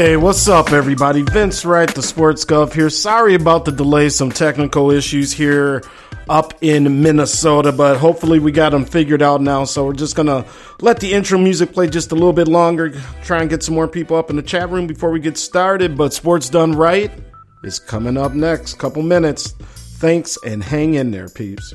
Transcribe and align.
Hey, 0.00 0.16
what's 0.16 0.48
up, 0.48 0.72
everybody? 0.72 1.20
Vince 1.20 1.62
Wright, 1.66 1.94
the 1.94 2.02
Sports 2.02 2.46
Gov 2.46 2.72
here. 2.72 2.88
Sorry 2.88 3.34
about 3.34 3.66
the 3.66 3.70
delay, 3.70 4.08
some 4.08 4.32
technical 4.32 4.90
issues 4.90 5.30
here 5.30 5.82
up 6.26 6.54
in 6.62 7.02
Minnesota, 7.02 7.70
but 7.70 7.98
hopefully 7.98 8.38
we 8.38 8.50
got 8.50 8.70
them 8.70 8.86
figured 8.86 9.20
out 9.20 9.42
now. 9.42 9.64
So 9.64 9.84
we're 9.84 9.92
just 9.92 10.16
gonna 10.16 10.46
let 10.80 11.00
the 11.00 11.12
intro 11.12 11.36
music 11.36 11.74
play 11.74 11.86
just 11.86 12.12
a 12.12 12.14
little 12.14 12.32
bit 12.32 12.48
longer, 12.48 12.98
try 13.24 13.42
and 13.42 13.50
get 13.50 13.62
some 13.62 13.74
more 13.74 13.86
people 13.86 14.16
up 14.16 14.30
in 14.30 14.36
the 14.36 14.42
chat 14.42 14.70
room 14.70 14.86
before 14.86 15.10
we 15.10 15.20
get 15.20 15.36
started. 15.36 15.98
But 15.98 16.14
Sports 16.14 16.48
Done 16.48 16.72
Right 16.72 17.10
is 17.62 17.78
coming 17.78 18.16
up 18.16 18.32
next, 18.32 18.78
couple 18.78 19.02
minutes. 19.02 19.50
Thanks 19.98 20.38
and 20.46 20.64
hang 20.64 20.94
in 20.94 21.10
there, 21.10 21.28
peeps. 21.28 21.74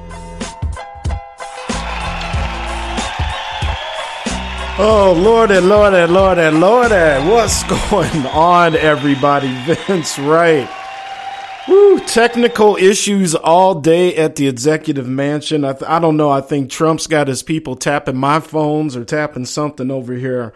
Oh, 4.79 5.13
Lord 5.15 5.51
and 5.51 5.67
Lord 5.67 5.93
and 5.93 6.13
Lord 6.13 6.37
and 6.39 6.59
Lord, 6.61 6.91
what's 6.91 7.61
going 7.91 8.25
on, 8.27 8.75
everybody? 8.75 9.53
Vince 9.65 10.17
Wright. 10.17 10.67
Woo, 11.67 11.99
technical 11.99 12.77
issues 12.77 13.35
all 13.35 13.75
day 13.75 14.15
at 14.15 14.37
the 14.37 14.47
executive 14.47 15.07
mansion. 15.07 15.65
I, 15.65 15.73
th- 15.73 15.89
I 15.89 15.99
don't 15.99 16.17
know. 16.17 16.29
I 16.29 16.41
think 16.41 16.71
Trump's 16.71 17.05
got 17.05 17.27
his 17.27 17.43
people 17.43 17.75
tapping 17.75 18.15
my 18.15 18.39
phones 18.39 18.95
or 18.95 19.03
tapping 19.03 19.45
something 19.45 19.91
over 19.91 20.13
here. 20.13 20.53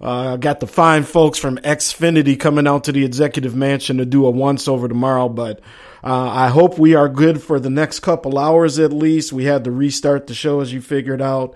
Uh, 0.00 0.34
I 0.34 0.36
got 0.38 0.60
the 0.60 0.66
fine 0.66 1.04
folks 1.04 1.38
from 1.38 1.58
Xfinity 1.58 2.40
coming 2.40 2.66
out 2.66 2.84
to 2.84 2.92
the 2.92 3.04
executive 3.04 3.54
mansion 3.54 3.98
to 3.98 4.06
do 4.06 4.26
a 4.26 4.30
once 4.30 4.66
over 4.66 4.88
tomorrow, 4.88 5.28
but 5.28 5.60
uh, 6.02 6.28
I 6.30 6.48
hope 6.48 6.78
we 6.78 6.94
are 6.94 7.08
good 7.10 7.42
for 7.42 7.60
the 7.60 7.70
next 7.70 8.00
couple 8.00 8.38
hours 8.38 8.78
at 8.78 8.92
least. 8.92 9.34
We 9.34 9.44
had 9.44 9.64
to 9.64 9.70
restart 9.70 10.26
the 10.26 10.34
show 10.34 10.60
as 10.60 10.72
you 10.72 10.80
figured 10.80 11.20
out. 11.20 11.54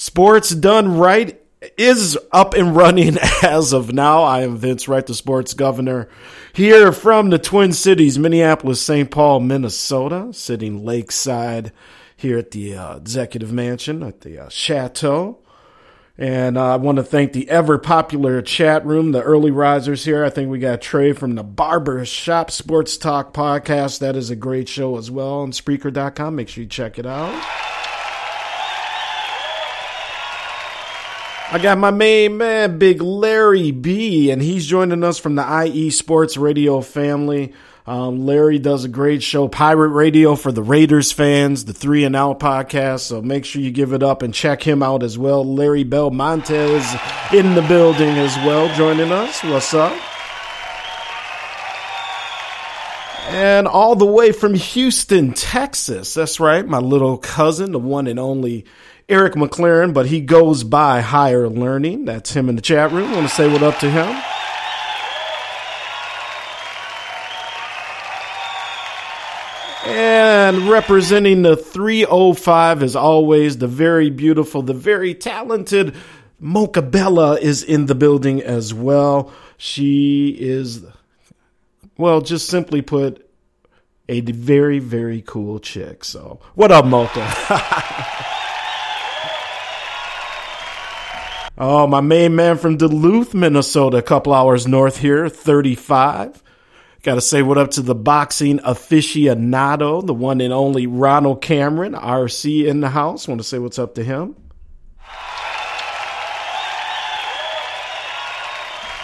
Sports 0.00 0.48
done 0.54 0.96
right 0.96 1.38
is 1.76 2.18
up 2.32 2.54
and 2.54 2.74
running 2.74 3.18
as 3.42 3.74
of 3.74 3.92
now. 3.92 4.22
I 4.22 4.40
am 4.40 4.56
Vince 4.56 4.88
Wright, 4.88 5.06
the 5.06 5.14
sports 5.14 5.52
governor, 5.52 6.08
here 6.54 6.90
from 6.90 7.28
the 7.28 7.38
Twin 7.38 7.74
Cities, 7.74 8.18
Minneapolis, 8.18 8.80
St. 8.80 9.10
Paul, 9.10 9.40
Minnesota, 9.40 10.32
sitting 10.32 10.86
lakeside 10.86 11.70
here 12.16 12.38
at 12.38 12.52
the 12.52 12.74
uh, 12.74 12.96
executive 12.96 13.52
mansion 13.52 14.02
at 14.02 14.22
the 14.22 14.44
uh, 14.44 14.48
chateau. 14.48 15.40
And 16.16 16.56
uh, 16.56 16.72
I 16.72 16.76
want 16.76 16.96
to 16.96 17.04
thank 17.04 17.34
the 17.34 17.50
ever 17.50 17.76
popular 17.76 18.40
chat 18.40 18.86
room, 18.86 19.12
the 19.12 19.20
early 19.20 19.50
risers 19.50 20.06
here. 20.06 20.24
I 20.24 20.30
think 20.30 20.48
we 20.48 20.60
got 20.60 20.80
Trey 20.80 21.12
from 21.12 21.34
the 21.34 21.44
Barber 21.44 22.06
Shop 22.06 22.50
Sports 22.50 22.96
Talk 22.96 23.34
podcast. 23.34 23.98
That 23.98 24.16
is 24.16 24.30
a 24.30 24.36
great 24.36 24.70
show 24.70 24.96
as 24.96 25.10
well 25.10 25.40
on 25.40 25.52
Spreaker.com. 25.52 26.36
Make 26.36 26.48
sure 26.48 26.62
you 26.62 26.70
check 26.70 26.98
it 26.98 27.04
out. 27.04 27.69
I 31.52 31.58
got 31.58 31.78
my 31.78 31.90
main 31.90 32.36
man, 32.36 32.78
Big 32.78 33.02
Larry 33.02 33.72
B, 33.72 34.30
and 34.30 34.40
he's 34.40 34.64
joining 34.68 35.02
us 35.02 35.18
from 35.18 35.34
the 35.34 35.64
IE 35.64 35.90
Sports 35.90 36.36
Radio 36.36 36.80
family. 36.80 37.52
Um, 37.88 38.24
Larry 38.24 38.60
does 38.60 38.84
a 38.84 38.88
great 38.88 39.20
show, 39.20 39.48
Pirate 39.48 39.88
Radio 39.88 40.36
for 40.36 40.52
the 40.52 40.62
Raiders 40.62 41.10
fans, 41.10 41.64
the 41.64 41.72
Three 41.72 42.04
and 42.04 42.14
Out 42.14 42.38
podcast. 42.38 43.00
So 43.00 43.20
make 43.20 43.44
sure 43.44 43.62
you 43.62 43.72
give 43.72 43.92
it 43.92 44.04
up 44.04 44.22
and 44.22 44.32
check 44.32 44.62
him 44.62 44.80
out 44.80 45.02
as 45.02 45.18
well. 45.18 45.44
Larry 45.44 45.82
Belmonte 45.82 46.54
in 46.54 47.54
the 47.56 47.64
building 47.66 48.10
as 48.10 48.36
well, 48.46 48.72
joining 48.76 49.10
us. 49.10 49.42
What's 49.42 49.74
up? 49.74 49.92
And 53.30 53.66
all 53.66 53.96
the 53.96 54.06
way 54.06 54.30
from 54.30 54.54
Houston, 54.54 55.32
Texas. 55.32 56.14
That's 56.14 56.38
right, 56.38 56.64
my 56.64 56.78
little 56.78 57.18
cousin, 57.18 57.72
the 57.72 57.80
one 57.80 58.06
and 58.06 58.20
only 58.20 58.66
Eric 59.10 59.34
McLaren, 59.34 59.92
but 59.92 60.06
he 60.06 60.20
goes 60.20 60.62
by 60.62 61.00
Higher 61.00 61.48
Learning. 61.48 62.04
That's 62.04 62.32
him 62.32 62.48
in 62.48 62.54
the 62.54 62.62
chat 62.62 62.92
room. 62.92 63.10
I 63.10 63.16
want 63.16 63.28
to 63.28 63.34
say 63.34 63.52
what 63.52 63.62
up 63.62 63.78
to 63.80 63.90
him. 63.90 64.22
And 69.84 70.68
representing 70.68 71.42
the 71.42 71.56
305 71.56 72.84
as 72.84 72.94
always, 72.94 73.58
the 73.58 73.66
very 73.66 74.10
beautiful, 74.10 74.62
the 74.62 74.74
very 74.74 75.14
talented 75.14 75.96
Mocha 76.38 76.80
Bella 76.80 77.38
is 77.38 77.64
in 77.64 77.86
the 77.86 77.96
building 77.96 78.40
as 78.40 78.72
well. 78.72 79.32
She 79.56 80.36
is, 80.38 80.84
well, 81.98 82.20
just 82.20 82.48
simply 82.48 82.80
put, 82.80 83.28
a 84.08 84.20
very, 84.20 84.78
very 84.78 85.22
cool 85.22 85.58
chick. 85.58 86.04
So, 86.04 86.40
what 86.54 86.70
up, 86.70 86.84
Mocha? 86.84 87.26
Oh, 91.62 91.86
my 91.86 92.00
main 92.00 92.34
man 92.34 92.56
from 92.56 92.78
Duluth, 92.78 93.34
Minnesota, 93.34 93.98
a 93.98 94.02
couple 94.02 94.32
hours 94.32 94.66
north 94.66 94.96
here, 94.96 95.28
35. 95.28 96.42
Got 97.02 97.16
to 97.16 97.20
say 97.20 97.42
what 97.42 97.58
up 97.58 97.72
to 97.72 97.82
the 97.82 97.94
boxing 97.94 98.60
aficionado, 98.60 100.06
the 100.06 100.14
one 100.14 100.40
and 100.40 100.54
only 100.54 100.86
Ronald 100.86 101.42
Cameron, 101.42 101.92
RC 101.92 102.66
in 102.66 102.80
the 102.80 102.88
house. 102.88 103.28
Want 103.28 103.42
to 103.42 103.46
say 103.46 103.58
what's 103.58 103.78
up 103.78 103.96
to 103.96 104.02
him. 104.02 104.36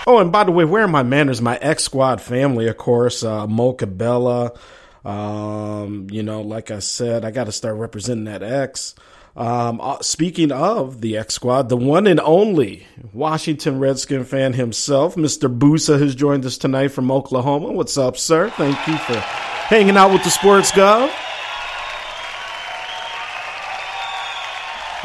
Oh, 0.06 0.18
and 0.18 0.32
by 0.32 0.44
the 0.44 0.52
way, 0.52 0.64
where 0.64 0.84
are 0.84 0.88
my 0.88 1.02
manners? 1.02 1.42
My 1.42 1.58
X 1.58 1.84
Squad 1.84 2.22
family, 2.22 2.68
of 2.68 2.78
course, 2.78 3.22
uh, 3.22 3.46
Mocha 3.46 3.86
Bella. 3.86 4.52
Um, 5.04 6.06
you 6.10 6.22
know, 6.22 6.40
like 6.40 6.70
I 6.70 6.78
said, 6.78 7.26
I 7.26 7.32
got 7.32 7.44
to 7.44 7.52
start 7.52 7.76
representing 7.76 8.24
that 8.24 8.42
X. 8.42 8.94
Um, 9.36 9.82
uh, 9.82 10.00
speaking 10.00 10.50
of 10.50 11.02
the 11.02 11.18
X 11.18 11.34
Squad, 11.34 11.68
the 11.68 11.76
one 11.76 12.06
and 12.06 12.20
only 12.20 12.86
Washington 13.12 13.78
Redskin 13.78 14.24
fan 14.24 14.54
himself, 14.54 15.14
Mr. 15.14 15.54
Busa, 15.54 16.00
has 16.00 16.14
joined 16.14 16.46
us 16.46 16.56
tonight 16.56 16.88
from 16.88 17.10
Oklahoma. 17.10 17.70
What's 17.72 17.98
up, 17.98 18.16
sir? 18.16 18.48
Thank 18.48 18.86
you 18.86 18.96
for 18.96 19.18
hanging 19.18 19.98
out 19.98 20.10
with 20.10 20.24
the 20.24 20.30
Sports 20.30 20.72
Gov. 20.72 21.12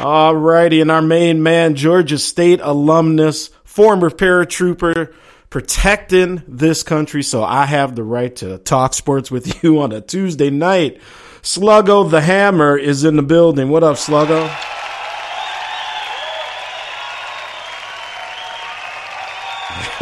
All 0.00 0.34
righty, 0.34 0.80
and 0.80 0.90
our 0.90 1.02
main 1.02 1.42
man, 1.42 1.74
Georgia 1.74 2.18
State 2.18 2.60
alumnus, 2.62 3.50
former 3.64 4.08
paratrooper, 4.08 5.12
protecting 5.50 6.42
this 6.48 6.82
country. 6.82 7.22
So 7.22 7.44
I 7.44 7.66
have 7.66 7.94
the 7.94 8.02
right 8.02 8.34
to 8.36 8.56
talk 8.56 8.94
sports 8.94 9.30
with 9.30 9.62
you 9.62 9.82
on 9.82 9.92
a 9.92 10.00
Tuesday 10.00 10.48
night. 10.48 11.02
Sluggo 11.42 12.08
the 12.08 12.20
Hammer 12.20 12.78
is 12.78 13.02
in 13.02 13.16
the 13.16 13.22
building. 13.22 13.68
What 13.68 13.82
up, 13.82 13.96
Sluggo? 13.96 14.48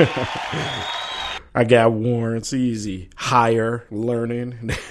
I 1.55 1.65
got 1.65 1.93
warrants 1.93 2.53
easy. 2.53 3.09
Higher 3.17 3.87
learning. 3.91 4.71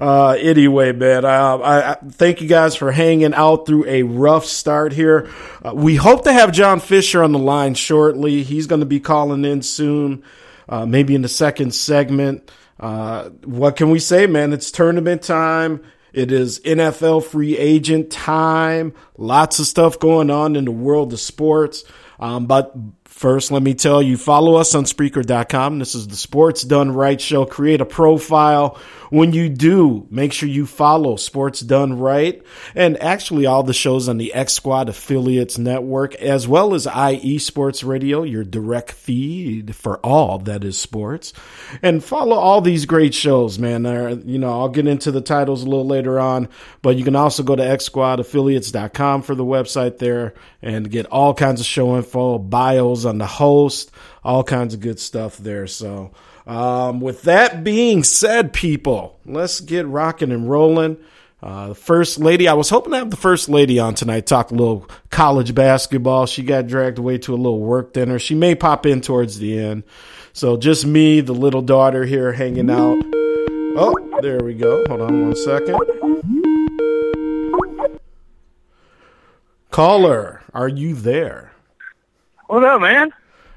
uh, 0.00 0.30
anyway, 0.30 0.90
man, 0.90 1.24
I, 1.24 1.92
I, 1.92 1.96
thank 2.10 2.40
you 2.40 2.48
guys 2.48 2.74
for 2.74 2.90
hanging 2.90 3.34
out 3.34 3.66
through 3.66 3.86
a 3.86 4.02
rough 4.02 4.46
start 4.46 4.92
here. 4.92 5.30
Uh, 5.64 5.74
we 5.76 5.94
hope 5.94 6.24
to 6.24 6.32
have 6.32 6.50
John 6.50 6.80
Fisher 6.80 7.22
on 7.22 7.30
the 7.30 7.38
line 7.38 7.74
shortly. 7.74 8.42
He's 8.42 8.66
going 8.66 8.80
to 8.80 8.86
be 8.86 8.98
calling 8.98 9.44
in 9.44 9.62
soon, 9.62 10.24
uh, 10.68 10.86
maybe 10.86 11.14
in 11.14 11.22
the 11.22 11.28
second 11.28 11.72
segment. 11.72 12.50
Uh, 12.78 13.30
what 13.44 13.76
can 13.76 13.90
we 13.90 13.98
say, 13.98 14.26
man? 14.26 14.52
It's 14.52 14.70
tournament 14.70 15.22
time. 15.22 15.82
It 16.12 16.30
is 16.30 16.60
NFL 16.60 17.24
free 17.24 17.58
agent 17.58 18.10
time. 18.10 18.94
Lots 19.16 19.58
of 19.58 19.66
stuff 19.66 19.98
going 19.98 20.30
on 20.30 20.56
in 20.56 20.64
the 20.64 20.70
world 20.70 21.12
of 21.12 21.20
sports. 21.20 21.84
Um, 22.20 22.46
but 22.46 22.74
First, 23.14 23.52
let 23.52 23.62
me 23.62 23.74
tell 23.74 24.02
you, 24.02 24.16
follow 24.16 24.56
us 24.56 24.74
on 24.74 24.84
Spreaker.com. 24.86 25.78
This 25.78 25.94
is 25.94 26.08
the 26.08 26.16
Sports 26.16 26.62
Done 26.62 26.90
Right 26.90 27.20
show. 27.20 27.46
Create 27.46 27.80
a 27.80 27.86
profile. 27.86 28.76
When 29.14 29.32
you 29.32 29.48
do, 29.48 30.08
make 30.10 30.32
sure 30.32 30.48
you 30.48 30.66
follow 30.66 31.14
Sports 31.14 31.60
Done 31.60 32.00
Right 32.00 32.42
and 32.74 33.00
actually 33.00 33.46
all 33.46 33.62
the 33.62 33.72
shows 33.72 34.08
on 34.08 34.18
the 34.18 34.34
X 34.34 34.54
Squad 34.54 34.88
Affiliates 34.88 35.56
Network, 35.56 36.16
as 36.16 36.48
well 36.48 36.74
as 36.74 36.88
IE 36.88 37.38
Sports 37.38 37.84
Radio, 37.84 38.24
your 38.24 38.42
direct 38.42 38.90
feed 38.90 39.76
for 39.76 39.98
all 39.98 40.40
that 40.40 40.64
is 40.64 40.76
sports. 40.76 41.32
And 41.80 42.02
follow 42.02 42.34
all 42.34 42.60
these 42.60 42.86
great 42.86 43.14
shows, 43.14 43.56
man. 43.56 43.86
Uh, 43.86 44.16
you 44.24 44.40
know, 44.40 44.50
I'll 44.50 44.68
get 44.68 44.88
into 44.88 45.12
the 45.12 45.20
titles 45.20 45.62
a 45.62 45.68
little 45.68 45.86
later 45.86 46.18
on, 46.18 46.48
but 46.82 46.96
you 46.96 47.04
can 47.04 47.14
also 47.14 47.44
go 47.44 47.54
to 47.54 47.62
xsquadaffiliates.com 47.62 49.22
for 49.22 49.36
the 49.36 49.44
website 49.44 49.98
there 49.98 50.34
and 50.60 50.90
get 50.90 51.06
all 51.06 51.34
kinds 51.34 51.60
of 51.60 51.68
show 51.68 51.96
info, 51.96 52.38
bios 52.38 53.04
on 53.04 53.18
the 53.18 53.26
host, 53.26 53.92
all 54.24 54.42
kinds 54.42 54.74
of 54.74 54.80
good 54.80 54.98
stuff 54.98 55.38
there. 55.38 55.68
So, 55.68 56.10
um, 56.46 57.00
with 57.00 57.22
that 57.22 57.64
being 57.64 58.02
said, 58.04 58.52
people, 58.52 59.18
let's 59.24 59.60
get 59.60 59.86
rocking 59.86 60.32
and 60.32 60.48
rolling. 60.48 60.98
Uh, 61.42 61.68
the 61.68 61.74
first 61.74 62.18
lady, 62.18 62.48
I 62.48 62.54
was 62.54 62.70
hoping 62.70 62.92
to 62.92 62.98
have 62.98 63.10
the 63.10 63.18
first 63.18 63.50
lady 63.50 63.78
on 63.78 63.94
tonight, 63.94 64.26
talk 64.26 64.50
a 64.50 64.54
little 64.54 64.88
college 65.10 65.54
basketball. 65.54 66.24
She 66.24 66.42
got 66.42 66.66
dragged 66.66 66.98
away 66.98 67.18
to 67.18 67.34
a 67.34 67.36
little 67.36 67.60
work 67.60 67.92
dinner. 67.92 68.18
She 68.18 68.34
may 68.34 68.54
pop 68.54 68.86
in 68.86 69.02
towards 69.02 69.38
the 69.38 69.58
end. 69.58 69.82
So 70.32 70.56
just 70.56 70.86
me, 70.86 71.20
the 71.20 71.34
little 71.34 71.60
daughter 71.62 72.04
here 72.04 72.32
hanging 72.32 72.70
out. 72.70 72.98
Oh, 73.76 73.94
there 74.22 74.38
we 74.42 74.54
go. 74.54 74.84
Hold 74.88 75.02
on 75.02 75.22
one 75.22 75.36
second. 75.36 75.78
Caller, 79.70 80.40
are 80.54 80.68
you 80.68 80.94
there? 80.94 81.52
What 82.46 82.64
up, 82.64 82.80
man? 82.80 83.12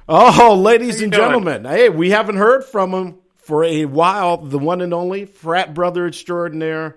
Oh, 0.09 0.55
ladies 0.57 1.01
and 1.01 1.11
gentlemen, 1.11 1.65
hey, 1.65 1.89
we 1.89 2.11
haven't 2.11 2.37
heard 2.37 2.63
from 2.63 2.93
him 2.93 3.17
for 3.35 3.65
a 3.65 3.83
while. 3.83 4.37
The 4.37 4.57
one 4.57 4.79
and 4.79 4.93
only 4.93 5.25
frat 5.25 5.73
brother 5.73 6.07
extraordinaire, 6.07 6.95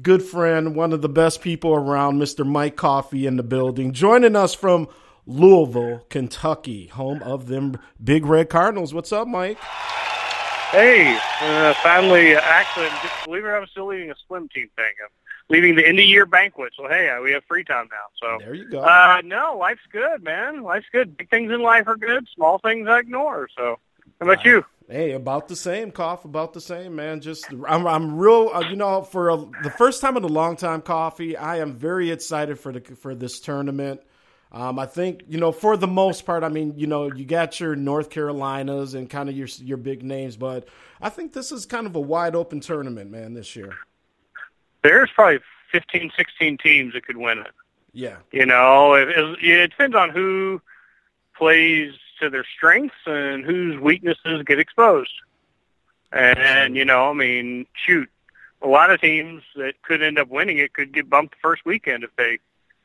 good 0.00 0.22
friend, 0.22 0.74
one 0.74 0.94
of 0.94 1.02
the 1.02 1.08
best 1.10 1.42
people 1.42 1.74
around, 1.74 2.18
Mr. 2.18 2.46
Mike 2.46 2.76
Coffee 2.76 3.26
in 3.26 3.36
the 3.36 3.42
building, 3.42 3.92
joining 3.92 4.34
us 4.36 4.54
from 4.54 4.88
Louisville, 5.26 6.06
Kentucky, 6.08 6.86
home 6.86 7.22
of 7.22 7.46
them 7.46 7.78
Big 8.02 8.24
Red 8.24 8.48
Cardinals. 8.48 8.94
What's 8.94 9.12
up, 9.12 9.28
Mike? 9.28 9.58
Hey, 10.70 11.18
uh, 11.42 11.74
finally, 11.82 12.36
uh, 12.36 12.40
actually, 12.42 12.88
just 13.02 13.24
believe 13.26 13.44
it 13.44 13.48
or 13.48 13.52
not, 13.52 13.62
I'm 13.62 13.66
still 13.66 13.88
leading 13.88 14.10
a 14.10 14.14
swim 14.26 14.48
team 14.48 14.70
thing. 14.76 14.92
I'm 15.04 15.10
leaving 15.48 15.76
the 15.76 15.86
end 15.86 15.98
of 15.98 16.04
year 16.04 16.26
banquet, 16.26 16.72
so 16.76 16.88
hey, 16.88 17.10
we 17.22 17.32
have 17.32 17.44
free 17.44 17.64
time 17.64 17.88
now. 17.90 18.06
So 18.20 18.38
there 18.44 18.54
you 18.54 18.68
go. 18.68 18.80
Uh, 18.80 19.20
no, 19.24 19.56
life's 19.58 19.86
good, 19.90 20.22
man. 20.22 20.62
Life's 20.62 20.86
good. 20.92 21.16
Big 21.16 21.30
things 21.30 21.50
in 21.50 21.62
life 21.62 21.86
are 21.86 21.96
good. 21.96 22.26
Small 22.34 22.58
things 22.58 22.88
I 22.88 22.98
ignore. 22.98 23.48
So, 23.56 23.78
how 24.20 24.26
about 24.26 24.44
you? 24.44 24.64
Hey, 24.88 25.12
about 25.12 25.48
the 25.48 25.56
same, 25.56 25.90
cough. 25.90 26.24
About 26.24 26.52
the 26.52 26.60
same, 26.60 26.94
man. 26.94 27.20
Just 27.20 27.46
I'm 27.66 27.86
I'm 27.86 28.16
real. 28.16 28.50
Uh, 28.54 28.64
you 28.68 28.76
know, 28.76 29.02
for 29.02 29.30
a, 29.30 29.36
the 29.62 29.70
first 29.70 30.00
time 30.00 30.16
in 30.16 30.22
a 30.22 30.28
long 30.28 30.56
time, 30.56 30.80
coffee. 30.80 31.36
I 31.36 31.58
am 31.58 31.74
very 31.74 32.10
excited 32.10 32.60
for 32.60 32.72
the 32.72 32.80
for 32.80 33.14
this 33.14 33.40
tournament. 33.40 34.00
Um, 34.52 34.78
I 34.78 34.86
think 34.86 35.24
you 35.26 35.38
know 35.38 35.50
for 35.50 35.76
the 35.76 35.88
most 35.88 36.24
part. 36.24 36.44
I 36.44 36.48
mean, 36.50 36.74
you 36.76 36.86
know, 36.86 37.12
you 37.12 37.24
got 37.24 37.58
your 37.58 37.74
North 37.74 38.10
Carolinas 38.10 38.94
and 38.94 39.10
kind 39.10 39.28
of 39.28 39.36
your 39.36 39.48
your 39.58 39.76
big 39.76 40.04
names, 40.04 40.36
but 40.36 40.68
I 41.00 41.08
think 41.08 41.32
this 41.32 41.50
is 41.50 41.66
kind 41.66 41.86
of 41.86 41.96
a 41.96 42.00
wide 42.00 42.36
open 42.36 42.60
tournament, 42.60 43.10
man. 43.10 43.34
This 43.34 43.56
year, 43.56 43.76
there's 44.86 45.10
probably 45.14 45.40
15, 45.72 46.12
16 46.16 46.58
teams 46.58 46.94
that 46.94 47.06
could 47.06 47.16
win 47.16 47.38
it. 47.38 47.50
Yeah, 47.92 48.16
you 48.30 48.46
know, 48.46 48.94
it, 48.94 49.08
it 49.42 49.70
depends 49.70 49.96
on 49.96 50.10
who 50.10 50.60
plays 51.36 51.94
to 52.20 52.30
their 52.30 52.44
strengths 52.56 52.94
and 53.06 53.44
whose 53.44 53.80
weaknesses 53.80 54.42
get 54.46 54.58
exposed. 54.58 55.12
And 56.12 56.76
you 56.76 56.84
know, 56.84 57.10
I 57.10 57.12
mean, 57.14 57.66
shoot, 57.74 58.08
a 58.62 58.68
lot 58.68 58.90
of 58.90 59.00
teams 59.00 59.42
that 59.56 59.80
could 59.82 60.02
end 60.02 60.18
up 60.18 60.28
winning 60.28 60.58
it 60.58 60.72
could 60.74 60.92
get 60.92 61.10
bumped 61.10 61.34
the 61.34 61.40
first 61.42 61.64
weekend 61.64 62.04
if 62.04 62.10
they 62.16 62.38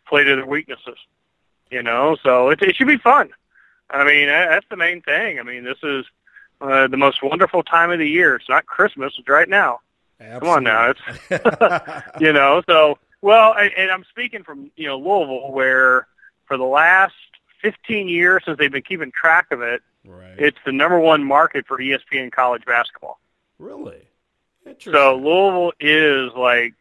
play 0.08 0.24
to 0.24 0.36
their 0.36 0.46
weaknesses. 0.46 0.98
You 1.70 1.84
know, 1.84 2.18
so 2.24 2.50
it, 2.50 2.62
it 2.62 2.76
should 2.76 2.88
be 2.88 2.98
fun. 2.98 3.30
I 3.90 4.06
mean, 4.06 4.28
that's 4.28 4.66
the 4.70 4.78
main 4.78 5.02
thing. 5.02 5.40
I 5.40 5.44
mean, 5.44 5.64
this 5.64 5.78
is 5.84 6.06
uh, 6.62 6.88
the 6.88 6.98
most 6.98 7.22
wonderful 7.22 7.64
time 7.64 7.92
of 7.92 8.00
the 8.00 8.08
year. 8.08 8.36
It's 8.36 8.50
not 8.50 8.66
Christmas; 8.66 9.14
it's 9.18 9.30
right 9.30 9.50
now. 9.50 9.80
Absolutely. 10.22 10.40
Come 10.40 10.50
on 10.50 10.64
now, 10.64 10.94
it's 11.30 12.04
you 12.22 12.32
know. 12.32 12.62
So, 12.68 12.98
well, 13.22 13.56
and, 13.58 13.72
and 13.76 13.92
I'm 13.92 14.06
speaking 14.10 14.44
from 14.44 14.72
you 14.76 14.88
know 14.88 14.98
Louisville, 14.98 15.52
where 15.52 16.08
for 16.46 16.58
the 16.58 16.64
last 16.64 17.14
15 17.62 18.08
years 18.08 18.44
since 18.46 18.58
they've 18.58 18.72
been 18.72 18.82
keeping 18.84 19.12
track 19.12 19.48
of 19.52 19.62
it, 19.62 19.82
right. 20.06 20.36
it's 20.38 20.58
the 20.66 20.72
number 20.72 21.00
one 21.00 21.24
market 21.24 21.66
for 21.68 21.78
ESPN 21.78 22.32
college 22.32 22.66
basketball. 22.66 23.20
Really? 23.58 24.08
Interesting. 24.66 24.94
So 24.94 25.16
Louisville 25.16 25.74
is 25.80 26.32
like 26.36 26.74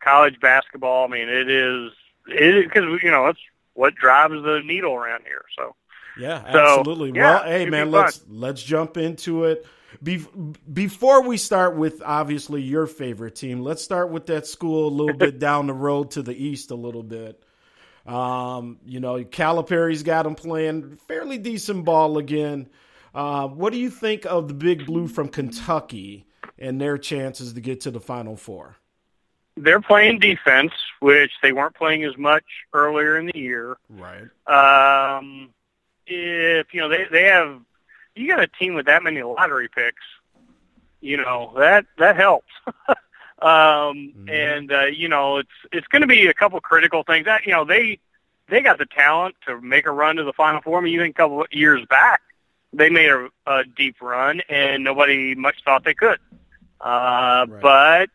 college 0.00 0.38
basketball. 0.40 1.04
I 1.04 1.08
mean, 1.08 1.28
it 1.28 1.50
is 1.50 1.92
it 2.26 2.64
because 2.64 3.02
you 3.02 3.10
know 3.10 3.26
it's 3.26 3.40
what 3.72 3.94
drives 3.94 4.34
the 4.34 4.60
needle 4.64 4.94
around 4.94 5.22
here. 5.24 5.44
So 5.56 5.74
yeah, 6.18 6.52
so, 6.52 6.78
absolutely. 6.78 7.12
Yeah, 7.14 7.40
well, 7.40 7.44
hey 7.44 7.66
man, 7.66 7.90
let's 7.90 8.24
let's 8.28 8.62
jump 8.62 8.96
into 8.96 9.44
it. 9.44 9.66
Be- 10.04 10.26
before 10.72 11.22
we 11.22 11.36
start 11.36 11.76
with 11.76 12.02
obviously 12.04 12.62
your 12.62 12.86
favorite 12.86 13.34
team, 13.34 13.60
let's 13.60 13.82
start 13.82 14.10
with 14.10 14.26
that 14.26 14.46
school 14.46 14.86
a 14.86 14.94
little 14.94 15.16
bit 15.16 15.38
down 15.40 15.66
the 15.66 15.74
road 15.74 16.12
to 16.12 16.22
the 16.22 16.34
east 16.34 16.70
a 16.70 16.76
little 16.76 17.02
bit. 17.02 17.42
Um, 18.06 18.78
you 18.84 19.00
know, 19.00 19.24
Calipari's 19.24 20.02
got 20.02 20.24
them 20.24 20.34
playing 20.34 20.98
fairly 21.08 21.38
decent 21.38 21.84
ball 21.84 22.18
again. 22.18 22.68
Uh, 23.14 23.48
what 23.48 23.72
do 23.72 23.78
you 23.78 23.90
think 23.90 24.26
of 24.26 24.48
the 24.48 24.54
Big 24.54 24.86
Blue 24.86 25.08
from 25.08 25.28
Kentucky 25.28 26.26
and 26.58 26.80
their 26.80 26.98
chances 26.98 27.54
to 27.54 27.60
get 27.60 27.82
to 27.82 27.90
the 27.90 28.00
Final 28.00 28.36
Four? 28.36 28.76
They're 29.56 29.80
playing 29.80 30.18
defense, 30.18 30.72
which 31.00 31.30
they 31.40 31.52
weren't 31.52 31.76
playing 31.76 32.04
as 32.04 32.18
much 32.18 32.44
earlier 32.72 33.16
in 33.16 33.26
the 33.26 33.38
year. 33.38 33.76
Right. 33.88 34.24
Um, 34.46 35.50
if 36.06 36.74
you 36.74 36.80
know 36.80 36.88
they 36.88 37.06
they 37.10 37.24
have, 37.24 37.60
you 38.14 38.28
got 38.28 38.40
a 38.40 38.46
team 38.46 38.74
with 38.74 38.86
that 38.86 39.02
many 39.02 39.22
lottery 39.22 39.68
picks. 39.68 40.02
You 41.00 41.18
know 41.18 41.52
that 41.56 41.86
that 41.98 42.16
helps. 42.16 42.52
Um, 43.44 43.50
mm-hmm. 43.50 44.28
and 44.30 44.72
uh, 44.72 44.86
you 44.86 45.08
know, 45.08 45.36
it's 45.36 45.50
it's 45.70 45.86
going 45.88 46.00
to 46.00 46.08
be 46.08 46.28
a 46.28 46.34
couple 46.34 46.58
critical 46.60 47.02
things. 47.02 47.26
That 47.26 47.44
you 47.44 47.52
know, 47.52 47.66
they 47.66 47.98
they 48.48 48.62
got 48.62 48.78
the 48.78 48.86
talent 48.86 49.34
to 49.46 49.60
make 49.60 49.86
a 49.86 49.90
run 49.90 50.16
to 50.16 50.24
the 50.24 50.32
Final 50.32 50.62
Four. 50.62 50.78
I 50.78 50.82
mean, 50.82 50.94
you 50.94 51.00
think 51.00 51.14
a 51.14 51.22
couple 51.22 51.42
of 51.42 51.48
years 51.50 51.84
back, 51.90 52.22
they 52.72 52.88
made 52.88 53.10
a, 53.10 53.28
a 53.46 53.64
deep 53.64 53.96
run, 54.00 54.40
and 54.48 54.82
nobody 54.82 55.34
much 55.34 55.56
thought 55.62 55.84
they 55.84 55.92
could. 55.92 56.18
Uh, 56.80 57.46
right. 57.48 57.60
But 57.60 58.10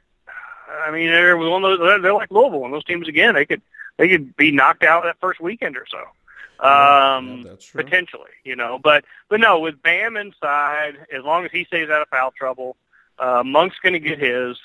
I 0.84 0.90
mean, 0.92 1.12
they're 1.12 1.38
one 1.38 1.64
of 1.64 1.78
those. 1.78 2.02
They're 2.02 2.14
like 2.14 2.32
Louisville, 2.32 2.66
and 2.66 2.74
those 2.74 2.86
teams 2.86 3.08
again. 3.08 3.36
They 3.36 3.46
could 3.46 3.62
they 3.98 4.08
could 4.10 4.36
be 4.36 4.52
knocked 4.52 4.84
out 4.84 5.04
that 5.04 5.20
first 5.20 5.40
weekend 5.40 5.78
or 5.78 5.86
so. 5.92 6.00
Um, 6.60 7.44
yeah, 7.46 7.54
potentially, 7.74 8.32
you 8.44 8.56
know, 8.56 8.80
but 8.84 9.06
but 9.30 9.40
no, 9.40 9.60
with 9.60 9.82
Bam 9.82 10.18
inside, 10.18 10.98
as 11.12 11.24
long 11.24 11.46
as 11.46 11.52
he 11.52 11.64
stays 11.64 11.90
out 11.90 12.02
of 12.02 12.10
foul 12.10 12.32
trouble, 12.38 12.76
uh, 13.18 13.44
Monk's 13.46 13.78
going 13.82 13.94
to 13.94 14.00
get 14.00 14.20
his. 14.20 14.58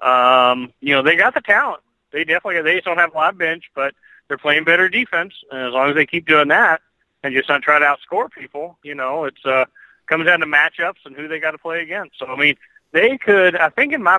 Um, 0.00 0.72
you 0.80 0.94
know, 0.94 1.02
they 1.02 1.16
got 1.16 1.34
the 1.34 1.40
talent. 1.40 1.82
They 2.12 2.24
definitely 2.24 2.62
they 2.62 2.74
just 2.74 2.84
don't 2.86 2.98
have 2.98 3.12
a 3.12 3.16
lot 3.16 3.32
of 3.32 3.38
bench, 3.38 3.64
but 3.74 3.94
they're 4.28 4.38
playing 4.38 4.64
better 4.64 4.88
defense. 4.88 5.34
And 5.50 5.68
as 5.68 5.72
long 5.72 5.90
as 5.90 5.94
they 5.94 6.06
keep 6.06 6.26
doing 6.26 6.48
that 6.48 6.80
and 7.22 7.34
just 7.34 7.48
not 7.48 7.62
try 7.62 7.78
to 7.78 7.84
outscore 7.84 8.30
people, 8.30 8.78
you 8.82 8.94
know, 8.94 9.24
it's 9.24 9.44
uh 9.44 9.66
comes 10.06 10.26
down 10.26 10.40
to 10.40 10.46
matchups 10.46 11.04
and 11.04 11.14
who 11.16 11.28
they 11.28 11.38
got 11.38 11.52
to 11.52 11.58
play 11.58 11.80
against. 11.80 12.18
So 12.18 12.26
I 12.26 12.36
mean, 12.36 12.56
they 12.92 13.18
could. 13.18 13.56
I 13.56 13.68
think 13.68 13.92
in 13.92 14.02
my 14.02 14.18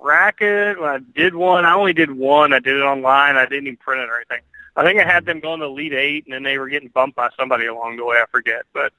bracket 0.00 0.80
when 0.80 0.88
I 0.88 0.98
did 0.98 1.34
one, 1.34 1.64
I 1.64 1.74
only 1.74 1.92
did 1.92 2.10
one. 2.10 2.52
I 2.52 2.58
did 2.58 2.76
it 2.76 2.82
online. 2.82 3.36
I 3.36 3.46
didn't 3.46 3.66
even 3.66 3.76
print 3.76 4.02
it 4.02 4.10
or 4.10 4.16
anything. 4.16 4.44
I 4.78 4.84
think 4.84 5.00
I 5.00 5.04
had 5.04 5.26
them 5.26 5.40
going 5.40 5.58
to 5.58 5.66
Elite 5.66 5.92
Eight, 5.92 6.24
and 6.26 6.32
then 6.32 6.44
they 6.44 6.56
were 6.56 6.68
getting 6.68 6.88
bumped 6.88 7.16
by 7.16 7.30
somebody 7.36 7.66
along 7.66 7.96
the 7.96 8.04
way. 8.04 8.16
I 8.16 8.26
forget, 8.30 8.62
but 8.72 8.92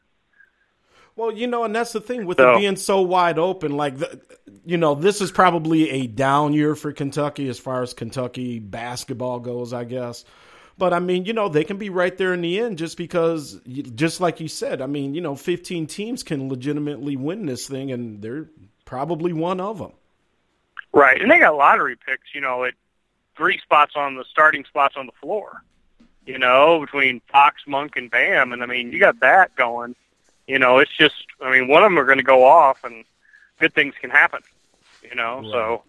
well, 1.16 1.32
you 1.32 1.48
know, 1.48 1.64
and 1.64 1.74
that's 1.74 1.94
the 1.94 2.02
thing 2.02 2.26
with 2.26 2.38
so, 2.38 2.56
it 2.56 2.60
being 2.60 2.76
so 2.76 3.02
wide 3.02 3.40
open. 3.40 3.78
Like, 3.78 3.98
the, 3.98 4.20
you 4.66 4.78
know, 4.78 4.94
this 4.94 5.22
is 5.22 5.32
probably 5.32 5.90
a 5.90 6.08
down 6.08 6.52
year 6.52 6.76
for 6.76 6.92
Kentucky 6.92 7.48
as 7.48 7.58
far 7.58 7.82
as 7.82 7.94
Kentucky 7.94 8.60
basketball 8.60 9.40
goes, 9.40 9.72
I 9.72 9.86
guess. 9.86 10.26
But 10.78 10.94
I 10.94 11.00
mean, 11.00 11.24
you 11.24 11.34
know, 11.34 11.48
they 11.48 11.64
can 11.64 11.78
be 11.78 11.90
right 11.90 12.18
there 12.18 12.34
in 12.34 12.42
the 12.42 12.60
end 12.60 12.78
just 12.78 12.98
because, 12.98 13.60
just 13.96 14.20
like 14.20 14.42
you 14.42 14.50
said, 14.50 14.82
I 14.82 14.86
mean, 14.86 15.14
you 15.14 15.22
know, 15.22 15.36
15 15.36 15.88
teams 15.88 16.24
can 16.24 16.50
legitimately 16.50 17.16
win 17.18 17.46
this 17.46 17.68
thing, 17.68 17.92
and 17.92 18.22
they're 18.22 18.50
probably 18.86 19.34
one 19.34 19.60
of 19.60 19.78
them. 19.78 19.92
Right. 20.94 21.22
And 21.22 21.30
they 21.30 21.40
got 21.40 21.56
lottery 21.56 21.96
picks, 21.98 22.34
you 22.34 22.42
know, 22.42 22.64
at 22.64 22.74
three 23.36 23.60
spots 23.60 23.94
on 23.96 24.16
the 24.16 24.26
starting 24.32 24.66
spots 24.66 24.96
on 24.98 25.06
the 25.06 25.12
floor, 25.22 25.64
you 26.30 26.38
know, 26.38 26.80
between 26.80 27.22
Fox, 27.32 27.64
Monk, 27.68 27.94
and 27.98 28.10
Bam. 28.10 28.54
And 28.54 28.64
I 28.64 28.66
mean, 28.66 28.92
you 28.92 29.00
got 29.00 29.20
that 29.20 29.56
going 29.56 29.96
you 30.50 30.58
know, 30.58 30.80
it's 30.80 30.92
just, 30.98 31.14
I 31.40 31.52
mean, 31.52 31.68
one 31.68 31.84
of 31.84 31.92
them 31.92 32.00
are 32.00 32.06
going 32.06 32.18
to 32.18 32.24
go 32.24 32.44
off 32.44 32.84
and 32.84 33.06
good 33.60 33.74
things 33.76 33.94
can 34.02 34.10
happen, 34.10 34.42
you 35.04 35.16
know, 35.16 35.42
right. 35.42 35.52
so. 35.52 35.84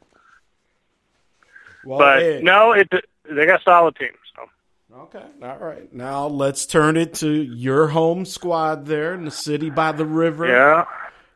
Well, 1.82 1.98
but 1.98 2.18
hey. 2.20 2.40
no, 2.42 2.72
it 2.72 2.90
they 3.24 3.46
got 3.46 3.62
solid 3.62 3.96
teams. 3.96 4.18
So. 4.36 4.98
Okay, 4.98 5.24
all 5.42 5.56
right. 5.56 5.90
Now 5.94 6.26
let's 6.26 6.66
turn 6.66 6.98
it 6.98 7.14
to 7.14 7.30
your 7.30 7.88
home 7.88 8.26
squad 8.26 8.84
there 8.84 9.14
in 9.14 9.24
the 9.24 9.30
city 9.30 9.70
by 9.70 9.92
the 9.92 10.04
river. 10.04 10.46
Yeah. 10.46 10.84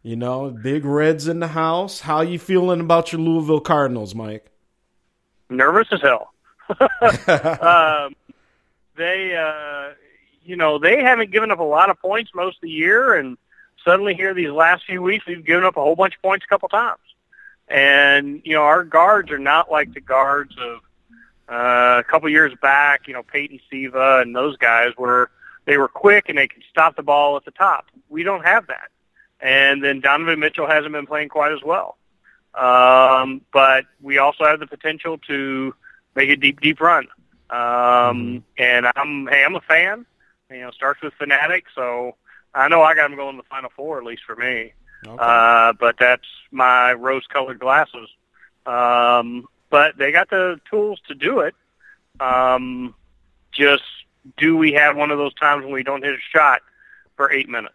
You 0.03 0.17
know, 0.17 0.51
big 0.51 0.85
Reds 0.85 1.27
in 1.27 1.41
the 1.41 1.49
house. 1.49 2.01
How 2.01 2.21
you 2.21 2.39
feeling 2.39 2.81
about 2.81 3.11
your 3.11 3.23
Louisville 3.23 3.61
Cardinals, 3.61 4.15
Mike? 4.15 4.51
Nervous 5.49 5.89
as 5.93 6.03
hell. 6.03 6.31
um, 6.69 8.15
they, 8.97 9.37
uh, 9.37 9.95
you 10.43 10.57
know, 10.57 10.79
they 10.79 11.03
haven't 11.03 11.31
given 11.31 11.51
up 11.51 11.59
a 11.59 11.65
lot 11.65 11.91
of 11.91 11.99
points 12.01 12.31
most 12.35 12.57
of 12.57 12.63
the 12.63 12.71
year, 12.71 13.15
and 13.15 13.37
suddenly 13.85 14.15
here 14.15 14.35
these 14.35 14.51
last 14.51 14.85
few 14.85 15.03
weeks 15.03 15.27
we've 15.27 15.45
given 15.45 15.65
up 15.65 15.77
a 15.77 15.81
whole 15.81 15.97
bunch 15.97 16.15
of 16.17 16.23
points 16.23 16.45
a 16.47 16.49
couple 16.49 16.69
times. 16.69 17.01
And 17.69 18.43
you 18.45 18.55
know, 18.55 18.63
our 18.63 18.85
guards 18.85 19.31
are 19.31 19.39
not 19.39 19.71
like 19.71 19.95
the 19.95 20.01
guards 20.01 20.55
of 20.59 20.81
uh, 21.49 22.01
a 22.01 22.05
couple 22.05 22.29
years 22.29 22.53
back. 22.61 23.07
You 23.09 23.15
know, 23.15 23.23
Peyton 23.23 23.61
Siva 23.71 24.21
and 24.21 24.35
those 24.35 24.57
guys 24.57 24.93
were 24.99 25.31
they 25.65 25.79
were 25.79 25.89
quick 25.89 26.29
and 26.29 26.37
they 26.37 26.49
could 26.49 26.63
stop 26.71 26.97
the 26.97 27.03
ball 27.03 27.37
at 27.37 27.45
the 27.45 27.51
top. 27.51 27.87
We 28.09 28.23
don't 28.23 28.45
have 28.45 28.67
that. 28.67 28.91
And 29.41 29.83
then 29.83 30.01
Donovan 30.01 30.41
Mitchell 30.41 30.67
hasn't 30.67 30.93
been 30.93 31.07
playing 31.07 31.29
quite 31.29 31.53
as 31.53 31.63
well. 31.65 31.97
Um, 32.55 33.43
but 33.53 33.85
we 34.01 34.19
also 34.19 34.45
have 34.45 34.61
the 34.61 34.67
potential 34.67 35.19
to 35.27 35.75
make 36.15 36.31
a 36.31 36.37
deep, 36.37 36.61
deep 36.61 36.81
run. 36.81 37.09
Um, 37.51 37.59
mm-hmm. 37.59 38.39
and 38.59 38.87
I'm, 38.95 39.27
hey, 39.27 39.45
I'm 39.45 39.55
a 39.55 39.61
fan. 39.61 40.07
You 40.51 40.61
know, 40.61 40.71
starts 40.71 41.03
with 41.03 41.15
Fanatic, 41.15 41.65
so 41.75 42.17
I 42.55 42.69
know 42.69 42.83
I 42.83 42.95
got 42.95 43.09
them 43.09 43.17
going 43.17 43.37
to 43.37 43.43
the 43.43 43.49
Final 43.49 43.71
Four 43.75 43.99
at 43.99 44.05
least 44.05 44.23
for 44.25 44.37
me. 44.37 44.73
Okay. 45.07 45.17
Uh, 45.19 45.73
but 45.79 45.97
that's 45.99 46.27
my 46.51 46.93
rose-colored 46.93 47.59
glasses. 47.59 48.09
Um, 48.67 49.47
but 49.71 49.99
they 49.99 50.13
got 50.13 50.31
the 50.31 50.61
tools 50.71 51.01
to 51.09 51.15
do 51.15 51.41
it. 51.41 51.55
Um, 52.21 52.95
just 53.53 53.83
do 54.37 54.57
we 54.57 54.73
have 54.73 54.97
one 54.97 55.11
of 55.11 55.19
those 55.19 55.35
times 55.35 55.65
when 55.65 55.73
we 55.73 55.83
don't 55.83 56.03
hit 56.03 56.15
a 56.15 56.19
shot 56.33 56.61
for 57.17 57.31
eight 57.31 57.49
minutes? 57.49 57.75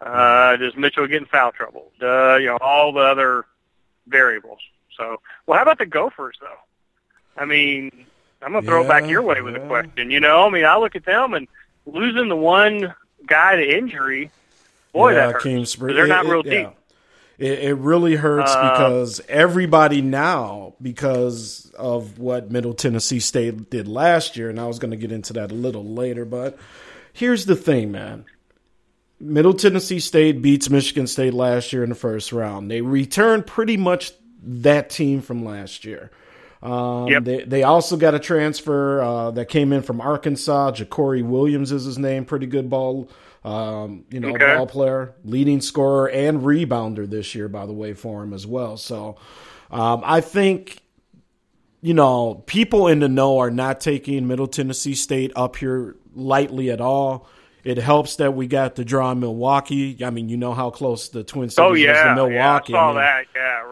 Uh, 0.00 0.56
does 0.56 0.76
Mitchell 0.76 1.06
get 1.06 1.22
in 1.22 1.26
foul 1.26 1.52
trouble? 1.52 1.90
Uh, 2.00 2.36
you 2.36 2.46
know, 2.46 2.58
all 2.60 2.92
the 2.92 3.00
other 3.00 3.46
variables. 4.06 4.60
So, 4.96 5.20
well, 5.46 5.56
how 5.56 5.62
about 5.62 5.78
the 5.78 5.86
Gophers 5.86 6.36
though? 6.40 7.40
I 7.40 7.44
mean, 7.44 8.06
I'm 8.42 8.52
gonna 8.52 8.66
throw 8.66 8.84
it 8.84 8.88
back 8.88 9.08
your 9.08 9.22
way 9.22 9.40
with 9.40 9.54
yeah. 9.56 9.62
a 9.62 9.66
question. 9.66 10.10
You 10.10 10.20
know, 10.20 10.46
I 10.46 10.50
mean, 10.50 10.64
I 10.64 10.76
look 10.78 10.94
at 10.96 11.04
them 11.04 11.34
and 11.34 11.48
losing 11.86 12.28
the 12.28 12.36
one 12.36 12.94
guy 13.26 13.56
to 13.56 13.76
injury. 13.78 14.30
Boy, 14.92 15.10
yeah, 15.10 15.26
that 15.26 15.32
hurts. 15.34 15.44
Akeem 15.44 15.66
Spring- 15.66 15.96
They're 15.96 16.06
not 16.06 16.24
real 16.26 16.40
it- 16.40 16.44
deep. 16.44 16.52
yeah. 16.52 16.70
It, 17.38 17.58
it 17.60 17.74
really 17.74 18.16
hurts 18.16 18.50
Uh, 18.52 18.70
because 18.72 19.20
everybody 19.28 20.02
now, 20.02 20.74
because 20.82 21.70
of 21.78 22.18
what 22.18 22.50
Middle 22.50 22.74
Tennessee 22.74 23.20
State 23.20 23.70
did 23.70 23.86
last 23.86 24.36
year, 24.36 24.50
and 24.50 24.58
I 24.58 24.66
was 24.66 24.80
going 24.80 24.90
to 24.90 24.96
get 24.96 25.12
into 25.12 25.32
that 25.34 25.52
a 25.52 25.54
little 25.54 25.84
later, 25.84 26.24
but 26.24 26.58
here's 27.12 27.46
the 27.46 27.54
thing, 27.54 27.92
man. 27.92 28.24
Middle 29.20 29.54
Tennessee 29.54 30.00
State 30.00 30.42
beats 30.42 30.68
Michigan 30.68 31.06
State 31.06 31.32
last 31.32 31.72
year 31.72 31.84
in 31.84 31.90
the 31.90 31.94
first 31.94 32.32
round. 32.32 32.72
They 32.72 32.80
returned 32.80 33.46
pretty 33.46 33.76
much 33.76 34.10
that 34.42 34.90
team 34.90 35.20
from 35.20 35.44
last 35.44 35.84
year. 35.84 36.10
Um, 36.62 37.06
Yep. 37.08 37.24
They 37.24 37.44
they 37.44 37.62
also 37.62 37.96
got 37.96 38.14
a 38.14 38.18
transfer 38.18 39.00
uh, 39.00 39.30
that 39.32 39.46
came 39.48 39.72
in 39.72 39.82
from 39.82 40.00
Arkansas. 40.00 40.72
JaCorey 40.72 41.22
Williams 41.22 41.72
is 41.72 41.84
his 41.84 41.98
name. 41.98 42.24
Pretty 42.24 42.46
good 42.46 42.68
ball, 42.68 43.08
um, 43.44 44.04
you 44.10 44.20
know, 44.20 44.30
Okay. 44.34 44.56
ball 44.56 44.66
player, 44.66 45.14
leading 45.24 45.60
scorer 45.60 46.08
and 46.10 46.40
rebounder 46.42 47.08
this 47.08 47.34
year, 47.34 47.48
by 47.48 47.64
the 47.66 47.72
way, 47.72 47.92
for 47.94 48.22
him 48.24 48.32
as 48.34 48.46
well. 48.46 48.76
So 48.76 49.16
um, 49.70 50.02
I 50.04 50.20
think 50.20 50.80
you 51.80 51.94
know 51.94 52.42
people 52.46 52.88
in 52.88 52.98
the 52.98 53.08
know 53.08 53.38
are 53.38 53.50
not 53.52 53.80
taking 53.80 54.26
Middle 54.26 54.48
Tennessee 54.48 54.96
State 54.96 55.30
up 55.36 55.54
here 55.56 55.94
lightly 56.14 56.70
at 56.72 56.80
all. 56.80 57.28
It 57.64 57.76
helps 57.76 58.16
that 58.16 58.34
we 58.34 58.46
got 58.46 58.76
the 58.76 58.84
draw 58.84 59.10
in 59.12 59.20
Milwaukee. 59.20 60.02
I 60.02 60.10
mean, 60.10 60.28
you 60.28 60.36
know 60.38 60.54
how 60.54 60.70
close 60.70 61.08
the 61.10 61.22
Twin 61.22 61.50
Cities 61.50 61.58
Oh 61.58 61.74
is 61.74 61.80
yeah, 61.82 62.04
to 62.04 62.14
Milwaukee. 62.14 62.72
yeah, 62.72 62.78
I 62.78 62.80
saw 62.80 62.86
mean, 62.88 62.96
that. 62.96 63.26
Yeah, 63.34 63.62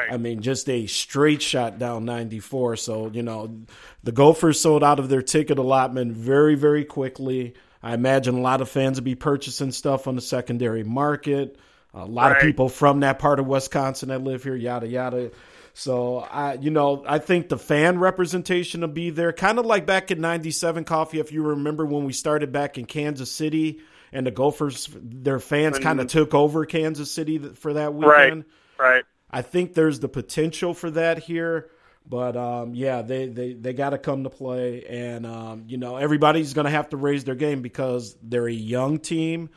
right, 0.00 0.08
right. 0.08 0.14
I 0.14 0.16
mean, 0.16 0.42
just 0.42 0.68
a 0.68 0.86
straight 0.86 1.42
shot 1.42 1.78
down 1.78 2.04
94. 2.04 2.76
So, 2.76 3.10
you 3.12 3.22
know, 3.22 3.60
the 4.02 4.12
Gophers 4.12 4.60
sold 4.60 4.82
out 4.82 4.98
of 4.98 5.08
their 5.08 5.22
ticket 5.22 5.58
allotment 5.58 6.12
very, 6.12 6.54
very 6.54 6.84
quickly. 6.84 7.54
I 7.82 7.94
imagine 7.94 8.36
a 8.36 8.40
lot 8.40 8.60
of 8.60 8.68
fans 8.68 8.98
will 8.98 9.04
be 9.04 9.14
purchasing 9.14 9.72
stuff 9.72 10.06
on 10.06 10.14
the 10.14 10.20
secondary 10.20 10.84
market. 10.84 11.58
A 11.92 12.04
lot 12.04 12.32
of 12.32 12.38
people 12.38 12.68
from 12.68 13.00
that 13.00 13.18
part 13.18 13.40
of 13.40 13.46
Wisconsin 13.46 14.10
that 14.10 14.22
live 14.22 14.44
here, 14.44 14.54
yada, 14.54 14.86
yada. 14.86 15.32
So, 15.72 16.18
I, 16.18 16.54
you 16.54 16.70
know, 16.70 17.04
I 17.06 17.18
think 17.18 17.48
the 17.48 17.58
fan 17.58 17.98
representation 17.98 18.82
will 18.82 18.88
be 18.88 19.10
there. 19.10 19.32
Kind 19.32 19.58
of 19.58 19.66
like 19.66 19.86
back 19.86 20.10
in 20.10 20.20
97 20.20 20.84
Coffee, 20.84 21.20
if 21.20 21.32
you 21.32 21.42
remember 21.42 21.86
when 21.86 22.04
we 22.04 22.12
started 22.12 22.52
back 22.52 22.78
in 22.78 22.84
Kansas 22.84 23.30
City 23.32 23.80
and 24.12 24.26
the 24.26 24.30
Gophers, 24.30 24.88
their 25.00 25.38
fans 25.38 25.78
kind 25.78 26.00
of 26.00 26.08
took 26.08 26.34
over 26.34 26.64
Kansas 26.66 27.10
City 27.10 27.38
for 27.38 27.72
that 27.74 27.94
weekend. 27.94 28.44
Right. 28.78 28.94
right. 28.94 29.04
I 29.30 29.42
think 29.42 29.74
there's 29.74 30.00
the 30.00 30.08
potential 30.08 30.74
for 30.74 30.90
that 30.90 31.18
here, 31.18 31.70
but 32.06 32.36
um, 32.36 32.74
yeah, 32.74 33.02
they 33.02 33.28
they, 33.28 33.52
they 33.52 33.72
got 33.72 33.90
to 33.90 33.98
come 33.98 34.24
to 34.24 34.30
play, 34.30 34.84
and 34.84 35.26
um, 35.26 35.64
you 35.68 35.76
know 35.76 35.96
everybody's 35.96 36.54
going 36.54 36.64
to 36.64 36.70
have 36.70 36.88
to 36.90 36.96
raise 36.96 37.24
their 37.24 37.34
game 37.34 37.62
because 37.62 38.16
they're 38.22 38.48
a 38.48 38.52
young 38.52 38.98
team, 38.98 39.50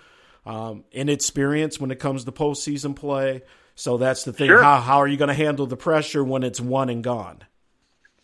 um, 0.45 0.83
inexperienced 0.91 1.81
when 1.81 1.91
it 1.91 1.99
comes 1.99 2.25
to 2.25 2.31
postseason 2.31 2.95
play. 2.95 3.41
So 3.75 3.97
that's 3.97 4.23
the 4.23 4.33
thing. 4.33 4.47
Sure. 4.47 4.62
How 4.62 4.79
how 4.79 4.97
are 4.97 5.07
you 5.07 5.17
going 5.17 5.29
to 5.29 5.33
handle 5.33 5.65
the 5.65 5.77
pressure 5.77 6.23
when 6.23 6.43
it's 6.43 6.62
one 6.62 6.89
and 6.89 7.03
gone? 7.03 7.39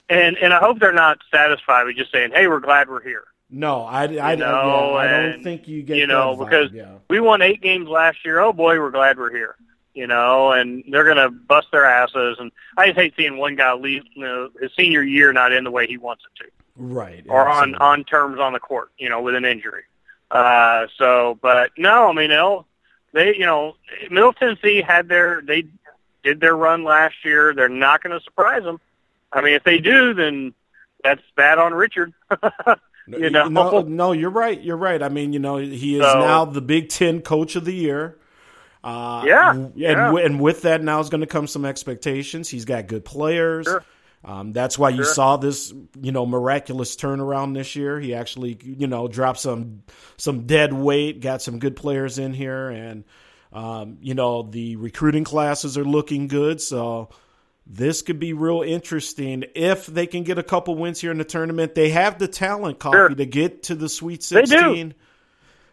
And 0.10 0.38
and 0.38 0.54
I 0.54 0.60
hope 0.60 0.80
they're 0.80 0.92
not 0.92 1.20
satisfied 1.32 1.86
with 1.86 1.96
just 1.96 2.12
saying, 2.12 2.32
"Hey, 2.34 2.48
we're 2.48 2.60
glad 2.60 2.90
we're 2.90 3.02
here." 3.04 3.24
No, 3.52 3.82
I, 3.82 4.04
I, 4.04 4.06
You 4.06 4.20
I, 4.20 4.36
know, 4.36 4.92
yeah, 4.92 4.98
I 4.98 5.08
don't 5.08 5.32
and, 5.32 5.44
think 5.44 5.68
you 5.68 5.82
get 5.82 5.98
you 5.98 6.06
know 6.06 6.36
because 6.36 6.72
yeah. 6.72 6.98
we 7.10 7.20
won 7.20 7.42
eight 7.42 7.62
games 7.62 7.90
last 7.90 8.24
year. 8.24 8.40
Oh 8.40 8.54
boy, 8.54 8.80
we're 8.80 8.92
glad 8.92 9.18
we're 9.18 9.32
here. 9.32 9.56
You 10.00 10.08
know, 10.08 10.54
and 10.54 10.82
they're 10.90 11.04
going 11.04 11.18
to 11.18 11.30
bust 11.30 11.68
their 11.74 11.84
asses. 11.84 12.38
And 12.40 12.54
I 12.78 12.88
just 12.88 12.98
hate 12.98 13.14
seeing 13.18 13.36
one 13.36 13.58
guy 13.58 13.74
leave 13.74 14.04
you 14.16 14.24
know, 14.24 14.50
his 14.62 14.72
senior 14.78 15.04
year 15.04 15.34
not 15.34 15.52
in 15.52 15.66
the 15.66 15.72
way 15.72 15.88
he 15.88 15.98
wants 15.98 16.24
it 16.24 16.44
to. 16.44 16.50
right 16.78 17.26
or 17.28 17.46
on 17.50 17.76
on 17.76 18.06
terms 18.06 18.40
on 18.40 18.54
the 18.54 18.62
court, 18.62 18.92
you 18.98 19.10
know, 19.10 19.22
with 19.22 19.36
an 19.36 19.44
injury. 19.44 19.84
Uh, 20.32 20.88
so, 20.98 21.38
but 21.42 21.72
no, 21.78 22.08
I 22.08 22.14
mean, 22.14 22.30
they'll, 22.30 22.66
they, 23.14 23.36
you 23.36 23.46
know, 23.46 23.76
Middle 24.10 24.32
Tennessee 24.32 24.82
had 24.82 25.10
their, 25.10 25.42
they 25.46 25.66
did 26.24 26.40
their 26.40 26.56
run 26.56 26.86
last 26.86 27.16
year. 27.26 27.54
They're 27.54 27.68
not 27.68 28.02
going 28.02 28.18
to 28.18 28.24
surprise 28.24 28.64
them. 28.64 28.80
I 29.34 29.42
mean, 29.42 29.56
if 29.56 29.66
they 29.66 29.80
do, 29.80 30.14
then 30.14 30.54
that's 31.04 31.24
bad 31.36 31.58
on 31.58 31.74
Richard. 31.74 32.14
you 33.08 33.32
know, 33.32 33.50
no, 33.50 33.82
no, 33.82 34.12
you're 34.14 34.30
right. 34.30 34.62
You're 34.62 34.78
right. 34.78 35.02
I 35.04 35.10
mean, 35.10 35.34
you 35.34 35.40
know, 35.40 35.58
he 35.58 35.98
is 35.98 36.04
So- 36.04 36.20
now 36.20 36.46
the 36.46 36.62
Big 36.62 36.88
Ten 36.88 37.22
Coach 37.22 37.58
of 37.58 37.66
the 37.66 37.74
Year. 37.74 38.16
Uh, 38.84 39.24
Yeah, 39.26 39.52
and 39.52 39.72
yeah. 39.76 40.16
and 40.18 40.40
with 40.40 40.62
that 40.64 40.82
now 40.82 41.00
is 41.00 41.10
going 41.10 41.22
to 41.22 41.28
come 41.28 41.48
some 41.48 41.66
expectations. 41.66 42.50
He's 42.50 42.66
got 42.66 42.88
good 42.88 43.04
players. 43.04 43.66
Sure. 43.66 43.84
Um, 44.24 44.52
that's 44.52 44.78
why 44.78 44.90
you 44.90 45.04
Sure. 45.04 45.14
saw 45.14 45.38
this, 45.38 45.74
you 46.02 46.12
know, 46.12 46.26
miraculous 46.26 46.96
turnaround 46.98 47.54
this 47.54 47.76
year. 47.78 48.00
He 48.00 48.14
actually, 48.14 48.58
you 48.62 48.88
know, 48.88 49.08
dropped 49.08 49.40
some 49.40 49.84
some 50.18 50.46
dead 50.46 50.74
weight, 50.74 51.22
got 51.22 51.42
some 51.42 51.60
good 51.60 51.76
players 51.76 52.20
in 52.20 52.34
here, 52.34 52.70
and 52.70 53.04
um, 53.54 53.98
you 54.02 54.14
know 54.14 54.44
the 54.44 54.76
recruiting 54.76 55.24
classes 55.24 55.78
are 55.78 55.86
looking 55.86 56.28
good. 56.28 56.60
So 56.62 57.10
this 57.66 58.02
could 58.02 58.20
be 58.20 58.34
real 58.34 58.62
interesting 58.62 59.46
if 59.56 59.86
they 59.86 60.08
can 60.08 60.24
get 60.24 60.38
a 60.38 60.44
couple 60.44 60.76
wins 60.76 61.00
here 61.00 61.12
in 61.12 61.18
the 61.18 61.24
tournament. 61.24 61.76
They 61.76 61.90
have 61.90 62.18
the 62.20 62.28
talent, 62.28 62.80
coffee, 62.80 62.98
Sure. 62.98 63.10
to 63.10 63.26
get 63.26 63.64
to 63.64 63.76
the 63.76 63.88
Sweet 63.90 64.24
Sixteen. 64.24 64.94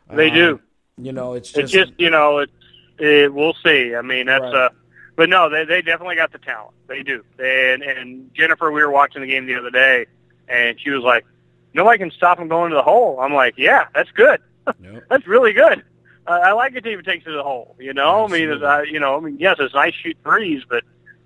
They 0.09 0.17
do. 0.17 0.17
They 0.17 0.29
Um, 0.29 0.35
do. 0.35 0.61
You 0.99 1.13
know, 1.13 1.35
it's 1.35 1.49
just, 1.51 1.59
It's 1.65 1.73
just, 1.73 1.93
you 1.99 2.11
know, 2.11 2.39
it's, 2.39 2.53
it, 2.99 3.33
we'll 3.33 3.55
see. 3.65 3.95
I 3.95 4.03
mean, 4.03 4.27
that's, 4.27 4.43
Right. 4.43 4.55
uh, 4.55 4.69
but 5.17 5.29
no, 5.29 5.49
they, 5.49 5.65
they 5.65 5.83
definitely 5.83 6.17
got 6.17 6.33
the 6.33 6.39
talent. 6.39 6.75
They 6.89 7.03
do. 7.03 7.25
And, 7.39 7.83
and 7.83 8.31
Jennifer, 8.35 8.71
we 8.71 8.83
were 8.83 8.91
watching 8.91 9.23
the 9.23 9.27
game 9.29 9.47
the 9.47 9.55
other 9.57 9.71
day 9.71 10.07
and 10.49 10.79
she 10.81 10.91
was 10.91 11.03
like, 11.03 11.25
nobody 11.73 11.99
can 11.99 12.11
stop 12.11 12.39
them 12.39 12.49
going 12.49 12.71
to 12.71 12.77
the 12.77 12.83
hole. 12.83 13.19
I'm 13.21 13.33
like, 13.35 13.55
yeah, 13.57 13.87
that's 13.95 14.11
good. 14.13 14.41
Yep. 14.83 15.05
That's 15.09 15.27
really 15.29 15.53
good. 15.53 15.85
Uh, 16.27 16.31
I 16.43 16.53
like 16.53 16.75
a 16.75 16.81
team 16.81 16.97
that 16.97 17.07
takes 17.07 17.23
it 17.25 17.31
to 17.31 17.37
the 17.37 17.43
hole. 17.45 17.77
You 17.79 17.95
know, 17.95 18.25
I 18.25 18.29
mean, 18.29 18.51
Absolutely. 18.51 18.67
uh, 18.67 18.81
you 18.83 18.99
know, 18.99 19.17
I 19.17 19.21
mean, 19.21 19.37
yes, 19.39 19.57
it's 19.61 19.75
nice 19.75 19.95
shoot 19.95 20.17
threes, 20.25 20.63
but 20.69 20.83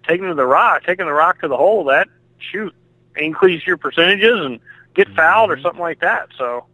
taking 0.06 0.26
to 0.28 0.35
the 0.35 0.44
rock, 0.46 0.85
taking 0.85 1.06
the 1.06 1.12
rock 1.12 1.40
to 1.40 1.48
the 1.48 1.56
hole, 1.56 1.85
that 1.85 2.06
shoot 2.38 2.74
increase 3.16 3.66
your 3.66 3.78
percentages 3.78 4.38
and 4.44 4.61
get 4.94 5.09
fouled 5.16 5.50
or 5.50 5.54
Mm-hmm. 5.56 5.62
something 5.62 5.80
like 5.80 6.00
that. 6.00 6.28
So 6.37 6.66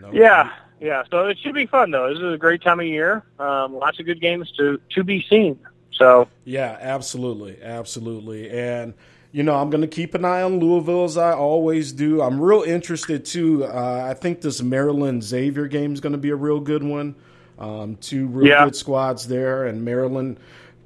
no, 0.00 0.12
yeah, 0.12 0.52
yeah. 0.80 1.02
So 1.10 1.26
it 1.26 1.38
should 1.38 1.54
be 1.54 1.66
fun 1.66 1.90
though. 1.90 2.08
This 2.10 2.18
is 2.22 2.34
a 2.34 2.38
great 2.38 2.62
time 2.62 2.80
of 2.80 2.86
year. 2.86 3.24
Um, 3.38 3.74
lots 3.74 3.98
of 4.00 4.06
good 4.06 4.20
games 4.20 4.50
to 4.58 4.80
to 4.90 5.04
be 5.04 5.24
seen. 5.28 5.58
So 5.92 6.28
Yeah, 6.44 6.76
absolutely, 6.80 7.58
absolutely, 7.62 8.50
and 8.50 8.94
you 9.32 9.42
know 9.42 9.54
I'm 9.56 9.70
going 9.70 9.80
to 9.82 9.86
keep 9.88 10.14
an 10.14 10.24
eye 10.24 10.42
on 10.42 10.58
Louisville 10.60 11.04
as 11.04 11.16
I 11.16 11.32
always 11.32 11.92
do. 11.92 12.20
I'm 12.22 12.40
real 12.40 12.62
interested 12.62 13.24
too. 13.24 13.64
Uh, 13.64 14.06
I 14.10 14.14
think 14.14 14.40
this 14.42 14.62
Maryland 14.62 15.22
Xavier 15.24 15.66
game 15.68 15.92
is 15.94 16.00
going 16.00 16.12
to 16.12 16.18
be 16.18 16.30
a 16.30 16.36
real 16.36 16.60
good 16.60 16.82
one. 16.82 17.14
Um, 17.58 17.96
two 17.96 18.26
real 18.26 18.46
Yeah. 18.48 18.64
good 18.64 18.76
squads 18.76 19.26
there, 19.28 19.64
and 19.64 19.82
Maryland 19.84 20.38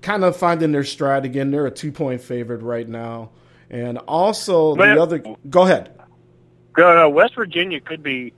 kind 0.02 0.22
of 0.24 0.36
finding 0.36 0.70
their 0.72 0.84
stride 0.84 1.24
again. 1.24 1.50
They're 1.50 1.66
a 1.66 1.70
two 1.70 1.90
point 1.90 2.20
favorite 2.20 2.62
right 2.62 2.88
now, 2.88 3.30
and 3.68 3.98
also 4.06 4.76
But- 4.76 4.94
the 4.94 5.02
other. 5.02 5.22
Go 5.48 5.62
ahead. 5.62 5.90
uh, 6.78 7.08
West 7.10 7.34
Virginia 7.34 7.80
could 7.80 8.02
be 8.02 8.32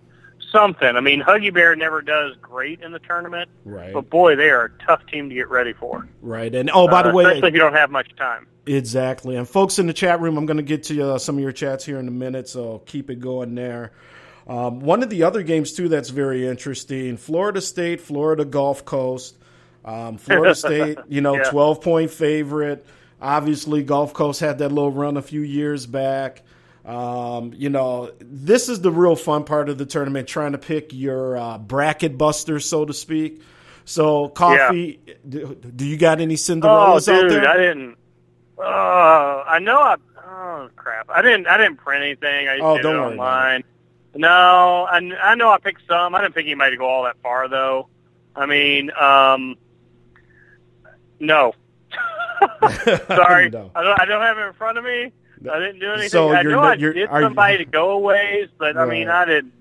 something. 0.52 0.94
I 0.96 1.00
mean, 1.00 1.22
Huggy 1.22 1.52
Bear 1.52 1.74
never 1.74 2.02
does 2.02 2.36
great 2.40 2.80
in 2.82 2.92
the 2.92 2.98
tournament, 3.00 3.50
Right, 3.64 3.92
but 3.92 4.08
boy, 4.10 4.36
they 4.36 4.50
are 4.50 4.66
a 4.66 4.84
tough 4.84 5.04
team 5.06 5.28
to 5.30 5.34
get 5.34 5.48
ready 5.48 5.72
for. 5.72 6.06
right, 6.20 6.54
and 6.54 6.70
oh, 6.72 6.86
by 6.86 7.02
the 7.02 7.08
Uh, 7.10 7.14
way, 7.14 7.24
especially 7.24 7.48
if 7.48 7.54
you 7.54 7.60
don't 7.60 7.72
have 7.74 7.90
much 7.90 8.14
time. 8.16 8.46
Exactly. 8.66 9.34
And 9.36 9.48
folks 9.48 9.78
in 9.80 9.86
the 9.88 9.92
chat 9.92 10.20
room, 10.20 10.36
I'm 10.36 10.46
going 10.46 10.58
to 10.58 10.62
get 10.62 10.84
to 10.84 11.14
uh, 11.14 11.18
some 11.18 11.36
of 11.36 11.42
your 11.42 11.50
chats 11.50 11.84
here 11.84 11.98
in 11.98 12.06
a 12.06 12.12
minute, 12.12 12.48
so 12.48 12.82
keep 12.86 13.10
it 13.10 13.18
going 13.18 13.54
there. 13.56 13.90
Um, 14.46 14.80
one 14.80 15.02
of 15.02 15.10
the 15.10 15.22
other 15.24 15.42
games, 15.42 15.72
too, 15.72 15.88
that's 15.88 16.10
very 16.10 16.46
interesting 16.46 17.16
Florida 17.16 17.60
State, 17.60 18.00
Florida 18.00 18.44
Gulf 18.44 18.84
Coast. 18.84 19.36
Um, 19.84 20.16
Florida 20.16 20.54
State, 20.56 20.98
you 21.08 21.20
know, 21.20 21.36
Yeah. 21.36 21.50
12 21.50 21.80
point 21.80 22.10
favorite. 22.10 22.86
Obviously, 23.20 23.82
Gulf 23.84 24.14
Coast 24.14 24.40
had 24.40 24.58
that 24.58 24.70
little 24.70 24.90
run 24.92 25.16
a 25.16 25.22
few 25.22 25.40
years 25.42 25.86
back. 25.86 26.42
Um, 26.85 27.53
you 27.55 27.71
know, 27.71 28.11
this 28.21 28.68
is 28.68 28.81
the 28.81 28.90
real 28.90 29.14
fun 29.16 29.45
part 29.45 29.68
of 29.68 29.79
the 29.79 29.87
tournament, 29.87 30.27
trying 30.29 30.53
to 30.53 30.59
pick 30.59 30.92
your 30.92 31.37
uh, 31.37 31.59
bracket 31.59 32.18
busters, 32.18 32.64
so 32.68 32.85
to 32.85 32.92
speak. 32.92 33.40
So, 33.85 34.29
Coffee, 34.29 35.01
do, 35.29 35.55
do 35.55 35.85
you 35.87 35.97
got 35.97 36.21
any 36.21 36.35
Oh, 36.35 36.37
Cinderellas 36.37 37.09
out 37.12 37.23
dude, 37.23 37.31
there? 37.31 37.49
I 37.49 37.57
didn't. 37.57 37.97
Uh, 38.59 38.62
I 38.62 39.59
know 39.61 39.79
I. 39.79 39.97
Oh 40.25 40.68
crap! 40.77 41.09
I 41.11 41.23
didn't. 41.23 41.47
I 41.47 41.57
didn't 41.57 41.77
print 41.79 42.03
anything. 42.05 42.49
I 42.49 42.59
Oh, 42.61 42.77
did 42.77 42.83
don't 42.83 42.95
it 42.95 42.99
worry 43.01 43.11
online. 43.12 43.64
No, 44.14 44.29
I, 44.90 44.99
I 45.23 45.35
know 45.37 45.51
I 45.51 45.59
picked 45.59 45.83
some. 45.88 46.14
I 46.14 46.21
didn't 46.21 46.35
pick 46.35 46.47
anybody 46.47 46.73
to 46.73 46.77
go 46.77 46.87
all 46.87 47.05
that 47.05 47.16
far 47.23 47.49
though. 47.49 47.88
I 48.37 48.47
mean, 48.47 48.90
um, 48.92 49.57
no. 51.21 51.55
Sorry, 53.09 53.51
No. 53.51 53.71
I 53.75 53.83
don't. 53.83 54.01
I 54.01 54.05
don't 54.05 54.23
have 54.23 54.38
it 54.38 54.42
in 54.49 54.53
front 54.55 54.79
of 54.79 54.85
me. 54.85 55.12
I 55.50 55.59
didn't 55.59 55.81
do 55.81 55.90
anything. 55.92 56.09
So 56.11 56.33
I 56.33 56.42
know 56.42 56.61
I 56.61 56.76
did 56.76 56.85
are 56.96 56.98
you- 56.98 57.09
somebody 57.22 57.59
to 57.59 57.64
go 57.64 57.90
a 57.92 57.98
ways, 57.98 58.48
but 58.59 58.76
I 58.76 58.87
mean, 58.87 59.09
I 59.09 59.24
didn't. 59.24 59.52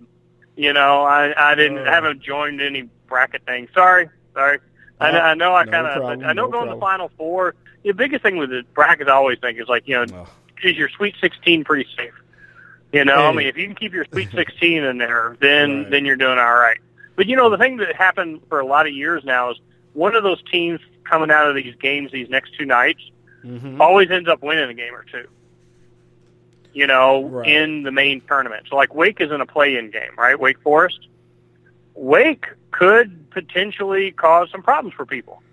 You 0.56 0.74
know, 0.74 1.04
I 1.04 1.34
I 1.52 1.56
didn't 1.56 1.80
Uh. 1.80 1.86
haven't 1.92 2.22
joined 2.22 2.62
any 2.62 2.90
bracket 3.08 3.46
thing. 3.46 3.68
Sorry, 3.74 4.10
sorry. 4.34 4.60
I, 5.00 5.12
know, 5.12 5.18
Uh, 5.18 5.22
I 5.22 5.34
know 5.34 5.56
I 5.56 5.64
no 5.64 5.72
kind 5.72 5.88
of 5.88 6.04
I 6.04 6.16
know 6.34 6.34
no 6.34 6.48
going 6.48 6.52
to 6.52 6.76
problem. 6.76 6.80
the 6.80 6.82
final 6.82 7.12
four. 7.18 7.56
The 7.84 7.94
biggest 7.94 8.22
thing 8.22 8.38
with 8.38 8.50
the 8.52 8.64
brackets, 8.76 9.10
I 9.10 9.14
always 9.14 9.40
think 9.40 9.60
is 9.60 9.68
like 9.68 9.88
you 9.88 9.96
know, 9.96 10.06
Oh. 10.14 10.28
is 10.64 10.78
your 10.78 10.90
Sweet 10.90 11.16
16 11.22 11.64
pretty 11.64 11.90
safe? 11.98 12.14
You 12.92 13.06
know, 13.06 13.28
I 13.28 13.32
mean, 13.34 13.48
if 13.48 13.58
you 13.58 13.66
can 13.66 13.76
keep 13.76 13.94
your 13.94 14.06
Sweet 14.12 14.30
16 14.36 14.84
in 14.84 14.98
there, 14.98 15.36
then 15.40 15.84
Right. 15.84 15.90
then 15.92 16.06
you're 16.06 16.18
doing 16.18 16.38
all 16.38 16.54
right. 16.56 16.78
But 17.16 17.28
you 17.28 17.36
know, 17.36 17.50
the 17.50 17.58
thing 17.58 17.78
that 17.78 17.96
happened 17.96 18.42
for 18.50 18.60
a 18.60 18.66
lot 18.66 18.86
of 18.86 18.94
years 18.94 19.24
now 19.24 19.52
is 19.52 19.58
one 19.94 20.16
of 20.16 20.24
those 20.24 20.42
teams 20.52 20.80
coming 21.10 21.32
out 21.32 21.48
of 21.50 21.56
these 21.56 21.76
games 21.76 22.12
these 22.12 22.30
next 22.30 22.56
two 22.58 22.66
nights 22.66 23.02
Mhm. 23.46 23.80
always 23.80 24.12
ends 24.12 24.30
up 24.30 24.42
winning 24.44 24.70
a 24.70 24.74
game 24.74 24.94
or 24.94 25.04
two. 25.12 25.28
You 26.74 26.88
know, 26.88 27.26
Right. 27.26 27.50
in 27.50 27.84
the 27.84 27.92
main 27.92 28.22
tournament. 28.22 28.68
So 28.70 28.76
like 28.78 28.94
Wake 28.96 29.20
is 29.20 29.32
in 29.32 29.42
a 29.42 29.46
play-in 29.46 29.92
game, 29.92 30.12
right? 30.18 30.40
Wake 30.40 30.62
Forest. 30.62 31.00
Wake 31.96 32.46
could 32.72 33.30
potentially 33.32 34.12
cause 34.12 34.50
some 34.52 34.62
problems 34.64 34.94
for 34.96 35.06
people. 35.06 35.44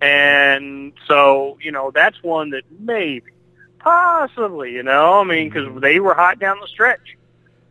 And 0.00 0.92
so, 1.06 1.58
you 1.60 1.72
know, 1.72 1.90
that's 1.92 2.22
one 2.22 2.50
that 2.50 2.62
maybe, 2.78 3.30
possibly, 3.78 4.72
you 4.72 4.82
know, 4.82 5.20
I 5.20 5.24
mean, 5.24 5.48
because 5.48 5.80
they 5.80 6.00
were 6.00 6.14
hot 6.14 6.38
down 6.38 6.58
the 6.60 6.66
stretch. 6.68 7.16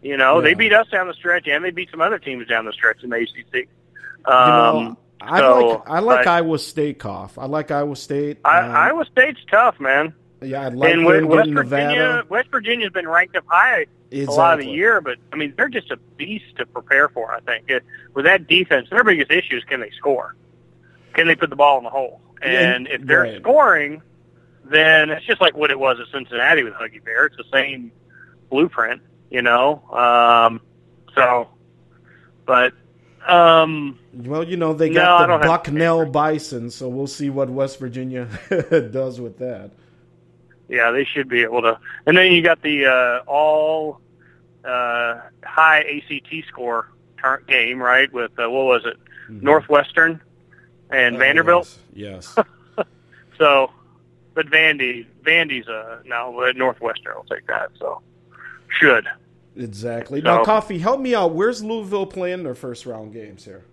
You 0.02 0.18
know, 0.18 0.38
Yeah. 0.40 0.44
they 0.46 0.54
beat 0.56 0.74
us 0.74 0.88
down 0.90 1.08
the 1.08 1.14
stretch, 1.14 1.48
and 1.48 1.64
they 1.64 1.72
beat 1.72 1.92
some 1.92 2.02
other 2.02 2.20
teams 2.20 2.48
down 2.48 2.66
the 2.66 2.74
stretch 2.74 3.04
in 3.04 3.10
the 3.12 3.18
ACC. 3.18 3.68
You 4.28 4.34
Um, 4.34 4.84
know, 4.84 4.98
I 5.22 5.40
so, 5.40 5.68
like 5.68 5.82
I 5.90 6.00
like 6.00 6.26
but- 6.26 6.28
Iowa 6.28 6.58
State, 6.60 7.00
Cough. 7.00 7.38
I 7.38 7.46
like 7.46 7.70
Iowa 7.72 7.96
State. 7.96 8.38
I, 8.44 8.60
Um, 8.62 8.76
Iowa 8.76 9.06
State's 9.06 9.40
tough, 9.50 9.80
man. 9.80 10.14
Yeah, 10.42 10.62
I 10.62 10.68
like 10.70 10.94
and 10.94 11.06
West, 11.06 11.26
West 11.26 11.50
Virginia, 11.52 11.96
Nevada. 11.96 12.26
West 12.30 12.50
Virginia's 12.52 12.92
been 12.92 13.08
ranked 13.08 13.36
up 13.36 13.46
high 13.48 13.86
Exactly. 14.12 14.26
a 14.26 14.38
lot 14.38 14.60
of 14.60 14.66
the 14.66 14.72
year, 14.72 15.00
but 15.02 15.18
I 15.32 15.36
mean 15.36 15.54
they're 15.56 15.70
just 15.70 15.90
a 15.92 15.98
beast 16.18 16.58
to 16.58 16.66
prepare 16.66 17.08
for. 17.10 17.32
I 17.34 17.40
think 17.42 17.70
It- 17.70 17.84
with 18.14 18.26
that 18.26 18.48
defense, 18.48 18.90
their 18.90 19.04
biggest 19.04 19.32
issue 19.32 19.56
is 19.58 19.64
can 19.64 19.80
they 19.80 19.92
score? 19.92 20.36
Can 21.14 21.28
they 21.28 21.36
put 21.36 21.50
the 21.50 21.56
ball 21.56 21.78
in 21.78 21.84
the 21.84 21.90
hole? 21.90 22.22
Yeah, 22.42 22.48
And 22.76 22.88
if 22.88 23.02
they're 23.04 23.22
right. 23.22 23.42
scoring, 23.42 24.02
then 24.66 25.10
it's 25.12 25.26
just 25.26 25.42
like 25.42 25.56
what 25.56 25.70
it 25.72 25.80
was 25.80 25.98
at 26.00 26.08
Cincinnati 26.12 26.64
with 26.64 26.74
Huggy 26.74 27.04
Bear. 27.04 27.26
It's 27.28 27.38
the 27.38 27.44
same 27.52 27.92
blueprint, 28.50 29.02
you 29.30 29.42
know. 29.42 29.84
Um, 29.92 30.62
so, 31.16 31.50
but 32.46 32.74
um, 33.28 34.00
Well, 34.14 34.44
you 34.44 34.58
know 34.58 34.74
they 34.74 34.90
got 34.90 35.30
I 35.30 35.38
the 35.38 35.46
Bucknell 35.48 36.06
Bison, 36.08 36.70
so 36.72 36.90
we'll 36.90 37.08
see 37.08 37.30
what 37.30 37.50
West 37.50 37.80
Virginia 37.80 38.28
does 38.92 39.22
with 39.22 39.38
that. 39.40 39.72
Yeah, 40.72 40.92
they 40.92 41.04
should 41.04 41.28
be 41.28 41.44
able 41.44 41.62
to. 41.62 41.78
And 42.06 42.18
then 42.18 42.32
you 42.32 42.42
got 42.42 42.62
the 42.62 42.86
uh, 42.86 43.30
all 43.30 44.00
uh, 44.64 45.20
high 45.44 45.82
ACT 45.82 46.48
score 46.48 46.88
turn 47.22 47.44
game, 47.48 47.82
right? 47.82 48.12
With 48.12 48.32
uh, 48.40 48.50
what 48.50 48.66
was 48.66 48.86
it, 48.86 48.98
Northwestern 49.30 50.22
and 50.90 51.16
Oh, 51.16 51.20
Vanderbilt. 51.20 51.78
Yes. 51.94 52.36
yes. 52.78 52.88
So, 53.38 53.72
but 54.34 54.48
Vandy, 54.48 55.06
Vandy's 55.24 55.68
uh 55.68 56.00
no, 56.06 56.34
but 56.38 56.56
Northwestern 56.56 57.16
will 57.16 57.26
take 57.26 57.48
that. 57.48 57.72
So, 57.78 58.02
should 58.80 59.08
exactly. 59.58 60.22
So- 60.22 60.26
now, 60.26 60.44
Coffee, 60.44 60.80
help 60.80 61.02
me 61.02 61.14
out. 61.14 61.34
Where's 61.34 61.64
Louisville 61.64 62.06
playing 62.06 62.44
their 62.44 62.56
first 62.56 62.86
round 62.86 63.14
games 63.14 63.44
here? 63.46 63.66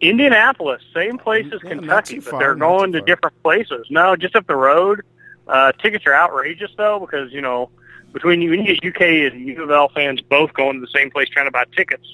Indianapolis, 0.00 0.80
same 0.94 1.18
place 1.18 1.44
as 1.52 1.60
Yeah, 1.62 1.70
Kentucky, 1.70 2.20
but 2.20 2.30
far, 2.30 2.40
they're 2.40 2.54
going 2.54 2.92
to 2.92 3.02
different 3.02 3.42
places. 3.42 3.86
No, 3.90 4.16
just 4.16 4.34
up 4.34 4.46
the 4.46 4.56
road. 4.56 5.02
Uh, 5.50 5.72
tickets 5.72 6.06
are 6.06 6.14
outrageous 6.14 6.70
though 6.76 7.00
because 7.00 7.32
you 7.32 7.40
know 7.40 7.70
between 8.12 8.40
you, 8.40 8.50
when 8.50 8.64
you 8.64 8.76
get 8.76 8.84
UK 8.94 9.32
and 9.32 9.46
U 9.46 9.62
of 9.64 9.70
L 9.70 9.88
fans 9.88 10.20
both 10.20 10.52
going 10.54 10.74
to 10.76 10.80
the 10.80 10.92
same 10.96 11.10
place 11.10 11.28
trying 11.28 11.46
to 11.46 11.50
buy 11.50 11.64
tickets, 11.76 12.06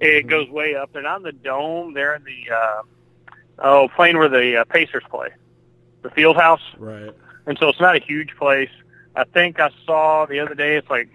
it 0.00 0.20
Mm-hmm. 0.26 0.28
goes 0.30 0.48
way 0.48 0.74
up. 0.74 0.92
They're 0.92 1.02
not 1.02 1.18
in 1.18 1.22
the 1.24 1.32
dome; 1.32 1.92
they're 1.94 2.14
in 2.14 2.24
the 2.24 2.54
uh, 2.54 2.82
oh 3.58 3.88
playing 3.94 4.16
where 4.18 4.28
the 4.28 4.58
uh, 4.60 4.64
Pacers 4.64 5.02
play, 5.10 5.28
the 6.02 6.10
Field 6.10 6.36
House. 6.36 6.62
Right. 6.78 7.12
and 7.46 7.58
so 7.58 7.68
it's 7.68 7.80
not 7.80 7.94
a 7.96 8.00
huge 8.00 8.30
place. 8.36 8.70
I 9.16 9.24
think 9.24 9.58
I 9.60 9.70
saw 9.84 10.26
the 10.26 10.38
other 10.40 10.54
day 10.54 10.76
it's 10.76 10.88
like, 10.88 11.08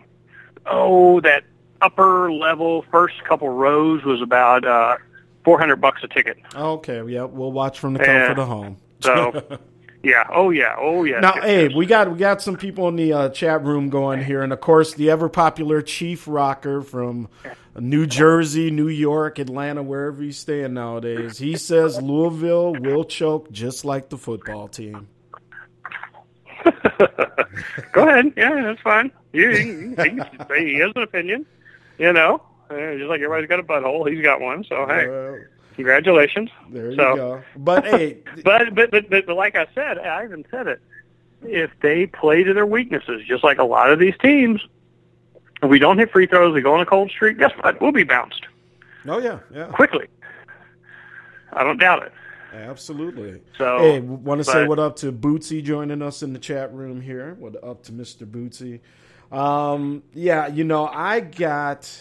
oh, 0.65 1.21
that 1.21 1.43
upper 1.81 2.31
level 2.31 2.85
first 2.91 3.23
couple 3.23 3.49
rows 3.49 4.03
was 4.03 4.21
about 4.21 4.65
uh, 4.65 4.97
four 5.45 5.57
hundred 5.57 5.77
bucks 5.77 6.01
a 6.03 6.07
ticket. 6.07 6.37
Okay. 6.55 7.01
Yeah, 7.07 7.23
we'll 7.23 7.51
watch 7.51 7.79
from 7.79 7.93
the 7.93 7.99
comfort 7.99 8.39
of 8.39 8.47
home. 8.47 8.77
So, 9.01 9.59
yeah, 10.03 10.27
oh 10.29 10.49
yeah, 10.49 10.75
oh 10.77 11.05
yeah. 11.05 11.21
Now, 11.21 11.33
hey, 11.33 11.69
we 11.69 11.85
got 11.85 12.11
we 12.11 12.17
got 12.17 12.41
some 12.41 12.57
people 12.57 12.89
in 12.89 12.97
the 12.97 13.13
uh, 13.13 13.29
chat 13.29 13.63
room 13.63 13.89
going 13.89 14.21
here, 14.21 14.41
and 14.41 14.51
of 14.51 14.59
course, 14.59 14.93
the 14.93 15.09
ever 15.09 15.29
popular 15.29 15.81
Chief 15.81 16.27
Rocker 16.27 16.81
from 16.81 17.29
New 17.79 18.05
Jersey, 18.05 18.69
New 18.69 18.89
York, 18.89 19.39
Atlanta, 19.39 19.81
wherever 19.81 20.21
he's 20.21 20.37
staying 20.37 20.73
nowadays. 20.73 21.37
He 21.37 21.55
says 21.55 22.01
Louisville 22.01 22.73
will 22.73 23.05
choke 23.05 23.49
just 23.51 23.85
like 23.85 24.09
the 24.09 24.17
football 24.17 24.67
team. 24.67 25.07
Go 27.93 28.07
ahead, 28.07 28.33
yeah, 28.35 28.61
that's 28.61 28.81
fine. 28.81 29.09
You, 29.31 29.51
you, 29.51 29.95
you 29.97 30.25
he 30.55 30.79
has 30.79 30.91
an 30.95 31.03
opinion, 31.03 31.45
you 31.97 32.11
know. 32.11 32.41
Uh, 32.69 32.95
just 32.95 33.09
like 33.09 33.21
everybody's 33.21 33.47
got 33.47 33.59
a 33.59 33.63
butthole, 33.63 34.09
he's 34.11 34.21
got 34.21 34.41
one. 34.41 34.63
So 34.65 34.85
hey, 34.85 35.07
Well, 35.07 35.39
congratulations. 35.75 36.49
there 36.69 36.91
you 36.91 36.95
So- 36.97 37.15
go. 37.15 37.43
But 37.57 37.85
hey, 37.85 38.17
But, 38.43 38.73
but 38.75 38.91
but 38.91 39.09
but 39.09 39.25
but 39.25 39.35
like 39.35 39.55
I 39.55 39.67
said, 39.75 39.97
I 39.99 40.23
even 40.23 40.45
said 40.51 40.67
it. 40.67 40.81
If 41.43 41.71
they 41.81 42.05
play 42.07 42.43
to 42.43 42.53
their 42.53 42.65
weaknesses, 42.65 43.21
just 43.27 43.43
like 43.43 43.57
a 43.57 43.63
lot 43.65 43.91
of 43.91 43.99
these 43.99 44.15
teams, 44.21 44.61
if 45.61 45.69
we 45.69 45.77
don't 45.77 45.97
hit 45.97 46.11
free 46.11 46.25
throws, 46.25 46.53
we 46.53 46.61
go 46.61 46.73
on 46.73 46.79
a 46.79 46.85
cold 46.85 47.09
streak. 47.11 47.37
Guess 47.37 47.51
what? 47.61 47.81
We'll 47.81 47.91
be 47.91 48.03
bounced 48.03 48.45
oh 49.07 49.17
yeah, 49.19 49.39
yeah, 49.53 49.65
quickly. 49.67 50.07
I 51.51 51.63
don't 51.63 51.77
doubt 51.79 52.03
it. 52.03 52.13
absolutely. 52.53 53.41
So, 53.57 53.77
Hey, 53.79 53.99
want 53.99 54.39
to 54.39 54.43
say 54.45 54.65
what 54.65 54.79
up 54.79 54.95
to 54.97 55.11
Bootsy 55.11 55.61
joining 55.63 56.01
us 56.01 56.23
in 56.23 56.33
the 56.33 56.39
chat 56.39 56.73
room 56.73 57.01
here. 57.01 57.35
What 57.39 57.61
up 57.63 57.83
to 57.83 57.91
Mr. 57.91 58.25
Bootsy? 58.25 58.79
Um, 59.37 60.03
yeah, 60.13 60.47
you 60.47 60.63
know, 60.63 60.87
I 60.87 61.19
got, 61.19 61.91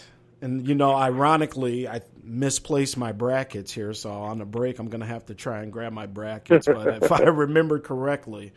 and 0.41 0.67
you 0.67 0.75
know, 0.75 0.93
ironically, 0.95 1.87
I 1.87 2.01
misplaced 2.23 2.97
my 2.97 3.11
brackets 3.11 3.71
here, 3.71 3.93
so 3.93 4.11
on 4.11 4.39
the 4.39 4.45
break, 4.45 4.79
I'm 4.79 4.87
going 4.89 5.01
to 5.01 5.07
have 5.07 5.25
to 5.27 5.35
try 5.35 5.61
and 5.61 5.71
grab 5.71 5.93
my 5.93 6.05
brackets. 6.05 6.65
but 6.67 7.03
if 7.03 7.11
I 7.11 7.19
remember 7.23 7.79
correctly, 7.79 8.53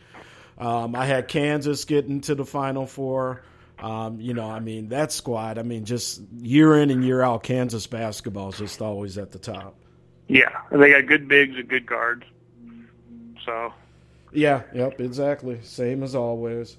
um, 0.57 0.95
I 0.95 1.05
had 1.05 1.27
Kansas 1.27 1.85
getting 1.85 2.21
to 2.21 2.35
the 2.35 2.45
Final 2.45 2.87
Four. 2.87 3.43
Um, 3.79 4.19
you 4.19 4.33
know, 4.33 4.49
I 4.49 4.59
mean, 4.59 4.89
that 4.89 5.11
squad, 5.11 5.59
I 5.59 5.63
mean, 5.63 5.85
just 5.85 6.21
year 6.39 6.75
in 6.81 6.89
and 6.89 7.05
year 7.05 7.21
out, 7.21 7.43
Kansas 7.43 7.85
basketball 7.85 8.49
is 8.49 8.57
just 8.57 8.81
always 8.81 9.17
at 9.19 9.31
the 9.31 9.37
top. 9.39 9.75
Yeah, 10.27 10.49
and 10.71 10.81
they 10.81 10.89
got 10.91 11.05
good 11.05 11.27
bigs 11.27 11.55
and 11.55 11.67
good 11.67 11.85
guards. 11.85 12.23
So 13.45 13.71
Yeah, 14.33 14.63
yep, 14.73 14.99
exactly. 14.99 15.59
Same 15.61 16.03
as 16.03 16.15
always. 16.15 16.75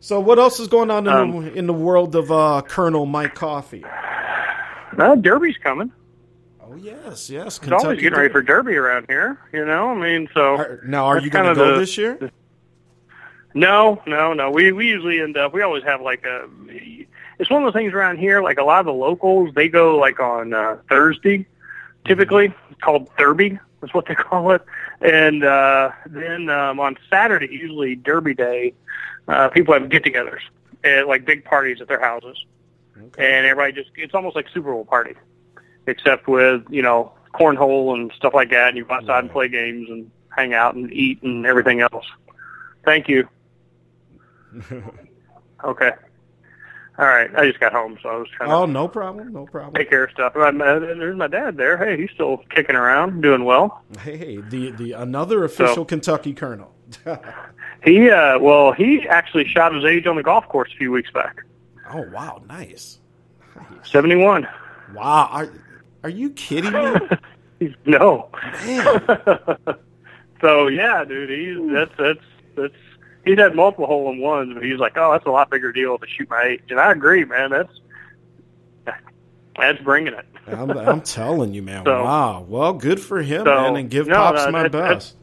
So, 0.00 0.20
what 0.20 0.38
else 0.38 0.60
is 0.60 0.68
going 0.68 0.90
on 0.90 1.06
in, 1.06 1.12
Um, 1.12 1.44
the, 1.44 1.52
in 1.54 1.66
the 1.66 1.72
world 1.72 2.14
of 2.16 2.30
uh, 2.30 2.62
Colonel 2.66 3.06
Mike 3.06 3.34
Coffee? 3.34 3.84
uh, 4.98 5.14
Derby's 5.16 5.56
coming. 5.62 5.90
Oh 6.72 6.76
yes, 6.76 7.28
yes. 7.28 7.58
It's 7.62 7.70
always 7.70 8.00
getting 8.00 8.18
ready 8.18 8.32
for 8.32 8.40
Derby 8.42 8.76
around 8.76 9.06
here. 9.08 9.38
You 9.52 9.64
know, 9.66 9.90
I 9.90 9.94
mean, 9.94 10.28
so 10.32 10.56
Are- 10.56 10.80
now, 10.86 11.04
are 11.04 11.18
you 11.20 11.28
going 11.28 11.44
to 11.46 11.54
go 11.54 11.74
the- 11.74 11.80
this 11.80 11.98
year? 11.98 12.30
No, 13.54 14.02
no, 14.06 14.32
no. 14.32 14.50
We 14.50 14.72
we 14.72 14.86
usually 14.88 15.20
end 15.20 15.36
up. 15.36 15.52
We 15.52 15.60
always 15.60 15.84
have 15.84 16.00
like 16.00 16.24
a. 16.24 16.48
It's 17.38 17.50
one 17.50 17.62
of 17.62 17.66
those 17.72 17.78
things 17.78 17.92
around 17.92 18.18
here. 18.18 18.42
Like 18.42 18.56
a 18.58 18.64
lot 18.64 18.80
of 18.80 18.86
the 18.86 18.92
locals, 18.94 19.50
they 19.54 19.68
go 19.68 19.98
like 19.98 20.20
on 20.20 20.54
uh, 20.54 20.78
Thursday, 20.88 21.46
typically 22.06 22.54
it's 22.70 22.80
called 22.80 23.10
Derby. 23.18 23.58
That's 23.82 23.92
what 23.92 24.06
they 24.06 24.14
call 24.30 24.52
it. 24.52 24.62
And 25.02 25.44
uh, 25.44 25.90
then 26.06 26.48
um, 26.48 26.80
on 26.80 26.96
Saturday, 27.10 27.48
usually 27.50 27.96
Derby 27.96 28.32
Day, 28.32 28.72
uh, 29.28 29.48
people 29.50 29.74
have 29.74 29.88
get-togethers, 29.90 30.40
uh, 30.86 31.06
like 31.06 31.26
big 31.26 31.44
parties 31.44 31.80
at 31.82 31.88
their 31.88 32.00
houses, 32.00 32.42
Okay. 32.96 33.36
and 33.36 33.44
everybody 33.46 33.72
just. 33.74 33.90
It's 33.96 34.14
almost 34.14 34.34
like 34.36 34.46
Super 34.54 34.72
Bowl 34.72 34.86
party, 34.86 35.14
except 35.86 36.28
with 36.28 36.62
you 36.70 36.82
know 36.82 37.12
cornhole 37.34 37.94
and 37.94 38.12
stuff 38.12 38.34
like 38.34 38.50
that. 38.50 38.68
And 38.68 38.76
you 38.76 38.84
go 38.84 38.94
outside 38.94 39.20
and 39.20 39.30
play 39.30 39.48
games 39.48 39.88
and 39.88 40.10
hang 40.28 40.54
out 40.54 40.74
and 40.74 40.92
eat 40.92 41.22
and 41.22 41.46
everything 41.46 41.80
else. 41.80 42.06
Thank 42.84 43.08
you. 43.08 43.28
Okay. 45.64 45.90
All 46.98 47.06
right. 47.06 47.30
I 47.34 47.46
just 47.46 47.60
got 47.60 47.72
home, 47.72 47.98
so 48.02 48.08
I 48.08 48.16
was 48.16 48.28
trying 48.36 48.50
oh, 48.50 48.66
no 48.66 48.88
problem, 48.88 49.32
no 49.32 49.46
problem. 49.46 49.74
take 49.74 49.88
care 49.88 50.04
of 50.04 50.10
stuff. 50.10 50.34
My, 50.34 50.50
my, 50.50 50.78
there's 50.78 51.16
my 51.16 51.28
dad 51.28 51.56
there. 51.56 51.76
Hey, 51.78 52.00
he's 52.00 52.10
still 52.10 52.38
kicking 52.50 52.76
around, 52.76 53.22
doing 53.22 53.44
well. 53.44 53.82
Hey, 54.00 54.38
the 54.48 54.72
the 54.72 54.92
another 54.92 55.44
official 55.44 55.84
Kentucky 55.84 56.34
Colonel. 56.34 56.72
He, 57.84 58.08
uh, 58.10 58.38
well, 58.38 58.70
he 58.70 59.08
actually 59.08 59.44
shot 59.44 59.74
his 59.74 59.84
age 59.84 60.06
on 60.06 60.14
the 60.14 60.22
golf 60.22 60.46
course 60.48 60.70
a 60.72 60.76
few 60.76 60.92
weeks 60.92 61.10
back. 61.10 61.42
oh 61.92 62.04
wow, 62.12 62.40
nice. 62.48 63.00
nice. 63.56 63.90
71. 63.90 64.46
Wow, 64.94 65.28
are 65.32 65.50
are 66.04 66.10
you 66.10 66.30
kidding 66.30 66.72
me? 66.72 67.70
No. 67.86 68.28
So 70.40 70.66
yeah, 70.66 71.04
dude, 71.04 71.30
he's, 71.30 71.72
that's, 71.72 71.92
that's, 71.96 72.18
that's, 72.56 72.74
he's 73.24 73.38
had 73.38 73.54
multiple 73.54 73.86
hole 73.86 74.10
in 74.10 74.18
ones, 74.18 74.54
but 74.54 74.64
he's 74.64 74.78
like, 74.78 74.94
oh, 74.96 75.12
that's 75.12 75.24
a 75.24 75.30
lot 75.30 75.48
bigger 75.50 75.70
deal 75.70 75.96
to 75.98 76.06
shoot 76.08 76.28
my 76.28 76.42
age. 76.42 76.62
And 76.68 76.80
I 76.80 76.90
agree, 76.90 77.24
man. 77.24 77.50
That's, 77.50 77.72
that's 79.56 79.80
bringing 79.82 80.14
it. 80.14 80.26
I'm, 80.48 80.70
I'm 80.72 81.00
telling 81.02 81.54
you, 81.54 81.62
man. 81.62 81.84
So- 81.86 82.02
wow. 82.02 82.44
Well, 82.48 82.72
good 82.72 82.98
for 83.00 83.22
him, 83.22 83.44
So, 83.44 83.54
man, 83.54 83.76
and 83.76 83.88
give 83.88 84.08
no, 84.08 84.16
pops 84.16 84.46
no, 84.46 84.50
my 84.50 84.62
that- 84.64 84.72
best. 84.72 85.16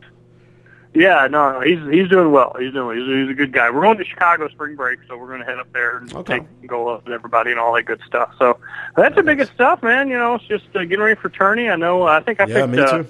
Yeah, 0.93 1.27
no, 1.29 1.51
no, 1.53 1.61
he's 1.61 1.77
he's 1.93 2.09
doing 2.09 2.31
well. 2.31 2.55
He's 2.59 2.73
doing. 2.73 2.97
He's, 2.97 3.07
he's 3.07 3.29
a 3.29 3.33
good 3.35 3.53
guy. 3.53 3.69
We're 3.69 3.81
going 3.81 3.99
to 3.99 4.05
Chicago 4.05 4.49
spring 4.49 4.75
break, 4.75 4.99
so 5.07 5.17
we're 5.17 5.27
going 5.27 5.39
to 5.41 5.45
head 5.45 5.59
up 5.59 5.71
there 5.71 5.97
and 5.97 6.11
Okay. 6.15 6.39
take 6.39 6.67
go 6.67 6.87
up 6.89 7.05
with 7.05 7.13
everybody 7.13 7.51
and 7.51 7.59
all 7.59 7.73
that 7.75 7.83
good 7.83 8.01
stuff. 8.07 8.33
So 8.39 8.57
that's 8.95 9.15
the 9.15 9.21
biggest 9.21 9.53
stuff, 9.53 9.83
man. 9.83 10.09
You 10.09 10.17
know, 10.17 10.35
it's 10.35 10.45
just 10.45 10.65
uh, 10.75 10.79
getting 10.81 10.99
ready 11.01 11.19
for 11.19 11.29
tourney. 11.29 11.69
I 11.69 11.75
know. 11.75 12.03
I 12.07 12.21
think 12.21 12.39
I 12.41 12.47
Yeah, 12.47 12.55
picked. 12.65 12.69
me 12.69 12.79
uh, 12.79 12.97
too. 13.03 13.07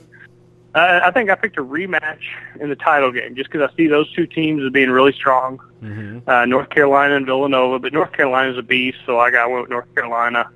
I, 0.76 1.08
I 1.08 1.12
think 1.12 1.30
I 1.30 1.36
picked 1.36 1.58
a 1.58 1.64
rematch 1.64 2.20
in 2.60 2.68
the 2.70 2.76
title 2.76 3.12
game 3.14 3.34
just 3.36 3.50
because 3.50 3.70
I 3.72 3.76
see 3.78 3.88
those 3.88 4.12
two 4.14 4.28
teams 4.28 4.62
as 4.62 4.72
being 4.72 4.90
really 4.92 5.14
strong. 5.14 5.60
Mm-hmm. 5.82 6.30
Uh, 6.30 6.46
North 6.46 6.70
Carolina 6.70 7.16
and 7.16 7.26
Villanova, 7.26 7.80
but 7.80 7.94
North 7.94 8.12
Carolina's 8.12 8.58
a 8.58 8.62
beast, 8.62 8.98
so 9.06 9.20
I 9.20 9.32
got 9.32 9.50
went 9.50 9.62
with 9.62 9.70
North 9.72 9.96
Carolina. 9.96 10.50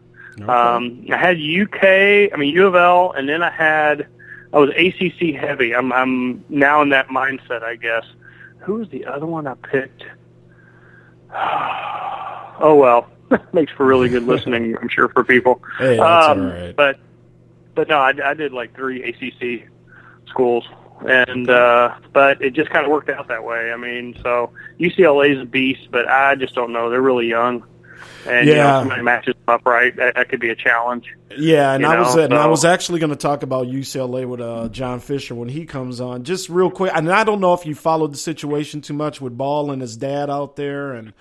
Um, 0.48 1.06
I 1.12 1.16
had 1.18 1.38
UK, 1.38 2.34
I 2.34 2.38
mean 2.38 2.54
U 2.54 2.68
of 2.68 2.76
L, 2.76 3.12
and 3.14 3.30
then 3.30 3.42
I 3.42 3.50
had 3.50 4.08
I 4.54 4.60
was 4.60 4.70
ACC 4.70 5.36
heavy. 5.36 5.76
I'm 5.76 5.92
I'm 5.92 6.46
now 6.48 6.82
in 6.82 6.90
that 6.90 7.08
mindset, 7.08 7.64
I 7.64 7.76
guess. 7.76 8.06
Who 8.60 8.76
was 8.76 8.90
the 8.90 9.06
other 9.06 9.26
one 9.26 9.48
I 9.48 9.56
picked? 9.56 10.04
Oh 12.60 12.76
well, 12.76 13.10
makes 13.54 13.72
for 13.74 13.84
really 13.84 14.10
good 14.10 14.24
listening, 14.24 14.78
I'm 14.80 14.88
sure 14.88 15.10
for 15.10 15.24
people. 15.24 15.62
Hey, 15.80 15.98
that's 15.98 16.30
um, 16.30 16.40
all 16.40 16.48
right. 16.48 16.76
But 16.76 17.00
but 17.74 17.88
no, 17.88 17.98
I, 17.98 18.14
I 18.24 18.36
did 18.36 18.54
like 18.54 18.76
three 18.76 19.04
ACC 19.04 19.68
schools, 20.28 20.64
and 21.02 21.50
uh, 21.50 21.96
but 22.14 22.42
it 22.42 22.54
just 22.54 22.70
kind 22.70 22.86
of 22.86 22.92
worked 22.92 23.10
out 23.10 23.28
that 23.30 23.44
way. 23.44 23.72
I 23.72 23.76
mean, 23.76 24.16
so 24.22 24.52
UCLA 24.80 25.36
is 25.36 25.42
a 25.42 25.46
beast, 25.46 25.90
but 25.92 26.08
I 26.08 26.36
just 26.36 26.54
don't 26.54 26.72
know. 26.72 26.90
They're 26.90 27.02
really 27.02 27.28
young, 27.28 27.64
and 28.28 28.48
you 28.48 28.54
know, 28.54 28.60
Yeah. 28.62 28.80
somebody 28.82 29.02
matches 29.02 29.34
them 29.46 29.56
up 29.56 29.66
right. 29.66 29.96
That, 29.96 30.16
that 30.16 30.30
could 30.30 30.40
be 30.40 30.50
a 30.50 30.56
challenge. 30.56 31.08
Yeah, 31.36 31.74
and 31.74 31.86
I 31.86 32.00
was 32.00 32.16
know, 32.16 32.24
and 32.24 32.34
I 32.34 32.46
was 32.48 32.64
actually 32.64 33.00
going 33.00 33.10
to 33.10 33.16
talk 33.16 33.42
about 33.44 33.68
UCLA 33.68 34.28
with 34.28 34.40
uh, 34.40 34.70
John 34.70 35.00
Fisher 35.00 35.34
when 35.34 35.50
he 35.50 35.66
comes 35.66 36.00
on. 36.00 36.24
Just 36.24 36.48
real 36.50 36.70
quick, 36.70 36.92
and 36.96 37.12
I 37.12 37.24
don't 37.24 37.40
know 37.42 37.54
if 37.54 37.66
you 37.66 37.74
followed 37.76 38.14
the 38.14 38.18
situation 38.18 38.82
too 38.82 38.94
much 38.94 39.20
with 39.20 39.36
Ball 39.38 39.72
and 39.72 39.82
his 39.82 39.98
dad 39.98 40.30
out 40.30 40.56
there, 40.56 40.94
and 40.94 41.14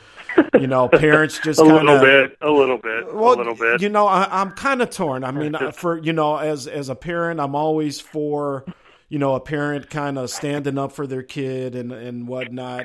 you 0.61 0.67
know, 0.67 0.89
parents 0.93 1.39
just 1.39 1.61
A 1.61 1.65
kind 1.65 1.87
little 1.87 2.01
bit, 2.01 2.37
a 2.43 2.51
little 2.51 2.79
bit, 2.79 3.15
well, 3.15 3.35
a 3.35 3.37
little 3.37 3.55
bit. 3.55 3.81
You 3.81 3.89
know, 3.89 4.07
I, 4.07 4.29
I'm 4.31 4.51
kind 4.51 4.83
of 4.83 4.91
torn. 4.91 5.25
I 5.25 5.31
mean, 5.33 5.55
uh, 5.55 5.71
for 5.71 5.99
you 5.99 6.13
know, 6.13 6.37
as 6.37 6.67
as 6.67 6.89
a 6.91 6.95
parent, 6.95 7.41
I'm 7.41 7.55
always 7.55 7.99
for 8.01 8.67
you 9.09 9.19
know 9.19 9.35
a 9.35 9.41
parent 9.41 9.89
kind 9.89 10.19
of 10.19 10.29
standing 10.29 10.77
up 10.77 10.93
for 10.93 11.07
their 11.07 11.23
kid 11.23 11.75
and 11.75 11.91
and 11.91 12.29
whatnot. 12.29 12.85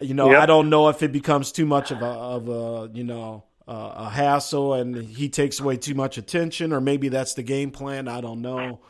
You 0.00 0.14
know, 0.14 0.30
Yep. 0.30 0.42
I 0.42 0.46
don't 0.46 0.70
know 0.70 0.88
if 0.88 1.02
it 1.02 1.12
becomes 1.12 1.52
too 1.52 1.66
much 1.66 1.90
of 1.90 2.02
a 2.02 2.06
of 2.06 2.48
a 2.48 2.90
you 2.92 3.04
know 3.04 3.44
uh, 3.68 3.92
a 3.96 4.10
hassle 4.10 4.74
and 4.74 4.96
he 4.96 5.28
takes 5.28 5.60
away 5.60 5.76
too 5.76 5.94
much 5.94 6.18
attention, 6.18 6.72
or 6.72 6.80
maybe 6.80 7.08
that's 7.08 7.34
the 7.34 7.42
game 7.42 7.70
plan. 7.70 8.08
I 8.08 8.20
don't 8.20 8.42
know. 8.42 8.80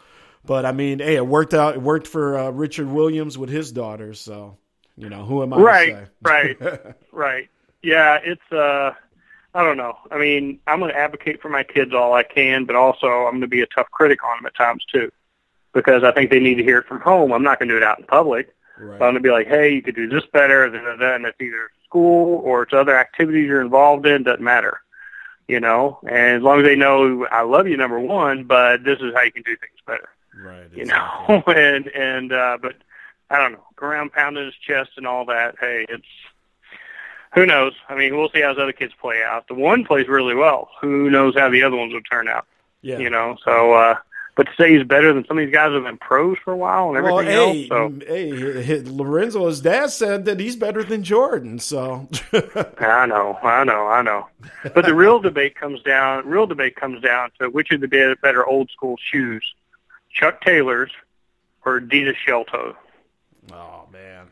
But 0.47 0.67
I 0.67 0.73
mean, 0.73 0.99
hey, 0.99 1.17
it 1.17 1.27
worked 1.27 1.55
out. 1.55 1.75
It 1.75 1.83
worked 1.83 2.07
for 2.07 2.39
uh, 2.39 2.51
Richard 2.51 2.89
Williams 2.89 3.39
with 3.39 3.49
his 3.49 3.73
daughter. 3.73 4.13
So, 4.15 4.59
you 4.97 5.09
know, 5.09 5.25
who 5.25 5.43
am 5.43 5.55
I 5.55 5.59
right, 5.59 5.87
to 5.87 6.05
say? 6.05 6.11
right, 6.23 6.97
right. 7.13 7.49
Yeah, 7.83 8.19
it's 8.23 8.53
uh 8.53 8.93
I 9.55 9.63
don't 9.63 9.77
know. 9.77 9.97
I 10.11 10.19
mean, 10.19 10.59
I'm 10.67 10.81
going 10.81 10.91
to 10.91 10.99
advocate 10.99 11.41
for 11.41 11.49
my 11.49 11.63
kids 11.63 11.95
all 11.95 12.13
I 12.13 12.25
can, 12.25 12.65
but 12.65 12.75
also 12.75 13.07
I'm 13.07 13.33
going 13.33 13.41
to 13.43 13.47
be 13.47 13.63
a 13.63 13.67
tough 13.67 13.89
critic 13.93 14.25
on 14.25 14.39
them 14.39 14.47
at 14.47 14.57
times 14.57 14.85
too, 14.93 15.13
because 15.73 16.03
I 16.03 16.11
think 16.11 16.31
they 16.31 16.41
need 16.41 16.57
to 16.57 16.65
hear 16.65 16.79
it 16.79 16.87
from 16.87 17.01
home. 17.01 17.33
I'm 17.33 17.45
not 17.45 17.61
going 17.61 17.69
to 17.69 17.75
do 17.75 17.79
it 17.79 17.85
out 17.85 18.01
in 18.01 18.05
public. 18.07 18.55
Right. 18.79 18.99
So 18.99 19.05
I'm 19.05 19.13
going 19.13 19.15
to 19.15 19.21
be 19.21 19.31
like, 19.31 19.47
hey, 19.47 19.73
you 19.75 19.83
could 19.83 19.95
do 19.95 20.09
this 20.09 20.25
better, 20.33 20.65
and 20.65 21.27
it's 21.27 21.41
either 21.41 21.71
school 21.85 22.41
or 22.45 22.65
it's 22.65 22.73
other 22.73 22.97
activities 22.97 23.47
you're 23.47 23.61
involved 23.61 24.07
in. 24.07 24.25
Doesn't 24.25 24.43
matter, 24.43 24.81
you 25.47 25.61
know. 25.61 25.99
And 26.03 26.37
as 26.37 26.43
long 26.43 26.61
as 26.61 26.67
they 26.67 26.77
know 26.77 27.27
I 27.27 27.43
love 27.43 27.69
you, 27.69 27.77
number 27.77 28.01
one, 28.01 28.45
but 28.45 28.83
this 28.85 28.99
is 29.01 29.15
how 29.15 29.23
you 29.23 29.33
can 29.33 29.43
do 29.43 29.57
things 29.57 29.79
better 29.87 30.09
right. 30.43 30.67
you 30.73 30.83
exactly. 30.83 31.37
know, 31.37 31.43
and 31.47 31.87
and 31.89 32.33
uh, 32.33 32.59
but 32.61 32.77
I 33.31 33.39
don't 33.39 33.53
know, 33.53 33.65
go 33.77 33.87
around 33.87 34.13
pounding 34.13 34.45
his 34.45 34.55
chest 34.55 34.91
and 34.97 35.07
all 35.07 35.25
that. 35.27 35.57
Hey, 35.61 35.87
it's 35.89 36.07
who 37.35 37.47
knows? 37.47 37.73
I 37.89 37.95
mean, 37.95 38.17
we'll 38.17 38.31
see 38.31 38.43
how 38.43 38.55
those 38.55 38.63
other 38.63 38.73
kids 38.73 38.93
play 39.01 39.23
out. 39.25 39.49
The 39.49 39.55
one 39.55 39.85
plays 39.85 40.09
really 40.09 40.35
well. 40.35 40.71
Who 40.81 41.11
knows 41.11 41.35
how 41.37 41.51
the 41.51 41.65
other 41.65 41.77
ones 41.77 41.93
will 41.93 42.03
turn 42.03 42.29
out? 42.29 42.47
Yeah. 42.83 42.99
You 42.99 43.11
know, 43.11 43.37
so 43.45 43.73
uh, 43.73 43.97
but 44.37 44.45
to 44.47 44.53
say 44.57 44.77
he's 44.77 44.85
better 44.87 45.13
than 45.13 45.25
some 45.27 45.39
of 45.39 45.45
these 45.47 45.53
guys 45.55 45.71
who've 45.71 45.85
been 45.85 45.97
pros 45.99 46.37
for 46.45 46.53
a 46.53 46.57
while 46.57 46.95
and 46.95 47.05
Well, 47.05 47.21
everything 47.21 47.69
hey, 47.69 47.69
else. 47.71 48.01
So 48.01 48.07
hey, 48.07 48.65
hi- 48.65 48.83
Lorenzo, 48.85 49.47
his 49.47 49.61
dad 49.61 49.91
said 49.91 50.25
that 50.25 50.41
he's 50.41 50.57
better 50.57 50.83
than 50.83 51.03
Jordan. 51.05 51.59
So, 51.61 52.09
I 52.79 53.07
know, 53.07 53.39
I 53.43 53.63
know, 53.65 53.87
I 53.87 54.03
know. 54.03 54.27
But 54.75 54.87
the 54.87 54.95
real 54.95 55.21
debate 55.21 55.55
comes 55.55 55.83
down. 55.83 56.27
Real 56.29 56.47
debate 56.47 56.75
comes 56.77 57.01
down 57.03 57.31
to 57.41 57.49
which 57.49 57.71
are 57.73 57.79
the 57.79 57.87
be- 57.89 58.15
better 58.23 58.45
old 58.47 58.71
school 58.71 58.97
shoes, 59.13 59.55
Chuck 60.13 60.41
Taylor's 60.41 60.91
or 61.65 61.81
Adidas 61.81 62.17
Shell 62.17 62.45
Toe. 62.47 62.77
oh 63.53 63.89
man, 63.93 64.27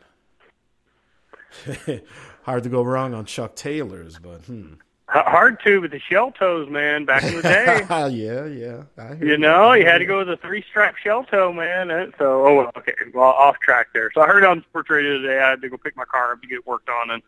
hard 2.43 2.63
to 2.63 2.69
go 2.69 2.83
wrong 2.83 3.13
on 3.13 3.25
Chuck 3.25 3.55
Taylor's, 3.55 4.19
but 4.19 4.41
hmm. 4.41 4.73
Hard 5.13 5.61
to, 5.63 5.79
but 5.79 5.91
the 5.91 5.99
shell 5.99 6.31
toes, 6.31 6.67
man, 6.71 7.05
back 7.05 7.23
in 7.23 7.35
the 7.35 7.43
day. 7.43 7.85
yeah, 7.89 8.45
yeah, 8.47 8.83
I 8.97 9.13
hear 9.13 9.27
You 9.27 9.37
know, 9.37 9.73
you 9.73 9.85
had 9.85 9.99
to 9.99 10.05
go 10.05 10.17
with 10.19 10.29
a 10.29 10.37
three 10.37 10.63
stripe 10.67 10.95
shell 10.97 11.23
toe, 11.23 11.53
man. 11.53 11.91
And 11.91 12.13
so, 12.17 12.47
oh, 12.47 12.55
well, 12.55 12.71
okay, 12.77 12.95
well, 13.13 13.25
off 13.25 13.59
track 13.59 13.89
there. 13.93 14.09
So 14.15 14.21
I 14.21 14.27
heard 14.27 14.43
on 14.43 14.63
Sports 14.63 14.89
Radio 14.89 15.19
today 15.19 15.39
I 15.39 15.51
had 15.51 15.61
to 15.61 15.69
go 15.69 15.77
pick 15.77 15.95
my 15.95 16.05
car 16.05 16.33
up 16.33 16.41
to 16.41 16.47
get 16.47 16.55
it 16.55 16.67
worked 16.67 16.89
on, 16.89 17.11
and 17.11 17.23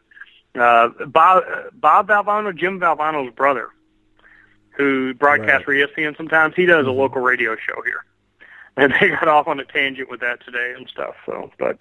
uh, 0.59 1.05
Bob 1.05 1.43
Bob 1.73 2.07
Valvano, 2.07 2.57
Jim 2.57 2.79
Valvano's 2.79 3.31
brother, 3.35 3.69
who 4.71 5.13
broadcasts 5.13 5.65
for 5.65 5.73
E 5.73 5.85
ESPN 5.85 6.17
sometimes, 6.17 6.55
he 6.55 6.65
does 6.65 6.87
a 6.87 6.91
local 6.91 7.21
radio 7.21 7.55
show 7.55 7.83
here, 7.85 8.03
and 8.77 8.93
they 8.99 9.09
got 9.09 9.27
off 9.27 9.47
on 9.47 9.59
a 9.59 9.65
tangent 9.65 10.09
with 10.09 10.21
that 10.21 10.43
today 10.43 10.73
and 10.75 10.89
stuff. 10.89 11.13
So, 11.27 11.51
but 11.59 11.77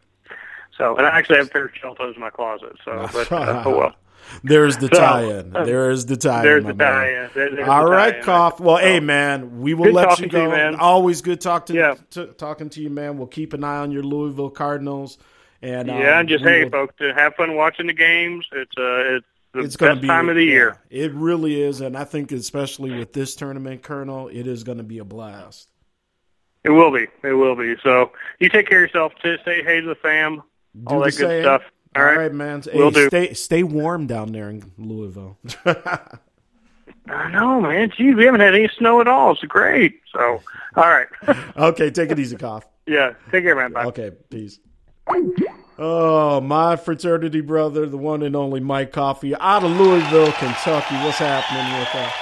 so, 0.77 0.97
and 0.97 1.07
I 1.07 1.17
actually 1.19 1.39
have 1.39 1.47
a 1.47 1.51
pair 1.51 1.65
of 1.65 1.75
shell 1.75 1.95
toes 1.95 2.15
in 2.15 2.21
my 2.21 2.31
closet. 2.31 2.77
So, 2.85 3.09
but 3.15 3.33
uh, 3.33 3.63
oh 3.65 3.79
well. 3.79 3.95
There's 4.43 4.77
the 4.77 4.89
So, 4.93 5.01
tie-in. 5.01 5.51
There's 5.51 6.07
the 6.07 6.17
tie-in. 6.17 6.43
There's 6.45 6.65
the 6.65 6.75
tie-in. 6.75 7.31
There- 7.35 7.51
there's 7.55 7.69
All 7.69 7.85
the 7.85 7.91
right, 7.91 8.13
tie-in. 8.13 8.25
Koff. 8.25 8.61
Well, 8.61 8.77
So- 8.79 8.83
hey, 8.83 9.01
man, 9.01 9.61
we 9.61 9.75
will 9.75 9.93
let 9.93 10.19
you 10.19 10.25
you, 10.27 10.31
go. 10.31 10.51
man. 10.51 10.75
Always 10.77 11.23
good 11.23 11.41
talk 11.41 11.67
to, 11.67 11.75
Yeah. 11.75 11.95
to 12.11 12.27
talking 12.27 12.69
to 12.71 12.81
you, 12.81 12.91
man. 12.91 13.17
We'll 13.19 13.27
keep 13.27 13.53
an 13.53 13.65
eye 13.65 13.79
on 13.79 13.91
your 13.91 14.03
Louisville 14.03 14.51
Cardinals. 14.51 15.19
And 15.63 15.91
um, 15.91 15.99
Yeah, 15.99 16.21
and 16.21 16.29
just 16.29 16.45
hey, 16.45 16.65
will- 16.65 16.71
folks, 16.71 16.95
have 17.01 17.35
fun 17.37 17.55
watching 17.57 17.87
the 17.87 17.93
games. 17.95 18.47
It's 18.53 18.77
uh, 18.77 19.17
it's 19.17 19.27
the 19.53 19.61
it's 19.61 19.77
going 19.77 19.91
to 19.91 19.95
best 19.97 20.03
be 20.03 20.09
time 20.09 20.29
of 20.29 20.35
the 20.37 20.45
yeah, 20.45 20.51
year. 20.53 20.77
It 20.91 21.13
really 21.15 21.63
is, 21.63 21.81
and 21.81 21.97
I 21.97 22.05
think 22.05 22.33
especially 22.33 22.91
with 22.99 23.13
this 23.13 23.35
tournament, 23.37 23.83
Colonel, 23.83 24.29
it 24.29 24.47
is 24.47 24.65
going 24.65 24.79
to 24.79 24.85
be 24.85 24.99
a 24.99 25.05
blast. 25.05 25.69
It 26.65 26.71
will 26.71 26.91
be. 26.91 27.07
It 27.23 27.33
will 27.35 27.55
be. 27.57 27.77
So 27.83 28.11
you 28.41 28.49
take 28.49 28.69
care 28.69 28.83
of 28.85 28.89
yourself. 28.91 29.13
To 29.23 29.37
say 29.45 29.63
hey 29.63 29.81
to 29.81 29.87
the 29.87 29.95
fam. 29.95 30.37
Do 30.37 30.43
all 30.87 30.99
the 31.01 31.05
that 31.07 31.11
good 31.19 31.29
same. 31.29 31.43
stuff. 31.45 31.63
All 31.97 32.03
All 32.03 32.15
right. 32.17 32.33
man. 32.33 32.63
Hey, 32.63 32.77
Will 32.79 32.91
do. 32.91 33.07
stay 33.09 33.35
stay 33.35 33.63
warm 33.63 34.07
down 34.07 34.33
there 34.33 34.51
in 34.51 34.73
Louisville. 34.79 35.39
I 35.67 37.31
know, 37.31 37.61
man. 37.61 37.91
Geez, 37.97 38.15
we 38.17 38.25
haven't 38.25 38.41
had 38.41 38.55
any 38.55 38.69
snow 38.79 39.01
at 39.01 39.07
all. 39.09 39.33
It's 39.33 39.43
great. 39.43 40.01
So, 40.13 40.41
all 40.77 40.89
right. 40.89 41.07
okay, 41.57 41.91
take 41.91 42.11
it 42.11 42.19
easy, 42.19 42.37
Koff. 42.37 42.67
yeah. 42.87 43.13
Take 43.31 43.45
care, 43.45 43.55
man. 43.55 43.73
Bye. 43.73 43.85
Okay, 43.85 44.11
peace. 44.31 44.59
Oh, 45.79 46.41
my 46.41 46.77
fraternity 46.77 47.43
brother, 47.43 47.87
the 47.87 47.99
one 47.99 48.23
and 48.23 48.35
only 48.35 48.61
Mike 48.61 48.93
Coffey, 48.93 49.35
out 49.37 49.65
of 49.65 49.73
Louisville, 49.73 50.33
Kentucky. 50.33 50.95
What's 50.97 51.19
happening 51.19 51.79
with 51.79 51.95
us? 51.95 52.13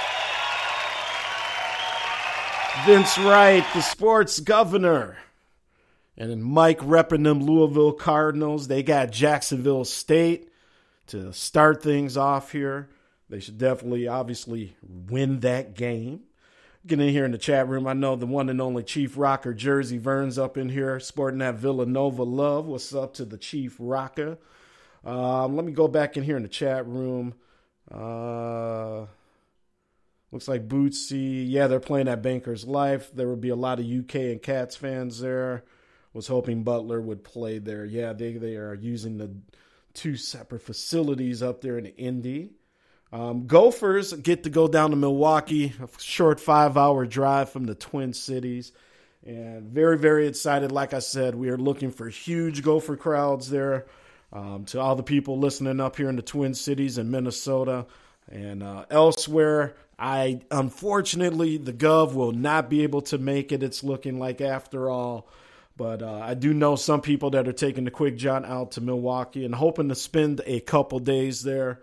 Vince 2.86 3.18
Wright, 3.18 3.64
the 3.74 3.82
sports 3.82 4.40
governor. 4.40 5.16
And 6.22 6.30
then 6.30 6.40
Mike 6.40 6.78
repping 6.78 7.24
them 7.24 7.42
Louisville 7.42 7.94
Cardinals. 7.94 8.68
They 8.68 8.84
got 8.84 9.10
Jacksonville 9.10 9.84
State 9.84 10.52
to 11.08 11.32
start 11.32 11.82
things 11.82 12.16
off 12.16 12.52
here. 12.52 12.90
They 13.28 13.40
should 13.40 13.58
definitely, 13.58 14.06
obviously, 14.06 14.76
win 14.88 15.40
that 15.40 15.74
game. 15.74 16.20
Get 16.86 17.00
in 17.00 17.08
here 17.08 17.24
in 17.24 17.32
the 17.32 17.38
chat 17.38 17.68
room. 17.68 17.88
I 17.88 17.94
know 17.94 18.14
the 18.14 18.26
one 18.26 18.48
and 18.48 18.60
only 18.60 18.84
Chief 18.84 19.18
Rocker 19.18 19.52
Jersey 19.52 19.98
Vern's 19.98 20.38
up 20.38 20.56
in 20.56 20.68
here 20.68 21.00
sporting 21.00 21.40
that 21.40 21.56
Villanova 21.56 22.22
love. 22.22 22.66
What's 22.66 22.94
up 22.94 23.14
to 23.14 23.24
the 23.24 23.36
Chief 23.36 23.74
Rocker? 23.80 24.38
Um, 25.04 25.56
let 25.56 25.64
me 25.64 25.72
go 25.72 25.88
back 25.88 26.16
in 26.16 26.22
here 26.22 26.36
in 26.36 26.44
the 26.44 26.48
chat 26.48 26.86
room. 26.86 27.34
Uh, 27.90 29.06
looks 30.30 30.46
like 30.46 30.68
Bootsy. 30.68 31.50
Yeah, 31.50 31.66
they're 31.66 31.80
playing 31.80 32.06
at 32.06 32.22
Banker's 32.22 32.64
Life. 32.64 33.10
There 33.12 33.26
will 33.26 33.34
be 33.34 33.48
a 33.48 33.56
lot 33.56 33.80
of 33.80 33.86
UK 33.86 34.14
and 34.14 34.40
Cats 34.40 34.76
fans 34.76 35.18
there. 35.18 35.64
Was 36.12 36.26
hoping 36.26 36.62
Butler 36.62 37.00
would 37.00 37.24
play 37.24 37.58
there. 37.58 37.84
Yeah, 37.84 38.12
they 38.12 38.34
they 38.34 38.56
are 38.56 38.74
using 38.74 39.18
the 39.18 39.30
two 39.94 40.16
separate 40.16 40.62
facilities 40.62 41.42
up 41.42 41.60
there 41.60 41.78
in 41.78 41.86
Indy. 41.86 42.50
Um, 43.12 43.46
Gophers 43.46 44.12
get 44.14 44.44
to 44.44 44.50
go 44.50 44.68
down 44.68 44.90
to 44.90 44.96
Milwaukee, 44.96 45.74
a 45.82 45.88
short 46.02 46.40
five 46.40 46.76
hour 46.76 47.06
drive 47.06 47.50
from 47.50 47.64
the 47.64 47.74
Twin 47.74 48.12
Cities. 48.12 48.72
And 49.24 49.68
very, 49.68 49.98
very 49.98 50.26
excited. 50.26 50.72
Like 50.72 50.94
I 50.94 50.98
said, 50.98 51.34
we 51.34 51.48
are 51.50 51.58
looking 51.58 51.92
for 51.92 52.08
huge 52.08 52.62
Gopher 52.62 52.96
crowds 52.96 53.50
there. 53.50 53.86
Um, 54.32 54.64
to 54.66 54.80
all 54.80 54.96
the 54.96 55.02
people 55.02 55.38
listening 55.38 55.78
up 55.78 55.96
here 55.96 56.08
in 56.08 56.16
the 56.16 56.22
Twin 56.22 56.54
Cities 56.54 56.96
and 56.96 57.10
Minnesota, 57.10 57.86
And 58.30 58.62
uh, 58.62 58.86
elsewhere, 58.90 59.74
I 59.98 60.40
unfortunately 60.50 61.58
the 61.58 61.72
Gov 61.72 62.14
will 62.14 62.32
not 62.32 62.70
be 62.70 62.82
able 62.82 63.02
to 63.02 63.18
make 63.18 63.52
it. 63.52 63.62
It's 63.62 63.84
looking 63.84 64.18
like 64.18 64.40
after 64.40 64.88
all. 64.88 65.28
But 65.76 66.02
uh, 66.02 66.20
I 66.22 66.34
do 66.34 66.52
know 66.52 66.76
some 66.76 67.00
people 67.00 67.30
that 67.30 67.48
are 67.48 67.52
taking 67.52 67.84
the 67.84 67.90
quick 67.90 68.16
jaunt 68.16 68.44
out 68.44 68.72
to 68.72 68.80
Milwaukee 68.80 69.44
and 69.44 69.54
hoping 69.54 69.88
to 69.88 69.94
spend 69.94 70.42
a 70.46 70.60
couple 70.60 70.98
days 70.98 71.42
there. 71.42 71.80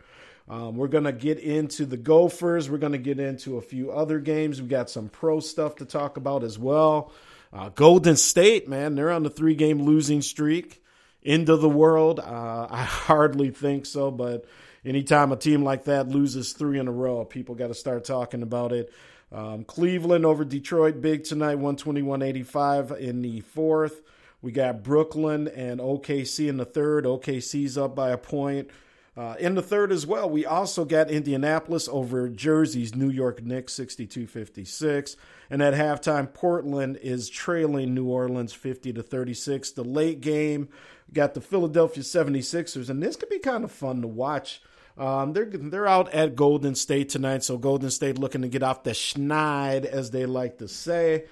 Um, 0.48 0.76
we're 0.76 0.88
going 0.88 1.04
to 1.04 1.12
get 1.12 1.40
into 1.40 1.86
the 1.86 1.98
Gophers. 1.98 2.70
We're 2.70 2.78
going 2.78 2.94
to 2.94 2.98
get 2.98 3.20
into 3.20 3.58
a 3.58 3.62
few 3.62 3.92
other 3.92 4.20
games. 4.20 4.62
We 4.62 4.68
got 4.68 4.90
some 4.90 5.10
pro 5.10 5.40
stuff 5.40 5.76
to 5.76 5.86
talk 5.86 6.18
about 6.18 6.44
as 6.44 6.58
well. 6.58 7.12
Uh, 7.54 7.70
Golden 7.70 8.16
State, 8.16 8.68
man, 8.68 8.96
they're 8.96 9.12
on 9.12 9.24
the 9.24 9.30
three 9.30 9.56
game 9.56 9.84
losing 9.84 10.22
streak. 10.22 10.84
End 11.24 11.50
of 11.50 11.62
the 11.62 11.70
world? 11.70 12.20
Uh, 12.20 12.68
I 12.70 12.84
hardly 12.84 13.52
think 13.52 13.86
so, 13.86 14.12
but 14.12 14.46
anytime 14.86 15.32
a 15.32 15.36
team 15.36 15.64
like 15.64 15.86
that 15.86 16.08
loses 16.08 16.54
three 16.54 16.80
in 16.80 16.88
a 16.88 16.92
row, 16.92 17.26
people 17.26 17.56
got 17.56 17.68
to 17.68 17.74
start 17.74 18.06
talking 18.06 18.42
about 18.42 18.72
it. 18.72 18.92
Um, 19.32 19.64
Cleveland 19.64 20.26
over 20.26 20.44
Detroit 20.44 21.02
big 21.02 21.24
tonight, 21.24 21.58
121.85 21.58 22.98
in 22.98 23.22
the 23.22 23.42
fourth. 23.42 24.02
We 24.42 24.52
got 24.52 24.84
Brooklyn 24.84 25.48
and 25.48 25.80
OKC 25.80 26.48
in 26.48 26.58
the 26.58 26.66
third. 26.66 27.06
OKC's 27.06 27.78
up 27.78 27.96
by 27.96 28.10
a 28.12 28.18
point. 28.18 28.70
Uh, 29.18 29.36
in 29.38 29.56
the 29.56 29.62
third 29.62 29.92
as 29.92 30.08
well, 30.08 30.30
we 30.30 30.46
also 30.46 30.86
got 30.86 31.12
Indianapolis 31.12 31.90
over 31.92 32.30
Jersey's 32.30 32.96
New 32.96 33.10
York 33.10 33.44
Knicks 33.44 33.74
62 33.74 34.28
56. 34.28 35.18
And 35.50 35.62
at 35.62 35.74
halftime, 35.74 36.34
Portland 36.34 36.98
is 37.02 37.30
trailing 37.30 37.94
New 37.94 38.08
Orleans 38.08 38.54
50 38.54 38.94
to 38.94 39.04
36. 39.04 39.72
The 39.72 39.84
late 39.84 40.22
game, 40.22 40.70
got 41.14 41.34
the 41.34 41.42
Philadelphia 41.42 42.04
76ers, 42.04 42.90
and 42.90 43.02
this 43.02 43.16
could 43.16 43.30
be 43.30 43.40
kind 43.40 43.64
of 43.64 43.72
fun 43.72 44.02
to 44.02 44.08
watch. 44.08 44.62
Um, 45.00 45.32
they're 45.32 45.46
they're 45.46 45.88
out 45.88 46.14
at 46.14 46.36
Golden 46.36 46.76
State 46.76 47.08
tonight, 47.08 47.44
so 47.44 47.58
Golden 47.58 47.90
State 47.90 48.20
looking 48.20 48.42
to 48.42 48.50
get 48.50 48.64
off 48.64 48.84
the 48.84 48.92
schneid, 48.92 49.86
as 49.86 50.12
they 50.12 50.26
like 50.26 50.58
to 50.58 50.68
say, 50.68 51.24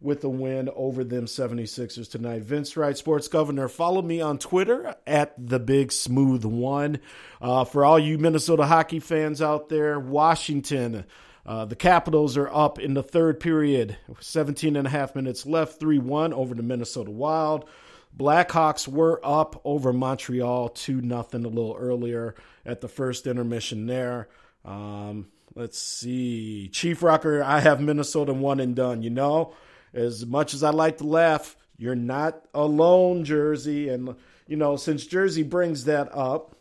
with 0.00 0.22
a 0.22 0.28
win 0.28 0.70
over 0.76 1.02
them 1.02 1.24
76ers 1.24 2.08
tonight. 2.08 2.42
Vince 2.42 2.76
Wright, 2.76 2.96
Sports 2.96 3.26
Governor. 3.26 3.66
Follow 3.66 4.00
me 4.00 4.20
on 4.20 4.38
Twitter 4.38 4.94
at 5.08 5.34
the 5.36 5.58
Big 5.58 5.90
Smooth 5.90 6.44
One. 6.44 7.00
Uh, 7.42 7.64
for 7.64 7.84
all 7.84 7.98
you 7.98 8.16
Minnesota 8.16 8.64
hockey 8.64 9.00
fans 9.00 9.42
out 9.42 9.68
there, 9.68 9.98
Washington. 9.98 11.04
Uh, 11.44 11.64
the 11.64 11.76
Capitals 11.76 12.36
are 12.36 12.48
up 12.48 12.78
in 12.78 12.94
the 12.94 13.02
third 13.02 13.40
period, 13.40 13.96
17 14.20 14.76
and 14.76 14.86
a 14.86 14.90
half 14.90 15.14
minutes 15.16 15.46
left, 15.46 15.80
3 15.80 15.98
1 15.98 16.32
over 16.32 16.54
the 16.54 16.62
Minnesota 16.62 17.10
Wild. 17.10 17.68
Blackhawks 18.16 18.88
were 18.88 19.20
up 19.22 19.60
over 19.64 19.92
Montreal 19.92 20.70
2 20.70 21.02
nothing 21.02 21.44
a 21.44 21.48
little 21.48 21.76
earlier 21.78 22.34
at 22.66 22.82
the 22.82 22.88
first 22.88 23.26
intermission 23.26 23.86
there. 23.86 24.28
Um, 24.64 25.28
let's 25.54 25.78
see. 25.78 26.68
Chief 26.68 27.02
Rocker, 27.02 27.42
I 27.42 27.60
have 27.60 27.80
Minnesota 27.80 28.34
one 28.34 28.60
and 28.60 28.74
done. 28.76 29.02
You 29.02 29.10
know, 29.10 29.54
as 29.94 30.26
much 30.26 30.52
as 30.52 30.62
I 30.62 30.70
like 30.70 30.98
to 30.98 31.06
laugh, 31.06 31.56
you're 31.78 31.94
not 31.94 32.44
alone, 32.52 33.24
Jersey. 33.24 33.88
And, 33.88 34.16
you 34.46 34.56
know, 34.56 34.76
since 34.76 35.06
Jersey 35.06 35.44
brings 35.44 35.84
that 35.84 36.14
up, 36.14 36.56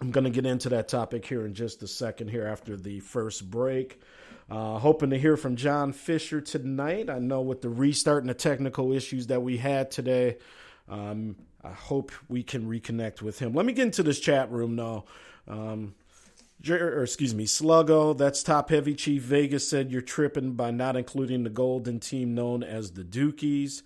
I'm 0.00 0.12
going 0.12 0.24
to 0.24 0.30
get 0.30 0.46
into 0.46 0.68
that 0.68 0.88
topic 0.88 1.26
here 1.26 1.44
in 1.44 1.54
just 1.54 1.82
a 1.82 1.88
second 1.88 2.28
here 2.28 2.46
after 2.46 2.76
the 2.76 3.00
first 3.00 3.50
break. 3.50 4.00
Uh, 4.50 4.78
hoping 4.78 5.10
to 5.10 5.18
hear 5.18 5.36
from 5.36 5.56
John 5.56 5.92
Fisher 5.92 6.40
tonight. 6.40 7.10
I 7.10 7.18
know 7.18 7.42
with 7.42 7.60
the 7.60 7.68
restart 7.68 8.22
and 8.22 8.30
the 8.30 8.34
technical 8.34 8.92
issues 8.92 9.26
that 9.26 9.42
we 9.42 9.58
had 9.58 9.90
today, 9.90 10.38
um, 10.88 11.36
I 11.62 11.72
hope 11.72 12.12
we 12.28 12.42
can 12.42 12.68
reconnect 12.68 13.22
with 13.22 13.38
him. 13.38 13.52
Let 13.52 13.66
me 13.66 13.72
get 13.72 13.86
into 13.86 14.02
this 14.02 14.20
chat 14.20 14.50
room 14.50 14.76
now. 14.76 15.04
Um, 15.46 15.94
or 16.68 17.02
excuse 17.02 17.34
me, 17.34 17.46
Sluggo, 17.46 18.16
that's 18.16 18.42
top 18.42 18.70
heavy 18.70 18.94
chief. 18.94 19.22
Vegas 19.22 19.68
said 19.68 19.90
you're 19.90 20.02
tripping 20.02 20.52
by 20.52 20.70
not 20.70 20.96
including 20.96 21.44
the 21.44 21.50
golden 21.50 22.00
team 22.00 22.34
known 22.34 22.62
as 22.62 22.92
the 22.92 23.04
Dukies. 23.04 23.82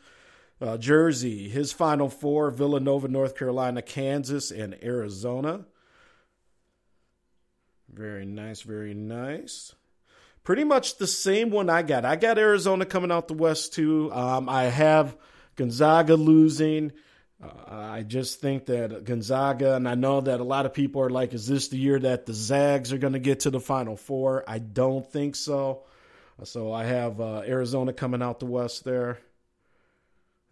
Uh, 0.60 0.76
Jersey, 0.76 1.48
his 1.48 1.72
final 1.72 2.08
four 2.08 2.50
Villanova, 2.50 3.08
North 3.08 3.36
Carolina, 3.36 3.82
Kansas, 3.82 4.50
and 4.50 4.76
Arizona. 4.82 5.66
Very 7.92 8.24
nice, 8.24 8.62
very 8.62 8.94
nice 8.94 9.74
pretty 10.44 10.64
much 10.64 10.98
the 10.98 11.06
same 11.06 11.50
one 11.50 11.70
I 11.70 11.82
got. 11.82 12.04
I 12.04 12.16
got 12.16 12.38
Arizona 12.38 12.84
coming 12.84 13.12
out 13.12 13.28
the 13.28 13.34
West 13.34 13.74
too. 13.74 14.12
Um, 14.12 14.48
I 14.48 14.64
have 14.64 15.16
Gonzaga 15.56 16.16
losing. 16.16 16.92
I 17.42 18.02
just 18.02 18.40
think 18.40 18.66
that 18.66 19.04
Gonzaga, 19.04 19.74
and 19.74 19.88
I 19.88 19.94
know 19.96 20.20
that 20.20 20.40
a 20.40 20.44
lot 20.44 20.66
of 20.66 20.74
people 20.74 21.02
are 21.02 21.10
like, 21.10 21.34
is 21.34 21.46
this 21.46 21.68
the 21.68 21.78
year 21.78 21.98
that 21.98 22.26
the 22.26 22.34
Zags 22.34 22.92
are 22.92 22.98
going 22.98 23.14
to 23.14 23.18
get 23.18 23.40
to 23.40 23.50
the 23.50 23.60
Final 23.60 23.96
Four? 23.96 24.44
I 24.46 24.58
don't 24.58 25.10
think 25.10 25.34
so. 25.34 25.82
So 26.44 26.72
I 26.72 26.84
have 26.84 27.20
uh, 27.20 27.42
Arizona 27.44 27.92
coming 27.92 28.22
out 28.22 28.40
the 28.40 28.46
West 28.46 28.84
there. 28.84 29.18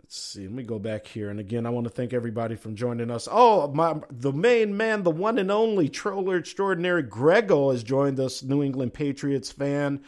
Let's 0.03 0.18
see. 0.18 0.43
Let 0.43 0.53
me 0.53 0.62
go 0.64 0.80
back 0.80 1.07
here. 1.07 1.30
And 1.30 1.38
again, 1.38 1.66
I 1.66 1.70
want 1.70 1.84
to 1.84 1.91
thank 1.91 2.12
everybody 2.12 2.57
from 2.57 2.74
joining 2.74 3.11
us. 3.11 3.28
Oh, 3.30 3.68
my 3.68 3.95
the 4.11 4.32
main 4.32 4.76
man, 4.76 5.05
the 5.05 5.11
one 5.11 5.38
and 5.38 5.53
only 5.53 5.88
troller 5.88 6.36
extraordinary 6.36 7.03
Grego 7.03 7.70
has 7.70 7.84
joined 7.84 8.18
us, 8.18 8.43
New 8.43 8.62
England 8.62 8.93
Patriots 8.93 9.53
fan, 9.53 10.03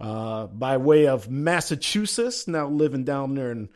uh, 0.00 0.46
by 0.46 0.78
way 0.78 1.06
of 1.06 1.30
Massachusetts, 1.30 2.48
now 2.48 2.66
living 2.68 3.04
down 3.04 3.34
there 3.34 3.52
in 3.52 3.68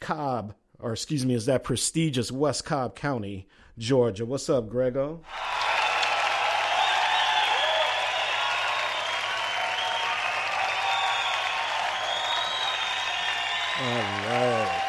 Cobb, 0.00 0.54
or 0.82 0.92
excuse 0.92 1.24
me, 1.24 1.34
is 1.34 1.46
that 1.46 1.62
prestigious 1.62 2.32
West 2.32 2.64
Cobb 2.64 2.96
County, 2.96 3.46
Georgia. 3.78 4.26
What's 4.26 4.50
up, 4.50 4.68
Grego? 4.68 5.20
All 13.80 13.98
right. 14.28 14.82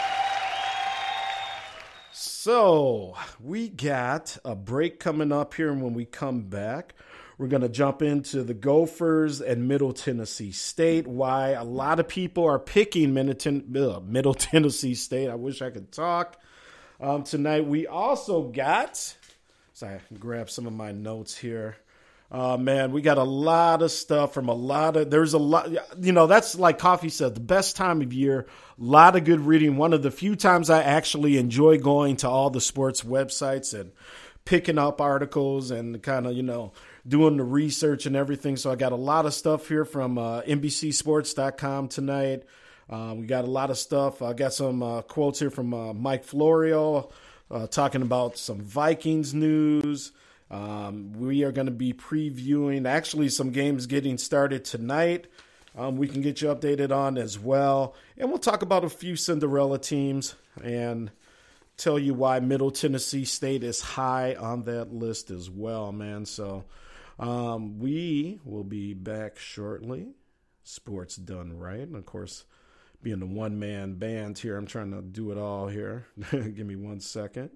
So 2.12 3.16
we 3.40 3.70
got 3.70 4.38
a 4.44 4.56
break 4.56 5.00
coming 5.00 5.32
up 5.32 5.54
here, 5.54 5.72
and 5.72 5.82
when 5.82 5.94
we 5.94 6.06
come 6.06 6.42
back, 6.42 6.96
we're 7.44 7.50
going 7.50 7.62
to 7.62 7.68
jump 7.68 8.02
into 8.02 8.42
the 8.42 8.54
Gophers 8.54 9.42
and 9.42 9.68
Middle 9.68 9.92
Tennessee 9.92 10.54
State. 10.54 11.06
Why 11.06 11.50
a 11.50 11.66
lot 11.66 12.00
of 12.00 12.08
people 12.08 12.46
are 12.46 12.58
picking 12.58 13.14
Middle 13.14 14.34
Tennessee 14.34 14.96
State. 14.96 15.28
I 15.28 15.36
wish 15.36 15.62
I 15.62 15.70
could 15.70 15.92
talk. 15.92 16.40
Um, 17.02 17.24
tonight 17.24 17.66
we 17.68 17.86
also 17.86 18.44
got. 18.44 18.96
So 19.74 19.88
I 19.88 20.00
grab 20.18 20.50
some 20.50 20.68
of 20.68 20.72
my 20.72 20.94
notes 20.94 21.36
here. 21.36 21.76
Uh, 22.32 22.56
man, 22.56 22.94
we 22.94 23.02
got 23.02 23.18
a 23.18 23.24
lot 23.24 23.82
of 23.82 23.92
stuff 23.92 24.34
from 24.34 24.48
a 24.48 24.54
lot 24.54 24.96
of. 24.96 25.12
There's 25.12 25.34
a 25.34 25.38
lot, 25.38 25.70
you 26.00 26.14
know. 26.14 26.28
That's 26.28 26.56
like 26.56 26.80
Coffey 26.80 27.10
said, 27.10 27.36
the 27.36 27.42
best 27.42 27.76
time 27.76 28.02
of 28.02 28.14
year. 28.14 28.48
A 28.80 28.84
lot 28.84 29.18
of 29.18 29.26
good 29.26 29.42
reading. 29.42 29.76
One 29.76 29.92
of 29.92 30.02
the 30.02 30.12
few 30.12 30.38
times 30.38 30.70
I 30.70 30.82
actually 30.82 31.38
enjoy 31.38 31.78
going 31.78 32.16
to 32.18 32.30
all 32.30 32.50
the 32.50 32.62
sports 32.62 33.02
websites 33.02 33.78
and 33.78 33.92
picking 34.46 34.78
up 34.78 35.00
articles 35.00 35.72
and 35.72 36.02
kind 36.04 36.28
of, 36.28 36.34
you 36.34 36.44
know, 36.44 36.74
doing 37.08 37.38
the 37.38 37.44
research 37.44 38.06
and 38.06 38.16
everything. 38.16 38.58
So 38.58 38.72
I 38.72 38.76
got 38.76 38.92
a 38.92 38.98
lot 38.98 39.26
of 39.26 39.34
stuff 39.34 39.68
here 39.68 39.86
from 39.86 40.18
uh, 40.18 40.42
NBCSports.com 40.42 41.88
tonight. 41.88 42.44
Uh, 42.90 43.16
we 43.18 43.26
got 43.26 43.46
a 43.46 43.50
lot 43.50 43.70
of 43.70 43.78
stuff. 43.78 44.22
I 44.22 44.34
got 44.34 44.54
some 44.54 44.84
uh, 44.84 45.02
quotes 45.04 45.40
here 45.40 45.50
from 45.50 45.74
uh, 45.74 45.94
Mike 45.94 46.24
Florio 46.24 47.10
uh, 47.50 47.68
talking 47.68 48.02
about 48.02 48.38
some 48.38 48.60
Vikings 48.62 49.34
news. 49.34 50.12
Um, 50.52 51.14
we 51.14 51.44
are 51.44 51.52
going 51.52 51.66
to 51.66 51.72
be 51.72 51.94
previewing 51.94 52.86
actually 52.86 53.30
some 53.30 53.52
games 53.52 53.88
getting 53.88 54.18
started 54.18 54.66
tonight. 54.66 55.28
Um, 55.76 55.98
we 55.98 56.08
can 56.08 56.22
get 56.22 56.42
you 56.42 56.50
updated 56.50 56.92
on 56.92 57.18
as 57.18 57.40
well. 57.40 57.96
And 58.18 58.30
we'll 58.30 58.38
talk 58.38 58.62
about 58.62 58.84
a 58.84 58.90
few 58.90 59.16
Cinderella 59.16 59.80
teams 59.80 60.36
and 60.64 61.12
tell 61.78 62.00
you 62.00 62.14
why 62.14 62.40
Middle 62.40 62.72
Tennessee 62.72 63.26
State 63.26 63.64
is 63.64 63.82
high 63.82 64.36
on 64.36 64.64
that 64.64 64.94
list 64.94 65.32
as 65.32 65.50
well, 65.50 65.92
man. 65.92 66.26
So 66.26 66.66
um, 67.20 67.80
we 67.80 68.40
will 68.44 68.64
be 68.64 68.94
back 68.94 69.38
shortly. 69.38 70.10
Sports 70.64 71.16
done 71.16 71.58
right. 71.58 71.80
And 71.80 71.96
of 71.96 72.06
course, 72.06 72.46
being 73.02 73.20
the 73.20 73.26
one 73.26 73.60
man 73.60 73.96
band 73.96 74.40
here, 74.40 74.58
I'm 74.58 74.66
trying 74.66 74.92
to 74.92 75.02
do 75.02 75.32
it 75.32 75.38
all 75.38 75.68
here. 75.68 76.08
Give 76.32 76.66
me 76.66 76.76
one 76.76 77.00
second. 77.00 77.50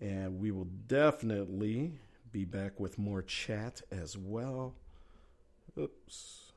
And 0.00 0.38
we 0.38 0.50
will 0.50 0.68
definitely 0.86 1.98
be 2.30 2.44
back 2.44 2.78
with 2.78 2.98
more 2.98 3.22
chat 3.22 3.82
as 3.90 4.16
well. 4.16 4.74
Oops. 5.76 6.47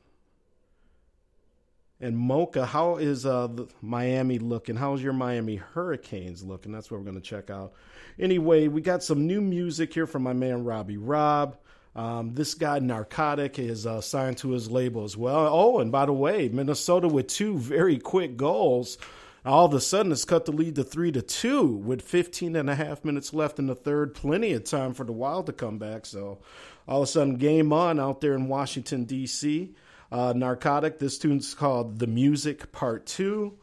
And 2.02 2.18
Mocha, 2.18 2.66
how 2.66 2.96
is 2.96 3.24
uh, 3.24 3.48
Miami 3.80 4.38
looking? 4.38 4.76
How's 4.76 5.02
your 5.02 5.12
Miami 5.14 5.56
Hurricanes 5.56 6.42
looking? 6.42 6.72
That's 6.72 6.90
what 6.90 6.98
we're 6.98 7.04
going 7.04 7.16
to 7.16 7.22
check 7.22 7.48
out. 7.48 7.72
Anyway, 8.18 8.68
we 8.68 8.82
got 8.82 9.04
some 9.04 9.26
new 9.26 9.40
music 9.40 9.94
here 9.94 10.06
from 10.08 10.24
my 10.24 10.34
man 10.34 10.64
Robbie 10.64 10.98
Rob. 10.98 11.56
Um, 11.94 12.34
this 12.34 12.54
guy 12.54 12.80
Narcotic 12.80 13.58
is 13.58 13.86
uh, 13.86 14.00
signed 14.00 14.38
to 14.38 14.50
his 14.50 14.70
label 14.70 15.04
as 15.04 15.16
well. 15.16 15.48
Oh, 15.48 15.78
and 15.78 15.92
by 15.92 16.06
the 16.06 16.12
way, 16.12 16.48
Minnesota 16.48 17.06
with 17.08 17.28
two 17.28 17.56
very 17.56 17.98
quick 17.98 18.36
goals 18.36 18.98
All 19.44 19.66
of 19.66 19.74
a 19.74 19.80
sudden, 19.80 20.12
it's 20.12 20.24
cut 20.24 20.44
the 20.44 20.52
lead 20.52 20.76
to 20.76 20.84
three 20.84 21.10
to 21.12 21.20
two 21.20 21.66
with 21.66 22.00
15 22.02 22.54
and 22.54 22.70
a 22.70 22.76
half 22.76 23.04
minutes 23.04 23.34
left 23.34 23.58
in 23.58 23.66
the 23.66 23.74
third. 23.74 24.14
Plenty 24.14 24.52
of 24.52 24.64
time 24.64 24.94
for 24.94 25.04
the 25.04 25.12
Wild 25.12 25.46
to 25.46 25.52
come 25.52 25.78
back. 25.78 26.06
So, 26.06 26.38
all 26.86 27.02
of 27.02 27.08
a 27.08 27.10
sudden, 27.10 27.36
game 27.36 27.72
on 27.72 27.98
out 27.98 28.20
there 28.20 28.34
in 28.34 28.46
Washington 28.48 29.04
D.C. 29.04 29.74
Uh, 30.12 30.34
narcotic. 30.36 30.98
This 30.98 31.16
tune's 31.16 31.54
called 31.54 31.98
"The 31.98 32.06
Music 32.06 32.70
Part 32.70 33.06
2. 33.06 33.58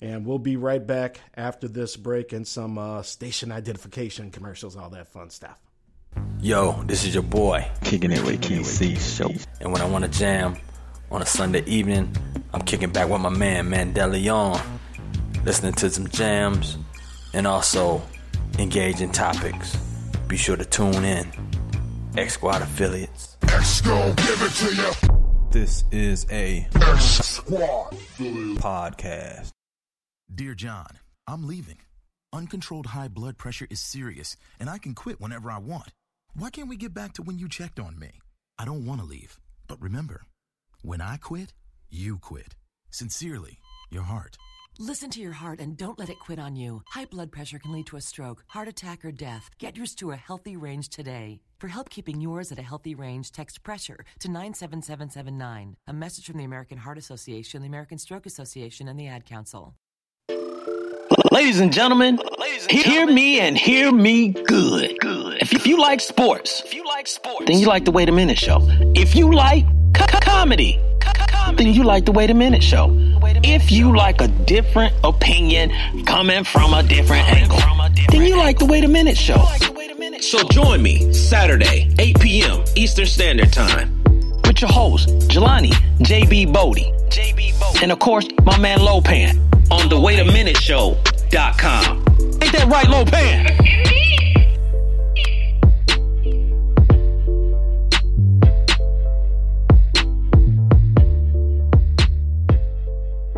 And 0.00 0.24
we'll 0.24 0.38
be 0.38 0.56
right 0.56 0.84
back 0.84 1.20
after 1.36 1.68
this 1.68 1.94
break 1.94 2.32
and 2.32 2.48
some 2.48 2.78
uh, 2.78 3.02
station 3.02 3.52
identification 3.52 4.30
commercials, 4.30 4.74
all 4.74 4.88
that 4.90 5.08
fun 5.08 5.28
stuff. 5.28 5.60
Yo, 6.40 6.82
this 6.84 7.04
is 7.04 7.12
your 7.12 7.22
boy. 7.22 7.68
Kicking 7.84 8.10
it 8.10 8.24
with 8.24 8.40
KC 8.40 8.64
C 8.64 8.94
Show. 8.96 9.30
And 9.60 9.72
when 9.72 9.82
I 9.82 9.84
want 9.84 10.06
to 10.06 10.10
jam 10.10 10.56
on 11.10 11.20
a 11.20 11.26
Sunday 11.26 11.62
evening, 11.66 12.16
I'm 12.54 12.62
kicking 12.62 12.90
back 12.90 13.10
with 13.10 13.20
my 13.20 13.28
man 13.28 13.68
Mandela 13.68 14.18
listening 15.44 15.74
to 15.74 15.90
some 15.90 16.08
jams, 16.08 16.78
and 17.34 17.46
also 17.46 18.02
engaging 18.58 19.12
topics. 19.12 19.76
Be 20.28 20.36
sure 20.36 20.56
to 20.56 20.64
tune 20.64 21.04
in. 21.04 21.30
X 22.16 22.34
Squad 22.34 22.62
affiliates. 22.62 23.36
X 23.42 23.66
Squad, 23.68 24.16
give 24.16 24.42
it 24.42 24.52
to 24.52 24.74
you. 24.74 25.29
This 25.50 25.82
is 25.90 26.26
a 26.30 26.64
X 26.76 27.04
Squad 27.26 27.90
podcast. 28.60 29.50
Dear 30.32 30.54
John, 30.54 30.86
I'm 31.26 31.48
leaving. 31.48 31.78
Uncontrolled 32.32 32.86
high 32.86 33.08
blood 33.08 33.36
pressure 33.36 33.66
is 33.68 33.80
serious, 33.80 34.36
and 34.60 34.70
I 34.70 34.78
can 34.78 34.94
quit 34.94 35.20
whenever 35.20 35.50
I 35.50 35.58
want. 35.58 35.88
Why 36.34 36.50
can't 36.50 36.68
we 36.68 36.76
get 36.76 36.94
back 36.94 37.14
to 37.14 37.22
when 37.22 37.36
you 37.36 37.48
checked 37.48 37.80
on 37.80 37.98
me? 37.98 38.12
I 38.60 38.64
don't 38.64 38.86
want 38.86 39.00
to 39.00 39.06
leave, 39.08 39.40
but 39.66 39.82
remember, 39.82 40.22
when 40.82 41.00
I 41.00 41.16
quit, 41.16 41.52
you 41.90 42.18
quit. 42.18 42.54
Sincerely, 42.92 43.58
your 43.90 44.04
heart. 44.04 44.36
Listen 44.78 45.10
to 45.10 45.20
your 45.20 45.32
heart 45.32 45.58
and 45.58 45.76
don't 45.76 45.98
let 45.98 46.10
it 46.10 46.20
quit 46.20 46.38
on 46.38 46.54
you. 46.54 46.82
High 46.90 47.06
blood 47.06 47.32
pressure 47.32 47.58
can 47.58 47.72
lead 47.72 47.86
to 47.86 47.96
a 47.96 48.00
stroke, 48.00 48.44
heart 48.46 48.68
attack, 48.68 49.04
or 49.04 49.10
death. 49.10 49.50
Get 49.58 49.76
yours 49.76 49.96
to 49.96 50.12
a 50.12 50.16
healthy 50.16 50.56
range 50.56 50.90
today. 50.90 51.40
For 51.60 51.68
help 51.68 51.90
keeping 51.90 52.22
yours 52.22 52.50
at 52.50 52.58
a 52.58 52.62
healthy 52.62 52.94
range, 52.94 53.32
text 53.32 53.62
pressure 53.62 54.06
to 54.20 54.28
97779. 54.28 55.76
A 55.86 55.92
message 55.92 56.24
from 56.24 56.38
the 56.38 56.44
American 56.44 56.78
Heart 56.78 56.96
Association, 56.96 57.60
the 57.60 57.68
American 57.68 57.98
Stroke 57.98 58.24
Association, 58.24 58.88
and 58.88 58.98
the 58.98 59.06
Ad 59.06 59.26
Council. 59.26 59.74
Ladies 61.30 61.60
and 61.60 61.70
gentlemen, 61.70 62.18
Ladies 62.38 62.62
and 62.62 62.72
hear 62.72 62.84
gentlemen, 62.84 63.14
me 63.14 63.40
and 63.40 63.58
hear 63.58 63.92
me 63.92 64.28
good. 64.28 64.98
Good. 65.00 65.42
If, 65.42 65.52
if 65.52 65.66
you 65.66 65.78
like 65.78 66.00
sports, 66.00 66.62
if 66.64 66.72
you 66.72 66.86
like 66.86 67.06
sports, 67.06 67.44
then 67.46 67.58
you 67.58 67.66
like 67.66 67.84
the 67.84 67.90
Wait 67.90 68.08
a 68.08 68.12
Minute 68.12 68.38
Show. 68.38 68.60
If 68.96 69.14
you 69.14 69.30
like 69.30 69.66
comedy, 70.22 70.80
then 71.58 71.66
you 71.74 71.84
like 71.84 72.06
the 72.06 72.12
Wait 72.12 72.30
a 72.30 72.34
Minute 72.34 72.62
Show. 72.62 72.86
If 73.44 73.70
you 73.70 73.94
like 73.94 74.22
a 74.22 74.28
different 74.28 74.94
opinion 75.04 76.06
coming 76.06 76.42
from 76.42 76.72
a 76.72 76.82
different 76.82 77.28
angle, 77.28 77.58
then 78.08 78.22
you 78.22 78.38
like 78.38 78.58
the 78.58 78.64
Wait 78.64 78.84
a 78.84 78.88
Minute 78.88 79.18
Show. 79.18 79.46
So 80.20 80.46
join 80.48 80.82
me 80.82 81.12
Saturday, 81.14 81.90
8 81.98 82.20
p.m. 82.20 82.62
Eastern 82.76 83.06
Standard 83.06 83.52
Time 83.52 84.02
with 84.44 84.60
your 84.60 84.70
host, 84.70 85.08
Jelani 85.28 85.72
JB 85.98 86.52
Bodie. 86.52 86.92
JB 87.08 87.58
Bodie. 87.58 87.78
And 87.82 87.90
of 87.90 87.98
course, 88.00 88.26
my 88.44 88.58
man 88.58 88.80
Lopan 88.80 89.38
on 89.70 89.88
the 89.88 89.98
Wait 89.98 90.18
a 90.18 90.24
Minute 90.24 90.58
Show.com. 90.58 92.04
Ain't 92.42 92.52
that 92.52 92.68
right, 92.70 92.86
Lopan? 92.86 93.56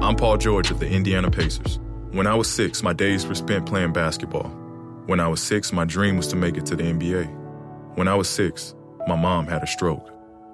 I'm 0.02 0.16
Paul 0.16 0.36
George 0.36 0.72
of 0.72 0.80
the 0.80 0.88
Indiana 0.88 1.30
Pacers. 1.30 1.78
When 2.10 2.26
I 2.26 2.34
was 2.34 2.50
six, 2.50 2.82
my 2.82 2.92
days 2.92 3.24
were 3.24 3.36
spent 3.36 3.66
playing 3.66 3.92
basketball. 3.92 4.61
When 5.06 5.18
I 5.18 5.26
was 5.26 5.42
six, 5.42 5.72
my 5.72 5.84
dream 5.84 6.16
was 6.16 6.28
to 6.28 6.36
make 6.36 6.56
it 6.56 6.64
to 6.66 6.76
the 6.76 6.84
NBA. 6.84 7.96
When 7.96 8.06
I 8.06 8.14
was 8.14 8.28
six, 8.28 8.76
my 9.08 9.16
mom 9.16 9.48
had 9.48 9.64
a 9.64 9.66
stroke. 9.66 10.08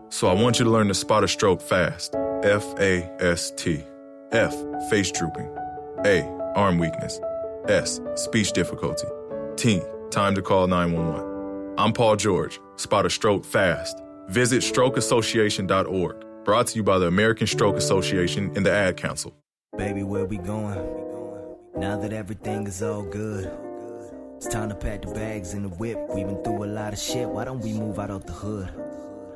So 0.09 0.27
I 0.27 0.33
want 0.33 0.59
you 0.59 0.65
to 0.65 0.71
learn 0.71 0.89
to 0.89 0.95
spot 0.95 1.23
a 1.23 1.29
stroke 1.29 1.61
fast. 1.61 2.15
F 2.43 2.65
A 2.79 3.11
S 3.21 3.51
T. 3.57 3.85
F, 4.33 4.55
face 4.89 5.13
drooping. 5.13 5.55
A, 6.07 6.23
arm 6.57 6.79
weakness. 6.79 7.21
S, 7.69 8.01
speech 8.15 8.53
difficulty. 8.53 9.07
T, 9.57 9.83
time 10.11 10.35
to 10.35 10.41
call 10.41 10.67
911. 10.67 11.75
I'm 11.77 11.93
Paul 11.93 12.17
George. 12.17 12.59
Spot 12.77 13.05
a 13.05 13.11
stroke 13.11 13.45
fast. 13.45 14.01
Visit 14.29 14.63
strokeassociation.org. 14.63 16.25
Brought 16.45 16.69
to 16.69 16.77
you 16.77 16.83
by 16.83 16.99
the 16.99 17.07
American 17.07 17.47
Stroke 17.47 17.77
Association 17.77 18.51
and 18.57 18.65
the 18.65 18.73
Ad 18.73 18.97
Council. 18.97 19.35
Baby, 19.77 20.05
where 20.05 20.25
we 20.25 20.39
going? 20.39 20.79
Now 21.77 21.99
that 21.99 22.15
everything 22.15 22.67
is 22.67 22.83
all 22.83 23.03
good. 23.03 23.51
It's 24.39 24.47
time 24.47 24.69
to 24.69 24.77
pack 24.77 25.03
the 25.03 25.09
bags 25.09 25.53
in 25.53 25.65
the 25.65 25.69
whip. 25.69 25.99
We've 26.15 26.25
been 26.25 26.45
through 26.45 26.63
a 26.63 26.67
lot 26.67 26.93
of 26.93 26.99
shit. 27.01 27.29
Why 27.29 27.45
don't 27.45 27.59
we 27.59 27.73
move 27.73 27.99
out 27.99 28.13
of 28.13 28.25
the 28.25 28.33
hood? 28.33 28.69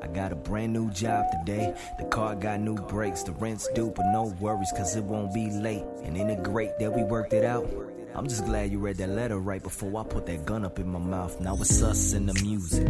I 0.00 0.06
got 0.06 0.30
a 0.30 0.36
brand 0.36 0.72
new 0.72 0.92
job 0.92 1.24
today. 1.32 1.74
The 1.98 2.04
car 2.04 2.36
got 2.36 2.60
new 2.60 2.76
brakes. 2.76 3.24
The 3.24 3.32
rent's 3.32 3.66
due, 3.74 3.92
but 3.96 4.04
no 4.12 4.32
worries, 4.38 4.72
cause 4.76 4.94
it 4.94 5.02
won't 5.02 5.34
be 5.34 5.50
late. 5.50 5.82
And 6.04 6.16
ain't 6.16 6.30
it 6.30 6.44
great 6.44 6.78
that 6.78 6.92
we 6.92 7.02
worked 7.02 7.32
it 7.32 7.44
out? 7.44 7.68
I'm 8.14 8.28
just 8.28 8.44
glad 8.44 8.70
you 8.70 8.78
read 8.78 8.96
that 8.98 9.08
letter 9.08 9.40
right 9.40 9.60
before 9.60 10.00
I 10.00 10.04
put 10.04 10.24
that 10.26 10.46
gun 10.46 10.64
up 10.64 10.78
in 10.78 10.86
my 10.86 11.00
mouth. 11.00 11.40
Now 11.40 11.56
it's 11.56 11.82
us 11.82 12.12
and 12.12 12.28
the 12.28 12.40
music. 12.40 12.86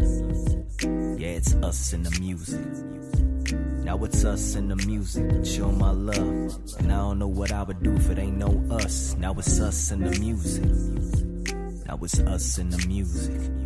Yeah, 1.18 1.28
it's 1.28 1.54
us 1.54 1.94
and 1.94 2.04
the 2.04 2.20
music. 2.20 2.60
Now 3.84 3.96
it's 4.04 4.22
us 4.22 4.54
and 4.54 4.70
the 4.70 4.76
music, 4.86 5.46
show 5.46 5.72
my 5.72 5.92
love. 5.92 6.58
And 6.78 6.92
I 6.92 6.96
don't 6.96 7.18
know 7.18 7.28
what 7.28 7.52
I 7.52 7.62
would 7.62 7.82
do 7.82 7.96
if 7.96 8.10
it 8.10 8.18
ain't 8.18 8.36
no 8.36 8.62
us. 8.70 9.16
Now 9.16 9.32
it's 9.32 9.60
us 9.60 9.92
and 9.92 10.04
the 10.04 10.20
music. 10.20 11.31
Now 11.86 11.98
it's 12.02 12.18
us 12.20 12.58
and 12.58 12.72
the 12.72 12.86
music. 12.86 13.61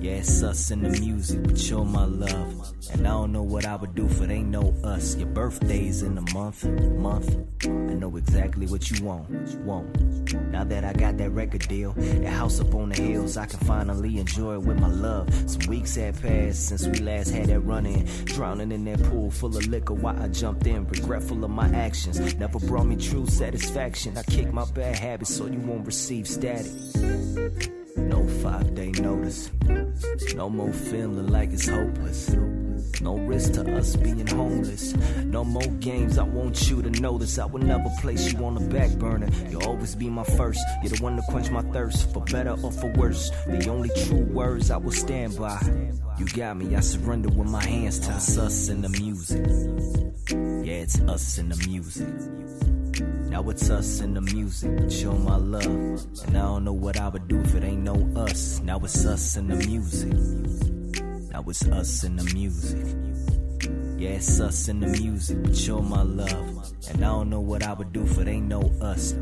Yeah, 0.00 0.12
it's 0.12 0.42
us 0.42 0.70
and 0.70 0.82
the 0.82 0.98
music, 0.98 1.42
but 1.42 1.68
you're 1.68 1.84
my 1.84 2.04
love. 2.04 2.72
And 2.90 3.06
I 3.06 3.10
don't 3.10 3.32
know 3.32 3.42
what 3.42 3.66
I 3.66 3.76
would 3.76 3.94
do 3.94 4.06
if 4.06 4.18
they 4.18 4.40
no 4.40 4.74
us. 4.82 5.14
Your 5.16 5.28
birthday's 5.28 6.02
in 6.02 6.16
a 6.16 6.22
month, 6.32 6.64
month. 6.64 7.36
I 7.64 7.68
know 7.68 8.16
exactly 8.16 8.66
what 8.66 8.90
you 8.90 9.04
want, 9.04 9.30
want. 9.58 10.32
Now 10.50 10.64
that 10.64 10.84
I 10.84 10.94
got 10.94 11.18
that 11.18 11.30
record 11.30 11.68
deal, 11.68 11.92
that 11.92 12.32
house 12.32 12.60
up 12.60 12.74
on 12.74 12.88
the 12.88 13.02
hills, 13.02 13.36
I 13.36 13.44
can 13.44 13.58
finally 13.60 14.18
enjoy 14.18 14.54
it 14.54 14.62
with 14.62 14.80
my 14.80 14.88
love. 14.88 15.28
Some 15.50 15.68
weeks 15.68 15.96
had 15.96 16.20
passed 16.20 16.68
since 16.68 16.86
we 16.86 17.00
last 17.00 17.30
had 17.30 17.48
that 17.48 17.60
run 17.60 17.84
in. 17.84 18.06
Drowning 18.24 18.72
in 18.72 18.86
that 18.86 19.02
pool 19.04 19.30
full 19.30 19.54
of 19.54 19.66
liquor 19.66 19.92
while 19.92 20.18
I 20.18 20.28
jumped 20.28 20.66
in, 20.66 20.86
regretful 20.86 21.44
of 21.44 21.50
my 21.50 21.68
actions. 21.74 22.18
Never 22.36 22.58
brought 22.60 22.86
me 22.86 22.96
true 22.96 23.26
satisfaction. 23.26 24.16
I 24.16 24.22
kick 24.22 24.50
my 24.50 24.64
bad 24.64 24.96
habits 24.96 25.34
so 25.34 25.44
you 25.44 25.58
won't 25.58 25.84
receive 25.84 26.26
static. 26.26 26.72
No 27.96 28.26
five 28.42 28.74
day 28.74 28.92
notice. 28.92 29.50
No 30.34 30.48
more 30.48 30.72
feeling 30.72 31.28
like 31.28 31.52
it's 31.52 31.68
hopeless. 31.68 32.30
No 33.00 33.16
risk 33.16 33.52
to 33.54 33.76
us 33.76 33.96
being 33.96 34.26
homeless. 34.26 34.94
No 35.24 35.44
more 35.44 35.66
games, 35.80 36.18
I 36.18 36.24
want 36.24 36.68
you 36.68 36.82
to 36.82 36.90
know 37.00 37.18
this. 37.18 37.38
I 37.38 37.46
will 37.46 37.62
never 37.62 37.88
place 38.00 38.32
you 38.32 38.44
on 38.44 38.54
the 38.54 38.60
back 38.60 38.90
burner. 38.98 39.28
You'll 39.48 39.64
always 39.64 39.94
be 39.94 40.10
my 40.10 40.24
first. 40.24 40.60
You're 40.82 40.92
the 40.92 41.02
one 41.02 41.16
to 41.16 41.22
quench 41.22 41.50
my 41.50 41.62
thirst, 41.62 42.12
for 42.12 42.22
better 42.24 42.56
or 42.62 42.72
for 42.72 42.92
worse. 42.92 43.30
The 43.46 43.68
only 43.70 43.90
true 44.04 44.24
words 44.24 44.70
I 44.70 44.76
will 44.76 44.92
stand 44.92 45.38
by. 45.38 45.60
You 46.18 46.26
got 46.26 46.56
me, 46.56 46.74
I 46.76 46.80
surrender 46.80 47.28
with 47.30 47.48
my 47.48 47.64
hands 47.64 48.00
to 48.00 48.12
us 48.12 48.68
and 48.68 48.84
the 48.84 48.90
music. 48.90 49.46
Yeah, 50.66 50.82
it's 50.82 51.00
us 51.00 51.38
and 51.38 51.52
the 51.52 51.66
music. 51.68 52.08
Now 53.00 53.48
it's 53.48 53.70
us 53.70 54.00
and 54.00 54.16
the 54.16 54.20
music, 54.20 54.76
but 54.76 54.92
show 54.92 55.12
my 55.12 55.36
love. 55.36 55.64
And 56.26 56.36
I 56.36 56.42
don't 56.42 56.64
know 56.64 56.72
what 56.72 56.98
I 56.98 57.08
would 57.08 57.28
do 57.28 57.40
if 57.40 57.54
it 57.54 57.64
ain't 57.64 57.82
no 57.82 57.94
us. 58.16 58.60
Now 58.60 58.78
it's 58.80 59.04
us 59.06 59.36
and 59.36 59.50
the 59.50 59.56
music. 59.66 60.12
Now 61.30 61.44
it's 61.46 61.66
us 61.68 62.04
and 62.04 62.18
the 62.18 62.34
music. 62.34 62.86
Yeah, 63.98 64.10
it's 64.10 64.40
us 64.40 64.68
and 64.68 64.82
the 64.82 64.88
music, 64.88 65.42
but 65.42 65.56
show 65.56 65.80
my 65.80 66.02
love. 66.02 66.72
And 66.88 67.04
I 67.04 67.08
don't 67.08 67.30
know 67.30 67.40
what 67.40 67.62
I 67.62 67.72
would 67.72 67.92
do 67.92 68.02
if 68.02 68.18
it 68.18 68.28
ain't 68.28 68.48
no 68.48 68.60
us. 68.80 69.14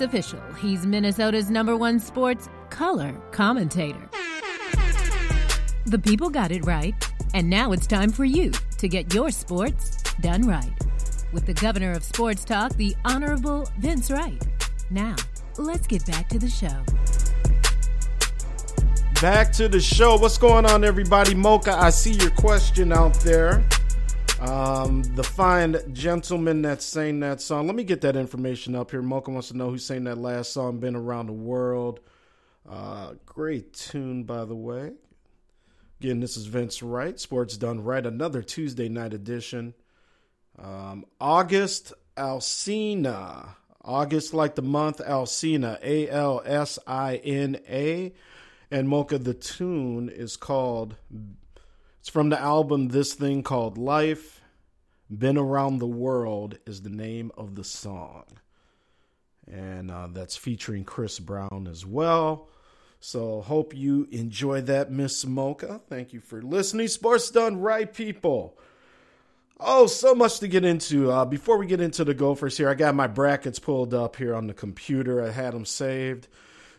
It's 0.00 0.14
official. 0.14 0.40
He's 0.54 0.86
Minnesota's 0.86 1.50
number 1.50 1.76
one 1.76 2.00
sports 2.00 2.48
color 2.70 3.12
commentator. 3.32 4.08
The 5.84 5.98
people 5.98 6.30
got 6.30 6.50
it 6.50 6.64
right, 6.64 6.94
and 7.34 7.50
now 7.50 7.72
it's 7.72 7.86
time 7.86 8.10
for 8.10 8.24
you 8.24 8.50
to 8.78 8.88
get 8.88 9.12
your 9.12 9.30
sports 9.30 10.02
done 10.20 10.46
right. 10.46 10.72
With 11.32 11.44
the 11.46 11.54
governor 11.54 11.92
of 11.92 12.02
sports 12.02 12.44
talk, 12.44 12.74
the 12.76 12.96
Honorable 13.04 13.68
Vince 13.78 14.10
Wright. 14.10 14.42
Now, 14.90 15.16
let's 15.58 15.86
get 15.86 16.06
back 16.06 16.28
to 16.30 16.38
the 16.38 16.48
show. 16.48 16.82
Back 19.20 19.52
to 19.52 19.68
the 19.68 19.80
show. 19.80 20.16
What's 20.16 20.38
going 20.38 20.64
on, 20.64 20.82
everybody? 20.82 21.34
Mocha, 21.34 21.72
I 21.72 21.90
see 21.90 22.12
your 22.12 22.30
question 22.30 22.92
out 22.92 23.14
there. 23.20 23.62
Um, 24.40 25.02
the 25.16 25.22
fine 25.22 25.76
gentleman 25.92 26.62
that 26.62 26.80
sang 26.80 27.20
that 27.20 27.42
song. 27.42 27.66
Let 27.66 27.76
me 27.76 27.84
get 27.84 28.00
that 28.00 28.16
information 28.16 28.74
up 28.74 28.90
here. 28.90 29.02
Mocha 29.02 29.30
wants 29.30 29.48
to 29.48 29.56
know 29.56 29.68
who 29.68 29.76
sang 29.76 30.04
that 30.04 30.16
last 30.16 30.54
song, 30.54 30.78
Been 30.78 30.96
Around 30.96 31.26
the 31.26 31.34
World. 31.34 32.00
Uh, 32.68 33.14
great 33.26 33.74
tune, 33.74 34.24
by 34.24 34.46
the 34.46 34.54
way. 34.54 34.92
Again, 36.00 36.20
this 36.20 36.38
is 36.38 36.46
Vince 36.46 36.82
Wright, 36.82 37.20
Sports 37.20 37.58
Done 37.58 37.84
Right, 37.84 38.06
another 38.06 38.42
Tuesday 38.42 38.88
night 38.88 39.12
edition. 39.12 39.74
Um, 40.58 41.04
August 41.20 41.92
Alsina. 42.16 43.56
August 43.82 44.32
like 44.32 44.54
the 44.54 44.62
month, 44.62 44.98
Alsina. 44.98 45.78
A 45.82 46.08
L 46.08 46.42
S 46.46 46.78
I 46.86 47.16
N 47.16 47.58
A. 47.68 48.14
And 48.70 48.88
Mocha, 48.88 49.18
the 49.18 49.34
tune 49.34 50.08
is 50.08 50.36
called, 50.36 50.96
it's 52.00 52.08
from 52.08 52.30
the 52.30 52.40
album 52.40 52.88
This 52.88 53.12
Thing 53.12 53.42
Called 53.42 53.76
Life. 53.76 54.40
Been 55.10 55.36
Around 55.36 55.80
the 55.80 55.86
World 55.86 56.56
is 56.64 56.80
the 56.80 56.88
name 56.88 57.30
of 57.36 57.56
the 57.56 57.64
song. 57.64 58.24
And 59.46 59.90
uh, 59.90 60.08
that's 60.10 60.34
featuring 60.34 60.84
Chris 60.84 61.18
Brown 61.18 61.68
as 61.70 61.84
well. 61.84 62.48
So 63.00 63.42
hope 63.42 63.76
you 63.76 64.08
enjoy 64.12 64.62
that, 64.62 64.90
Miss 64.90 65.26
Mocha. 65.26 65.82
Thank 65.90 66.14
you 66.14 66.20
for 66.20 66.40
listening. 66.40 66.88
Sports 66.88 67.30
done 67.30 67.60
right, 67.60 67.92
people. 67.92 68.58
Oh, 69.58 69.86
so 69.86 70.14
much 70.14 70.38
to 70.40 70.48
get 70.48 70.64
into. 70.64 71.10
Uh, 71.10 71.26
before 71.26 71.58
we 71.58 71.66
get 71.66 71.82
into 71.82 72.02
the 72.04 72.14
Gophers 72.14 72.56
here, 72.56 72.70
I 72.70 72.74
got 72.74 72.94
my 72.94 73.08
brackets 73.08 73.58
pulled 73.58 73.92
up 73.92 74.16
here 74.16 74.34
on 74.34 74.46
the 74.46 74.54
computer. 74.54 75.22
I 75.22 75.32
had 75.32 75.52
them 75.52 75.66
saved. 75.66 76.28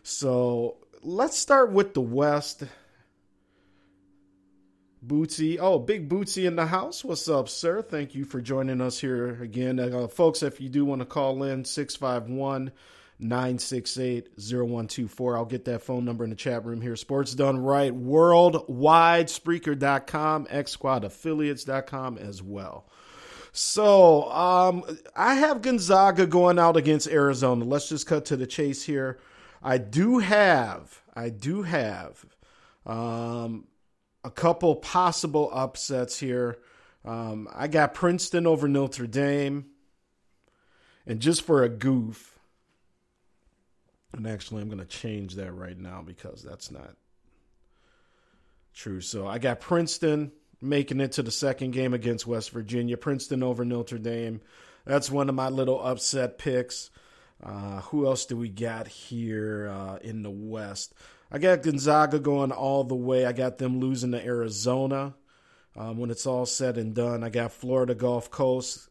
So 0.02 0.78
let's 1.00 1.38
start 1.38 1.70
with 1.70 1.94
the 1.94 2.00
West. 2.00 2.64
Bootsy. 5.04 5.58
Oh, 5.60 5.78
Big 5.78 6.08
Bootsy 6.08 6.46
in 6.46 6.56
the 6.56 6.66
house. 6.66 7.04
What's 7.04 7.28
up, 7.28 7.48
sir? 7.48 7.82
Thank 7.82 8.14
you 8.14 8.24
for 8.24 8.40
joining 8.40 8.80
us 8.80 9.00
here 9.00 9.42
again. 9.42 9.80
Uh, 9.80 10.06
folks, 10.06 10.42
if 10.42 10.60
you 10.60 10.68
do 10.68 10.84
want 10.84 11.00
to 11.00 11.06
call 11.06 11.42
in, 11.42 11.64
651 11.64 12.70
968 13.18 14.28
0124. 14.38 15.36
I'll 15.36 15.44
get 15.44 15.64
that 15.64 15.82
phone 15.82 16.04
number 16.04 16.24
in 16.24 16.30
the 16.30 16.36
chat 16.36 16.64
room 16.64 16.80
here. 16.80 16.94
Sports 16.96 17.34
Done 17.34 17.58
Right 17.58 17.94
worldwide, 17.94 19.26
Spreaker.com, 19.26 20.46
X 20.50 20.70
Squad 20.70 21.04
Affiliates.com 21.04 22.18
as 22.18 22.42
well. 22.42 22.86
So 23.52 24.30
um, 24.30 24.84
I 25.14 25.34
have 25.34 25.62
Gonzaga 25.62 26.26
going 26.26 26.58
out 26.58 26.76
against 26.76 27.08
Arizona. 27.08 27.64
Let's 27.64 27.88
just 27.88 28.06
cut 28.06 28.24
to 28.26 28.36
the 28.36 28.46
chase 28.46 28.84
here. 28.84 29.18
I 29.62 29.78
do 29.78 30.18
have, 30.18 31.02
I 31.14 31.28
do 31.28 31.62
have 31.62 32.24
um, 32.86 33.66
a 34.24 34.30
couple 34.30 34.76
possible 34.76 35.50
upsets 35.52 36.18
here. 36.18 36.58
Um, 37.04 37.48
I 37.52 37.68
got 37.68 37.94
Princeton 37.94 38.46
over 38.46 38.68
Notre 38.68 39.06
Dame. 39.06 39.66
And 41.06 41.20
just 41.20 41.42
for 41.42 41.64
a 41.64 41.68
goof, 41.68 42.38
and 44.12 44.26
actually, 44.26 44.62
I'm 44.62 44.68
going 44.68 44.78
to 44.78 44.84
change 44.84 45.34
that 45.36 45.52
right 45.52 45.76
now 45.76 46.02
because 46.04 46.42
that's 46.42 46.70
not 46.70 46.96
true. 48.74 49.00
So 49.00 49.26
I 49.26 49.38
got 49.38 49.60
Princeton 49.60 50.32
making 50.60 51.00
it 51.00 51.12
to 51.12 51.22
the 51.22 51.30
second 51.30 51.72
game 51.72 51.92
against 51.92 52.26
West 52.26 52.50
Virginia. 52.50 52.96
Princeton 52.96 53.42
over 53.42 53.64
Notre 53.64 53.98
Dame. 53.98 54.40
That's 54.84 55.10
one 55.10 55.28
of 55.28 55.34
my 55.34 55.48
little 55.48 55.84
upset 55.84 56.38
picks. 56.38 56.90
Uh, 57.42 57.80
who 57.80 58.06
else 58.06 58.26
do 58.26 58.36
we 58.36 58.48
got 58.48 58.86
here 58.86 59.68
uh, 59.68 59.96
in 60.02 60.22
the 60.22 60.30
West? 60.30 60.94
I 61.32 61.38
got 61.38 61.62
Gonzaga 61.62 62.18
going 62.18 62.52
all 62.52 62.84
the 62.84 62.94
way. 62.94 63.24
I 63.24 63.32
got 63.32 63.56
them 63.56 63.80
losing 63.80 64.12
to 64.12 64.22
Arizona. 64.22 65.14
Um, 65.74 65.96
when 65.96 66.10
it's 66.10 66.26
all 66.26 66.44
said 66.44 66.76
and 66.76 66.94
done, 66.94 67.24
I 67.24 67.30
got 67.30 67.52
Florida 67.52 67.94
Gulf 67.94 68.30
Coast. 68.30 68.90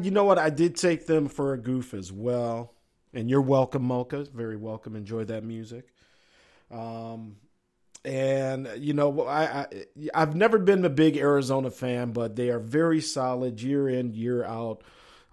You 0.00 0.12
know 0.12 0.24
what? 0.24 0.38
I 0.38 0.50
did 0.50 0.76
take 0.76 1.06
them 1.06 1.28
for 1.28 1.52
a 1.52 1.58
goof 1.58 1.92
as 1.92 2.12
well. 2.12 2.74
And 3.12 3.28
you're 3.28 3.40
welcome, 3.40 3.82
Mocha. 3.82 4.26
Very 4.32 4.56
welcome. 4.56 4.94
Enjoy 4.94 5.24
that 5.24 5.42
music. 5.42 5.88
Um, 6.70 7.36
and 8.04 8.68
you 8.76 8.94
know, 8.94 9.26
I, 9.26 9.42
I 9.42 9.66
I've 10.14 10.36
never 10.36 10.58
been 10.58 10.84
a 10.84 10.90
big 10.90 11.16
Arizona 11.16 11.70
fan, 11.70 12.12
but 12.12 12.36
they 12.36 12.50
are 12.50 12.60
very 12.60 13.00
solid 13.00 13.60
year 13.60 13.88
in 13.88 14.14
year 14.14 14.44
out. 14.44 14.82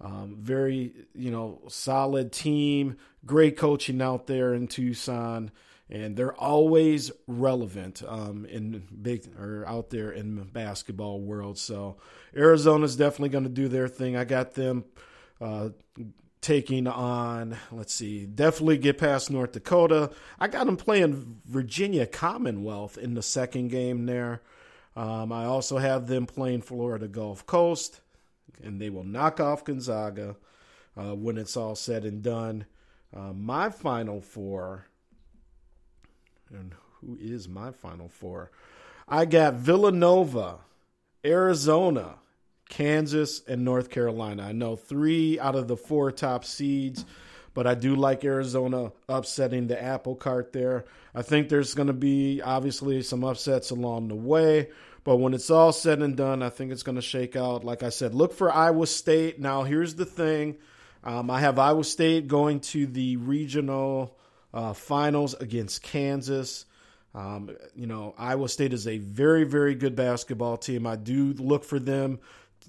Um, 0.02 0.38
very 0.40 0.94
you 1.14 1.32
know 1.32 1.62
solid 1.68 2.32
team, 2.32 2.98
great 3.26 3.58
coaching 3.58 4.02
out 4.02 4.28
there 4.28 4.54
in 4.54 4.68
Tucson, 4.68 5.52
and 5.90 6.16
they're 6.16 6.36
always 6.36 7.12
relevant 7.28 8.04
um, 8.08 8.46
in 8.46 8.84
big 9.02 9.28
or 9.40 9.66
out 9.68 9.90
there 9.90 10.12
in 10.12 10.36
the 10.36 10.44
basketball 10.44 11.22
world. 11.22 11.58
So 11.58 11.98
Arizona's 12.36 12.96
definitely 12.96 13.30
going 13.30 13.46
to 13.46 13.50
do 13.50 13.68
their 13.68 13.88
thing. 13.88 14.16
I 14.16 14.26
got 14.26 14.54
them. 14.54 14.86
Uh, 15.40 15.70
taking 16.42 16.88
on, 16.88 17.58
let's 17.72 17.94
see, 17.94 18.26
definitely 18.26 18.78
get 18.78 18.98
past 18.98 19.30
North 19.30 19.52
Dakota. 19.52 20.12
I 20.40 20.48
got 20.48 20.66
them 20.66 20.78
playing 20.78 21.42
Virginia 21.46 22.06
Commonwealth 22.06 22.98
in 22.98 23.16
the 23.16 23.22
second 23.22 23.68
game 23.70 24.06
there. 24.06 24.42
Um, 24.96 25.32
I 25.32 25.46
also 25.46 25.78
have 25.78 26.08
them 26.08 26.26
playing 26.26 26.62
Florida 26.62 27.08
Gulf 27.08 27.46
Coast, 27.46 28.02
and 28.64 28.80
they 28.80 28.90
will 28.90 29.04
knock 29.04 29.40
off 29.40 29.66
Gonzaga 29.66 30.38
uh, 30.96 31.16
when 31.16 31.38
it's 31.38 31.58
all 31.58 31.76
said 31.76 32.06
and 32.06 32.24
done. 32.24 32.66
Uh, 33.16 33.34
my 33.34 33.70
final 33.70 34.22
four, 34.22 34.88
and 36.52 36.74
who 37.02 37.18
is 37.20 37.48
my 37.48 37.72
final 37.72 38.10
four? 38.10 38.52
I 39.08 39.26
got 39.26 39.56
Villanova, 39.56 40.58
Arizona, 41.26 42.16
Kansas, 42.70 43.42
and 43.48 43.64
North 43.64 43.90
Carolina. 43.90 44.44
I 44.44 44.52
know 44.52 44.76
three 44.76 45.40
out 45.40 45.56
of 45.56 45.68
the 45.68 45.78
four 45.78 46.12
top 46.12 46.44
seeds, 46.44 47.06
but 47.54 47.66
I 47.66 47.76
do 47.76 47.96
like 47.96 48.24
Arizona 48.24 48.92
upsetting 49.08 49.68
the 49.68 49.82
apple 49.82 50.16
cart 50.16 50.54
there. 50.54 50.86
I 51.16 51.22
think 51.22 51.50
there's 51.50 51.74
going 51.74 51.88
to 51.88 51.94
be 51.94 52.42
obviously 52.42 53.02
some 53.02 53.24
upsets 53.24 53.72
along 53.72 54.10
the 54.10 54.16
way, 54.16 54.70
but 55.04 55.18
when 55.18 55.34
it's 55.34 55.50
all 55.50 55.72
said 55.72 56.02
and 56.02 56.18
done, 56.18 56.44
I 56.44 56.50
think 56.50 56.72
it's 56.72 56.84
going 56.84 56.98
to 56.98 57.02
shake 57.02 57.36
out. 57.36 57.64
Like 57.64 57.84
I 57.84 57.90
said, 57.90 58.14
look 58.14 58.34
for 58.34 58.52
Iowa 58.52 58.86
State. 58.88 59.40
Now, 59.40 59.64
here's 59.64 59.96
the 59.96 60.06
thing 60.06 60.58
um, 61.04 61.32
I 61.32 61.40
have 61.40 61.58
Iowa 61.58 61.86
State 61.86 62.28
going 62.28 62.60
to 62.60 62.86
the 62.86 63.16
regional 63.16 64.18
uh, 64.54 64.74
finals 64.74 65.34
against 65.36 65.84
Kansas. 65.84 66.66
Um, 67.14 67.50
you 67.76 67.88
know, 67.88 68.14
Iowa 68.18 68.48
State 68.50 68.74
is 68.74 68.88
a 68.88 69.00
very, 69.00 69.44
very 69.44 69.76
good 69.76 69.96
basketball 69.96 70.58
team. 70.58 70.86
I 70.86 70.96
do 70.96 71.34
look 71.34 71.64
for 71.64 71.80
them 71.80 72.20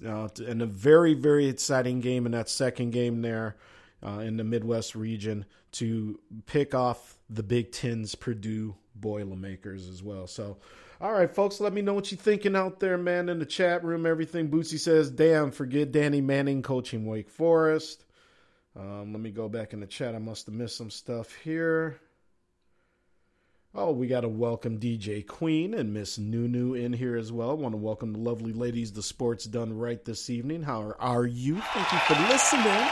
uh, 0.05 0.29
in 0.45 0.61
a 0.61 0.65
very, 0.65 1.13
very 1.13 1.47
exciting 1.47 1.99
game 1.99 2.25
in 2.25 2.31
that 2.31 2.49
second 2.49 2.91
game 2.91 3.21
there 3.21 3.57
uh, 4.05 4.19
in 4.19 4.37
the 4.37 4.43
Midwest 4.43 4.95
region 4.95 5.45
to 5.73 6.19
pick 6.45 6.73
off 6.73 7.17
the 7.29 7.43
Big 7.43 7.71
Ten's 7.71 8.15
Purdue 8.15 8.75
Boilermakers 8.95 9.87
as 9.87 10.01
well. 10.01 10.25
So, 10.25 10.57
all 10.99 11.13
right, 11.13 11.33
folks, 11.33 11.59
let 11.59 11.73
me 11.73 11.81
know 11.81 11.93
what 11.93 12.11
you're 12.11 12.17
thinking 12.17 12.55
out 12.55 12.79
there, 12.79 12.97
man, 12.97 13.29
in 13.29 13.39
the 13.39 13.45
chat 13.45 13.83
room. 13.83 14.05
Everything 14.05 14.49
Bootsy 14.49 14.79
says, 14.79 15.11
damn, 15.11 15.51
forget 15.51 15.91
Danny 15.91 16.21
Manning 16.21 16.61
coaching 16.61 17.05
Wake 17.05 17.29
Forest. 17.29 18.03
Um, 18.79 19.11
let 19.11 19.21
me 19.21 19.31
go 19.31 19.49
back 19.49 19.73
in 19.73 19.81
the 19.81 19.87
chat. 19.87 20.15
I 20.15 20.19
must 20.19 20.45
have 20.45 20.55
missed 20.55 20.77
some 20.77 20.89
stuff 20.89 21.35
here. 21.35 21.99
Oh, 23.75 23.91
we 23.91 24.07
got 24.07 24.21
to 24.21 24.29
welcome 24.29 24.79
DJ 24.79 25.27
Queen 25.27 25.73
and 25.73 25.93
Miss 25.93 26.17
Nunu 26.17 26.75
in 26.75 26.93
here 26.93 27.17
as 27.17 27.29
well. 27.29 27.57
Want 27.57 27.73
to 27.73 27.77
welcome 27.77 28.13
the 28.13 28.19
lovely 28.19 28.53
ladies. 28.53 28.93
The 28.93 29.03
sports 29.03 29.43
done 29.43 29.77
right 29.77 30.03
this 30.05 30.29
evening. 30.29 30.63
How 30.63 30.93
are 30.97 31.25
you? 31.25 31.59
Thank 31.59 31.91
you 31.91 31.99
for 31.99 32.13
listening. 32.29 32.89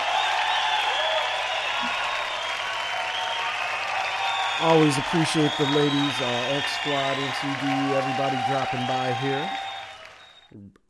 Always 4.59 4.97
appreciate 4.97 5.51
the 5.57 5.65
ladies, 5.67 6.13
uh, 6.19 6.47
X 6.51 6.65
Squad, 6.81 7.15
NCD, 7.15 7.91
everybody 7.93 8.37
dropping 8.49 8.85
by 8.87 9.13
here. 9.13 9.49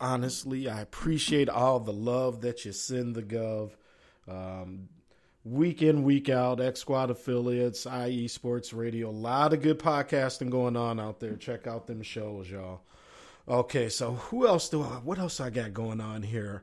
Honestly, 0.00 0.68
I 0.68 0.80
appreciate 0.80 1.48
all 1.48 1.78
the 1.78 1.92
love 1.92 2.40
that 2.40 2.64
you 2.64 2.72
send 2.72 3.14
the 3.14 3.22
Gov. 3.22 3.70
Um, 4.28 4.88
week 5.44 5.82
in, 5.82 6.02
week 6.02 6.28
out, 6.28 6.60
X 6.60 6.80
Squad 6.80 7.10
affiliates, 7.10 7.86
IE 7.86 8.28
Sports 8.28 8.72
Radio. 8.72 9.08
A 9.08 9.10
lot 9.10 9.52
of 9.52 9.62
good 9.62 9.78
podcasting 9.78 10.50
going 10.50 10.76
on 10.76 11.00
out 11.00 11.20
there. 11.20 11.36
Check 11.36 11.66
out 11.66 11.86
them 11.86 12.02
shows, 12.02 12.50
y'all. 12.50 12.82
Okay, 13.48 13.88
so 13.88 14.12
who 14.12 14.46
else 14.46 14.68
do 14.68 14.82
I, 14.82 15.00
what 15.02 15.18
else 15.18 15.40
I 15.40 15.50
got 15.50 15.72
going 15.72 16.00
on 16.00 16.22
here? 16.22 16.62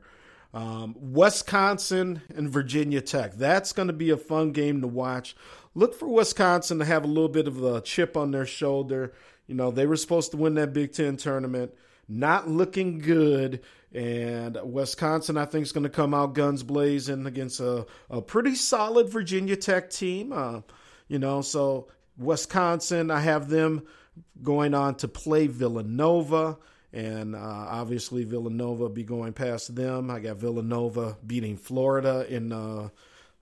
Um, 0.54 0.94
Wisconsin 0.98 2.22
and 2.34 2.48
Virginia 2.48 3.00
Tech. 3.00 3.34
That's 3.34 3.72
going 3.72 3.88
to 3.88 3.92
be 3.92 4.10
a 4.10 4.16
fun 4.16 4.52
game 4.52 4.80
to 4.80 4.86
watch. 4.86 5.36
Look 5.74 5.98
for 5.98 6.08
Wisconsin 6.08 6.78
to 6.78 6.84
have 6.84 7.04
a 7.04 7.08
little 7.08 7.28
bit 7.28 7.48
of 7.48 7.62
a 7.62 7.80
chip 7.80 8.16
on 8.16 8.30
their 8.30 8.46
shoulder. 8.46 9.12
You 9.46 9.54
know, 9.54 9.70
they 9.70 9.86
were 9.86 9.96
supposed 9.96 10.30
to 10.30 10.36
win 10.36 10.54
that 10.54 10.72
Big 10.72 10.92
Ten 10.92 11.16
tournament. 11.16 11.72
Not 12.08 12.48
looking 12.48 12.98
good. 12.98 13.62
And 13.92 14.58
Wisconsin, 14.62 15.36
I 15.36 15.44
think, 15.44 15.64
is 15.64 15.72
going 15.72 15.84
to 15.84 15.90
come 15.90 16.14
out 16.14 16.34
guns 16.34 16.62
blazing 16.62 17.26
against 17.26 17.60
a, 17.60 17.86
a 18.10 18.20
pretty 18.20 18.54
solid 18.54 19.08
Virginia 19.08 19.56
Tech 19.56 19.90
team. 19.90 20.32
Uh, 20.32 20.60
you 21.08 21.18
know, 21.18 21.40
so 21.40 21.88
Wisconsin, 22.18 23.10
I 23.10 23.20
have 23.20 23.48
them 23.48 23.86
going 24.42 24.74
on 24.74 24.96
to 24.96 25.08
play 25.08 25.46
Villanova. 25.46 26.58
And 26.92 27.34
uh, 27.34 27.38
obviously, 27.38 28.24
Villanova 28.24 28.88
be 28.88 29.04
going 29.04 29.32
past 29.32 29.74
them. 29.74 30.10
I 30.10 30.20
got 30.20 30.36
Villanova 30.36 31.16
beating 31.26 31.56
Florida 31.56 32.26
in 32.28 32.52
uh, 32.52 32.88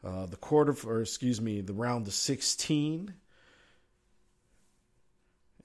uh, 0.03 0.27
the 0.27 0.37
quarter, 0.37 0.75
or 0.87 1.03
excuse 1.03 1.41
me, 1.41 1.61
the 1.61 1.75
round 1.75 2.07
of 2.07 2.15
16. 2.15 3.15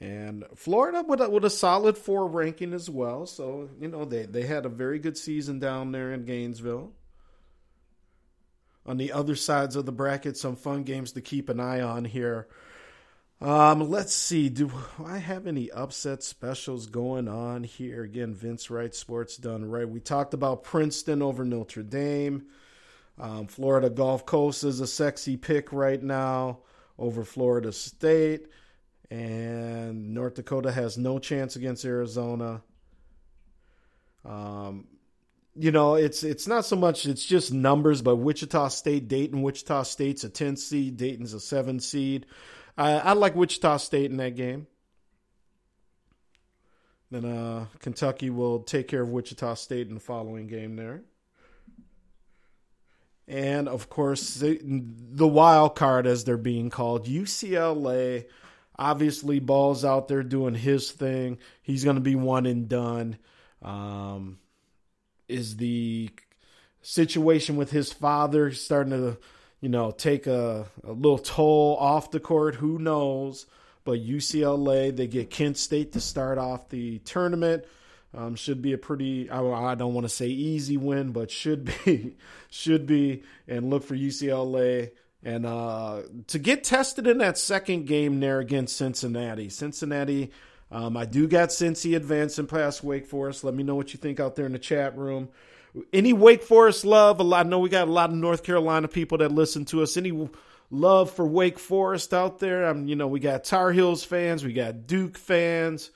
And 0.02 0.46
Florida 0.56 1.04
with 1.06 1.20
a, 1.20 1.30
with 1.30 1.44
a 1.44 1.50
solid 1.50 1.98
four 1.98 2.28
ranking 2.28 2.74
as 2.74 2.90
well. 2.90 3.26
So, 3.26 3.70
you 3.82 3.90
know, 3.90 4.06
they, 4.06 4.26
they 4.26 4.44
had 4.44 4.66
a 4.66 4.70
very 4.70 4.98
good 4.98 5.18
season 5.18 5.60
down 5.60 5.92
there 5.92 6.14
in 6.14 6.26
Gainesville. 6.26 6.94
On 8.86 8.98
the 8.98 9.12
other 9.12 9.36
sides 9.36 9.76
of 9.76 9.86
the 9.86 9.92
bracket, 9.92 10.38
some 10.38 10.56
fun 10.56 10.84
games 10.84 11.12
to 11.12 11.22
keep 11.22 11.50
an 11.50 11.60
eye 11.60 11.82
on 11.82 12.06
here. 12.06 12.48
Um, 13.42 13.90
let's 13.90 14.14
see. 14.14 14.50
Do 14.50 14.72
I 15.06 15.18
have 15.18 15.48
any 15.48 15.70
upset 15.72 16.24
specials 16.24 16.88
going 16.88 17.28
on 17.28 17.64
here? 17.64 18.04
Again, 18.04 18.34
Vince 18.34 18.70
Wright 18.70 18.94
Sports 18.94 19.38
done 19.38 19.64
right. 19.64 19.88
We 19.88 20.00
talked 20.00 20.34
about 20.34 20.64
Princeton 20.64 21.22
over 21.22 21.46
Notre 21.46 21.84
Dame. 21.84 22.48
Um, 23.18 23.48
Florida 23.48 23.90
Gulf 23.90 24.26
Coast 24.26 24.64
is 24.64 24.80
a 24.80 24.88
sexy 24.88 25.38
pick 25.38 25.72
right 25.74 26.02
now 26.02 26.60
over 26.98 27.24
Florida 27.24 27.72
State. 27.72 28.48
And 29.12 30.14
North 30.14 30.36
Dakota 30.36 30.72
has 30.72 30.98
no 30.98 31.18
chance 31.18 31.56
against 31.56 31.84
Arizona. 31.84 32.62
Um, 34.24 34.88
you 35.56 35.72
know, 35.72 35.96
it's 35.96 36.24
it's 36.24 36.48
not 36.48 36.66
so 36.66 36.76
much 36.76 37.06
it's 37.06 37.26
just 37.26 37.52
numbers, 37.52 38.02
but 38.02 38.18
Wichita 38.18 38.68
State, 38.70 39.08
Dayton, 39.08 39.42
Wichita 39.42 39.84
State's 39.84 40.24
a 40.24 40.30
10 40.30 40.58
seed, 40.58 40.98
Dayton's 40.98 41.34
a 41.34 41.40
7 41.40 41.80
seed. 41.80 42.26
I, 42.78 42.92
I 42.94 43.14
like 43.14 43.36
Wichita 43.36 43.78
State 43.78 44.12
in 44.12 44.18
that 44.18 44.36
game. 44.36 44.68
Then 47.12 47.26
uh, 47.26 47.66
Kentucky 47.80 48.30
will 48.30 48.60
take 48.60 48.88
care 48.88 49.02
of 49.02 49.10
Wichita 49.10 49.56
State 49.56 49.88
in 49.88 49.96
the 49.96 50.00
following 50.00 50.48
game 50.48 50.76
there. 50.76 51.02
And 53.28 53.68
of 53.68 53.90
course, 53.90 54.36
the, 54.36 54.60
the 54.64 55.28
wild 55.28 55.76
card, 55.76 56.08
as 56.08 56.24
they're 56.24 56.38
being 56.38 56.70
called, 56.70 57.06
UCLA. 57.06 58.26
Obviously, 58.80 59.40
Ball's 59.40 59.84
out 59.84 60.08
there 60.08 60.24
doing 60.24 60.56
his 60.56 60.90
thing. 60.90 61.38
He's 61.62 61.84
going 61.84 61.98
to 61.98 62.02
be 62.02 62.16
one 62.16 62.46
and 62.46 62.70
done. 62.70 63.18
Um, 63.62 64.40
is 65.28 65.58
the 65.58 66.10
situation 66.82 67.58
with 67.58 67.72
his 67.72 67.92
father 67.92 68.54
starting 68.54 68.94
to, 68.94 69.18
you 69.60 69.68
know, 69.68 69.92
take 69.92 70.28
a, 70.28 70.66
a 70.86 70.94
little 70.94 71.18
toll 71.18 71.76
off 71.78 72.12
the 72.12 72.22
court? 72.22 72.56
Who 72.56 72.80
knows? 72.80 73.48
But 73.84 74.00
UCLA, 74.00 74.96
they 74.96 75.08
get 75.08 75.30
Kent 75.30 75.58
State 75.58 75.92
to 75.94 76.00
start 76.00 76.38
off 76.38 76.70
the 76.70 77.00
tournament. 77.00 77.66
Um, 78.18 78.36
should 78.36 78.62
be 78.62 78.72
a 78.72 78.78
pretty 78.78 79.30
I, 79.30 79.44
I 79.44 79.76
don't 79.76 79.94
want 79.94 80.06
to 80.06 80.10
say 80.10 80.28
easy 80.28 80.78
win, 80.78 81.12
but 81.12 81.32
should 81.32 81.70
be 81.84 82.16
should 82.50 82.86
be 82.86 83.24
and 83.46 83.70
look 83.70 83.84
for 83.84 83.96
UCLA 83.96 84.92
and 85.24 85.46
uh, 85.46 86.02
to 86.28 86.40
get 86.40 86.64
tested 86.64 87.08
in 87.08 87.18
that 87.18 87.38
second 87.38 87.86
game 87.86 88.20
there 88.20 88.40
against 88.40 88.78
Cincinnati. 88.78 89.50
Cincinnati, 89.50 90.32
um, 90.72 90.96
I 90.96 91.06
do 91.06 91.28
got 91.28 91.50
Cincy 91.50 91.96
advancing 91.96 92.48
past 92.48 92.84
Wake 92.84 93.06
Forest. 93.06 93.44
Let 93.44 93.54
me 93.54 93.64
know 93.64 93.76
what 93.76 93.94
you 93.94 94.00
think 94.00 94.20
out 94.20 94.36
there 94.36 94.46
in 94.46 94.54
the 94.54 94.60
chat 94.60 94.98
room. 94.98 95.30
any 95.92 96.14
Wake 96.14 96.44
Forest 96.44 96.86
love? 96.86 97.20
A 97.20 97.24
lot. 97.24 97.46
I 97.46 97.50
know 97.50 97.60
we 97.60 97.70
got 97.70 97.88
a 97.88 97.92
lot 97.92 98.12
of 98.12 98.16
North 98.16 98.44
Carolina 98.44 98.88
people 98.88 99.18
that 99.18 99.32
listen 99.32 99.66
to 99.66 99.82
us. 99.84 99.98
Any 99.98 100.30
love 100.72 101.12
for 101.12 101.26
Wake 101.26 101.60
Forest 101.60 102.14
out 102.14 102.40
there? 102.40 102.68
I 102.68 102.74
mean, 102.74 102.88
you 102.88 102.96
know, 102.96 103.08
we 103.08 103.20
got 103.20 103.44
Tar 103.44 103.72
Heels 103.72 104.04
fans, 104.04 104.44
we 104.44 104.54
got 104.54 104.88
Duke 104.88 105.18
fans, 105.18 105.92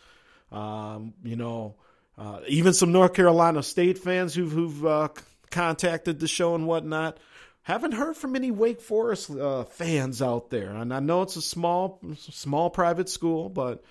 um, 0.51 1.13
you 1.23 1.35
know, 1.35 1.75
uh, 2.17 2.39
even 2.47 2.73
some 2.73 2.91
North 2.91 3.13
Carolina 3.13 3.63
State 3.63 3.99
fans 3.99 4.33
who've 4.35 4.51
who've 4.51 4.85
uh, 4.85 5.09
contacted 5.49 6.19
the 6.19 6.27
show 6.27 6.55
and 6.55 6.67
whatnot. 6.67 7.19
Haven't 7.63 7.93
heard 7.93 8.17
from 8.17 8.35
any 8.35 8.51
Wake 8.51 8.81
Forest 8.81 9.31
uh, 9.31 9.63
fans 9.63 10.21
out 10.21 10.49
there, 10.49 10.71
and 10.71 10.93
I 10.93 10.99
know 10.99 11.21
it's 11.21 11.37
a 11.37 11.41
small 11.41 12.01
small 12.17 12.69
private 12.69 13.07
school, 13.07 13.47
but 13.47 13.83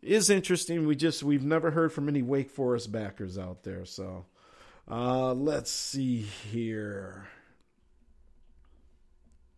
is 0.00 0.30
interesting. 0.30 0.86
We 0.86 0.96
just 0.96 1.22
we've 1.22 1.44
never 1.44 1.70
heard 1.70 1.92
from 1.92 2.08
any 2.08 2.22
Wake 2.22 2.50
Forest 2.50 2.90
backers 2.90 3.36
out 3.36 3.62
there. 3.62 3.84
So 3.84 4.24
uh, 4.90 5.34
let's 5.34 5.70
see 5.70 6.22
here. 6.50 7.28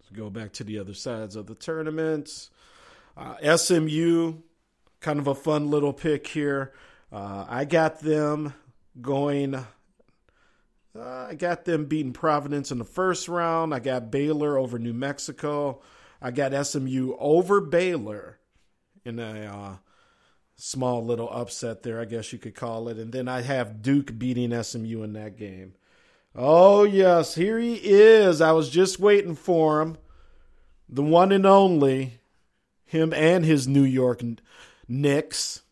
Let's 0.00 0.10
go 0.10 0.28
back 0.28 0.52
to 0.54 0.64
the 0.64 0.80
other 0.80 0.94
sides 0.94 1.36
of 1.36 1.46
the 1.46 1.54
tournaments. 1.54 2.50
Uh, 3.16 3.56
SMU, 3.56 4.34
kind 5.00 5.20
of 5.20 5.28
a 5.28 5.36
fun 5.36 5.70
little 5.70 5.92
pick 5.92 6.26
here. 6.26 6.72
Uh, 7.12 7.46
I 7.48 7.64
got 7.64 8.00
them 8.00 8.54
going. 9.00 9.64
Uh, 10.97 11.26
I 11.30 11.34
got 11.34 11.64
them 11.64 11.86
beating 11.86 12.12
Providence 12.12 12.70
in 12.70 12.78
the 12.78 12.84
first 12.84 13.28
round. 13.28 13.74
I 13.74 13.80
got 13.80 14.11
Baylor 14.11 14.57
over 14.57 14.78
New 14.78 14.92
Mexico. 14.92 15.80
I 16.22 16.30
got 16.30 16.66
SMU 16.66 17.16
over 17.18 17.61
Baylor 17.61 18.38
in 19.05 19.18
a 19.18 19.45
uh, 19.45 19.76
small 20.57 21.05
little 21.05 21.28
upset 21.30 21.82
there, 21.82 22.01
I 22.01 22.05
guess 22.05 22.32
you 22.32 22.38
could 22.38 22.55
call 22.55 22.88
it. 22.88 22.99
And 22.99 23.12
then 23.12 23.28
I 23.28 23.42
have 23.42 23.82
Duke 23.82 24.16
beating 24.18 24.62
SMU 24.62 25.03
in 25.03 25.12
that 25.14 25.36
game. 25.36 25.74
Oh, 26.34 26.84
yes, 26.84 27.34
here 27.34 27.59
he 27.59 27.74
is. 27.74 28.40
I 28.40 28.53
was 28.53 28.70
just 28.70 28.99
waiting 28.99 29.36
for 29.36 29.80
him. 29.80 29.99
The 30.88 31.03
one 31.03 31.32
and 31.32 31.47
only, 31.47 32.20
him 32.86 33.12
and 33.12 33.45
his 33.45 33.66
New 33.66 33.84
York 33.84 34.22
Knicks. 34.88 35.62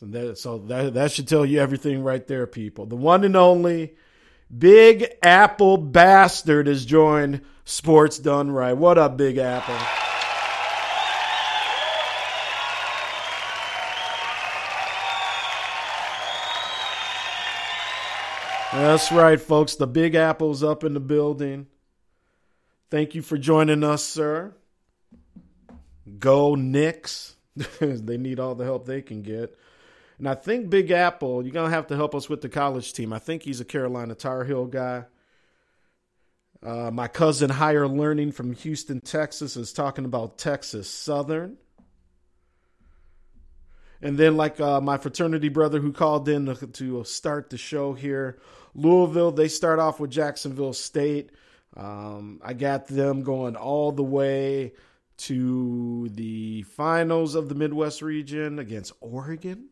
So 0.00 0.06
that, 0.06 0.38
so 0.38 0.56
that, 0.56 0.94
that 0.94 1.12
should 1.12 1.28
tell 1.28 1.44
you 1.44 1.60
everything 1.60 2.02
right 2.02 2.26
there, 2.26 2.46
people. 2.46 2.86
The 2.86 2.96
one 2.96 3.22
and 3.22 3.36
only 3.36 3.96
Big 4.56 5.04
Apple 5.22 5.76
Bastard 5.76 6.68
has 6.68 6.86
joined 6.86 7.42
Sports 7.66 8.18
Done 8.18 8.50
Right. 8.50 8.72
What 8.72 8.96
up, 8.96 9.18
Big 9.18 9.36
Apple? 9.36 9.76
That's 18.72 19.12
right, 19.12 19.38
folks. 19.38 19.74
The 19.74 19.86
Big 19.86 20.14
Apple's 20.14 20.64
up 20.64 20.82
in 20.82 20.94
the 20.94 21.00
building. 21.00 21.66
Thank 22.90 23.14
you 23.14 23.20
for 23.20 23.36
joining 23.36 23.84
us, 23.84 24.02
sir. 24.02 24.54
Go 26.18 26.54
Knicks. 26.54 27.36
they 27.80 28.16
need 28.16 28.40
all 28.40 28.54
the 28.54 28.64
help 28.64 28.86
they 28.86 29.02
can 29.02 29.20
get. 29.20 29.58
And 30.20 30.28
I 30.28 30.34
think 30.34 30.68
Big 30.68 30.90
Apple, 30.90 31.42
you're 31.42 31.50
going 31.50 31.70
to 31.70 31.74
have 31.74 31.86
to 31.86 31.96
help 31.96 32.14
us 32.14 32.28
with 32.28 32.42
the 32.42 32.50
college 32.50 32.92
team. 32.92 33.10
I 33.10 33.18
think 33.18 33.42
he's 33.42 33.62
a 33.62 33.64
Carolina 33.64 34.14
Tar 34.14 34.44
Heel 34.44 34.66
guy. 34.66 35.06
Uh, 36.62 36.90
my 36.92 37.08
cousin 37.08 37.48
Higher 37.48 37.88
Learning 37.88 38.30
from 38.30 38.52
Houston, 38.52 39.00
Texas, 39.00 39.56
is 39.56 39.72
talking 39.72 40.04
about 40.04 40.36
Texas 40.36 40.90
Southern. 40.90 41.56
And 44.02 44.18
then, 44.18 44.36
like 44.36 44.60
uh, 44.60 44.82
my 44.82 44.98
fraternity 44.98 45.48
brother 45.48 45.80
who 45.80 45.90
called 45.90 46.28
in 46.28 46.54
to, 46.54 46.66
to, 46.66 47.02
start 47.04 47.48
the 47.48 47.56
show 47.56 47.94
here, 47.94 48.40
Louisville, 48.74 49.32
they 49.32 49.48
start 49.48 49.78
off 49.78 50.00
with 50.00 50.10
Jacksonville 50.10 50.74
State. 50.74 51.30
Um, 51.74 52.42
I 52.44 52.52
got 52.52 52.88
them 52.88 53.22
going 53.22 53.56
all 53.56 53.90
the 53.90 54.04
way 54.04 54.74
to 55.16 56.10
the 56.10 56.60
finals 56.64 57.34
of 57.34 57.48
the 57.48 57.54
Midwest 57.54 58.02
region 58.02 58.58
against 58.58 58.92
Oregon. 59.00 59.69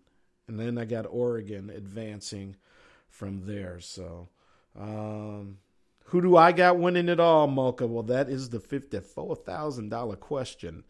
And 0.49 0.59
then 0.59 0.79
I 0.79 0.87
got 0.87 1.07
Oregon 1.09 1.71
advancing 1.71 2.57
from 3.09 3.47
there. 3.47 3.81
So, 3.81 4.29
um, 4.79 5.59
who 6.07 6.23
do 6.23 6.37
I 6.37 6.53
got 6.53 6.79
winning 6.79 7.11
it 7.11 7.21
all, 7.21 7.47
Mocha? 7.47 7.87
Well, 7.87 8.03
that 8.05 8.31
is 8.31 8.49
the 8.49 8.59
$54,000 8.59 10.19
question. 10.21 10.85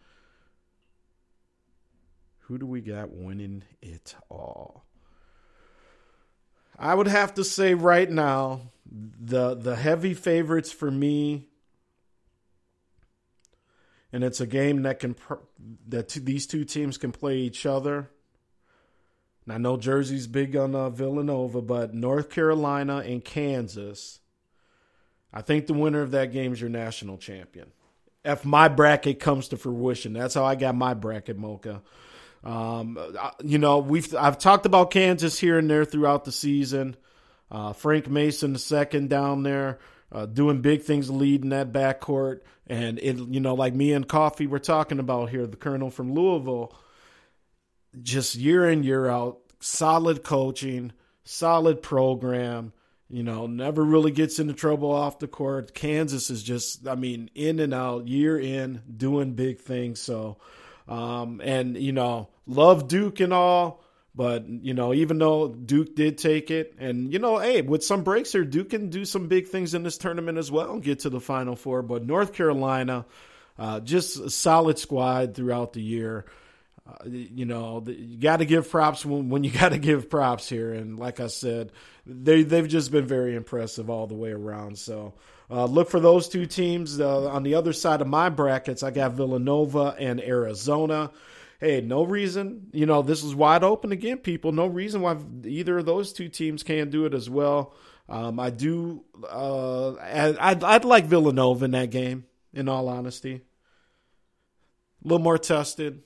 Who 2.43 2.57
do 2.57 2.67
we 2.67 2.81
got 2.81 3.11
winning 3.11 3.65
it 3.83 4.15
all? 4.31 4.85
I 6.79 6.95
would 6.95 7.09
have 7.09 7.35
to 7.35 7.45
say 7.45 7.75
right 7.75 8.09
now, 8.09 8.71
the 8.87 9.55
the 9.55 9.75
heavy 9.75 10.15
favorites 10.15 10.71
for 10.71 10.91
me, 10.91 11.49
and 14.13 14.23
it's 14.23 14.41
a 14.41 14.47
game 14.47 14.83
that 14.83 15.01
can 15.01 15.17
that 15.89 16.09
these 16.11 16.47
two 16.47 16.65
teams 16.65 16.97
can 16.97 17.11
play 17.11 17.39
each 17.39 17.67
other. 17.67 18.11
I 19.51 19.59
know 19.59 19.77
Jersey's 19.77 20.27
big 20.27 20.57
on 20.57 20.75
uh, 20.75 20.91
Villanova, 20.91 21.63
but 21.63 21.95
North 21.95 22.31
Carolina 22.31 22.99
and 22.99 23.25
Kansas. 23.25 24.21
I 25.33 25.43
think 25.43 25.67
the 25.67 25.75
winner 25.75 26.03
of 26.03 26.13
that 26.13 26.33
game 26.33 26.53
is 26.53 26.61
your 26.61 26.71
national 26.71 27.19
champion. 27.19 27.71
If 28.25 28.45
my 28.45 28.69
bracket 28.69 29.21
comes 29.21 29.49
to 29.49 29.57
fruition, 29.57 30.13
that's 30.13 30.35
how 30.35 30.45
I 30.45 30.55
got 30.55 30.75
my 30.75 30.95
bracket, 30.95 31.39
Mocha. 31.39 31.83
Um, 32.45 32.99
you 33.43 33.59
know, 33.59 33.79
we've 33.79 34.15
I've 34.15 34.39
talked 34.39 34.67
about 34.67 34.91
Kansas 34.91 35.39
here 35.39 35.59
and 35.59 35.69
there 35.69 35.85
throughout 35.85 36.25
the 36.25 36.33
season. 36.33 36.97
Uh, 37.51 37.73
Frank 37.73 38.09
Mason, 38.09 38.53
the 38.53 38.59
second 38.59 39.09
down 39.09 39.43
there, 39.43 39.79
uh, 40.13 40.27
doing 40.27 40.61
big 40.61 40.83
things, 40.83 41.11
leading 41.11 41.51
that 41.51 41.73
backcourt, 41.73 42.41
and 42.67 42.99
it, 42.99 43.17
you 43.17 43.41
know, 43.41 43.55
like 43.55 43.75
me 43.75 43.93
and 43.93 44.07
Coffey 44.07 44.47
were 44.47 44.59
talking 44.59 44.99
about 44.99 45.31
here, 45.31 45.47
the 45.47 45.57
Colonel 45.57 45.91
from 45.91 46.13
Louisville, 46.13 46.75
just 48.03 48.35
year 48.35 48.69
in 48.69 48.83
year 48.83 49.09
out, 49.09 49.39
solid 49.61 50.23
coaching, 50.23 50.93
solid 51.25 51.83
program. 51.83 52.73
You 53.11 53.23
know, 53.23 53.47
never 53.47 53.83
really 53.83 54.11
gets 54.11 54.39
into 54.39 54.53
trouble 54.53 54.93
off 54.93 55.19
the 55.19 55.29
court. 55.29 55.73
Kansas 55.73 56.29
is 56.29 56.43
just, 56.43 56.87
I 56.87 56.95
mean, 56.95 57.31
in 57.35 57.59
and 57.59 57.73
out, 57.73 58.07
year 58.07 58.39
in, 58.39 58.83
doing 58.95 59.33
big 59.33 59.61
things. 59.61 59.99
So, 59.99 60.37
um, 60.87 61.41
and, 61.43 61.75
you 61.79 61.93
know, 61.93 62.29
love 62.47 62.87
Duke 62.87 63.21
and 63.21 63.33
all, 63.33 63.83
but, 64.15 64.47
you 64.47 64.75
know, 64.75 64.93
even 64.93 65.17
though 65.17 65.49
Duke 65.49 65.95
did 65.95 66.19
take 66.19 66.51
it, 66.51 66.75
and, 66.79 67.11
you 67.11 67.19
know, 67.19 67.39
hey, 67.39 67.63
with 67.63 67.83
some 67.83 68.05
breaks 68.05 68.33
here, 68.33 68.45
Duke 68.45 68.71
can 68.71 68.91
do 68.91 69.07
some 69.07 69.27
big 69.27 69.49
things 69.49 69.73
in 69.73 69.85
this 69.85 69.97
tournament 69.97 70.37
as 70.37 70.51
well 70.51 70.73
and 70.73 70.83
get 70.83 71.01
to 71.01 71.11
the 71.11 71.21
Final 71.21 71.57
Four. 71.57 71.81
But 71.81 72.05
North 72.05 72.35
Carolina, 72.35 73.07
uh, 73.59 73.81
just 73.81 74.19
a 74.19 74.29
solid 74.29 74.79
squad 74.79 75.35
throughout 75.35 75.73
the 75.73 75.83
year. 75.83 76.27
You 77.05 77.45
know, 77.45 77.85
you 77.87 78.19
got 78.19 78.39
to 78.39 78.45
give 78.45 78.71
props 78.71 79.05
when, 79.05 79.29
when 79.29 79.45
you 79.45 79.51
got 79.59 79.71
to 79.71 79.79
give 79.79 80.11
props 80.11 80.49
here. 80.49 80.73
And 80.73 80.99
like 80.99 81.21
I 81.21 81.27
said, 81.27 81.73
they, 82.07 82.43
they've 82.43 82.69
just 82.69 82.91
been 82.91 83.07
very 83.07 83.35
impressive 83.35 83.91
all 83.91 84.07
the 84.07 84.15
way 84.15 84.31
around. 84.31 84.79
So, 84.79 85.15
uh, 85.51 85.65
look 85.65 85.91
for 85.91 86.01
those 86.01 86.29
two 86.29 86.47
teams. 86.47 87.01
Uh, 87.01 87.29
on 87.29 87.43
the 87.43 87.55
other 87.55 87.73
side 87.73 88.01
of 88.01 88.07
my 88.07 88.29
brackets, 88.29 88.83
I 88.83 88.91
got 88.91 89.13
Villanova 89.13 89.97
and 89.99 90.21
Arizona. 90.21 91.11
Hey, 91.61 91.81
no 91.81 92.05
reason, 92.05 92.69
you 92.73 92.87
know, 92.87 93.03
this 93.03 93.25
is 93.25 93.35
wide 93.35 93.65
open 93.65 93.91
again, 93.91 94.19
people. 94.19 94.53
No 94.53 94.67
reason 94.67 95.01
why 95.01 95.17
either 95.45 95.79
of 95.79 95.87
those 95.87 96.13
two 96.13 96.29
teams 96.29 96.63
can't 96.63 96.91
do 96.91 97.05
it 97.05 97.15
as 97.15 97.29
well. 97.29 97.75
Um, 98.09 98.39
I 98.39 98.51
do, 98.51 99.05
uh, 99.29 99.95
I'd, 99.95 100.63
I'd 100.63 100.85
like 100.85 101.07
Villanova 101.07 101.65
in 101.65 101.73
that 101.73 101.91
game, 101.91 102.27
in 102.55 102.69
all 102.69 102.89
honesty. 102.89 103.43
A 105.05 105.09
little 105.09 105.23
more 105.23 105.39
tested. 105.39 106.03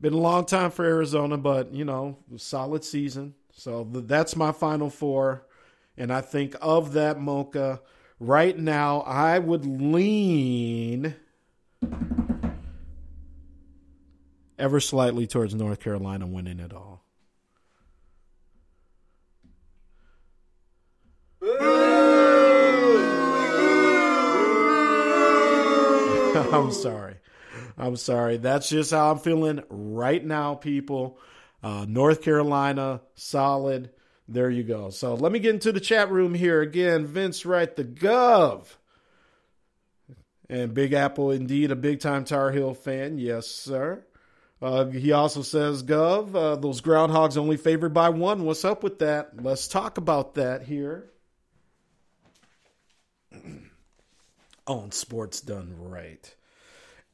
Been 0.00 0.14
a 0.14 0.18
long 0.18 0.46
time 0.46 0.70
for 0.70 0.84
Arizona, 0.84 1.36
but, 1.36 1.74
you 1.74 1.84
know, 1.84 2.16
solid 2.36 2.84
season. 2.84 3.34
So 3.52 3.86
that's 3.92 4.34
my 4.34 4.52
final 4.52 4.88
four. 4.88 5.46
And 5.98 6.10
I 6.10 6.22
think 6.22 6.56
of 6.62 6.94
that 6.94 7.20
mocha 7.20 7.82
right 8.18 8.56
now, 8.56 9.00
I 9.00 9.38
would 9.38 9.66
lean 9.66 11.16
ever 14.58 14.80
slightly 14.80 15.26
towards 15.26 15.54
North 15.54 15.80
Carolina 15.80 16.26
winning 16.26 16.60
it 16.60 16.72
all. 16.72 17.04
I'm 26.52 26.72
sorry. 26.72 27.19
I'm 27.80 27.96
sorry. 27.96 28.36
That's 28.36 28.68
just 28.68 28.90
how 28.90 29.10
I'm 29.10 29.18
feeling 29.18 29.62
right 29.70 30.22
now, 30.22 30.54
people. 30.54 31.18
Uh, 31.62 31.86
North 31.88 32.20
Carolina, 32.20 33.00
solid. 33.14 33.90
There 34.28 34.50
you 34.50 34.64
go. 34.64 34.90
So 34.90 35.14
let 35.14 35.32
me 35.32 35.38
get 35.38 35.54
into 35.54 35.72
the 35.72 35.80
chat 35.80 36.10
room 36.10 36.34
here 36.34 36.60
again. 36.60 37.06
Vince 37.06 37.46
Wright, 37.46 37.74
the 37.74 37.84
Gov. 37.84 38.66
And 40.50 40.74
Big 40.74 40.92
Apple, 40.92 41.30
indeed, 41.30 41.70
a 41.70 41.76
big 41.76 42.00
time 42.00 42.24
Tar 42.24 42.50
Heel 42.52 42.74
fan. 42.74 43.16
Yes, 43.16 43.46
sir. 43.46 44.04
Uh, 44.60 44.84
he 44.86 45.12
also 45.12 45.40
says, 45.40 45.82
Gov, 45.82 46.34
uh, 46.34 46.56
those 46.56 46.82
groundhogs 46.82 47.38
only 47.38 47.56
favored 47.56 47.94
by 47.94 48.10
one. 48.10 48.44
What's 48.44 48.64
up 48.66 48.82
with 48.82 48.98
that? 48.98 49.42
Let's 49.42 49.68
talk 49.68 49.96
about 49.96 50.34
that 50.34 50.64
here. 50.64 51.08
On 54.66 54.92
Sports 54.92 55.40
Done 55.40 55.76
Right. 55.78 56.34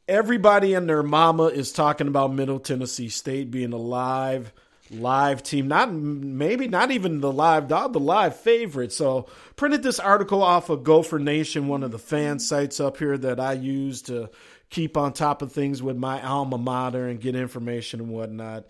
Everybody 0.09 0.75
and 0.75 0.89
their 0.89 1.03
mama 1.03 1.45
is 1.45 1.73
talking 1.73 2.07
about 2.07 2.33
Middle 2.33 2.61
Tennessee 2.61 3.09
State 3.09 3.51
being 3.51 3.73
a 3.73 3.79
live, 3.79 4.53
live 4.89 5.43
team. 5.43 5.67
Not 5.67 5.93
maybe 5.93 6.69
not 6.69 6.93
even 6.93 7.21
the 7.21 7.33
live 7.33 7.67
dog, 7.67 7.93
the 7.93 7.99
live 7.99 8.37
favorite. 8.37 8.93
So 8.93 9.27
printed 9.57 9.83
this 9.83 9.99
article 9.99 10.45
off 10.45 10.71
of 10.71 10.85
Gopher 10.85 11.19
Nation, 11.19 11.67
one 11.67 11.83
of 11.83 11.91
the 11.91 11.99
fan 11.99 12.39
sites 12.39 12.79
up 12.79 12.99
here 12.99 13.19
that 13.19 13.41
I 13.41 13.55
use 13.55 14.03
to 14.03 14.31
keep 14.71 14.97
on 14.97 15.13
top 15.13 15.43
of 15.43 15.51
things 15.51 15.83
with 15.83 15.97
my 15.97 16.23
alma 16.23 16.59
mater 16.59 17.09
and 17.09 17.21
get 17.21 17.35
information 17.35 18.01
and 18.01 18.11
whatnot. 18.11 18.67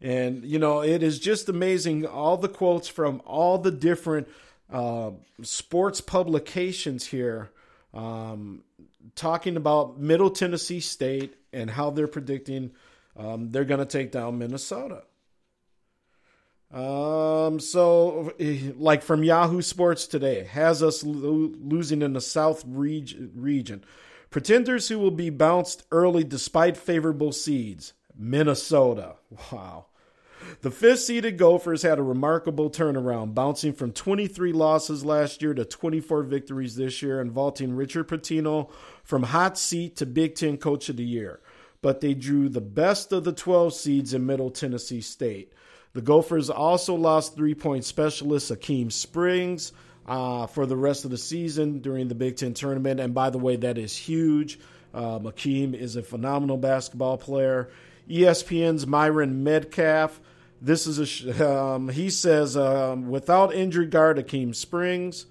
And 0.00 0.44
you 0.44 0.58
know, 0.58 0.82
it 0.82 1.04
is 1.04 1.20
just 1.20 1.48
amazing 1.48 2.04
all 2.04 2.36
the 2.36 2.48
quotes 2.48 2.88
from 2.88 3.22
all 3.24 3.58
the 3.58 3.70
different 3.70 4.28
uh, 4.72 5.10
sports 5.42 6.00
publications 6.00 7.06
here. 7.06 7.50
Um, 7.92 8.62
talking 9.14 9.56
about 9.56 9.98
Middle 9.98 10.30
Tennessee 10.30 10.80
State 10.80 11.36
and 11.52 11.70
how 11.70 11.90
they're 11.90 12.06
predicting 12.06 12.72
um, 13.16 13.50
they're 13.50 13.64
going 13.64 13.80
to 13.80 13.86
take 13.86 14.12
down 14.12 14.38
Minnesota. 14.38 15.02
Um, 16.72 17.58
so, 17.58 18.32
like 18.76 19.02
from 19.02 19.24
Yahoo 19.24 19.60
Sports 19.60 20.06
today, 20.06 20.44
has 20.44 20.82
us 20.82 21.02
lo- 21.02 21.52
losing 21.58 22.02
in 22.02 22.12
the 22.12 22.20
South 22.20 22.64
reg- 22.66 23.30
region. 23.34 23.84
Pretenders 24.30 24.88
who 24.88 24.98
will 24.98 25.10
be 25.10 25.30
bounced 25.30 25.84
early 25.90 26.22
despite 26.22 26.76
favorable 26.76 27.32
seeds. 27.32 27.92
Minnesota. 28.16 29.16
Wow. 29.50 29.86
The 30.60 30.70
fifth 30.70 31.00
seeded 31.00 31.38
Gophers 31.38 31.82
had 31.82 31.98
a 31.98 32.02
remarkable 32.02 32.70
turnaround, 32.70 33.34
bouncing 33.34 33.72
from 33.72 33.92
23 33.92 34.52
losses 34.52 35.04
last 35.04 35.42
year 35.42 35.54
to 35.54 35.64
24 35.64 36.22
victories 36.24 36.76
this 36.76 37.02
year 37.02 37.20
and 37.20 37.32
vaulting 37.32 37.74
Richard 37.74 38.08
Pitino 38.08 38.70
from 39.02 39.22
hot 39.22 39.56
seat 39.58 39.96
to 39.96 40.06
Big 40.06 40.34
Ten 40.34 40.56
Coach 40.56 40.88
of 40.88 40.96
the 40.96 41.04
Year. 41.04 41.40
But 41.82 42.00
they 42.00 42.14
drew 42.14 42.48
the 42.48 42.60
best 42.60 43.12
of 43.12 43.24
the 43.24 43.32
12 43.32 43.72
seeds 43.72 44.12
in 44.12 44.26
Middle 44.26 44.50
Tennessee 44.50 45.00
State. 45.00 45.52
The 45.92 46.02
Gophers 46.02 46.50
also 46.50 46.94
lost 46.94 47.34
three 47.34 47.54
point 47.54 47.84
specialist 47.84 48.52
Akeem 48.52 48.92
Springs 48.92 49.72
uh, 50.06 50.46
for 50.46 50.66
the 50.66 50.76
rest 50.76 51.04
of 51.04 51.10
the 51.10 51.18
season 51.18 51.80
during 51.80 52.08
the 52.08 52.14
Big 52.14 52.36
Ten 52.36 52.54
tournament. 52.54 53.00
And 53.00 53.14
by 53.14 53.30
the 53.30 53.38
way, 53.38 53.56
that 53.56 53.78
is 53.78 53.96
huge. 53.96 54.60
Um, 54.92 55.24
Akeem 55.24 55.74
is 55.74 55.96
a 55.96 56.02
phenomenal 56.02 56.56
basketball 56.58 57.16
player. 57.16 57.70
ESPN's 58.08 58.86
Myron 58.86 59.44
Medcalf 59.44 60.18
this 60.60 60.86
is 60.86 61.24
a 61.26 61.50
um, 61.50 61.88
he 61.88 62.10
says 62.10 62.56
um, 62.56 63.08
without 63.10 63.54
injury 63.54 63.86
guard 63.86 64.18
Akeem 64.18 64.54
Springs, 64.54 65.26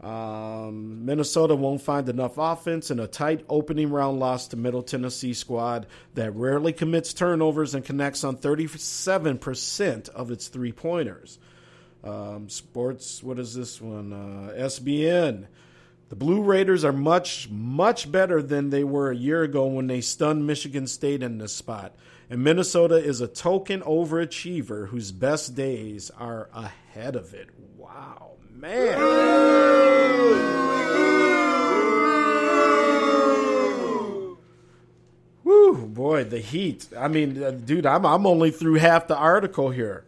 um, 0.00 1.04
Minnesota 1.04 1.54
won't 1.54 1.80
find 1.80 2.08
enough 2.08 2.36
offense 2.36 2.90
in 2.90 2.98
a 2.98 3.06
tight 3.06 3.44
opening 3.48 3.90
round 3.90 4.18
loss 4.18 4.48
to 4.48 4.56
Middle 4.56 4.82
Tennessee 4.82 5.34
squad 5.34 5.86
that 6.14 6.34
rarely 6.34 6.72
commits 6.72 7.14
turnovers 7.14 7.74
and 7.74 7.84
connects 7.84 8.24
on 8.24 8.36
37% 8.36 10.08
of 10.08 10.30
its 10.32 10.48
three 10.48 10.72
pointers. 10.72 11.38
Um, 12.02 12.48
sports, 12.48 13.22
what 13.22 13.38
is 13.38 13.54
this 13.54 13.80
one? 13.80 14.12
Uh, 14.12 14.52
SBN. 14.64 15.46
The 16.08 16.16
Blue 16.16 16.42
Raiders 16.42 16.84
are 16.84 16.92
much, 16.92 17.48
much 17.48 18.10
better 18.10 18.42
than 18.42 18.70
they 18.70 18.82
were 18.82 19.12
a 19.12 19.16
year 19.16 19.44
ago 19.44 19.66
when 19.66 19.86
they 19.86 20.00
stunned 20.00 20.46
Michigan 20.46 20.88
State 20.88 21.22
in 21.22 21.38
this 21.38 21.54
spot. 21.54 21.94
And 22.32 22.42
Minnesota 22.42 22.94
is 22.94 23.20
a 23.20 23.28
token 23.28 23.82
overachiever 23.82 24.88
whose 24.88 25.12
best 25.12 25.54
days 25.54 26.10
are 26.18 26.48
ahead 26.54 27.14
of 27.14 27.34
it. 27.34 27.50
Wow, 27.76 28.36
man. 28.50 28.98
Woo, 35.44 35.86
boy, 35.86 36.24
the 36.24 36.38
heat. 36.38 36.88
I 36.98 37.08
mean, 37.08 37.42
uh, 37.42 37.50
dude, 37.50 37.84
I'm 37.84 38.06
I'm 38.06 38.24
only 38.24 38.50
through 38.50 38.76
half 38.76 39.08
the 39.08 39.16
article 39.18 39.68
here. 39.68 40.06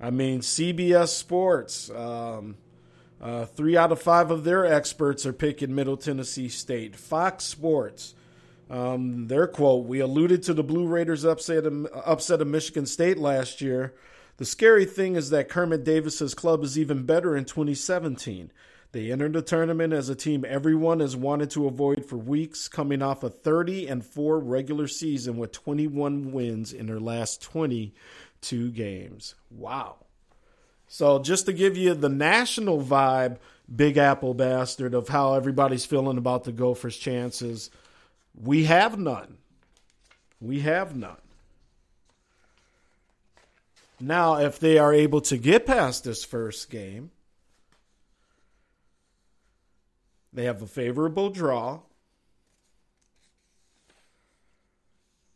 I 0.00 0.10
mean, 0.10 0.42
CBS 0.42 1.08
Sports, 1.08 1.90
um, 1.90 2.54
uh, 3.20 3.46
three 3.46 3.76
out 3.76 3.90
of 3.90 4.00
five 4.00 4.30
of 4.30 4.44
their 4.44 4.64
experts 4.64 5.26
are 5.26 5.32
picking 5.32 5.74
Middle 5.74 5.96
Tennessee 5.96 6.48
State. 6.48 6.94
Fox 6.94 7.42
Sports, 7.42 8.14
um, 8.70 9.28
their 9.28 9.46
quote: 9.46 9.86
"We 9.86 10.00
alluded 10.00 10.42
to 10.44 10.54
the 10.54 10.62
Blue 10.62 10.86
Raiders' 10.86 11.24
upset 11.24 11.66
of, 11.66 11.86
upset 11.94 12.40
of 12.40 12.48
Michigan 12.48 12.86
State 12.86 13.18
last 13.18 13.60
year. 13.60 13.94
The 14.38 14.44
scary 14.44 14.84
thing 14.84 15.16
is 15.16 15.30
that 15.30 15.48
Kermit 15.48 15.84
Davis's 15.84 16.34
club 16.34 16.64
is 16.64 16.78
even 16.78 17.04
better 17.04 17.36
in 17.36 17.44
2017." 17.44 18.50
They 18.92 19.10
entered 19.10 19.32
the 19.32 19.40
tournament 19.40 19.94
as 19.94 20.10
a 20.10 20.14
team 20.14 20.44
everyone 20.46 21.00
has 21.00 21.16
wanted 21.16 21.50
to 21.52 21.66
avoid 21.66 22.04
for 22.04 22.18
weeks, 22.18 22.68
coming 22.68 23.00
off 23.00 23.22
a 23.22 23.30
30 23.30 23.88
and 23.88 24.04
4 24.04 24.38
regular 24.38 24.86
season 24.86 25.38
with 25.38 25.50
21 25.52 26.30
wins 26.32 26.74
in 26.74 26.86
their 26.86 27.00
last 27.00 27.40
22 27.40 28.70
games. 28.70 29.34
Wow. 29.50 29.96
So, 30.88 31.20
just 31.20 31.46
to 31.46 31.54
give 31.54 31.78
you 31.78 31.94
the 31.94 32.10
national 32.10 32.82
vibe, 32.82 33.38
Big 33.74 33.96
Apple 33.96 34.34
bastard, 34.34 34.92
of 34.92 35.08
how 35.08 35.32
everybody's 35.32 35.86
feeling 35.86 36.18
about 36.18 36.44
the 36.44 36.52
Gophers' 36.52 36.98
chances, 36.98 37.70
we 38.34 38.64
have 38.64 38.98
none. 38.98 39.38
We 40.40 40.60
have 40.60 40.96
none. 40.96 41.16
Now, 44.00 44.36
if 44.36 44.58
they 44.58 44.78
are 44.78 44.92
able 44.92 45.20
to 45.22 45.36
get 45.36 45.66
past 45.66 46.04
this 46.04 46.24
first 46.24 46.70
game, 46.70 47.10
They 50.32 50.44
have 50.44 50.62
a 50.62 50.66
favorable 50.66 51.30
draw. 51.30 51.80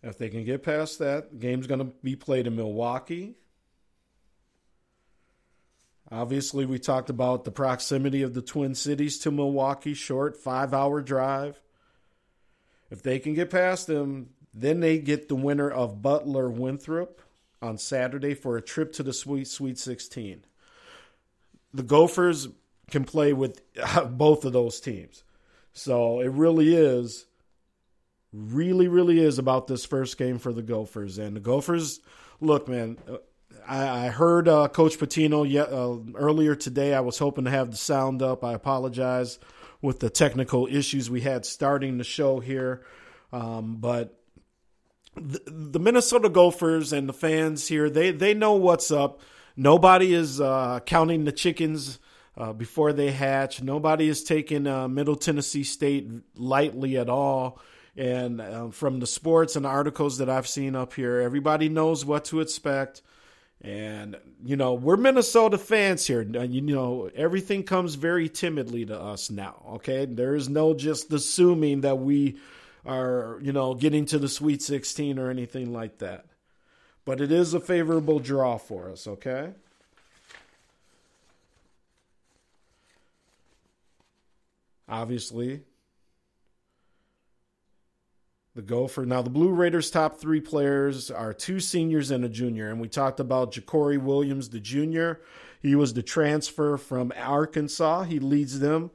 If 0.02 0.16
they 0.18 0.28
can 0.28 0.44
get 0.44 0.62
past 0.62 0.98
that, 1.00 1.30
the 1.30 1.36
game's 1.36 1.66
going 1.66 1.80
to 1.80 1.92
be 2.02 2.16
played 2.16 2.46
in 2.46 2.56
Milwaukee. 2.56 3.34
Obviously, 6.10 6.64
we 6.64 6.78
talked 6.78 7.10
about 7.10 7.44
the 7.44 7.50
proximity 7.50 8.22
of 8.22 8.32
the 8.32 8.40
Twin 8.40 8.74
Cities 8.74 9.18
to 9.18 9.32
Milwaukee, 9.32 9.94
short 9.94 10.36
five 10.36 10.72
hour 10.72 11.02
drive. 11.02 11.60
If 12.90 13.02
they 13.02 13.18
can 13.18 13.34
get 13.34 13.50
past 13.50 13.86
them, 13.86 14.30
then 14.54 14.80
they 14.80 14.98
get 14.98 15.28
the 15.28 15.34
winner 15.34 15.70
of 15.70 16.02
Butler 16.02 16.48
Winthrop 16.48 17.20
on 17.60 17.78
Saturday 17.78 18.34
for 18.34 18.56
a 18.56 18.62
trip 18.62 18.92
to 18.94 19.02
the 19.02 19.12
Sweet 19.12 19.48
Sweet 19.48 19.78
16. 19.78 20.44
The 21.74 21.82
Gophers 21.82 22.48
can 22.90 23.04
play 23.04 23.32
with 23.32 23.62
both 24.10 24.44
of 24.44 24.52
those 24.52 24.80
teams. 24.80 25.24
So 25.72 26.20
it 26.20 26.30
really 26.30 26.74
is, 26.74 27.26
really, 28.32 28.88
really 28.88 29.20
is 29.20 29.38
about 29.38 29.66
this 29.66 29.84
first 29.84 30.16
game 30.16 30.38
for 30.38 30.52
the 30.52 30.62
Gophers. 30.62 31.18
And 31.18 31.36
the 31.36 31.40
Gophers, 31.40 32.00
look, 32.40 32.66
man, 32.66 32.96
I, 33.66 34.06
I 34.06 34.08
heard 34.08 34.48
uh, 34.48 34.68
Coach 34.68 34.98
Pitino 34.98 35.48
yet, 35.48 35.70
uh, 35.70 35.98
earlier 36.14 36.54
today. 36.54 36.94
I 36.94 37.00
was 37.00 37.18
hoping 37.18 37.44
to 37.44 37.50
have 37.50 37.70
the 37.70 37.76
sound 37.76 38.22
up. 38.22 38.42
I 38.42 38.54
apologize 38.54 39.38
with 39.82 40.00
the 40.00 40.10
technical 40.10 40.66
issues 40.66 41.10
we 41.10 41.20
had 41.20 41.44
starting 41.44 41.98
the 41.98 42.04
show 42.04 42.40
here. 42.40 42.84
Um, 43.32 43.76
but 43.76 44.18
the, 45.16 45.40
the, 45.46 45.78
Minnesota 45.78 46.28
Gophers 46.28 46.92
and 46.92 47.08
the 47.08 47.12
fans 47.12 47.68
here, 47.68 47.90
they, 47.90 48.10
they 48.10 48.34
know 48.34 48.52
what's 48.52 48.90
up. 48.90 49.20
Nobody 49.56 50.12
is 50.12 50.40
uh, 50.40 50.80
counting 50.84 51.24
the 51.24 51.32
chickens 51.32 51.98
uh, 52.36 52.52
before 52.52 52.92
they 52.92 53.10
hatch. 53.10 53.62
Nobody 53.62 54.08
is 54.08 54.22
taking 54.22 54.66
uh, 54.66 54.88
Middle 54.88 55.16
Tennessee 55.16 55.64
State 55.64 56.08
lightly 56.34 56.98
at 56.98 57.08
all. 57.08 57.60
And 57.96 58.40
uh, 58.42 58.68
from 58.68 59.00
the 59.00 59.06
sports 59.06 59.56
and 59.56 59.64
articles 59.64 60.18
that 60.18 60.28
I've 60.28 60.46
seen 60.46 60.76
up 60.76 60.92
here, 60.92 61.20
everybody 61.20 61.70
knows 61.70 62.04
what 62.04 62.26
to 62.26 62.40
expect. 62.40 63.00
And, 63.66 64.16
you 64.44 64.56
know, 64.56 64.74
we're 64.74 64.96
Minnesota 64.96 65.58
fans 65.58 66.06
here. 66.06 66.24
Uh, 66.34 66.42
you 66.42 66.60
know, 66.60 67.10
everything 67.16 67.64
comes 67.64 67.96
very 67.96 68.28
timidly 68.28 68.86
to 68.86 68.98
us 68.98 69.28
now, 69.28 69.62
okay? 69.72 70.04
There 70.04 70.36
is 70.36 70.48
no 70.48 70.72
just 70.72 71.12
assuming 71.12 71.80
that 71.80 71.96
we 71.98 72.38
are, 72.84 73.38
you 73.42 73.52
know, 73.52 73.74
getting 73.74 74.06
to 74.06 74.18
the 74.18 74.28
Sweet 74.28 74.62
16 74.62 75.18
or 75.18 75.30
anything 75.30 75.72
like 75.72 75.98
that. 75.98 76.26
But 77.04 77.20
it 77.20 77.32
is 77.32 77.54
a 77.54 77.60
favorable 77.60 78.20
draw 78.20 78.56
for 78.56 78.88
us, 78.88 79.06
okay? 79.06 79.52
obviously. 84.88 85.62
The 88.56 88.62
Gopher. 88.62 89.04
Now, 89.04 89.20
the 89.20 89.28
Blue 89.28 89.50
Raiders' 89.50 89.90
top 89.90 90.16
three 90.16 90.40
players 90.40 91.10
are 91.10 91.34
two 91.34 91.60
seniors 91.60 92.10
and 92.10 92.24
a 92.24 92.28
junior. 92.30 92.70
And 92.70 92.80
we 92.80 92.88
talked 92.88 93.20
about 93.20 93.52
JaCorey 93.52 93.98
Williams, 93.98 94.48
the 94.48 94.60
junior. 94.60 95.20
He 95.60 95.74
was 95.74 95.92
the 95.92 96.02
transfer 96.02 96.78
from 96.78 97.12
Arkansas. 97.14 98.04
He 98.04 98.18
leads 98.18 98.58
them 98.58 98.90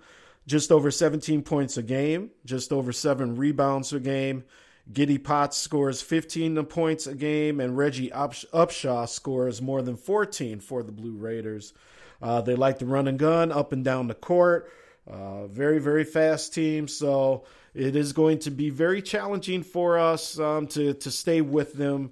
just 0.47 0.72
over 0.72 0.89
17 0.89 1.43
points 1.43 1.78
a 1.78 1.84
game, 1.84 2.32
just 2.43 2.74
over 2.74 2.91
seven 2.91 3.36
rebounds 3.36 3.93
a 3.93 3.99
game. 3.99 4.45
Giddy 4.91 5.20
Potts 5.20 5.57
scores 5.57 6.01
15 6.01 6.66
points 6.66 7.05
a 7.05 7.14
game, 7.14 7.59
and 7.59 7.78
Reggie 7.78 8.09
Upshaw 8.09 9.07
scores 9.07 9.62
more 9.62 9.84
than 9.84 9.95
14 9.95 10.59
for 10.59 10.82
the 10.82 10.91
Blue 10.91 11.16
Raiders. 11.16 11.74
Uh, 12.20 12.41
they 12.41 12.55
like 12.55 12.80
to 12.80 12.88
run 12.88 13.07
and 13.07 13.20
gun 13.20 13.51
up 13.51 13.74
and 13.74 13.86
down 13.86 14.07
the 14.07 14.16
court. 14.16 14.72
Uh, 15.07 15.45
very, 15.45 15.78
very 15.78 16.03
fast 16.03 16.51
team. 16.51 16.88
So 16.88 17.43
it 17.74 17.95
is 17.95 18.13
going 18.13 18.39
to 18.39 18.51
be 18.51 18.69
very 18.69 19.01
challenging 19.01 19.63
for 19.63 19.97
us 19.97 20.38
um, 20.39 20.67
to 20.67 20.93
to 20.95 21.11
stay 21.11 21.41
with 21.41 21.74
them, 21.74 22.11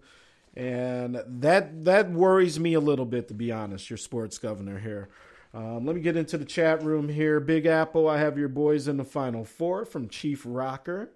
and 0.56 1.22
that 1.28 1.86
that 1.86 2.12
worries 2.12 2.60
me 2.60 2.74
a 2.74 2.80
little 2.80 3.06
bit, 3.06 3.28
to 3.28 3.34
be 3.34 3.52
honest. 3.52 3.90
Your 3.90 3.98
sports 3.98 4.38
governor 4.38 4.80
here. 4.80 5.10
Um, 5.54 5.86
let 5.86 5.96
me 5.96 6.02
get 6.02 6.16
into 6.16 6.38
the 6.38 6.46
chat 6.46 6.84
room 6.84 7.10
here. 7.10 7.40
Big 7.40 7.66
Apple, 7.66 8.08
I 8.08 8.20
have 8.20 8.38
your 8.38 8.50
boys 8.50 8.88
in 8.88 8.98
the 8.98 9.04
final 9.04 9.44
four 9.44 9.84
from 9.84 10.08
Chief 10.08 10.44
Rocker. 10.46 11.12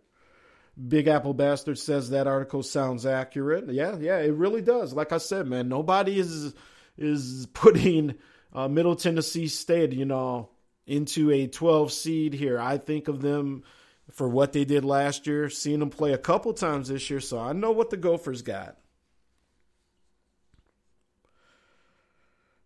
Big 0.87 1.07
Apple 1.07 1.35
Bastard 1.35 1.77
says 1.77 2.09
that 2.09 2.25
article 2.25 2.63
sounds 2.63 3.05
accurate. 3.05 3.71
Yeah, 3.71 3.95
yeah, 3.99 4.17
it 4.17 4.33
really 4.33 4.61
does. 4.61 4.93
Like 4.93 5.11
I 5.11 5.19
said, 5.19 5.47
man, 5.47 5.69
nobody 5.69 6.19
is 6.19 6.53
is 6.97 7.47
putting 7.53 8.15
uh, 8.53 8.67
Middle 8.67 8.95
Tennessee 8.95 9.47
State, 9.47 9.93
you 9.93 10.05
know, 10.05 10.49
into 10.87 11.31
a 11.31 11.47
12 11.47 11.91
seed 11.91 12.33
here. 12.33 12.59
I 12.59 12.77
think 12.77 13.07
of 13.07 13.21
them 13.21 13.63
for 14.11 14.27
what 14.27 14.53
they 14.53 14.65
did 14.65 14.83
last 14.85 15.27
year, 15.27 15.49
Seen 15.49 15.79
them 15.79 15.89
play 15.89 16.13
a 16.13 16.17
couple 16.17 16.53
times 16.53 16.89
this 16.89 17.09
year, 17.09 17.19
so 17.19 17.39
I 17.39 17.53
know 17.53 17.71
what 17.71 17.89
the 17.89 17.97
Gophers 17.97 18.41
got. 18.41 18.77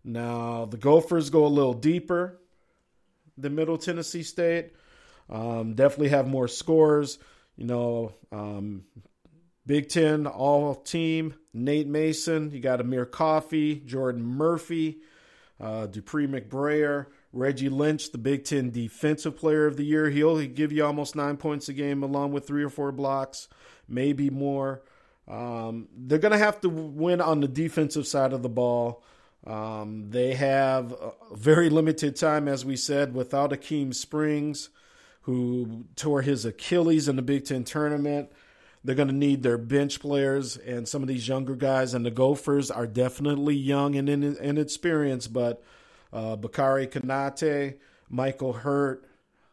Now, 0.04 0.66
the 0.66 0.78
Gophers 0.78 1.30
go 1.30 1.46
a 1.46 1.48
little 1.48 1.74
deeper 1.74 2.40
than 3.38 3.56
Middle 3.56 3.78
Tennessee 3.78 4.24
State. 4.24 4.72
Um, 5.30 5.74
definitely 5.74 6.10
have 6.10 6.28
more 6.28 6.48
scores. 6.48 7.20
You 7.58 7.66
know, 7.66 8.14
um, 8.32 8.86
Big 9.66 9.90
Ten 9.90 10.26
all 10.26 10.76
team, 10.76 11.36
Nate 11.54 11.88
Mason. 11.88 12.52
You 12.52 12.62
got 12.62 12.80
Amir 12.80 13.06
Coffey, 13.06 13.82
Jordan 13.82 14.24
Murphy, 14.24 15.00
uh, 15.60 15.88
Dupree 15.88 16.28
McBrayer, 16.28 17.08
Reggie 17.38 17.70
Lynch, 17.70 18.12
the 18.12 18.18
Big 18.18 18.44
Ten 18.44 18.72
Defensive 18.72 19.38
Player 19.38 19.68
of 19.68 19.78
the 19.78 19.86
Year. 19.86 20.10
He'll 20.10 20.46
give 20.48 20.72
you 20.72 20.84
almost 20.84 21.16
nine 21.16 21.38
points 21.38 21.70
a 21.70 21.74
game, 21.74 22.02
along 22.02 22.32
with 22.32 22.48
three 22.48 22.64
or 22.64 22.70
four 22.70 22.92
blocks, 22.92 23.48
maybe 23.88 24.30
more. 24.30 24.82
Um, 25.28 25.88
they're 25.96 26.20
going 26.20 26.32
to 26.32 26.38
have 26.38 26.62
to 26.62 26.70
win 26.70 27.22
on 27.22 27.42
the 27.42 27.48
defensive 27.48 28.08
side 28.08 28.34
of 28.34 28.42
the 28.42 28.50
ball. 28.50 29.04
Um, 29.46 30.10
they 30.10 30.34
have 30.34 30.94
very 31.32 31.70
limited 31.70 32.16
time, 32.16 32.48
as 32.48 32.66
we 32.66 32.76
said, 32.76 33.14
without 33.14 33.52
Akeem 33.52 33.94
Springs, 33.94 34.70
who 35.22 35.86
tore 35.96 36.24
his 36.24 36.44
Achilles 36.44 37.08
in 37.08 37.18
the 37.18 37.22
Big 37.22 37.46
Ten 37.46 37.64
tournament. 37.64 38.32
They're 38.84 38.96
going 38.96 39.10
to 39.10 39.14
need 39.14 39.44
their 39.44 39.58
bench 39.58 40.00
players 40.00 40.58
and 40.58 40.88
some 40.88 41.02
of 41.02 41.08
these 41.08 41.28
younger 41.28 41.56
guys. 41.56 41.94
And 41.94 42.06
the 42.06 42.12
Gophers 42.12 42.72
are 42.72 42.88
definitely 42.88 43.56
young 43.56 43.96
and 43.96 44.10
inexperienced, 44.10 45.34
but 45.34 45.62
uh, 46.14 46.36
Bakari 46.36 46.88
Konate, 46.88 47.78
Michael 48.10 48.54
Hurt, 48.54 49.06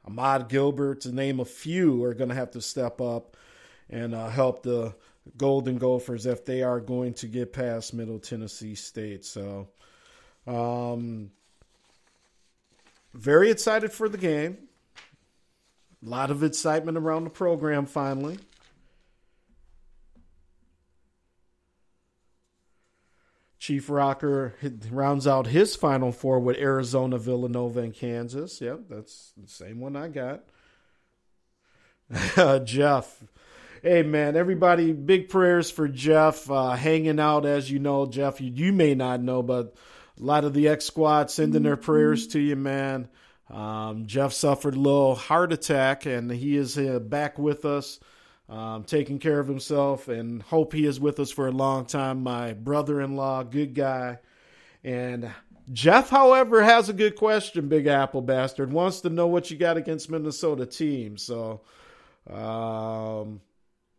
Ahmad 0.04 0.48
Gilbert, 0.48 1.00
to 1.02 1.12
name 1.12 1.40
a 1.40 1.44
few, 1.44 2.04
are 2.04 2.14
going 2.14 2.28
to 2.30 2.34
have 2.34 2.50
to 2.52 2.60
step 2.60 3.00
up 3.00 3.36
and 3.88 4.14
uh, 4.14 4.28
help 4.28 4.62
the 4.62 4.94
Golden 5.36 5.78
Gophers 5.78 6.26
if 6.26 6.44
they 6.44 6.62
are 6.62 6.80
going 6.80 7.14
to 7.14 7.26
get 7.26 7.52
past 7.52 7.94
Middle 7.94 8.18
Tennessee 8.18 8.74
State. 8.74 9.24
So, 9.24 9.68
um, 10.46 11.30
very 13.14 13.50
excited 13.50 13.92
for 13.92 14.08
the 14.08 14.18
game. 14.18 14.58
A 16.04 16.08
lot 16.08 16.30
of 16.30 16.42
excitement 16.42 16.98
around 16.98 17.24
the 17.24 17.30
program 17.30 17.86
finally. 17.86 18.38
Chief 23.64 23.88
Rocker 23.88 24.54
rounds 24.90 25.26
out 25.26 25.46
his 25.46 25.74
final 25.74 26.12
four 26.12 26.38
with 26.38 26.58
Arizona, 26.58 27.16
Villanova, 27.16 27.80
and 27.80 27.94
Kansas. 27.94 28.60
Yep, 28.60 28.80
that's 28.90 29.32
the 29.36 29.48
same 29.48 29.80
one 29.80 29.96
I 29.96 30.08
got. 30.08 30.44
Jeff 32.66 33.24
hey 33.84 34.02
man, 34.02 34.34
everybody, 34.34 34.92
big 34.92 35.28
prayers 35.28 35.70
for 35.70 35.86
Jeff 35.86 36.50
uh, 36.50 36.70
hanging 36.70 37.20
out. 37.20 37.44
As 37.44 37.70
you 37.70 37.78
know, 37.78 38.06
Jeff, 38.06 38.40
you, 38.40 38.50
you, 38.50 38.72
may 38.72 38.94
not 38.94 39.20
know, 39.20 39.42
but 39.42 39.74
a 40.18 40.22
lot 40.22 40.44
of 40.44 40.54
the 40.54 40.68
X 40.68 40.86
Squad 40.86 41.30
sending 41.30 41.62
their 41.62 41.76
prayers 41.76 42.28
to 42.28 42.40
you, 42.40 42.56
man. 42.56 43.08
Um, 43.50 44.06
Jeff 44.06 44.32
suffered 44.32 44.74
a 44.74 44.80
little 44.80 45.14
heart 45.14 45.52
attack, 45.52 46.06
and 46.06 46.30
he 46.30 46.56
is 46.56 46.78
uh, 46.78 46.98
back 46.98 47.38
with 47.38 47.66
us, 47.66 48.00
um, 48.48 48.84
taking 48.84 49.18
care 49.18 49.40
of 49.40 49.48
himself, 49.48 50.08
and 50.08 50.42
hope 50.42 50.72
he 50.72 50.86
is 50.86 51.00
with 51.00 51.20
us 51.20 51.30
for 51.30 51.46
a 51.46 51.52
long 51.52 51.86
time. 51.86 52.22
My 52.22 52.52
brother-in-law, 52.52 53.44
good 53.44 53.74
guy, 53.74 54.18
and 54.82 55.30
Jeff, 55.72 56.10
however, 56.10 56.62
has 56.62 56.88
a 56.88 56.92
good 56.92 57.16
question. 57.16 57.68
Big 57.68 57.86
Apple 57.86 58.22
bastard 58.22 58.72
wants 58.72 59.00
to 59.02 59.10
know 59.10 59.26
what 59.26 59.50
you 59.50 59.56
got 59.56 59.76
against 59.76 60.10
Minnesota 60.10 60.66
team. 60.66 61.16
So, 61.16 61.62
um, 62.30 63.40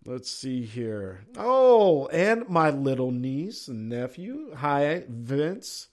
Let's 0.08 0.30
see 0.30 0.62
here. 0.66 1.26
Oh, 1.36 2.06
and 2.10 2.48
my 2.48 2.70
little 2.70 3.10
niece 3.10 3.68
and 3.68 3.90
nephew. 3.90 4.54
Hi, 4.54 5.04
Vince. 5.10 5.88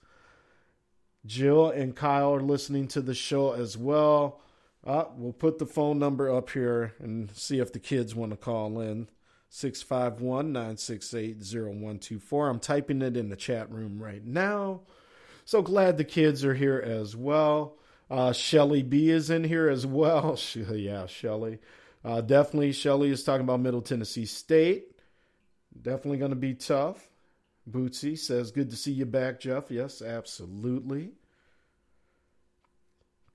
Jill 1.25 1.71
and 1.71 1.95
Kyle 1.95 2.35
are 2.35 2.41
listening 2.41 2.87
to 2.89 3.01
the 3.01 3.15
show 3.15 3.53
as 3.53 3.75
well. 3.75 4.39
Uh, 4.85 5.05
we'll 5.15 5.33
put 5.33 5.59
the 5.59 5.65
phone 5.65 5.97
number 5.97 6.33
up 6.33 6.49
here 6.49 6.93
and 6.99 7.31
see 7.35 7.59
if 7.59 7.71
the 7.71 7.79
kids 7.79 8.13
want 8.13 8.31
to 8.31 8.37
call 8.37 8.79
in. 8.79 9.07
651 9.49 10.51
968 10.51 11.37
0124. 11.41 12.49
I'm 12.49 12.59
typing 12.59 13.01
it 13.01 13.15
in 13.15 13.29
the 13.29 13.35
chat 13.35 13.71
room 13.71 14.01
right 14.01 14.25
now. 14.25 14.81
So 15.45 15.61
glad 15.61 15.97
the 15.97 16.03
kids 16.03 16.43
are 16.43 16.55
here 16.55 16.79
as 16.79 17.15
well. 17.15 17.77
Uh, 18.09 18.33
Shelly 18.33 18.81
B 18.81 19.09
is 19.09 19.29
in 19.29 19.43
here 19.43 19.69
as 19.69 19.85
well. 19.85 20.37
yeah, 20.55 21.05
Shelly. 21.05 21.59
Uh, 22.03 22.21
definitely, 22.21 22.71
Shelly 22.71 23.11
is 23.11 23.23
talking 23.23 23.43
about 23.43 23.59
Middle 23.61 23.81
Tennessee 23.81 24.25
State. 24.25 24.87
Definitely 25.79 26.17
going 26.17 26.31
to 26.31 26.35
be 26.35 26.53
tough. 26.53 27.09
Bootsy 27.69 28.17
says, 28.17 28.51
Good 28.51 28.69
to 28.71 28.75
see 28.75 28.91
you 28.91 29.05
back, 29.05 29.39
Jeff. 29.39 29.71
Yes, 29.71 30.01
absolutely. 30.01 31.11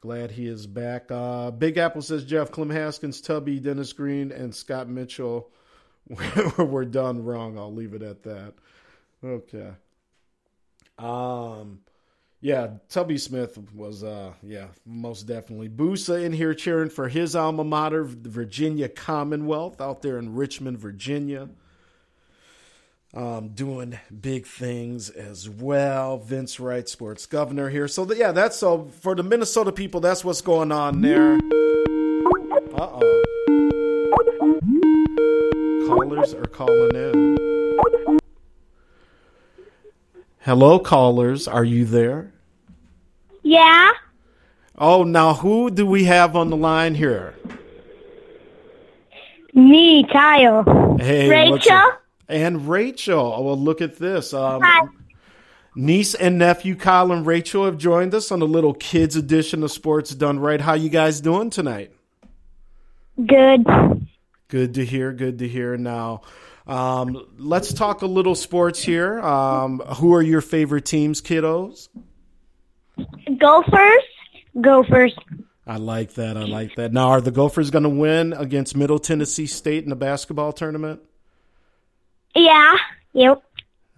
Glad 0.00 0.30
he 0.30 0.46
is 0.46 0.66
back. 0.66 1.10
Uh, 1.10 1.50
Big 1.50 1.76
Apple 1.76 2.02
says, 2.02 2.24
Jeff, 2.24 2.52
Clem 2.52 2.70
Haskins, 2.70 3.20
Tubby, 3.20 3.58
Dennis 3.58 3.92
Green, 3.92 4.30
and 4.30 4.54
Scott 4.54 4.88
Mitchell 4.88 5.50
were 6.58 6.84
done 6.84 7.24
wrong. 7.24 7.58
I'll 7.58 7.74
leave 7.74 7.94
it 7.94 8.02
at 8.02 8.22
that. 8.22 8.54
Okay. 9.24 9.70
Um, 10.98 11.80
yeah, 12.40 12.68
Tubby 12.88 13.18
Smith 13.18 13.58
was, 13.74 14.04
uh, 14.04 14.32
yeah, 14.42 14.68
most 14.86 15.26
definitely. 15.26 15.68
Boosa 15.68 16.24
in 16.24 16.32
here 16.32 16.54
cheering 16.54 16.90
for 16.90 17.08
his 17.08 17.34
alma 17.34 17.64
mater, 17.64 18.04
Virginia 18.04 18.88
Commonwealth, 18.88 19.80
out 19.80 20.02
there 20.02 20.18
in 20.18 20.34
Richmond, 20.34 20.78
Virginia. 20.78 21.48
Um, 23.14 23.48
doing 23.48 23.98
big 24.20 24.46
things 24.46 25.08
as 25.08 25.48
well. 25.48 26.18
Vince 26.18 26.60
Wright, 26.60 26.86
sports 26.86 27.24
governor 27.24 27.70
here. 27.70 27.88
So, 27.88 28.04
the, 28.04 28.16
yeah, 28.16 28.32
that's 28.32 28.58
so 28.58 28.90
for 29.00 29.14
the 29.14 29.22
Minnesota 29.22 29.72
people, 29.72 30.00
that's 30.00 30.24
what's 30.24 30.42
going 30.42 30.70
on 30.70 31.00
there. 31.00 31.38
Uh 32.74 33.00
oh. 33.00 33.14
Callers 35.86 36.34
are 36.34 36.44
calling 36.44 36.94
in. 36.94 37.38
Hello, 40.40 40.78
callers. 40.78 41.48
Are 41.48 41.64
you 41.64 41.86
there? 41.86 42.32
Yeah. 43.42 43.92
Oh, 44.76 45.02
now 45.02 45.32
who 45.32 45.70
do 45.70 45.86
we 45.86 46.04
have 46.04 46.36
on 46.36 46.50
the 46.50 46.56
line 46.56 46.94
here? 46.94 47.34
Me, 49.54 50.04
Kyle. 50.04 50.96
Hey, 51.00 51.28
Rachel. 51.28 51.92
And 52.28 52.68
Rachel. 52.68 53.34
Oh, 53.36 53.42
well, 53.42 53.58
look 53.58 53.80
at 53.80 53.98
this. 53.98 54.34
Um, 54.34 54.60
Hi. 54.62 54.86
Niece 55.74 56.14
and 56.14 56.38
nephew 56.38 56.74
Kyle 56.74 57.12
and 57.12 57.24
Rachel 57.24 57.64
have 57.64 57.78
joined 57.78 58.12
us 58.12 58.32
on 58.32 58.42
a 58.42 58.46
little 58.46 58.74
kids 58.74 59.14
edition 59.16 59.62
of 59.62 59.70
Sports 59.70 60.10
Done 60.14 60.40
Right. 60.40 60.60
How 60.60 60.74
you 60.74 60.88
guys 60.88 61.20
doing 61.20 61.50
tonight? 61.50 61.92
Good. 63.16 63.64
Good 64.48 64.74
to 64.74 64.84
hear. 64.84 65.12
Good 65.12 65.38
to 65.38 65.48
hear. 65.48 65.76
Now, 65.76 66.22
um, 66.66 67.24
let's 67.38 67.72
talk 67.72 68.02
a 68.02 68.06
little 68.06 68.34
sports 68.34 68.82
here. 68.82 69.20
Um, 69.20 69.78
who 69.78 70.14
are 70.14 70.22
your 70.22 70.40
favorite 70.40 70.84
teams, 70.84 71.22
kiddos? 71.22 71.88
Gophers. 73.38 74.02
Gophers. 74.60 75.14
I 75.66 75.76
like 75.76 76.14
that. 76.14 76.36
I 76.36 76.44
like 76.44 76.74
that. 76.76 76.92
Now, 76.92 77.10
are 77.10 77.20
the 77.20 77.30
Gophers 77.30 77.70
going 77.70 77.82
to 77.84 77.88
win 77.88 78.32
against 78.32 78.76
Middle 78.76 78.98
Tennessee 78.98 79.46
State 79.46 79.84
in 79.84 79.90
the 79.90 79.96
basketball 79.96 80.52
tournament? 80.52 81.00
Yeah. 82.38 82.76
Yep. 83.14 83.42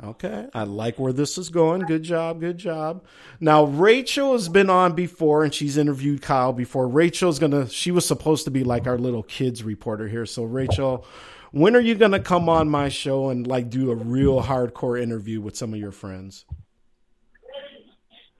Okay. 0.02 0.48
I 0.54 0.64
like 0.64 0.98
where 0.98 1.12
this 1.12 1.36
is 1.36 1.50
going. 1.50 1.82
Good 1.82 2.02
job. 2.02 2.40
Good 2.40 2.56
job. 2.56 3.04
Now, 3.38 3.64
Rachel 3.64 4.32
has 4.32 4.48
been 4.48 4.70
on 4.70 4.94
before 4.94 5.44
and 5.44 5.52
she's 5.52 5.76
interviewed 5.76 6.22
Kyle 6.22 6.54
before. 6.54 6.88
Rachel's 6.88 7.38
going 7.38 7.52
to, 7.52 7.68
she 7.68 7.90
was 7.90 8.06
supposed 8.06 8.44
to 8.46 8.50
be 8.50 8.64
like 8.64 8.86
our 8.86 8.96
little 8.96 9.22
kids 9.22 9.62
reporter 9.62 10.08
here. 10.08 10.24
So, 10.24 10.44
Rachel, 10.44 11.04
when 11.52 11.76
are 11.76 11.80
you 11.80 11.94
going 11.94 12.12
to 12.12 12.20
come 12.20 12.48
on 12.48 12.70
my 12.70 12.88
show 12.88 13.28
and 13.28 13.46
like 13.46 13.68
do 13.68 13.90
a 13.90 13.94
real 13.94 14.42
hardcore 14.42 15.00
interview 15.00 15.42
with 15.42 15.54
some 15.54 15.74
of 15.74 15.78
your 15.78 15.92
friends? 15.92 16.46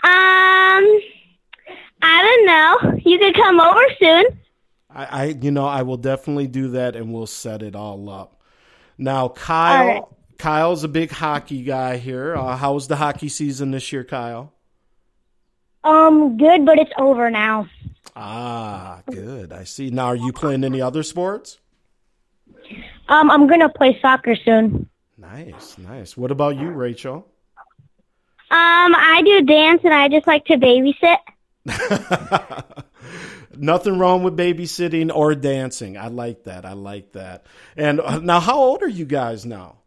Um, 0.02 1.00
I 2.02 2.22
don't 2.22 2.46
know. 2.46 2.98
You 3.04 3.18
could 3.18 3.34
come 3.34 3.60
over 3.60 3.82
soon. 3.98 4.24
I, 4.88 5.04
I 5.04 5.24
you 5.26 5.50
know, 5.50 5.66
I 5.66 5.82
will 5.82 5.98
definitely 5.98 6.46
do 6.46 6.70
that 6.70 6.96
and 6.96 7.12
we'll 7.12 7.26
set 7.26 7.62
it 7.62 7.76
all 7.76 8.08
up. 8.08 8.39
Now, 9.00 9.28
Kyle, 9.28 9.86
right. 9.86 10.02
Kyle's 10.36 10.84
a 10.84 10.88
big 10.88 11.10
hockey 11.10 11.62
guy 11.62 11.96
here. 11.96 12.36
Uh, 12.36 12.54
how 12.54 12.74
was 12.74 12.86
the 12.86 12.96
hockey 12.96 13.30
season 13.30 13.70
this 13.70 13.90
year, 13.94 14.04
Kyle? 14.04 14.52
Um, 15.82 16.36
good, 16.36 16.66
but 16.66 16.78
it's 16.78 16.92
over 16.98 17.30
now. 17.30 17.66
Ah, 18.14 19.00
good. 19.10 19.54
I 19.54 19.64
see. 19.64 19.88
Now, 19.88 20.08
are 20.08 20.16
you 20.16 20.34
playing 20.34 20.64
any 20.64 20.82
other 20.82 21.02
sports? 21.02 21.58
Um, 23.08 23.30
I'm 23.30 23.46
gonna 23.46 23.70
play 23.70 23.98
soccer 24.02 24.36
soon. 24.36 24.90
Nice, 25.16 25.78
nice. 25.78 26.14
What 26.14 26.30
about 26.30 26.56
you, 26.56 26.68
Rachel? 26.68 27.26
Um, 28.50 28.94
I 28.94 29.22
do 29.24 29.40
dance 29.42 29.80
and 29.82 29.94
I 29.94 30.08
just 30.08 30.26
like 30.26 30.44
to 30.46 30.58
babysit. 30.58 31.16
Nothing 33.60 33.98
wrong 33.98 34.22
with 34.22 34.38
babysitting 34.38 35.14
or 35.14 35.34
dancing. 35.34 35.98
I 35.98 36.08
like 36.08 36.44
that. 36.44 36.64
I 36.64 36.72
like 36.72 37.12
that. 37.12 37.44
And 37.76 38.00
uh, 38.00 38.18
now, 38.18 38.40
how 38.40 38.58
old 38.58 38.82
are 38.82 38.88
you 38.88 39.04
guys 39.04 39.44
now? 39.44 39.80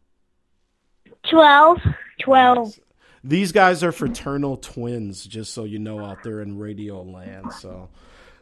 Twelve. 1.28 1.80
Twelve. 2.22 2.78
These 3.24 3.52
guys 3.52 3.84
are 3.84 3.92
fraternal 3.92 4.58
twins, 4.58 5.26
just 5.26 5.54
so 5.54 5.64
you 5.64 5.80
know, 5.80 6.06
out 6.06 6.22
there 6.22 6.42
in 6.42 6.60
radio 6.60 7.02
land. 7.02 7.52
So 7.54 7.90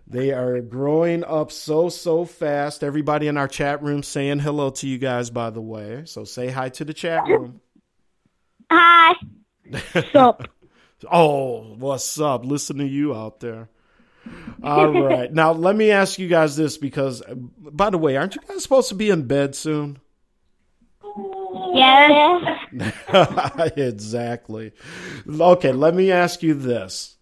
they 0.06 0.34
are 0.34 0.60
growing 0.60 1.24
up 1.24 1.54
so, 1.54 1.88
so 1.88 2.26
fast. 2.26 2.84
Everybody 2.84 3.28
in 3.28 3.38
our 3.38 3.48
chat 3.48 3.82
room 3.82 4.04
saying 4.04 4.40
hello 4.40 4.70
to 4.72 4.88
you 4.88 4.98
guys, 4.98 5.30
by 5.30 5.50
the 5.50 5.62
way. 5.62 6.04
So 6.06 6.26
say 6.26 6.50
hi 6.50 6.68
to 6.70 6.84
the 6.84 6.94
chat 6.94 7.26
room. 7.26 7.62
Hi. 8.70 9.14
What's 9.94 10.14
up? 10.14 10.50
oh, 11.10 11.76
what's 11.78 12.20
up? 12.20 12.44
Listen 12.44 12.80
to 12.80 12.86
you 12.86 13.16
out 13.16 13.40
there. 13.40 13.70
All 14.64 14.92
right. 15.04 15.32
Now, 15.32 15.52
let 15.52 15.76
me 15.76 15.92
ask 15.92 16.20
you 16.20 16.28
guys 16.28 16.56
this 16.56 16.78
because, 16.78 17.22
by 17.58 17.90
the 17.90 17.98
way, 17.98 18.18
aren't 18.18 18.36
you 18.36 18.42
guys 18.48 18.64
supposed 18.64 18.90
to 18.90 18.96
be 18.96 19.10
in 19.10 19.28
bed 19.28 19.56
soon? 19.56 20.00
Yes. 21.74 22.44
exactly. 23.78 24.72
Okay, 25.28 25.72
let 25.72 25.94
me 25.96 26.12
ask 26.12 26.44
you 26.44 26.54
this. 26.54 27.18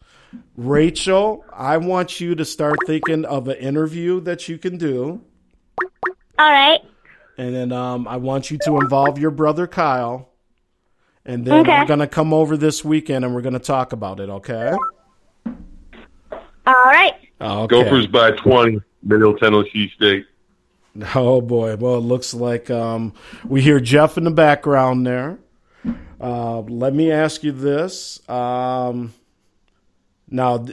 Rachel, 0.55 1.43
I 1.51 1.77
want 1.77 2.19
you 2.19 2.35
to 2.35 2.45
start 2.45 2.77
thinking 2.85 3.25
of 3.25 3.47
an 3.47 3.57
interview 3.57 4.19
that 4.21 4.47
you 4.47 4.57
can 4.57 4.77
do. 4.77 5.21
All 6.37 6.51
right. 6.51 6.79
And 7.37 7.55
then 7.55 7.71
um, 7.71 8.07
I 8.07 8.17
want 8.17 8.51
you 8.51 8.57
to 8.65 8.77
involve 8.79 9.17
your 9.17 9.31
brother 9.31 9.65
Kyle. 9.65 10.29
And 11.25 11.45
then 11.45 11.61
Okay. 11.61 11.79
we're 11.79 11.85
going 11.85 11.99
to 11.99 12.07
come 12.07 12.33
over 12.33 12.57
this 12.57 12.83
weekend 12.83 13.23
and 13.25 13.33
we're 13.33 13.41
going 13.41 13.53
to 13.53 13.59
talk 13.59 13.93
about 13.93 14.19
it, 14.19 14.29
okay? 14.29 14.73
All 16.65 16.73
right. 16.73 17.13
Okay. 17.41 17.83
Gophers 17.83 18.07
by 18.07 18.31
20, 18.31 18.81
Middle 19.03 19.37
Tennessee 19.37 19.91
State. 19.95 20.25
Oh 21.15 21.39
boy! 21.39 21.75
Well, 21.75 21.95
it 21.95 21.99
looks 21.99 22.33
like 22.33 22.69
um, 22.69 23.13
we 23.45 23.61
hear 23.61 23.79
Jeff 23.79 24.17
in 24.17 24.23
the 24.23 24.31
background 24.31 25.05
there. 25.05 25.39
Uh, 26.19 26.61
let 26.61 26.93
me 26.93 27.11
ask 27.11 27.43
you 27.43 27.51
this. 27.51 28.27
Um, 28.27 29.13
now, 30.27 30.65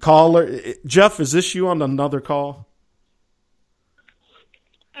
caller 0.00 0.58
Jeff, 0.86 1.20
is 1.20 1.32
this 1.32 1.54
you 1.54 1.68
on 1.68 1.82
another 1.82 2.20
call? 2.20 2.68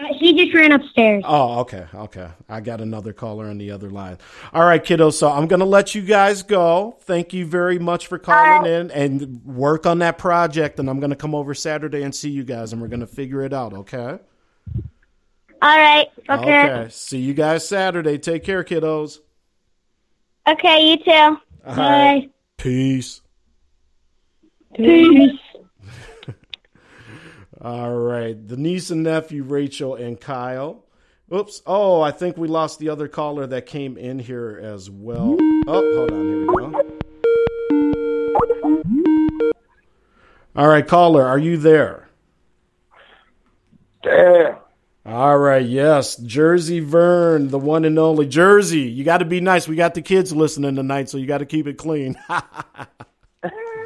Uh, 0.02 0.14
he 0.14 0.32
just 0.34 0.54
ran 0.54 0.72
upstairs. 0.72 1.22
Oh, 1.26 1.60
okay, 1.60 1.86
okay. 1.94 2.28
I 2.48 2.60
got 2.60 2.80
another 2.80 3.12
caller 3.12 3.46
on 3.46 3.58
the 3.58 3.70
other 3.70 3.90
line. 3.90 4.18
All 4.52 4.64
right, 4.64 4.82
kiddo. 4.82 5.10
So 5.10 5.30
I'm 5.30 5.46
gonna 5.46 5.64
let 5.64 5.94
you 5.94 6.02
guys 6.02 6.42
go. 6.42 6.96
Thank 7.02 7.32
you 7.32 7.46
very 7.46 7.78
much 7.78 8.06
for 8.06 8.18
calling 8.18 8.70
in 8.70 8.90
and 8.90 9.44
work 9.44 9.86
on 9.86 9.98
that 10.00 10.18
project. 10.18 10.80
And 10.80 10.88
I'm 10.88 10.98
gonna 10.98 11.16
come 11.16 11.34
over 11.34 11.54
Saturday 11.54 12.02
and 12.02 12.14
see 12.14 12.30
you 12.30 12.42
guys, 12.42 12.72
and 12.72 12.82
we're 12.82 12.88
gonna 12.88 13.06
figure 13.06 13.42
it 13.42 13.52
out. 13.52 13.74
Okay. 13.74 14.18
All 15.62 15.78
right. 15.78 16.08
Okay. 16.28 16.64
Okay. 16.64 16.88
See 16.90 17.20
you 17.20 17.34
guys 17.34 17.68
Saturday. 17.68 18.18
Take 18.18 18.42
care, 18.42 18.64
kiddos. 18.64 19.20
Okay. 20.48 20.90
You 20.90 20.96
too. 20.96 21.10
All 21.12 21.76
Bye. 21.76 21.76
right. 21.76 22.32
Peace. 22.56 23.20
Peace. 24.74 25.38
All 27.62 27.94
right. 27.94 28.36
The 28.48 28.56
niece 28.56 28.90
and 28.90 29.04
nephew, 29.04 29.44
Rachel 29.44 29.94
and 29.94 30.20
Kyle. 30.20 30.84
Oops. 31.32 31.62
Oh, 31.66 32.02
I 32.02 32.10
think 32.10 32.36
we 32.36 32.48
lost 32.48 32.80
the 32.80 32.88
other 32.88 33.08
caller 33.08 33.46
that 33.46 33.66
came 33.66 33.96
in 33.96 34.18
here 34.18 34.60
as 34.62 34.90
well. 34.90 35.36
Oh, 35.68 35.94
hold 35.96 36.10
on. 36.10 36.26
Here 36.26 36.40
we 36.40 36.46
go. 36.46 36.92
All 40.54 40.68
right, 40.68 40.86
caller, 40.86 41.24
are 41.26 41.38
you 41.38 41.56
there? 41.56 42.08
Damn. 44.02 44.56
All 45.06 45.38
right, 45.38 45.64
yes. 45.64 46.16
Jersey 46.16 46.80
Vern, 46.80 47.48
the 47.48 47.58
one 47.58 47.84
and 47.84 47.98
only. 47.98 48.26
Jersey, 48.26 48.80
you 48.82 49.04
got 49.04 49.18
to 49.18 49.24
be 49.24 49.40
nice. 49.40 49.66
We 49.66 49.76
got 49.76 49.94
the 49.94 50.02
kids 50.02 50.32
listening 50.34 50.76
tonight, 50.76 51.08
so 51.08 51.16
you 51.16 51.26
got 51.26 51.38
to 51.38 51.46
keep 51.46 51.66
it 51.66 51.78
clean. 51.78 52.18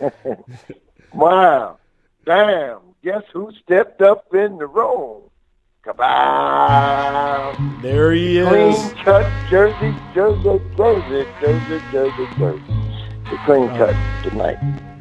Wow. 1.12 1.78
Damn. 2.26 2.80
Guess 3.06 3.22
who 3.32 3.52
stepped 3.62 4.02
up 4.02 4.34
in 4.34 4.58
the 4.58 4.66
room? 4.66 5.30
Kabam. 5.86 7.80
there 7.80 8.10
he 8.10 8.38
is. 8.38 8.48
Clean 8.48 9.04
cut 9.04 9.48
jersey, 9.48 9.94
jersey, 10.12 10.60
jersey, 10.76 11.24
jersey, 11.40 11.80
jersey, 11.92 12.26
jersey. 12.36 12.64
The 13.30 13.38
clean 13.44 13.68
cut 13.68 13.94
tonight. 14.24 14.58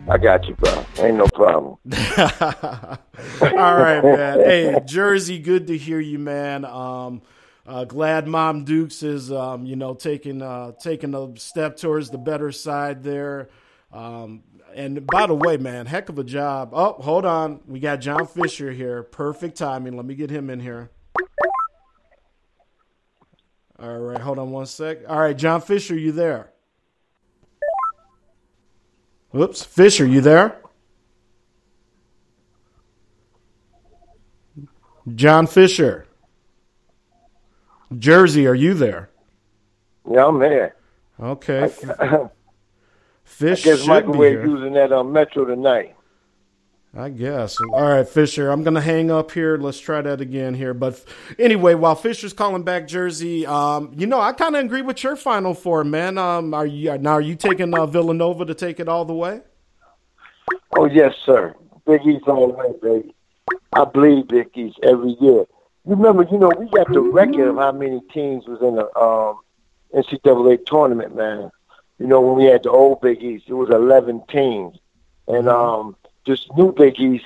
I 0.07 0.19
got 0.19 0.45
you, 0.45 0.53
bro. 0.53 0.85
Ain't 0.99 1.17
no 1.17 1.25
problem. 1.33 1.77
All 3.41 3.75
right, 3.75 4.03
man. 4.03 4.39
Hey, 4.39 4.79
Jersey, 4.85 5.39
good 5.39 5.65
to 5.65 5.75
hear 5.75 5.99
you, 5.99 6.19
man. 6.19 6.63
Um, 6.63 7.23
uh, 7.65 7.85
glad 7.85 8.27
Mom 8.27 8.65
Dukes 8.65 9.01
is, 9.01 9.31
um, 9.31 9.65
you 9.65 9.75
know, 9.75 9.95
taking 9.95 10.43
uh, 10.43 10.73
taking 10.73 11.15
a 11.15 11.35
step 11.39 11.77
towards 11.77 12.11
the 12.11 12.19
better 12.19 12.51
side 12.51 13.01
there. 13.01 13.49
Um, 13.91 14.43
and 14.75 15.07
by 15.07 15.25
the 15.25 15.33
way, 15.33 15.55
man, 15.55 15.85
heck 15.85 16.09
of 16.09 16.19
a 16.19 16.23
job. 16.23 16.71
Oh, 16.73 16.93
hold 16.93 17.25
on, 17.25 17.61
we 17.65 17.79
got 17.79 18.01
John 18.01 18.27
Fisher 18.27 18.71
here. 18.71 19.03
Perfect 19.03 19.57
timing. 19.57 19.95
Let 19.95 20.05
me 20.05 20.15
get 20.15 20.29
him 20.29 20.49
in 20.49 20.59
here. 20.59 20.91
All 23.79 23.97
right, 23.97 24.19
hold 24.19 24.37
on 24.37 24.51
one 24.51 24.65
sec. 24.65 24.99
All 25.07 25.19
right, 25.19 25.37
John 25.37 25.61
Fisher, 25.61 25.97
you 25.97 26.11
there? 26.11 26.51
Whoops, 29.31 29.63
Fisher, 29.63 30.05
you 30.05 30.19
there? 30.19 30.57
John 35.13 35.47
Fisher. 35.47 36.05
Jersey, 37.97 38.45
are 38.45 38.55
you 38.55 38.73
there? 38.73 39.09
Yeah, 40.09 40.25
I'm 40.25 40.41
here. 40.41 40.75
Okay. 41.19 41.71
I 41.99 42.29
Fish 43.25 43.65
I 43.65 43.71
guess 43.71 43.79
should 43.79 43.87
Michael 43.89 44.13
be 44.13 44.29
here. 44.29 44.45
using 44.45 44.73
that 44.73 44.91
on 44.93 45.11
Metro 45.11 45.43
tonight. 45.45 45.95
I 46.97 47.09
guess. 47.09 47.57
All 47.73 47.83
right, 47.83 48.07
Fisher. 48.07 48.49
I'm 48.49 48.63
gonna 48.63 48.79
hang 48.79 49.11
up 49.11 49.31
here. 49.31 49.57
Let's 49.57 49.79
try 49.79 50.01
that 50.01 50.21
again 50.21 50.53
here. 50.53 50.73
But 50.73 51.03
anyway, 51.37 51.73
while 51.73 51.95
Fisher's 51.95 52.31
calling 52.31 52.63
back 52.63 52.87
Jersey, 52.87 53.45
um, 53.45 53.91
you 53.97 54.07
know, 54.07 54.21
I 54.21 54.31
kind 54.31 54.55
of 54.55 54.63
agree 54.63 54.81
with 54.81 55.03
your 55.03 55.17
final 55.17 55.53
four, 55.53 55.83
man. 55.83 56.17
Um, 56.17 56.53
are 56.53 56.65
you 56.65 56.97
now? 56.97 57.13
Are 57.13 57.21
you 57.21 57.35
taking 57.35 57.77
uh, 57.77 57.85
Villanova 57.85 58.45
to 58.45 58.53
take 58.53 58.79
it 58.79 58.87
all 58.87 59.03
the 59.03 59.13
way? 59.13 59.41
Oh 60.77 60.85
yes, 60.85 61.13
sir. 61.25 61.53
Big 61.85 62.05
East 62.05 62.27
all 62.27 62.47
the 62.47 62.53
way, 62.53 62.73
baby. 62.81 63.13
I 63.73 63.83
bleed 63.83 64.29
Big 64.29 64.49
East 64.55 64.79
every 64.81 65.17
year. 65.19 65.45
You 65.87 65.95
remember, 65.95 66.25
you 66.31 66.37
know, 66.37 66.51
we 66.57 66.69
got 66.69 66.91
the 66.91 67.01
record 67.01 67.49
of 67.49 67.57
how 67.57 67.73
many 67.73 67.99
teams 68.13 68.47
was 68.47 68.61
in 68.61 68.75
the 68.75 68.97
um, 68.97 69.39
NCAA 69.93 70.65
tournament, 70.65 71.15
man. 71.15 71.51
You 71.99 72.07
know, 72.07 72.21
when 72.21 72.35
we 72.37 72.45
had 72.45 72.63
the 72.63 72.71
old 72.71 73.01
Big 73.01 73.23
East, 73.23 73.45
it 73.47 73.53
was 73.53 73.69
11 73.69 74.23
teams. 74.29 74.77
And 75.27 75.47
um, 75.47 75.95
this 76.25 76.45
new 76.57 76.73
Big 76.73 76.99
East, 76.99 77.25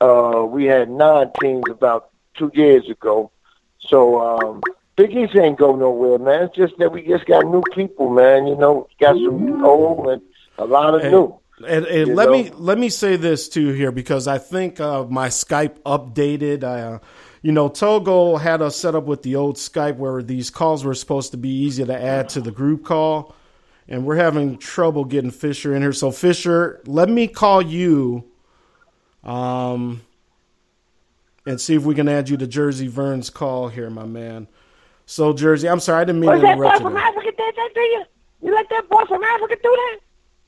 uh, 0.00 0.44
we 0.48 0.64
had 0.64 0.90
nine 0.90 1.30
teams 1.40 1.64
about 1.70 2.10
two 2.34 2.50
years 2.54 2.88
ago. 2.88 3.30
So 3.78 4.20
um, 4.20 4.62
Big 4.96 5.14
East 5.16 5.36
ain't 5.36 5.58
go 5.58 5.76
nowhere, 5.76 6.18
man. 6.18 6.42
It's 6.44 6.56
just 6.56 6.76
that 6.78 6.92
we 6.92 7.02
just 7.06 7.26
got 7.26 7.46
new 7.46 7.62
people, 7.72 8.10
man. 8.10 8.46
You 8.46 8.56
know, 8.56 8.88
got 9.00 9.14
some 9.14 9.64
old 9.64 10.08
and 10.08 10.22
a 10.58 10.64
lot 10.64 10.94
of 10.94 11.02
And- 11.02 11.10
new. 11.12 11.36
And, 11.68 11.84
and 11.84 12.16
let 12.16 12.28
know? 12.30 12.32
me 12.32 12.50
let 12.54 12.78
me 12.78 12.88
say 12.88 13.16
this 13.16 13.46
too 13.46 13.72
here 13.74 13.92
because 13.92 14.26
I 14.26 14.38
think 14.38 14.80
uh, 14.80 15.04
my 15.04 15.28
Skype 15.28 15.78
updated. 15.80 16.64
Uh, 16.64 17.00
you 17.42 17.52
know, 17.52 17.68
Togo 17.68 18.36
had 18.36 18.62
us 18.62 18.76
set 18.76 18.94
up 18.94 19.04
with 19.04 19.22
the 19.22 19.36
old 19.36 19.56
Skype 19.56 19.96
where 19.96 20.22
these 20.22 20.48
calls 20.48 20.84
were 20.86 20.94
supposed 20.94 21.32
to 21.32 21.36
be 21.36 21.50
easy 21.50 21.84
to 21.84 22.02
add 22.02 22.30
to 22.30 22.40
the 22.40 22.50
group 22.50 22.86
call, 22.86 23.34
and 23.90 24.06
we're 24.06 24.16
having 24.16 24.56
trouble 24.56 25.04
getting 25.04 25.32
Fisher 25.32 25.74
in 25.74 25.82
here. 25.82 25.92
So 25.92 26.10
Fisher, 26.10 26.80
let 26.86 27.10
me 27.10 27.26
call 27.28 27.60
you. 27.60 28.24
Um, 29.24 30.00
and 31.44 31.60
see 31.60 31.74
if 31.74 31.82
we 31.82 31.94
can 31.94 32.08
add 32.08 32.28
you 32.28 32.36
to 32.36 32.46
Jersey 32.46 32.86
Vern's 32.86 33.28
call 33.28 33.68
here, 33.68 33.90
my 33.90 34.04
man. 34.06 34.46
So 35.04 35.32
Jersey, 35.32 35.68
I'm 35.68 35.80
sorry, 35.80 36.02
I 36.02 36.04
didn't 36.04 36.20
mean 36.20 36.30
Was 36.30 36.40
to 36.40 36.46
that 36.46 36.56
boy 36.56 36.62
interrupt 36.62 36.82
from 36.82 36.92
you. 36.92 36.98
Africa 36.98 37.32
did 37.36 37.54
that 37.56 37.70
to 37.74 37.80
you? 37.80 38.04
You 38.42 38.54
let 38.54 38.68
that 38.70 38.88
boy 38.88 39.04
from 39.06 39.24
Africa 39.24 39.56
do 39.62 39.98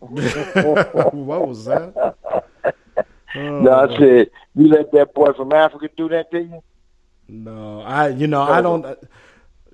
that? 0.02 1.12
what 1.12 1.48
was 1.48 1.64
that? 1.66 2.16
Oh, 3.34 3.60
no, 3.60 3.72
I 3.72 3.98
said 3.98 4.30
you 4.54 4.68
let 4.68 4.92
that 4.92 5.14
boy 5.14 5.32
from 5.32 5.54
Africa 5.54 5.88
do 5.96 6.06
that 6.10 6.30
to 6.32 6.38
you. 6.38 6.62
No, 7.28 7.80
I 7.80 8.08
you 8.08 8.26
know 8.26 8.42
I 8.42 8.60
don't. 8.60 8.84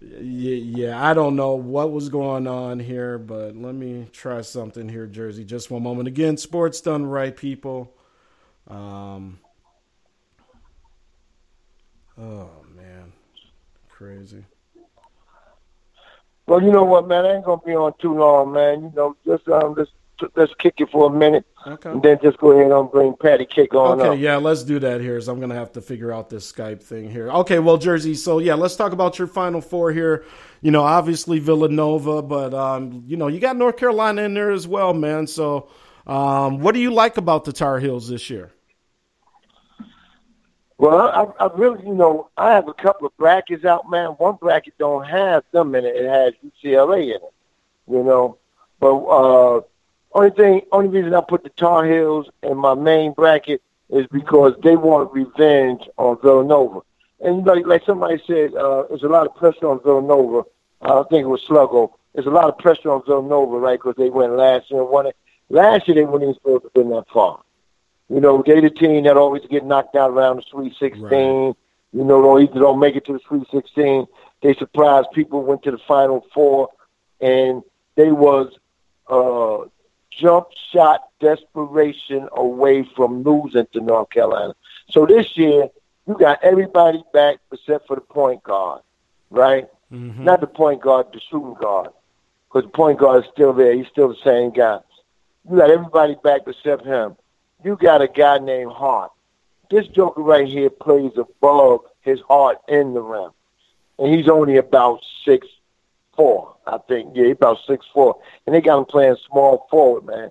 Yeah, 0.00 1.02
I 1.04 1.12
don't 1.12 1.34
know 1.34 1.54
what 1.54 1.90
was 1.90 2.08
going 2.08 2.46
on 2.46 2.78
here, 2.78 3.18
but 3.18 3.56
let 3.56 3.74
me 3.74 4.06
try 4.12 4.42
something 4.42 4.88
here, 4.88 5.06
Jersey. 5.06 5.44
Just 5.44 5.70
one 5.70 5.82
moment. 5.82 6.06
Again, 6.06 6.36
sports 6.36 6.80
done 6.80 7.06
right, 7.06 7.36
people. 7.36 7.92
Um. 8.68 9.40
Oh 12.16 12.50
man, 12.76 13.12
crazy. 13.88 14.44
Well, 16.46 16.62
you 16.62 16.70
know 16.70 16.84
what, 16.84 17.06
man? 17.08 17.26
I 17.26 17.34
ain't 17.34 17.44
gonna 17.44 17.60
be 17.64 17.74
on 17.74 17.92
too 18.00 18.14
long, 18.16 18.52
man. 18.52 18.82
You 18.82 18.92
know, 18.94 19.16
just 19.26 19.48
um, 19.48 19.74
let's 19.76 19.90
let's 20.36 20.52
kick 20.58 20.74
it 20.78 20.90
for 20.90 21.06
a 21.06 21.10
minute, 21.10 21.44
Okay. 21.66 21.90
and 21.90 22.02
then 22.02 22.18
just 22.22 22.38
go 22.38 22.52
ahead 22.52 22.70
and 22.70 22.90
bring 22.90 23.14
Patty 23.20 23.46
Kick 23.46 23.74
on 23.74 24.00
Okay, 24.00 24.08
up. 24.10 24.18
yeah, 24.18 24.36
let's 24.36 24.62
do 24.62 24.78
that 24.80 25.00
here. 25.00 25.20
So 25.20 25.32
I'm 25.32 25.40
gonna 25.40 25.54
have 25.54 25.72
to 25.72 25.80
figure 25.80 26.12
out 26.12 26.28
this 26.28 26.50
Skype 26.50 26.82
thing 26.82 27.10
here. 27.10 27.30
Okay, 27.30 27.58
well, 27.58 27.76
Jersey. 27.78 28.14
So 28.14 28.38
yeah, 28.38 28.54
let's 28.54 28.76
talk 28.76 28.92
about 28.92 29.18
your 29.18 29.28
Final 29.28 29.60
Four 29.60 29.92
here. 29.92 30.24
You 30.60 30.70
know, 30.70 30.82
obviously 30.82 31.38
Villanova, 31.38 32.22
but 32.22 32.54
um, 32.54 33.02
you 33.06 33.16
know, 33.16 33.28
you 33.28 33.40
got 33.40 33.56
North 33.56 33.76
Carolina 33.76 34.22
in 34.22 34.34
there 34.34 34.50
as 34.50 34.66
well, 34.66 34.92
man. 34.94 35.26
So, 35.26 35.68
um, 36.06 36.60
what 36.60 36.74
do 36.74 36.80
you 36.80 36.90
like 36.92 37.16
about 37.16 37.44
the 37.44 37.52
Tar 37.52 37.78
Heels 37.78 38.08
this 38.08 38.28
year? 38.30 38.50
Well, 40.78 41.08
I, 41.40 41.44
I 41.44 41.50
really, 41.56 41.84
you 41.84 41.94
know, 41.94 42.30
I 42.36 42.52
have 42.52 42.68
a 42.68 42.74
couple 42.74 43.06
of 43.08 43.16
brackets 43.16 43.64
out, 43.64 43.90
man. 43.90 44.10
One 44.10 44.36
bracket 44.36 44.74
don't 44.78 45.04
have 45.04 45.42
them 45.52 45.74
in 45.74 45.84
it; 45.84 45.96
it 45.96 46.08
has 46.08 46.34
UCLA 46.44 47.02
in 47.02 47.10
it. 47.16 47.34
You 47.90 48.04
know, 48.04 48.38
but 48.78 48.94
uh, 48.96 49.60
only 50.12 50.30
thing, 50.30 50.62
only 50.72 50.88
reason 50.88 51.14
I 51.14 51.20
put 51.20 51.44
the 51.44 51.50
Tar 51.50 51.84
Heels 51.84 52.28
in 52.42 52.56
my 52.56 52.74
main 52.74 53.12
bracket 53.12 53.62
is 53.90 54.06
because 54.08 54.54
they 54.62 54.76
want 54.76 55.12
revenge 55.12 55.82
on 55.96 56.18
Villanova. 56.20 56.80
And 57.20 57.44
like, 57.46 57.66
like 57.66 57.84
somebody 57.84 58.22
said, 58.26 58.54
uh, 58.54 58.84
there's 58.88 59.02
a 59.02 59.08
lot 59.08 59.26
of 59.26 59.34
pressure 59.36 59.68
on 59.68 59.80
Villanova. 59.82 60.44
I 60.80 61.02
think 61.10 61.24
it 61.24 61.28
was 61.28 61.44
Sluggo. 61.44 61.92
There's 62.14 62.26
a 62.26 62.30
lot 62.30 62.48
of 62.48 62.58
pressure 62.58 62.90
on 62.90 63.02
Villanova, 63.04 63.58
right? 63.58 63.78
Because 63.78 63.96
they 63.96 64.10
went 64.10 64.36
last 64.36 64.70
year 64.70 64.80
and 64.80 64.90
won 64.90 65.06
it. 65.06 65.16
Last 65.50 65.88
year 65.88 65.94
they 65.94 66.04
weren't 66.04 66.22
even 66.22 66.34
supposed 66.34 66.62
to 66.62 66.66
have 66.66 66.74
been 66.74 66.90
that 66.90 67.08
far. 67.12 67.42
You 68.08 68.20
know, 68.20 68.42
they 68.44 68.60
the 68.60 68.70
team 68.70 69.04
that 69.04 69.16
always 69.16 69.42
get 69.50 69.64
knocked 69.64 69.94
out 69.94 70.10
around 70.10 70.36
the 70.36 70.42
Sweet 70.50 70.74
16. 70.78 71.00
You 71.10 71.54
know, 71.92 72.22
don't 72.22 72.42
either 72.42 72.60
don't 72.60 72.78
make 72.78 72.96
it 72.96 73.04
to 73.06 73.14
the 73.14 73.20
Sweet 73.26 73.46
16. 73.50 74.06
They 74.42 74.54
surprised 74.54 75.08
people, 75.12 75.42
went 75.42 75.62
to 75.64 75.70
the 75.70 75.78
Final 75.78 76.24
Four, 76.32 76.70
and 77.20 77.62
they 77.96 78.12
was 78.12 78.52
uh, 79.08 79.68
jump 80.18 80.48
shot 80.72 81.08
desperation 81.20 82.28
away 82.32 82.88
from 82.96 83.22
losing 83.22 83.66
to 83.72 83.80
North 83.80 84.10
Carolina. 84.10 84.54
So 84.90 85.06
this 85.06 85.36
year, 85.36 85.68
you 86.06 86.16
got 86.18 86.42
everybody 86.42 87.02
back 87.12 87.36
except 87.52 87.86
for 87.86 87.96
the 87.96 88.02
point 88.02 88.42
guard, 88.42 88.82
right? 89.30 89.68
Mm-hmm. 89.92 90.24
Not 90.24 90.40
the 90.40 90.46
point 90.46 90.80
guard, 90.80 91.06
the 91.12 91.20
shooting 91.30 91.56
guard, 91.60 91.90
because 92.48 92.64
the 92.64 92.76
point 92.76 92.98
guard 92.98 93.24
is 93.24 93.30
still 93.32 93.52
there. 93.52 93.74
He's 93.74 93.86
still 93.88 94.08
the 94.08 94.16
same 94.24 94.50
guy. 94.50 94.80
You 95.48 95.56
got 95.56 95.70
everybody 95.70 96.16
back 96.22 96.42
except 96.46 96.84
him. 96.84 97.16
You 97.64 97.76
got 97.76 98.02
a 98.02 98.08
guy 98.08 98.38
named 98.38 98.72
Hart. 98.72 99.12
This 99.70 99.86
joker 99.88 100.22
right 100.22 100.48
here 100.48 100.70
plays 100.70 101.12
above 101.16 101.80
his 102.00 102.20
heart 102.20 102.58
in 102.68 102.94
the 102.94 103.02
rim, 103.02 103.30
and 103.98 104.14
he's 104.14 104.28
only 104.28 104.56
about 104.56 105.00
six 105.24 105.46
four, 106.18 106.56
I 106.66 106.78
think. 106.88 107.12
Yeah, 107.14 107.26
he's 107.26 107.36
about 107.36 107.58
six 107.66 107.86
four, 107.94 108.20
and 108.44 108.54
they 108.54 108.60
got 108.60 108.78
him 108.78 108.84
playing 108.84 109.16
small 109.26 109.68
forward, 109.70 110.04
man. 110.04 110.30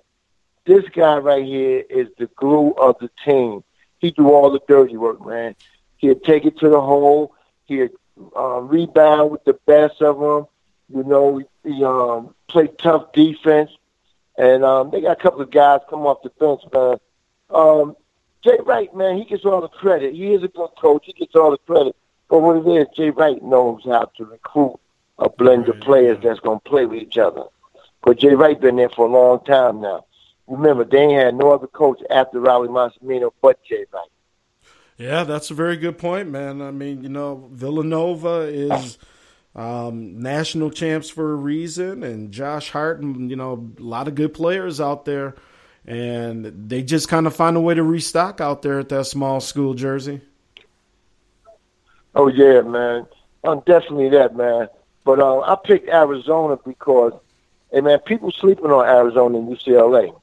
This 0.66 0.84
guy 0.90 1.16
right 1.16 1.44
here 1.44 1.82
is 1.88 2.08
the 2.18 2.26
glue 2.36 2.72
of 2.72 2.96
the 3.00 3.10
team. 3.24 3.64
He 3.98 4.10
do 4.10 4.30
all 4.30 4.50
the 4.50 4.60
dirty 4.68 4.98
work, 4.98 5.24
man. 5.26 5.56
He'll 5.96 6.20
take 6.20 6.44
it 6.44 6.58
to 6.58 6.68
the 6.68 6.80
hole. 6.80 7.34
He'll 7.64 7.88
uh, 8.36 8.60
rebound 8.60 9.30
with 9.30 9.44
the 9.44 9.54
best 9.66 10.02
of 10.02 10.20
them. 10.20 10.46
You 10.94 11.04
know, 11.04 11.42
he 11.64 11.84
um, 11.84 12.34
play 12.48 12.68
tough 12.78 13.12
defense. 13.12 13.70
And 14.36 14.62
um, 14.62 14.90
they 14.90 15.00
got 15.00 15.18
a 15.18 15.22
couple 15.22 15.40
of 15.40 15.50
guys 15.50 15.80
come 15.90 16.06
off 16.06 16.22
the 16.22 16.30
bench, 16.30 16.60
man. 16.72 16.98
Um, 17.50 17.96
Jay 18.44 18.58
Wright, 18.64 18.94
man, 18.94 19.16
he 19.16 19.24
gets 19.24 19.44
all 19.44 19.62
the 19.62 19.68
credit. 19.68 20.14
He 20.14 20.32
is 20.32 20.42
a 20.44 20.48
good 20.48 20.70
coach. 20.80 21.06
He 21.06 21.12
gets 21.12 21.34
all 21.34 21.50
the 21.50 21.58
credit. 21.58 21.96
But 22.28 22.40
what 22.40 22.58
it 22.58 22.68
is, 22.68 22.86
Jay 22.94 23.10
Wright 23.10 23.42
knows 23.42 23.82
how 23.84 24.10
to 24.16 24.24
recruit 24.24 24.78
a 25.18 25.28
blend 25.28 25.68
of 25.68 25.80
players 25.80 26.18
that's 26.22 26.40
going 26.40 26.60
to 26.60 26.68
play 26.68 26.86
with 26.86 27.02
each 27.02 27.18
other. 27.18 27.44
But 28.02 28.18
Jay 28.18 28.34
Wright 28.34 28.60
been 28.60 28.76
there 28.76 28.90
for 28.90 29.06
a 29.06 29.10
long 29.10 29.44
time 29.44 29.80
now. 29.80 30.04
Remember, 30.46 30.84
they 30.84 30.98
ain't 30.98 31.20
had 31.20 31.34
no 31.34 31.52
other 31.52 31.66
coach 31.66 32.00
after 32.10 32.40
Rollie 32.40 32.68
Massimino 32.68 33.30
but 33.42 33.62
Jay 33.64 33.84
Wright. 33.92 34.08
Yeah, 34.96 35.24
that's 35.24 35.50
a 35.50 35.54
very 35.54 35.76
good 35.76 35.98
point, 35.98 36.28
man. 36.28 36.60
I 36.62 36.70
mean, 36.70 37.02
you 37.02 37.08
know, 37.08 37.48
Villanova 37.52 38.48
is 38.50 38.98
um, 39.54 40.20
national 40.20 40.70
champs 40.70 41.08
for 41.10 41.32
a 41.32 41.36
reason, 41.36 42.02
and 42.02 42.32
Josh 42.32 42.70
Hart, 42.70 43.00
and 43.00 43.30
you 43.30 43.36
know, 43.36 43.72
a 43.78 43.82
lot 43.82 44.08
of 44.08 44.14
good 44.14 44.34
players 44.34 44.80
out 44.80 45.04
there, 45.04 45.36
and 45.86 46.44
they 46.68 46.82
just 46.82 47.08
kind 47.08 47.26
of 47.26 47.36
find 47.36 47.56
a 47.56 47.60
way 47.60 47.74
to 47.74 47.82
restock 47.82 48.40
out 48.40 48.62
there 48.62 48.80
at 48.80 48.88
that 48.88 49.06
small 49.06 49.40
school 49.40 49.74
jersey. 49.74 50.20
Oh 52.14 52.28
yeah, 52.28 52.62
man. 52.62 53.06
I'm 53.44 53.60
definitely 53.60 54.08
that, 54.10 54.34
man. 54.34 54.68
But 55.08 55.20
uh, 55.20 55.40
I 55.40 55.56
picked 55.64 55.88
Arizona 55.88 56.58
because, 56.66 57.14
hey 57.72 57.80
man, 57.80 57.98
people 58.00 58.30
sleeping 58.30 58.70
on 58.70 58.86
Arizona 58.86 59.38
and 59.38 59.48
UCLA. 59.48 60.14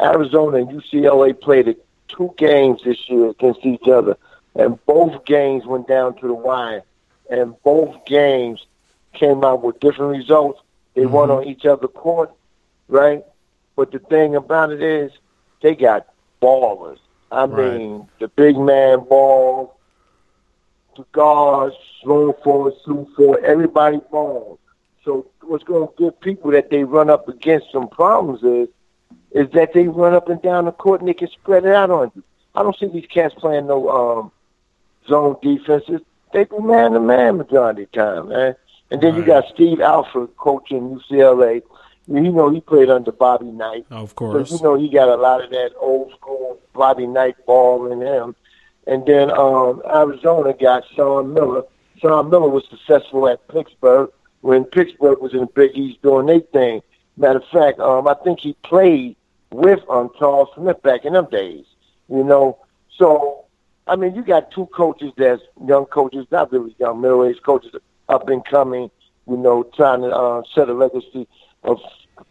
Arizona 0.00 0.56
and 0.56 0.68
UCLA 0.68 1.40
played 1.40 1.76
two 2.08 2.34
games 2.36 2.82
this 2.82 3.08
year 3.08 3.28
against 3.28 3.64
each 3.64 3.86
other, 3.86 4.16
and 4.56 4.84
both 4.84 5.24
games 5.26 5.64
went 5.64 5.86
down 5.86 6.16
to 6.16 6.26
the 6.26 6.34
wire, 6.34 6.82
and 7.30 7.54
both 7.62 8.04
games 8.04 8.66
came 9.12 9.44
out 9.44 9.62
with 9.62 9.78
different 9.78 10.16
results. 10.16 10.60
They 10.94 11.06
won 11.06 11.30
on 11.30 11.44
each 11.44 11.64
other 11.64 11.86
court, 11.86 12.32
right? 12.88 13.22
But 13.76 13.92
the 13.92 14.00
thing 14.00 14.34
about 14.34 14.72
it 14.72 14.82
is, 14.82 15.12
they 15.62 15.76
got 15.76 16.08
ballers. 16.42 16.98
I 17.30 17.44
Right. 17.44 17.74
mean, 17.74 18.08
the 18.18 18.26
big 18.26 18.58
man 18.58 19.04
ball, 19.08 19.76
the 20.96 21.04
guards, 21.12 21.74
slow 22.02 22.32
forward, 22.44 22.74
smooth 22.84 23.14
forward, 23.16 23.44
everybody 23.44 23.98
balls. 24.10 24.58
So 25.04 25.26
what's 25.42 25.64
going 25.64 25.88
to 25.88 25.94
give 25.96 26.20
people 26.20 26.50
that 26.52 26.70
they 26.70 26.84
run 26.84 27.08
up 27.10 27.28
against 27.28 27.72
some 27.72 27.88
problems 27.88 28.42
is, 28.42 28.68
is 29.32 29.50
that 29.52 29.72
they 29.72 29.88
run 29.88 30.14
up 30.14 30.28
and 30.28 30.40
down 30.42 30.66
the 30.66 30.72
court 30.72 31.00
and 31.00 31.08
they 31.08 31.14
can 31.14 31.28
spread 31.28 31.64
it 31.64 31.72
out 31.74 31.90
on 31.90 32.12
you. 32.14 32.22
I 32.54 32.62
don't 32.62 32.76
see 32.76 32.86
these 32.88 33.06
cats 33.06 33.34
playing 33.38 33.66
no 33.68 33.88
um, 33.88 34.32
zone 35.08 35.36
defenses. 35.42 36.00
They 36.32 36.44
do 36.44 36.60
man 36.60 36.92
to 36.92 37.00
man 37.00 37.38
majority 37.38 37.84
of 37.84 37.90
the 37.92 37.98
time, 37.98 38.28
man. 38.28 38.56
And 38.90 39.00
then 39.00 39.14
you 39.14 39.24
got 39.24 39.46
Steve 39.54 39.80
Alford 39.80 40.36
coaching 40.36 40.98
UCLA. 41.10 41.62
You 42.08 42.20
know 42.32 42.50
he 42.50 42.60
played 42.60 42.90
under 42.90 43.12
Bobby 43.12 43.46
Knight. 43.46 43.86
Of 43.90 44.10
So 44.10 44.14
course. 44.14 44.50
you 44.50 44.60
know 44.62 44.74
he 44.74 44.88
got 44.88 45.08
a 45.08 45.14
lot 45.14 45.44
of 45.44 45.50
that 45.50 45.70
old 45.80 46.12
school 46.12 46.58
Bobby 46.72 47.06
Knight 47.06 47.36
ball 47.46 47.90
in 47.92 48.00
him. 48.00 48.34
And 48.86 49.06
then 49.06 49.30
um, 49.30 49.82
Arizona 49.86 50.54
got 50.54 50.84
Sean 50.94 51.34
Miller. 51.34 51.62
Sean 51.98 52.30
Miller 52.30 52.48
was 52.48 52.64
successful 52.70 53.28
at 53.28 53.46
Pittsburgh 53.48 54.10
when 54.40 54.64
Pittsburgh 54.64 55.20
was 55.20 55.32
in 55.32 55.40
the 55.40 55.46
Big 55.46 55.76
East 55.76 56.02
doing 56.02 56.26
their 56.26 56.40
thing. 56.40 56.82
Matter 57.16 57.40
of 57.40 57.48
fact, 57.48 57.78
um, 57.78 58.08
I 58.08 58.14
think 58.24 58.40
he 58.40 58.54
played 58.64 59.16
with 59.50 59.80
um, 59.88 60.10
Charles 60.18 60.48
Smith 60.54 60.82
back 60.82 61.04
in 61.04 61.12
them 61.12 61.28
days. 61.30 61.66
You 62.08 62.24
know, 62.24 62.58
so 62.96 63.44
I 63.86 63.96
mean, 63.96 64.14
you 64.14 64.22
got 64.22 64.50
two 64.50 64.66
coaches 64.66 65.12
that's 65.16 65.42
young 65.66 65.86
coaches, 65.86 66.26
not 66.30 66.52
really 66.52 66.74
young, 66.78 67.00
middle-aged 67.00 67.42
coaches, 67.42 67.74
up 68.08 68.28
and 68.28 68.44
coming. 68.44 68.90
You 69.28 69.36
know, 69.36 69.64
trying 69.74 70.02
to 70.02 70.08
uh, 70.08 70.42
set 70.54 70.68
a 70.68 70.72
legacy 70.72 71.28
of 71.62 71.78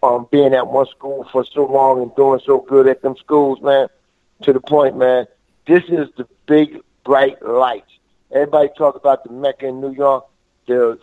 um, 0.02 0.28
being 0.32 0.54
at 0.54 0.68
one 0.68 0.88
school 0.88 1.28
for 1.32 1.46
so 1.46 1.66
long 1.66 2.02
and 2.02 2.16
doing 2.16 2.42
so 2.46 2.60
good 2.62 2.88
at 2.88 3.02
them 3.02 3.16
schools, 3.18 3.62
man. 3.62 3.88
To 4.44 4.54
the 4.54 4.62
point, 4.62 4.98
man. 4.98 5.28
This 5.70 5.84
is 5.84 6.10
the 6.18 6.28
big 6.48 6.82
bright 7.04 7.40
light. 7.44 7.86
Everybody 8.32 8.70
talk 8.76 8.96
about 8.96 9.24
the 9.24 9.32
Mecca 9.32 9.68
in 9.68 9.80
New 9.80 9.92
York. 9.92 10.26
The 10.66 10.98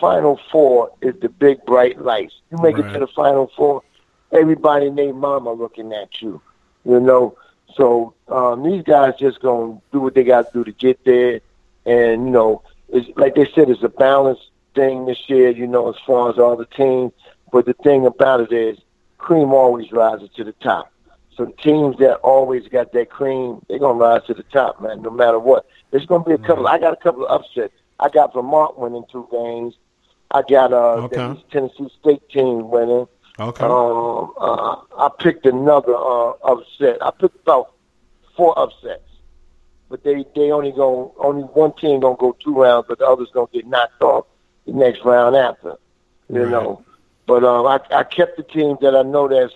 Final 0.00 0.38
Four 0.52 0.92
is 1.00 1.16
the 1.20 1.28
big 1.28 1.64
bright 1.64 2.00
lights. 2.00 2.32
You 2.52 2.58
make 2.58 2.78
it 2.78 2.88
to 2.92 3.00
the 3.00 3.08
Final 3.08 3.50
Four, 3.56 3.82
everybody 4.30 4.86
and 4.86 4.96
their 4.96 5.12
mama 5.12 5.52
looking 5.52 5.92
at 5.92 6.22
you. 6.22 6.40
You 6.84 7.00
know, 7.00 7.36
so 7.74 8.14
um, 8.28 8.62
these 8.62 8.84
guys 8.84 9.14
just 9.18 9.40
gonna 9.40 9.80
do 9.90 9.98
what 9.98 10.14
they 10.14 10.22
got 10.22 10.52
to 10.52 10.58
do 10.58 10.64
to 10.70 10.72
get 10.72 11.04
there, 11.04 11.40
and 11.84 12.24
you 12.24 12.30
know, 12.30 12.62
it's 12.90 13.08
like 13.16 13.34
they 13.34 13.50
said, 13.52 13.70
it's 13.70 13.82
a 13.82 13.88
balanced 13.88 14.50
thing 14.76 15.04
this 15.06 15.28
year. 15.28 15.50
You 15.50 15.66
know, 15.66 15.88
as 15.88 15.96
far 16.06 16.30
as 16.30 16.38
all 16.38 16.54
the 16.54 16.66
teams. 16.66 17.10
But 17.50 17.66
the 17.66 17.74
thing 17.74 18.06
about 18.06 18.40
it 18.40 18.52
is, 18.52 18.78
cream 19.18 19.52
always 19.52 19.90
rises 19.90 20.30
to 20.36 20.44
the 20.44 20.52
top. 20.52 20.91
So 21.36 21.46
teams 21.46 21.96
that 21.98 22.16
always 22.16 22.68
got 22.68 22.92
that 22.92 23.08
cream, 23.10 23.64
they're 23.68 23.78
gonna 23.78 23.98
rise 23.98 24.22
to 24.26 24.34
the 24.34 24.42
top, 24.44 24.80
man. 24.82 25.02
No 25.02 25.10
matter 25.10 25.38
what. 25.38 25.66
There's 25.90 26.06
gonna 26.06 26.24
be 26.24 26.32
a 26.32 26.38
couple. 26.38 26.66
I 26.66 26.78
got 26.78 26.92
a 26.92 26.96
couple 26.96 27.24
of 27.26 27.40
upsets. 27.40 27.74
I 27.98 28.08
got 28.08 28.34
Vermont 28.34 28.78
winning 28.78 29.04
two 29.10 29.26
games. 29.30 29.74
I 30.30 30.42
got 30.42 30.72
uh, 30.72 31.04
Okay. 31.04 31.16
the 31.16 31.34
East 31.34 31.44
Tennessee 31.50 31.90
State 32.00 32.28
team 32.30 32.70
winning. 32.70 33.06
Okay. 33.38 33.64
Um, 33.64 34.32
uh, 34.38 34.76
I 34.98 35.08
picked 35.18 35.46
another 35.46 35.94
uh, 35.96 36.32
upset. 36.44 36.98
I 37.02 37.10
picked 37.10 37.40
about 37.42 37.72
four 38.36 38.58
upsets, 38.58 39.08
but 39.88 40.02
they 40.04 40.24
they 40.34 40.50
only 40.50 40.72
go 40.72 41.14
only 41.18 41.42
one 41.44 41.72
team 41.74 42.00
gonna 42.00 42.16
go 42.16 42.36
two 42.44 42.54
rounds, 42.54 42.86
but 42.88 42.98
the 42.98 43.06
other's 43.06 43.30
gonna 43.32 43.46
get 43.52 43.66
knocked 43.66 44.02
off 44.02 44.26
the 44.66 44.72
next 44.72 45.04
round 45.04 45.34
after. 45.36 45.76
You 46.28 46.42
Right. 46.42 46.50
know, 46.50 46.84
but 47.26 47.44
um, 47.44 47.66
I 47.66 47.80
I 47.94 48.04
kept 48.04 48.36
the 48.36 48.42
teams 48.42 48.78
that 48.80 48.94
I 48.96 49.02
know 49.02 49.28
that's 49.28 49.52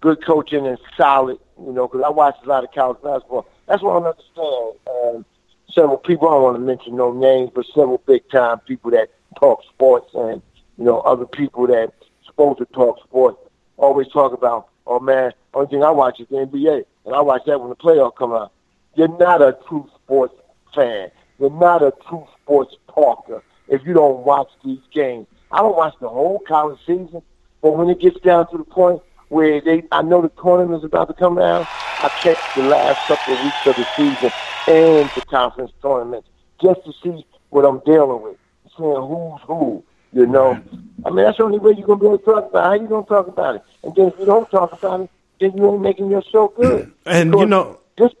good 0.00 0.24
coaching 0.24 0.66
and 0.66 0.78
solid. 0.96 1.38
You 1.58 1.72
know, 1.72 1.88
because 1.88 2.02
I 2.04 2.10
watch 2.10 2.36
a 2.44 2.48
lot 2.48 2.64
of 2.64 2.72
college 2.72 3.02
basketball. 3.02 3.46
That's 3.66 3.82
what 3.82 4.02
I 4.02 4.08
understand. 4.08 4.74
Um, 4.88 5.24
several 5.72 5.98
people 5.98 6.28
I 6.28 6.32
don't 6.32 6.42
want 6.42 6.56
to 6.56 6.60
mention 6.60 6.96
no 6.96 7.12
names, 7.12 7.50
but 7.54 7.66
several 7.74 8.02
big 8.06 8.28
time 8.30 8.60
people 8.60 8.90
that 8.92 9.10
talk 9.38 9.62
sports 9.68 10.10
and 10.14 10.42
you 10.78 10.84
know 10.84 11.00
other 11.00 11.26
people 11.26 11.66
that 11.68 11.92
supposed 12.26 12.58
to 12.58 12.66
talk 12.66 13.02
sports 13.04 13.38
always 13.76 14.08
talk 14.08 14.32
about, 14.32 14.68
oh 14.86 15.00
man, 15.00 15.32
only 15.54 15.68
thing 15.68 15.82
I 15.82 15.90
watch 15.90 16.20
is 16.20 16.28
the 16.28 16.36
NBA, 16.36 16.84
and 17.04 17.14
I 17.14 17.20
watch 17.20 17.42
that 17.46 17.60
when 17.60 17.70
the 17.70 17.76
playoffs 17.76 18.16
come 18.16 18.32
out. 18.32 18.52
You're 18.94 19.16
not 19.18 19.42
a 19.42 19.56
true 19.68 19.88
sports 19.94 20.34
fan. 20.74 21.10
You're 21.38 21.50
not 21.50 21.82
a 21.82 21.92
true 22.08 22.26
sports 22.42 22.74
talker 22.92 23.42
if 23.68 23.84
you 23.84 23.92
don't 23.92 24.24
watch 24.24 24.48
these 24.64 24.80
games. 24.92 25.26
I 25.50 25.58
don't 25.58 25.76
watch 25.76 25.94
the 26.00 26.08
whole 26.08 26.38
college 26.40 26.78
season, 26.86 27.22
but 27.62 27.76
when 27.76 27.88
it 27.90 28.00
gets 28.00 28.18
down 28.20 28.50
to 28.50 28.58
the 28.58 28.64
point 28.64 29.02
where 29.28 29.60
they, 29.60 29.84
I 29.92 30.02
know 30.02 30.22
the 30.22 30.30
tournament 30.40 30.78
is 30.78 30.84
about 30.84 31.08
to 31.08 31.14
come 31.14 31.36
down, 31.36 31.66
I 31.68 32.10
checked 32.22 32.42
the 32.54 32.62
last 32.62 33.06
couple 33.06 33.34
of 33.34 33.42
weeks 33.42 33.66
of 33.66 33.76
the 33.76 33.86
season 33.96 34.30
and 34.68 35.10
the 35.14 35.22
conference 35.28 35.72
tournaments 35.82 36.28
just 36.60 36.84
to 36.84 36.92
see 37.02 37.24
what 37.50 37.64
I'm 37.64 37.80
dealing 37.80 38.22
with, 38.22 38.36
seeing 38.76 38.94
who's 38.94 39.40
who. 39.42 39.82
You 40.12 40.26
know, 40.26 40.58
I 41.04 41.10
mean 41.10 41.24
that's 41.24 41.36
the 41.36 41.44
only 41.44 41.58
way 41.58 41.74
you're 41.76 41.86
gonna 41.86 42.00
be 42.00 42.06
able 42.06 42.18
to 42.18 42.24
talk 42.24 42.48
about. 42.50 42.74
it. 42.74 42.78
How 42.78 42.82
you 42.82 42.88
gonna 42.88 43.06
talk 43.06 43.26
about 43.26 43.56
it? 43.56 43.62
And 43.82 43.94
then 43.94 44.06
if 44.08 44.18
you 44.18 44.24
don't 44.24 44.50
talk 44.50 44.72
about 44.72 45.00
it, 45.00 45.10
then 45.40 45.56
you 45.56 45.70
ain't 45.72 45.82
making 45.82 46.10
your 46.10 46.22
show 46.22 46.48
good. 46.48 46.92
And 47.06 47.34
you 47.34 47.46
know, 47.46 47.80
this 47.98 48.12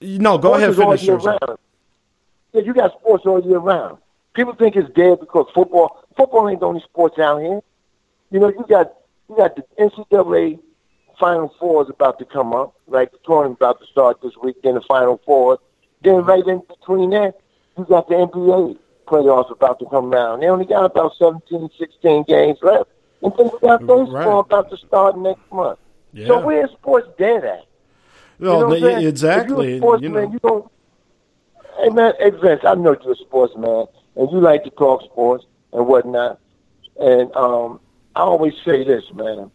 no, 0.00 0.38
go 0.38 0.54
ahead, 0.54 0.70
is 0.70 0.78
all 0.78 0.90
finish 0.92 1.02
year 1.04 1.16
round. 1.16 1.58
Yeah, 2.52 2.60
you 2.60 2.72
got 2.74 2.92
sports 3.00 3.24
all 3.26 3.42
year 3.44 3.58
round. 3.58 3.98
People 4.34 4.54
think 4.54 4.76
it's 4.76 4.88
dead 4.94 5.18
because 5.18 5.46
football 5.54 6.04
football 6.16 6.48
ain't 6.48 6.60
the 6.60 6.66
only 6.66 6.82
sports 6.82 7.18
out 7.18 7.40
here. 7.40 7.60
You 8.30 8.40
know, 8.40 8.48
you 8.48 8.64
got 8.68 8.92
you 9.28 9.36
got 9.36 9.56
the 9.56 9.64
NCAA 9.78 10.58
Final 11.18 11.54
Four 11.60 11.82
is 11.84 11.90
about 11.90 12.18
to 12.18 12.24
come 12.24 12.52
up, 12.52 12.74
right? 12.86 13.10
The 13.10 13.18
tournament 13.24 13.58
about 13.58 13.80
to 13.80 13.86
start 13.86 14.20
this 14.22 14.32
week. 14.42 14.56
Then 14.62 14.74
the 14.74 14.80
Final 14.82 15.20
Four. 15.24 15.58
Then 16.02 16.16
right 16.24 16.44
in 16.46 16.60
between 16.68 17.10
that, 17.10 17.34
you 17.78 17.84
got 17.84 18.08
the 18.08 18.14
NBA 18.14 18.78
playoffs 19.06 19.50
about 19.50 19.78
to 19.78 19.86
come 19.86 20.10
down. 20.10 20.40
They 20.40 20.46
only 20.48 20.64
got 20.66 20.84
about 20.84 21.12
17, 21.18 21.70
16 21.78 22.24
games 22.24 22.58
left. 22.62 22.90
And 23.22 23.32
then 23.38 23.46
you 23.46 23.58
got 23.60 23.80
baseball 23.80 24.06
Right. 24.12 24.38
about 24.40 24.70
to 24.70 24.76
start 24.76 25.16
next 25.18 25.40
month. 25.52 25.78
Yeah. 26.12 26.26
So 26.26 26.40
where's 26.44 26.70
sports 26.72 27.08
dead 27.18 27.44
at? 27.44 27.64
Well, 28.38 28.66
what 28.66 28.76
I'm 28.76 28.82
the- 28.82 29.08
exactly, 29.08 29.52
If 29.76 29.82
you're 29.82 29.94
a 29.96 29.98
you 30.00 30.08
sportsman, 30.08 30.12
know. 30.12 30.32
you 30.32 30.38
don't. 30.40 30.70
Hey 31.78 31.88
man, 31.90 32.12
hey 32.18 32.30
Vince, 32.30 32.60
I 32.64 32.74
know 32.74 32.96
you're 33.02 33.12
a 33.12 33.16
sportsman 33.16 33.86
and 34.16 34.30
you 34.30 34.40
like 34.40 34.64
to 34.64 34.70
talk 34.70 35.02
sports 35.04 35.44
and 35.72 35.86
whatnot. 35.86 36.38
And 37.00 37.34
um, 37.34 37.80
I 38.16 38.20
always 38.20 38.54
say 38.64 38.84
this, 38.84 39.04
man. 39.12 39.50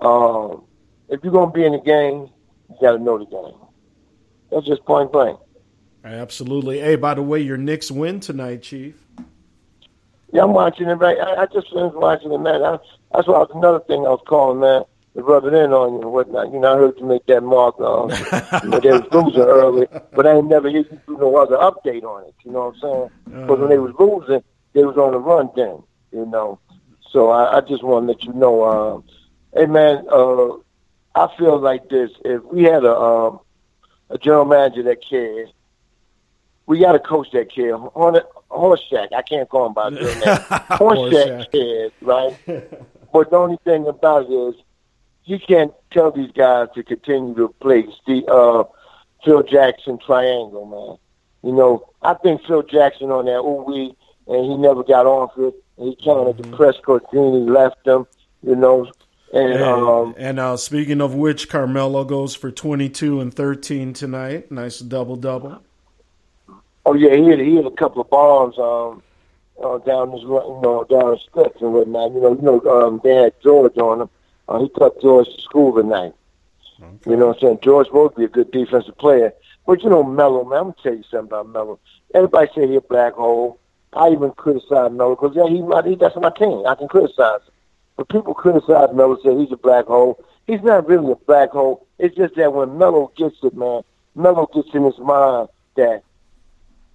Um, 0.00 0.64
if 1.08 1.20
you're 1.22 1.32
gonna 1.32 1.50
be 1.50 1.64
in 1.64 1.72
the 1.72 1.80
game, 1.80 2.30
you 2.68 2.76
got 2.80 2.92
to 2.92 2.98
know 2.98 3.18
the 3.18 3.26
game. 3.26 3.54
That's 4.50 4.66
just 4.66 4.84
point 4.84 5.12
blank. 5.12 5.38
Absolutely. 6.04 6.80
Hey, 6.80 6.96
by 6.96 7.14
the 7.14 7.22
way, 7.22 7.40
your 7.40 7.56
Knicks 7.56 7.90
win 7.90 8.20
tonight, 8.20 8.62
Chief. 8.62 8.94
Yeah, 10.32 10.44
I'm 10.44 10.52
watching 10.52 10.88
it 10.88 10.94
right. 10.94 11.18
I, 11.18 11.42
I 11.42 11.46
just 11.46 11.68
finished 11.72 11.96
watching 11.96 12.32
it, 12.32 12.38
man. 12.38 12.62
I, 12.62 12.78
that's 13.12 13.26
why 13.26 13.38
was 13.38 13.50
another 13.54 13.80
thing 13.80 14.06
I 14.06 14.10
was 14.10 14.22
calling, 14.26 14.60
man. 14.60 14.84
To 15.16 15.22
rub 15.24 15.44
it 15.44 15.52
in 15.52 15.72
on 15.72 15.94
you 15.94 16.02
and 16.02 16.12
whatnot. 16.12 16.52
You 16.52 16.60
know, 16.60 16.72
I 16.72 16.76
heard 16.76 16.94
you 16.96 17.04
make 17.04 17.26
that 17.26 17.42
mark. 17.42 17.80
Um, 17.80 18.10
you 18.62 18.70
know, 18.70 18.78
they 18.78 18.92
was 18.92 19.08
losing 19.10 19.42
early, 19.42 19.88
but 20.14 20.24
I 20.24 20.36
ain't 20.36 20.46
never 20.46 20.70
hear 20.70 20.84
you 20.88 21.00
do 21.08 21.18
no 21.18 21.34
other 21.36 21.56
update 21.56 22.04
on 22.04 22.28
it. 22.28 22.34
You 22.44 22.52
know 22.52 22.72
what 22.72 22.74
I'm 22.76 22.80
saying? 22.80 23.40
Because 23.42 23.58
when 23.58 23.70
they 23.70 23.78
was 23.78 23.92
losing, 23.98 24.44
they 24.72 24.84
was 24.84 24.96
on 24.96 25.10
the 25.10 25.18
run 25.18 25.50
then. 25.56 25.82
You 26.12 26.26
know, 26.26 26.60
so 27.10 27.30
I, 27.30 27.58
I 27.58 27.60
just 27.60 27.82
want 27.82 28.04
to 28.04 28.12
let 28.12 28.24
you 28.24 28.32
know. 28.32 28.64
Um, 28.64 29.04
hey, 29.54 29.66
man, 29.66 30.04
uh, 30.10 30.48
I 31.14 31.28
feel 31.36 31.58
like 31.58 31.88
this. 31.88 32.10
If 32.24 32.42
we 32.44 32.62
had 32.64 32.84
a 32.84 32.96
um, 32.96 33.40
a 34.10 34.18
general 34.18 34.44
manager 34.44 34.82
that 34.84 35.04
cared, 35.08 35.48
we 36.66 36.80
got 36.80 36.92
to 36.92 36.98
coach 36.98 37.28
that 37.32 37.50
kid. 37.50 37.72
Horn- 37.72 38.20
Horseshack, 38.50 39.12
I 39.12 39.22
can't 39.22 39.48
call 39.48 39.66
him 39.66 39.74
by 39.74 39.90
his 39.90 40.00
real 40.00 40.14
name. 40.14 40.22
Horseshack 40.70 41.50
kid, 41.52 41.92
right? 42.00 42.36
but 43.12 43.30
the 43.30 43.36
only 43.36 43.58
thing 43.64 43.86
about 43.86 44.26
it 44.26 44.32
is, 44.32 44.54
you 45.24 45.38
can't 45.38 45.72
tell 45.92 46.10
these 46.10 46.32
guys 46.32 46.68
to 46.74 46.82
continue 46.82 47.34
to 47.34 47.54
play 47.60 47.86
the 48.06 48.24
uh, 48.26 48.64
Phil 49.24 49.42
Jackson 49.42 49.98
triangle, 50.04 50.66
man. 50.66 50.96
You 51.50 51.56
know, 51.56 51.88
I 52.02 52.14
think 52.14 52.42
Phil 52.46 52.62
Jackson 52.62 53.10
on 53.10 53.26
that 53.26 53.40
ooh 53.40 53.94
and 54.26 54.44
he 54.44 54.56
never 54.56 54.84
got 54.84 55.06
off 55.06 55.32
it. 55.38 55.54
And 55.80 55.88
he 55.88 55.96
came 55.96 56.28
at 56.28 56.36
the 56.36 56.44
press 56.56 56.76
court, 56.84 57.04
Genie 57.12 57.50
left 57.50 57.86
him. 57.86 58.06
You 58.42 58.56
know, 58.56 58.90
and 59.32 59.52
And, 59.52 59.62
um, 59.62 60.14
and 60.16 60.40
uh, 60.40 60.56
speaking 60.56 61.00
of 61.00 61.14
which, 61.14 61.48
Carmelo 61.48 62.04
goes 62.04 62.34
for 62.34 62.50
22 62.50 63.20
and 63.20 63.32
13 63.32 63.92
tonight. 63.92 64.50
Nice 64.50 64.80
double 64.80 65.16
double. 65.16 65.62
Oh 66.86 66.94
yeah, 66.94 67.14
he 67.14 67.28
had, 67.28 67.38
he 67.40 67.56
had 67.56 67.66
a 67.66 67.70
couple 67.70 68.02
of 68.02 68.10
bombs 68.10 68.58
um, 68.58 69.02
uh, 69.62 69.78
down 69.78 70.10
this 70.12 70.22
you 70.22 70.60
know 70.62 70.86
down 70.88 71.10
the 71.10 71.18
steps 71.30 71.60
and 71.60 71.72
whatnot. 71.72 72.12
You 72.12 72.20
know, 72.20 72.32
you 72.34 72.42
know 72.42 72.60
um, 72.70 73.00
they 73.04 73.14
had 73.14 73.34
George 73.42 73.76
on 73.78 74.02
him. 74.02 74.10
Uh, 74.48 74.60
he 74.60 74.68
took 74.70 75.00
George 75.00 75.26
to 75.26 75.40
school 75.42 75.74
tonight. 75.74 76.14
You 77.06 77.16
know 77.16 77.28
what 77.28 77.36
I'm 77.36 77.40
saying? 77.40 77.58
George 77.62 77.88
would 77.92 78.14
be 78.14 78.24
a 78.24 78.28
good 78.28 78.50
defensive 78.50 78.96
player. 78.96 79.34
But 79.66 79.82
you 79.82 79.90
know, 79.90 80.02
Melo, 80.02 80.44
man, 80.44 80.58
I'm 80.58 80.64
gonna 80.64 80.76
tell 80.82 80.94
you 80.94 81.04
something 81.10 81.26
about 81.26 81.50
Melo. 81.50 81.78
Everybody 82.14 82.50
say 82.54 82.66
he 82.66 82.76
a 82.76 82.80
black 82.80 83.12
hole. 83.12 83.59
I 83.92 84.10
even 84.10 84.30
criticize 84.32 84.92
Melo 84.92 85.16
because 85.16 85.34
yeah, 85.34 85.48
he, 85.48 85.62
might- 85.62 85.84
he 85.86 85.94
that's 85.96 86.16
my 86.16 86.30
king. 86.30 86.64
I 86.66 86.74
can 86.74 86.88
criticize 86.88 87.40
him. 87.42 87.52
But 87.96 88.08
people 88.08 88.34
criticize 88.34 88.88
Melo, 88.94 89.18
say 89.22 89.36
he's 89.36 89.52
a 89.52 89.56
black 89.56 89.86
hole. 89.86 90.24
He's 90.46 90.62
not 90.62 90.88
really 90.88 91.12
a 91.12 91.16
black 91.16 91.50
hole. 91.50 91.86
It's 91.98 92.16
just 92.16 92.34
that 92.36 92.52
when 92.52 92.78
Melo 92.78 93.12
gets 93.16 93.36
it, 93.42 93.54
man, 93.54 93.82
Melo 94.14 94.46
gets 94.52 94.68
in 94.74 94.84
his 94.84 94.98
mind 94.98 95.48
that 95.76 96.02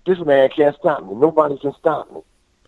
this 0.05 0.19
man 0.19 0.49
can't 0.49 0.75
stop 0.75 1.05
me. 1.05 1.15
Nobody 1.15 1.57
can 1.57 1.73
stop 1.79 2.11
me. 2.11 2.21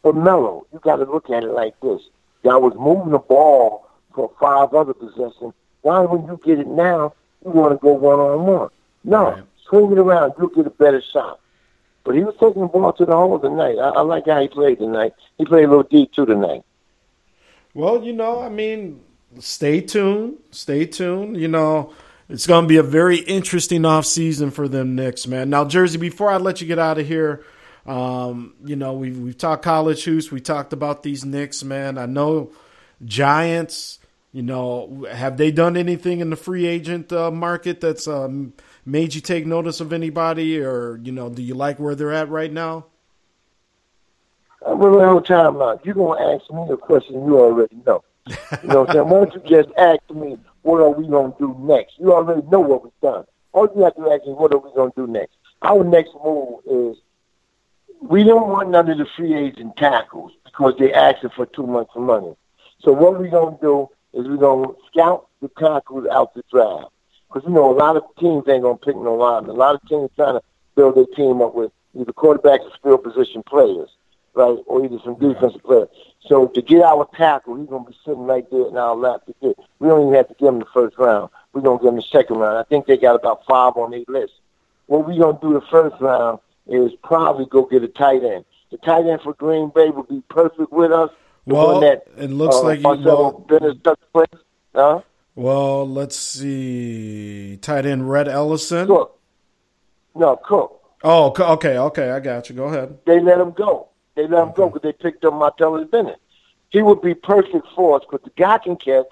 But 0.04 0.16
Melo, 0.16 0.66
you 0.72 0.80
got 0.80 0.98
to 0.98 1.04
look 1.06 1.30
at 1.30 1.44
it 1.44 1.52
like 1.52 1.80
this. 1.82 2.02
Y'all 2.44 2.62
was 2.62 2.74
moving 2.76 3.12
the 3.12 3.20
ball 3.20 3.90
for 4.14 4.32
five 4.40 4.74
other 4.74 4.94
possessions. 4.94 5.54
Why, 5.82 5.99
when 6.02 6.26
you 6.28 6.40
get 6.44 6.60
it 6.60 6.68
now, 6.68 7.14
you 7.44 7.52
want 7.52 7.74
to 7.74 7.78
go 7.78 7.94
one 7.94 8.20
on 8.20 8.45
one? 8.45 8.70
No, 9.04 9.41
swing 9.68 9.91
it 9.91 9.98
around. 9.98 10.34
You'll 10.38 10.48
get 10.49 10.68
a 10.68 10.72
better 10.72 11.02
shot. 11.02 11.40
But 12.08 12.16
he 12.16 12.24
was 12.24 12.36
taking 12.40 12.62
the 12.62 12.68
ball 12.70 12.94
to 12.94 13.06
the 13.06 13.12
hole 13.12 13.38
tonight. 13.38 13.78
I, 13.78 13.90
I 13.90 14.02
like 14.02 14.28
how 14.28 14.40
he 14.40 14.48
played 14.48 14.80
tonight. 14.80 15.14
He 15.38 15.44
played 15.44 15.66
a 15.66 15.68
little 15.68 15.84
deep 15.84 16.14
too 16.14 16.26
tonight. 16.26 16.64
Well, 17.74 18.02
you 18.02 18.14
know, 18.14 18.40
I 18.40 18.48
mean, 18.48 19.02
stay 19.40 19.82
tuned. 19.82 20.38
Stay 20.52 20.86
tuned. 20.86 21.36
You 21.36 21.50
know, 21.50 21.94
it's 22.30 22.48
going 22.48 22.64
to 22.64 22.68
be 22.68 22.78
a 22.78 22.84
very 22.84 23.18
interesting 23.18 23.84
off 23.84 24.06
season 24.06 24.52
for 24.52 24.70
them 24.70 24.96
Knicks, 24.96 25.28
man. 25.28 25.50
Now, 25.50 25.66
Jersey, 25.66 25.98
before 25.98 26.32
I 26.32 26.38
let 26.38 26.62
you 26.62 26.68
get 26.68 26.80
out 26.80 26.98
of 26.98 27.06
here, 27.06 27.44
um, 27.86 28.54
you 28.64 28.78
know, 28.78 28.94
we've, 28.94 29.20
we've 29.20 29.38
talked 29.38 29.66
college 29.66 30.06
hoops. 30.06 30.32
We 30.32 30.40
talked 30.40 30.72
about 30.72 31.04
these 31.04 31.26
Knicks, 31.26 31.62
man. 31.62 31.98
I 31.98 32.06
know 32.06 32.54
Giants, 33.04 34.00
you 34.32 34.44
know, 34.44 35.06
have 35.12 35.36
they 35.36 35.52
done 35.52 35.76
anything 35.76 36.22
in 36.22 36.30
the 36.30 36.38
free 36.38 36.68
agent 36.68 37.12
uh, 37.12 37.32
market 37.32 37.82
that's 37.82 38.08
um, 38.08 38.54
made 38.88 39.14
you 39.14 39.20
take 39.20 39.46
notice 39.46 39.82
of 39.82 39.92
anybody 39.92 40.62
or, 40.62 41.00
you 41.04 41.12
know, 41.12 41.30
do 41.30 41.42
you 41.42 41.54
like 41.54 41.78
where 41.78 41.94
they're 41.94 42.14
at 42.14 42.30
right 42.30 42.52
now? 42.52 42.86
Uh, 44.66 44.76
well, 44.76 44.92
well, 44.92 45.22
time 45.22 45.62
out. 45.62 45.86
You're 45.86 45.94
going 45.94 46.18
to 46.18 46.34
ask 46.34 46.52
me 46.52 46.74
a 46.74 46.78
question 46.78 47.16
you 47.26 47.38
already 47.38 47.76
know. 47.86 48.04
You 48.28 48.70
know 48.70 48.80
what 48.82 48.90
I'm 48.90 48.96
saying? 48.96 49.10
Why 49.10 49.26
don't 49.26 49.34
you 49.34 49.42
just 49.50 49.70
ask 49.78 50.00
me, 50.10 50.38
what 50.62 50.82
are 50.82 50.90
we 50.90 51.06
going 51.08 51.34
to 51.34 51.38
do 51.38 51.56
next? 51.60 52.00
You 52.00 52.14
already 52.14 52.42
know 52.48 52.62
what 52.62 52.84
we've 52.84 53.02
done. 53.02 53.26
All 53.52 53.70
you 53.76 53.84
have 53.84 53.96
to 53.96 54.10
ask 54.10 54.22
is, 54.24 54.36
what 54.36 54.54
are 54.54 54.58
we 54.58 54.72
going 54.74 54.92
to 54.94 55.06
do 55.06 55.12
next? 55.12 55.36
Our 55.62 55.84
next 55.84 56.12
move 56.24 56.60
is 56.66 56.98
we 58.02 58.24
don't 58.24 58.48
want 58.48 58.70
none 58.70 58.90
of 58.90 58.98
the 58.98 59.08
free 59.18 59.34
agent 59.34 59.76
tackles 59.76 60.32
because 60.46 60.76
they're 60.80 60.96
asking 60.96 61.32
for 61.36 61.46
too 61.46 61.68
much 61.68 61.90
money. 61.96 62.36
So 62.80 62.94
what 62.94 63.20
we're 63.20 63.30
going 63.30 63.56
to 63.56 63.62
do 63.62 63.90
is 64.14 64.28
we're 64.28 64.38
going 64.38 64.70
to 64.70 64.76
scout 64.92 65.28
the 65.42 65.50
tackles 65.60 66.08
out 66.12 66.34
the 66.34 66.44
draft. 66.52 66.92
Because, 67.28 67.48
you 67.48 67.54
know, 67.54 67.72
a 67.72 67.76
lot 67.78 67.98
of 67.98 68.04
teams 68.20 68.44
ain't 68.48 68.64
going 68.64 68.78
to 68.78 68.86
pick 68.86 68.95
no 68.95 69.16
linemen. 69.16 69.52
A 69.52 69.54
lot 69.54 69.76
of 69.76 69.82
teams 69.90 70.10
trying 70.16 70.36
to 70.36 70.41
build 70.76 70.95
their 70.95 71.06
team 71.16 71.41
up 71.41 71.54
with 71.54 71.72
either 71.99 72.14
quarterbacks 72.14 72.66
or 72.66 72.72
skill 72.80 72.98
position 72.98 73.44
players, 73.44 73.90
right, 74.34 74.58
or 74.66 74.86
either 74.86 74.98
some 75.04 75.16
defensive 75.16 75.64
players. 75.64 75.90
So 76.22 76.48
to 76.48 76.62
get 76.62 76.82
our 76.84 77.08
tackle, 77.16 77.56
he's 77.58 77.68
going 77.68 77.86
to 77.86 77.91
be 77.91 77.98
sitting 78.06 78.24
right 78.26 78.49
there 78.52 78.68
in 78.68 78.78
our 78.78 78.95
lap 78.95 79.26
to 79.26 79.36
get. 79.41 79.58
We 79.80 79.88
don't 79.88 80.02
even 80.04 80.14
have 80.14 80.28
to 80.30 80.36
give 80.36 80.49
him 80.49 80.60
the 80.60 80.66
first 80.74 80.98
round. 80.98 81.30
we're 81.54 81.62
gonna 81.62 81.78
give 81.78 81.86
them 81.86 81.95
the 81.95 82.02
second 82.04 82.38
round. 82.38 82.58
I 82.58 82.64
think 82.64 82.86
they 82.86 82.98
got 82.98 83.16
about 83.16 83.45
five 83.45 83.74
on 83.78 83.91
their 83.91 84.04
list. 84.08 84.34
What 84.88 85.08
we're 85.08 85.18
gonna 85.18 85.40
do 85.41 85.54
the 85.54 85.66
first 85.72 85.95
round 85.99 86.40
is 86.68 86.91
probably 87.04 87.45
go 87.45 87.66
get 87.66 87.84
a 87.84 87.88
tight 87.88 88.24
end. 88.24 88.45
The 88.72 88.78
tight 88.78 89.06
end 89.06 89.22
for 89.22 89.34
Green 89.34 89.72
Bay 89.74 89.90
would 89.90 90.08
be 90.08 90.22
perfect 90.30 90.72
with 90.72 90.91
us. 90.91 91.10
The 91.48 91.54
Well, 91.56 91.80
that, 91.80 92.04
it 92.18 92.30
looks 92.30 92.58
uh, 92.58 92.64
like 92.64 92.80
you- 92.80 92.84
Marcelo 92.84 93.22
well- 93.22 93.45
Bennett 93.48 93.84
took 93.84 93.99
the 93.99 94.06
place. 94.14 94.44
Huh? 94.76 95.02
Well, 95.38 95.88
let's 95.88 96.16
see. 96.18 97.58
Tight 97.62 97.86
end 97.86 98.10
Rhett 98.10 98.28
Ellison. 98.28 98.88
Cook. 98.88 99.20
No, 100.16 100.36
Cook. 100.38 100.82
Oh, 101.04 101.32
okay, 101.48 101.78
okay, 101.78 102.10
I 102.10 102.20
got 102.20 102.50
you. 102.50 102.56
Go 102.56 102.64
ahead. 102.64 102.98
They 103.06 103.20
let 103.20 103.40
him 103.40 103.52
go. 103.52 103.90
They 104.16 104.26
let 104.28 104.42
him 104.48 104.54
go 104.56 104.68
because 104.68 104.82
they 104.82 104.94
picked 104.94 105.24
up 105.26 105.34
Martellus 105.36 105.92
Bennett. 105.92 106.18
He 106.70 106.82
would 106.82 107.04
be 107.04 107.14
perfect 107.14 107.68
for 107.76 107.98
us 107.98 108.04
because 108.10 108.24
the 108.26 108.32
guy 108.36 108.58
can 108.58 108.78
catch. 108.78 109.06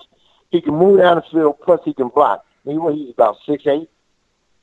He 0.50 0.62
can 0.62 0.74
move 0.74 0.98
down 0.98 1.18
the 1.18 1.22
field. 1.32 1.58
Plus, 1.64 1.80
he 1.86 1.94
can 1.94 2.08
block. 2.10 2.44
He, 2.64 2.72
he's 2.72 3.12
about 3.12 3.38
six 3.46 3.68
eight. 3.68 3.88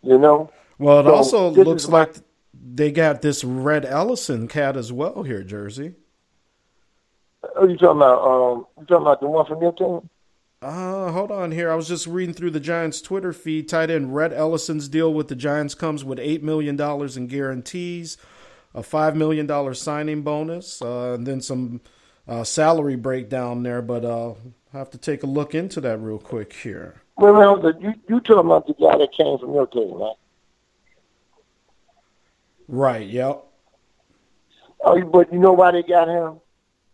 You 0.03 0.19
know. 0.19 0.51
Well, 0.81 0.99
it 0.99 1.05
So 1.05 1.15
also 1.15 1.51
looks 1.51 1.87
my- 1.87 2.01
like 2.01 2.17
they 2.61 2.91
got 2.91 3.23
this 3.23 3.45
Rhett 3.45 3.85
Ellison 3.85 4.49
cat 4.49 4.77
as 4.77 4.93
well 4.93 5.23
here, 5.23 5.45
Jersey. 5.45 5.95
Are 7.57 7.69
you 7.69 7.77
talking 7.77 7.99
about? 7.99 8.19
Um, 8.25 8.67
you 8.81 8.87
talking 8.87 9.03
about 9.07 9.21
the 9.21 9.29
one 9.29 9.47
from 9.47 9.63
your 9.63 9.73
team? 9.75 10.09
Uh, 10.63 11.11
hold 11.11 11.33
on 11.33 11.51
here. 11.51 11.73
I 11.73 11.75
was 11.75 11.89
just 11.89 12.07
reading 12.07 12.35
through 12.35 12.53
the 12.53 12.61
Giants' 12.61 13.03
Twitter 13.03 13.33
feed. 13.33 13.69
Tight 13.69 13.91
end 13.91 14.15
Rhett 14.15 14.33
Ellison's 14.33 14.89
deal 14.89 15.13
with 15.13 15.27
the 15.27 15.35
Giants 15.35 15.75
comes 15.75 16.05
with 16.05 16.21
$8 16.21 16.43
million 16.43 16.81
in 16.81 17.27
guarantees, 17.27 18.17
a 18.73 18.83
$5 18.83 19.17
million 19.17 19.75
signing 19.75 20.23
bonus, 20.23 20.81
uh, 20.81 21.15
and 21.15 21.27
then 21.27 21.41
some 21.41 21.81
uh, 22.29 22.45
salary 22.45 22.95
breakdown 22.95 23.65
there. 23.65 23.83
But 23.83 24.05
uh, 24.05 24.35
I 24.73 24.79
have 24.79 24.91
to 24.91 24.99
take 24.99 25.25
a 25.25 25.27
look 25.27 25.53
into 25.53 25.81
that 25.81 25.99
real 25.99 26.21
quick 26.21 26.53
here. 26.53 27.03
Well, 27.17 27.61
you 27.81 27.95
you 28.09 28.21
talking 28.21 28.47
about 28.47 28.69
the 28.69 28.75
guy 28.75 28.97
that 28.99 29.13
came 29.13 29.39
from 29.39 29.53
your 29.53 29.67
team, 29.67 29.93
right? 29.95 30.15
Right, 32.69 33.09
yep. 33.09 33.45
Oh, 34.85 35.01
but 35.03 35.33
you 35.33 35.41
know 35.41 35.53
why 35.53 35.73
they 35.73 35.83
got 35.83 36.09
him? 36.09 36.41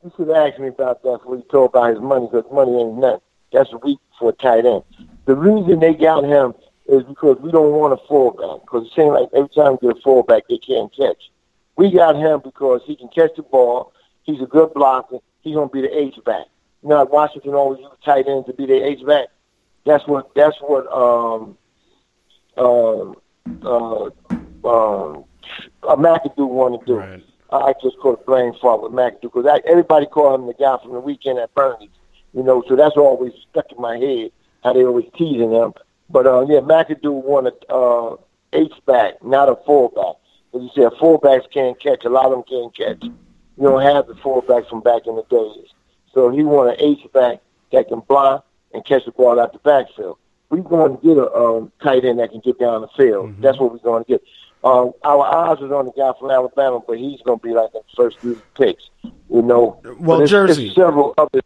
You 0.02 0.12
should 0.16 0.30
ask 0.30 0.58
me 0.58 0.68
about 0.68 1.02
that 1.02 1.18
before 1.18 1.36
you 1.36 1.44
talk 1.50 1.70
about 1.74 1.90
his 1.90 2.00
money, 2.00 2.28
because 2.30 2.50
money 2.50 2.80
ain't 2.80 2.98
nothing. 2.98 3.20
That's 3.52 3.72
weak 3.82 3.98
for 4.18 4.30
a 4.30 4.32
tight 4.32 4.66
end. 4.66 4.82
The 5.24 5.34
reason 5.34 5.80
they 5.80 5.94
got 5.94 6.24
him 6.24 6.54
is 6.86 7.02
because 7.02 7.38
we 7.40 7.50
don't 7.50 7.72
want 7.72 7.92
a 7.92 8.06
fullback, 8.08 8.62
because 8.62 8.86
it 8.86 8.92
seems 8.94 9.10
like 9.10 9.28
every 9.34 9.48
time 9.50 9.76
we 9.80 9.88
get 9.88 9.98
a 9.98 10.00
fullback, 10.00 10.48
they 10.48 10.58
can't 10.58 10.94
catch. 10.94 11.30
We 11.76 11.90
got 11.90 12.16
him 12.16 12.40
because 12.42 12.82
he 12.86 12.96
can 12.96 13.08
catch 13.08 13.36
the 13.36 13.42
ball. 13.42 13.92
He's 14.22 14.40
a 14.40 14.46
good 14.46 14.74
blocker. 14.74 15.18
He's 15.42 15.54
going 15.54 15.68
to 15.68 15.72
be 15.72 15.82
the 15.82 15.96
H-back. 15.96 16.46
You 16.82 16.88
know, 16.90 17.04
Washington 17.04 17.54
always 17.54 17.80
use 17.80 17.90
tight 18.04 18.26
ends 18.28 18.46
to 18.46 18.52
be 18.52 18.66
the 18.66 18.84
H-back. 18.84 19.28
That's 19.84 20.06
what, 20.06 20.34
that's 20.34 20.56
what, 20.60 20.86
um, 20.92 21.56
um, 22.56 23.16
uh, 23.62 24.04
um, 24.04 25.24
uh, 25.82 25.96
McAdoo 25.96 26.48
wanted 26.48 26.80
to 26.80 26.86
do. 26.86 26.96
Right. 26.96 27.24
I 27.50 27.72
just 27.82 27.98
call 27.98 28.14
it 28.14 28.26
blame 28.26 28.52
fault 28.60 28.82
with 28.82 28.92
McAdoo 28.92 29.22
because 29.22 29.60
everybody 29.66 30.06
called 30.06 30.40
him 30.40 30.46
the 30.46 30.54
guy 30.54 30.76
from 30.82 30.92
the 30.92 31.00
weekend 31.00 31.38
at 31.38 31.54
Bernie's. 31.54 31.90
You 32.34 32.42
know, 32.42 32.62
so 32.68 32.76
that's 32.76 32.96
always 32.96 33.32
stuck 33.50 33.70
in 33.72 33.80
my 33.80 33.96
head 33.98 34.30
how 34.62 34.72
they 34.72 34.84
always 34.84 35.06
teasing 35.16 35.52
him. 35.52 35.72
But 36.10 36.26
uh, 36.26 36.46
yeah, 36.48 36.60
McAdoo 36.60 37.22
wanted 37.22 37.54
uh, 37.68 38.16
H 38.52 38.72
back, 38.86 39.22
not 39.24 39.48
a 39.48 39.56
fullback. 39.66 40.16
As 40.54 40.62
you 40.62 40.70
said, 40.74 40.92
fullbacks 40.98 41.50
can't 41.52 41.78
catch. 41.80 42.04
A 42.04 42.08
lot 42.08 42.26
of 42.26 42.32
them 42.32 42.42
can't 42.48 42.76
catch. 42.76 43.02
You 43.04 43.64
don't 43.64 43.82
have 43.82 44.06
the 44.06 44.14
fullbacks 44.14 44.68
from 44.68 44.80
back 44.80 45.06
in 45.06 45.16
the 45.16 45.24
days. 45.24 45.70
So 46.14 46.30
he 46.30 46.42
wanted 46.42 46.80
H 46.80 47.06
back 47.12 47.40
that 47.72 47.88
can 47.88 48.00
block 48.00 48.46
and 48.72 48.84
catch 48.84 49.04
the 49.04 49.12
ball 49.12 49.38
out 49.38 49.52
the 49.52 49.58
backfield. 49.58 50.18
We're 50.50 50.62
going 50.62 50.96
to 50.96 51.02
get 51.06 51.18
a 51.18 51.30
um, 51.34 51.72
tight 51.82 52.04
end 52.04 52.18
that 52.20 52.30
can 52.30 52.40
get 52.40 52.58
down 52.58 52.80
the 52.80 52.88
field. 52.96 53.34
That's 53.40 53.58
what 53.58 53.72
we're 53.72 53.78
going 53.78 54.04
to 54.04 54.08
get. 54.08 54.22
Um, 54.64 54.92
our 55.04 55.24
eyes 55.24 55.58
is 55.58 55.70
on 55.70 55.84
the 55.84 55.92
guy 55.92 56.10
from 56.18 56.30
Alabama, 56.30 56.80
but 56.86 56.98
he's 56.98 57.20
going 57.22 57.38
to 57.38 57.46
be 57.46 57.52
like 57.52 57.72
the 57.72 57.82
first 57.94 58.18
three 58.20 58.36
picks. 58.56 58.88
You 59.02 59.42
know. 59.42 59.80
Well, 60.00 60.16
it's- 60.22 60.30
Jersey. 60.30 60.68
it's 60.68 60.74
several 60.74 61.14
others. 61.18 61.42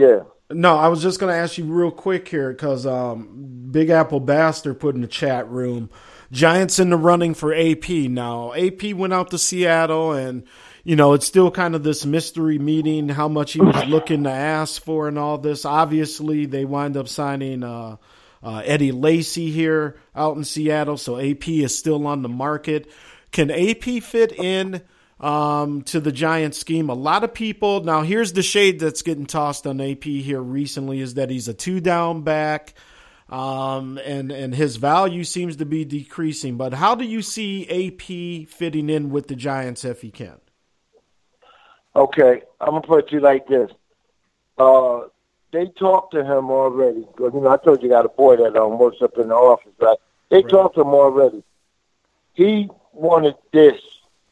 Yeah. 0.00 0.20
No, 0.52 0.76
I 0.76 0.88
was 0.88 1.02
just 1.02 1.20
going 1.20 1.32
to 1.32 1.38
ask 1.38 1.58
you 1.58 1.64
real 1.64 1.92
quick 1.92 2.26
here 2.26 2.50
because 2.50 2.84
um, 2.84 3.68
Big 3.70 3.90
Apple 3.90 4.18
Bastard 4.18 4.80
put 4.80 4.96
in 4.96 5.00
the 5.00 5.06
chat 5.06 5.48
room 5.48 5.90
Giants 6.32 6.78
in 6.78 6.90
the 6.90 6.96
running 6.96 7.34
for 7.34 7.52
AP. 7.52 7.88
Now, 7.88 8.52
AP 8.54 8.94
went 8.94 9.12
out 9.12 9.30
to 9.30 9.38
Seattle, 9.38 10.12
and, 10.12 10.44
you 10.84 10.94
know, 10.94 11.12
it's 11.12 11.26
still 11.26 11.50
kind 11.50 11.74
of 11.74 11.82
this 11.82 12.06
mystery 12.06 12.58
meeting, 12.58 13.08
how 13.08 13.26
much 13.26 13.52
he 13.52 13.60
was 13.60 13.86
looking 13.88 14.24
to 14.24 14.30
ask 14.30 14.82
for 14.82 15.08
and 15.08 15.18
all 15.18 15.38
this. 15.38 15.64
Obviously, 15.64 16.46
they 16.46 16.64
wind 16.64 16.96
up 16.96 17.08
signing 17.08 17.64
uh, 17.64 17.96
uh, 18.44 18.62
Eddie 18.64 18.92
Lacy 18.92 19.50
here 19.50 19.96
out 20.14 20.36
in 20.36 20.44
Seattle, 20.44 20.96
so 20.96 21.18
AP 21.18 21.48
is 21.48 21.76
still 21.76 22.06
on 22.06 22.22
the 22.22 22.28
market. 22.28 22.88
Can 23.32 23.50
AP 23.50 24.02
fit 24.02 24.32
in? 24.32 24.82
Um, 25.20 25.82
to 25.82 26.00
the 26.00 26.12
Giants 26.12 26.58
scheme. 26.58 26.88
A 26.88 26.94
lot 26.94 27.24
of 27.24 27.34
people 27.34 27.84
now. 27.84 28.02
Here's 28.02 28.32
the 28.32 28.42
shade 28.42 28.80
that's 28.80 29.02
getting 29.02 29.26
tossed 29.26 29.66
on 29.66 29.80
AP 29.80 30.04
here 30.04 30.40
recently 30.40 31.00
is 31.00 31.14
that 31.14 31.30
he's 31.30 31.48
a 31.48 31.54
two 31.54 31.80
down 31.80 32.22
back, 32.22 32.74
um, 33.28 33.98
and 34.04 34.32
and 34.32 34.54
his 34.54 34.76
value 34.76 35.24
seems 35.24 35.56
to 35.56 35.66
be 35.66 35.84
decreasing. 35.84 36.56
But 36.56 36.72
how 36.74 36.94
do 36.94 37.04
you 37.04 37.22
see 37.22 37.68
AP 37.68 38.48
fitting 38.48 38.88
in 38.88 39.10
with 39.10 39.28
the 39.28 39.36
Giants 39.36 39.84
if 39.84 40.00
he 40.02 40.10
can? 40.10 40.40
Okay, 41.94 42.42
I'm 42.60 42.70
gonna 42.70 42.80
put 42.82 43.12
you 43.12 43.20
like 43.20 43.46
this. 43.46 43.70
Uh, 44.56 45.02
they 45.52 45.66
talked 45.66 46.12
to 46.14 46.24
him 46.24 46.50
already. 46.50 47.06
'cause, 47.16 47.32
you 47.34 47.40
know, 47.40 47.50
I 47.50 47.56
told 47.56 47.82
you 47.82 47.88
I 47.88 47.92
got 47.92 48.06
a 48.06 48.10
boy 48.10 48.36
that 48.36 48.56
um, 48.56 48.78
works 48.78 49.02
up 49.02 49.18
in 49.18 49.28
the 49.28 49.34
office, 49.34 49.72
right? 49.80 49.98
They 50.28 50.42
talked 50.42 50.76
to 50.76 50.82
him 50.82 50.94
already. 50.94 51.42
He 52.34 52.68
wanted 52.92 53.34
this, 53.52 53.80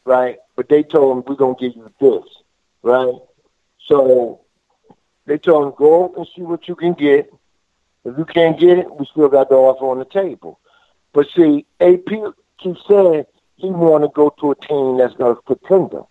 right? 0.05 0.37
But 0.59 0.67
they 0.67 0.83
told 0.83 1.15
him 1.15 1.23
we're 1.25 1.35
gonna 1.35 1.55
give 1.57 1.77
you 1.77 1.89
this, 2.01 2.25
right? 2.83 3.15
So 3.85 4.41
they 5.25 5.37
told 5.37 5.67
him 5.67 5.73
go 5.77 6.13
and 6.17 6.27
see 6.35 6.41
what 6.41 6.67
you 6.67 6.75
can 6.75 6.95
get. 6.95 7.31
If 8.03 8.17
you 8.17 8.25
can't 8.25 8.59
get 8.59 8.77
it, 8.77 8.93
we 8.93 9.05
still 9.05 9.29
got 9.29 9.47
the 9.47 9.55
offer 9.55 9.85
on 9.85 9.99
the 9.99 10.03
table. 10.03 10.59
But 11.13 11.27
see, 11.33 11.65
AP 11.79 12.09
keeps 12.57 12.81
saying 12.89 13.23
he 13.55 13.69
want 13.69 14.03
to 14.03 14.09
go 14.09 14.35
to 14.41 14.51
a 14.51 14.55
team 14.55 14.97
that's 14.97 15.15
going 15.15 15.37
to 15.37 15.41
contender. 15.43 16.01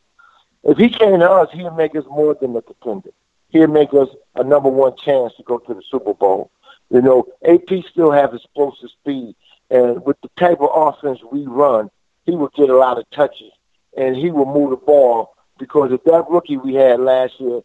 If 0.65 0.79
he 0.79 0.89
came 0.89 1.21
to 1.21 1.31
us, 1.31 1.51
he'll 1.53 1.75
make 1.75 1.95
us 1.95 2.07
more 2.09 2.35
than 2.41 2.57
a 2.57 2.63
contender. 2.63 3.11
He'll 3.51 3.69
make 3.69 3.93
us 3.93 4.09
a 4.35 4.45
number 4.45 4.71
one 4.71 4.97
chance 4.97 5.35
to 5.37 5.43
go 5.43 5.59
to 5.59 5.75
the 5.75 5.83
Super 5.91 6.15
Bowl. 6.15 6.51
You 6.89 7.03
know, 7.03 7.27
AP 7.47 7.85
still 7.91 8.13
have 8.13 8.33
explosive 8.33 8.89
speed, 8.99 9.37
and 9.69 10.03
with 10.07 10.19
the 10.23 10.31
type 10.39 10.63
of 10.63 10.71
offense 10.73 11.21
we 11.31 11.45
run, 11.45 11.91
he 12.25 12.35
will 12.35 12.49
get 12.57 12.71
a 12.71 12.77
lot 12.79 12.97
of 12.97 13.11
touches, 13.11 13.53
and 13.97 14.17
he 14.17 14.31
will 14.31 14.47
move 14.47 14.71
the 14.71 14.77
ball. 14.77 15.35
Because 15.59 15.93
if 15.93 16.05
that 16.05 16.29
rookie 16.31 16.57
we 16.57 16.75
had 16.75 17.01
last 17.01 17.35
year 17.41 17.61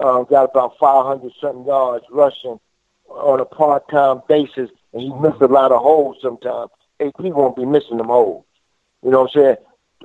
uh, 0.00 0.22
got 0.22 0.50
about 0.50 0.78
500 0.78 1.32
something 1.40 1.66
yards 1.66 2.04
rushing 2.10 2.58
on 3.08 3.40
a 3.40 3.44
part-time 3.44 4.22
basis, 4.28 4.70
and 4.92 5.02
he 5.02 5.12
missed 5.14 5.40
a 5.40 5.46
lot 5.46 5.72
of 5.72 5.80
holes 5.80 6.16
sometimes, 6.20 6.70
AP 7.00 7.18
won't 7.20 7.56
be 7.56 7.64
missing 7.64 7.98
them 7.98 8.06
holes. 8.06 8.44
You 9.02 9.10
know 9.10 9.22
what 9.22 9.36
I'm 9.36 9.42
saying? 9.42 9.56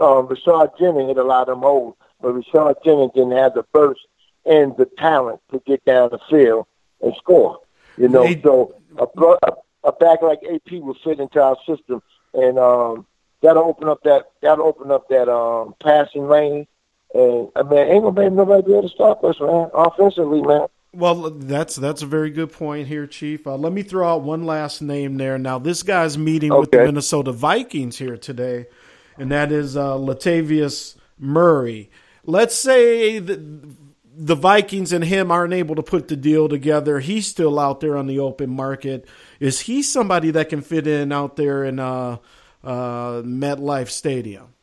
Um, 0.01 0.27
Rashard 0.27 0.77
Jennings 0.77 1.07
hit 1.07 1.17
a 1.17 1.23
lot 1.23 1.49
of 1.49 1.55
them 1.55 1.59
holes, 1.61 1.95
but 2.21 2.33
Rashard 2.33 2.75
Jennings 2.83 3.11
didn't 3.13 3.31
have 3.31 3.53
the 3.53 3.63
burst 3.73 4.01
and 4.45 4.75
the 4.77 4.85
talent 4.97 5.41
to 5.51 5.61
get 5.65 5.83
down 5.85 6.09
the 6.11 6.19
field 6.29 6.65
and 7.01 7.13
score. 7.17 7.59
You 7.97 8.07
know, 8.07 8.33
so 8.43 8.75
a, 8.97 9.05
a, 9.21 9.53
a 9.83 9.91
back 9.91 10.21
like 10.21 10.39
AP 10.43 10.71
will 10.81 10.97
fit 11.03 11.19
into 11.19 11.41
our 11.41 11.57
system, 11.67 12.01
and 12.33 12.57
um, 12.57 13.05
that'll 13.41 13.63
open 13.63 13.87
up 13.87 14.03
that 14.03 14.31
that'll 14.41 14.67
open 14.67 14.91
up 14.91 15.07
that 15.09 15.29
um, 15.29 15.75
passing 15.79 16.27
lane. 16.27 16.67
And 17.13 17.49
I 17.55 17.63
mean, 17.63 17.79
ain't 17.79 18.03
gonna 18.03 18.29
be 18.29 18.35
nobody 18.35 18.63
be 18.63 18.71
able 18.73 18.83
to 18.83 18.89
stop 18.89 19.23
us, 19.23 19.39
man. 19.39 19.69
Offensively, 19.73 20.41
man. 20.41 20.67
Well, 20.91 21.29
that's 21.31 21.75
that's 21.75 22.01
a 22.01 22.07
very 22.07 22.31
good 22.31 22.51
point 22.51 22.87
here, 22.87 23.05
Chief. 23.05 23.45
Uh, 23.45 23.55
let 23.55 23.73
me 23.73 23.83
throw 23.83 24.07
out 24.07 24.23
one 24.23 24.45
last 24.45 24.81
name 24.81 25.17
there. 25.17 25.37
Now, 25.37 25.59
this 25.59 25.83
guy's 25.83 26.17
meeting 26.17 26.55
with 26.55 26.71
the 26.71 26.77
Minnesota 26.77 27.31
Vikings 27.31 27.97
here 27.97 28.17
today, 28.17 28.67
and 29.17 29.31
that 29.31 29.51
is 29.51 29.77
uh, 29.77 29.95
Latavius 29.95 30.95
Murray. 31.19 31.91
Let's 32.25 32.55
say 32.55 33.19
that 33.19 33.39
the 34.21 34.35
Vikings 34.35 34.91
and 34.91 35.03
him 35.03 35.31
aren't 35.31 35.53
able 35.53 35.75
to 35.75 35.83
put 35.83 36.07
the 36.09 36.15
deal 36.15 36.49
together. 36.49 36.99
He's 36.99 37.25
still 37.25 37.57
out 37.57 37.79
there 37.79 37.95
on 37.95 38.07
the 38.07 38.19
open 38.19 38.49
market. 38.49 39.07
Is 39.39 39.61
he 39.61 39.81
somebody 39.81 40.31
that 40.31 40.49
can 40.49 40.61
fit 40.61 40.87
in 40.87 41.11
out 41.11 41.37
there 41.37 41.63
in 41.63 41.79
uh, 41.79 42.17
uh, 42.63 43.21
MetLife 43.23 43.89
Stadium? 43.89 44.53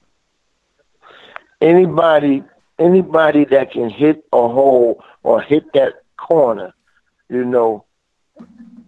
anybody 1.61 2.43
anybody 2.79 3.45
that 3.47 3.73
can 3.73 3.91
hit 3.91 4.25
a 4.33 4.49
hole 4.49 5.03
or 5.23 5.41
hit 5.41 5.73
that 5.73 5.95
corner, 6.17 6.75
you 7.29 7.45
know, 7.45 7.85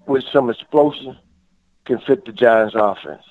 with 0.07 0.25
some 0.33 0.51
explosion 0.51 1.17
can 1.87 1.99
fit 2.01 2.25
the 2.25 2.33
Giants 2.33 2.75
offense. 2.77 3.23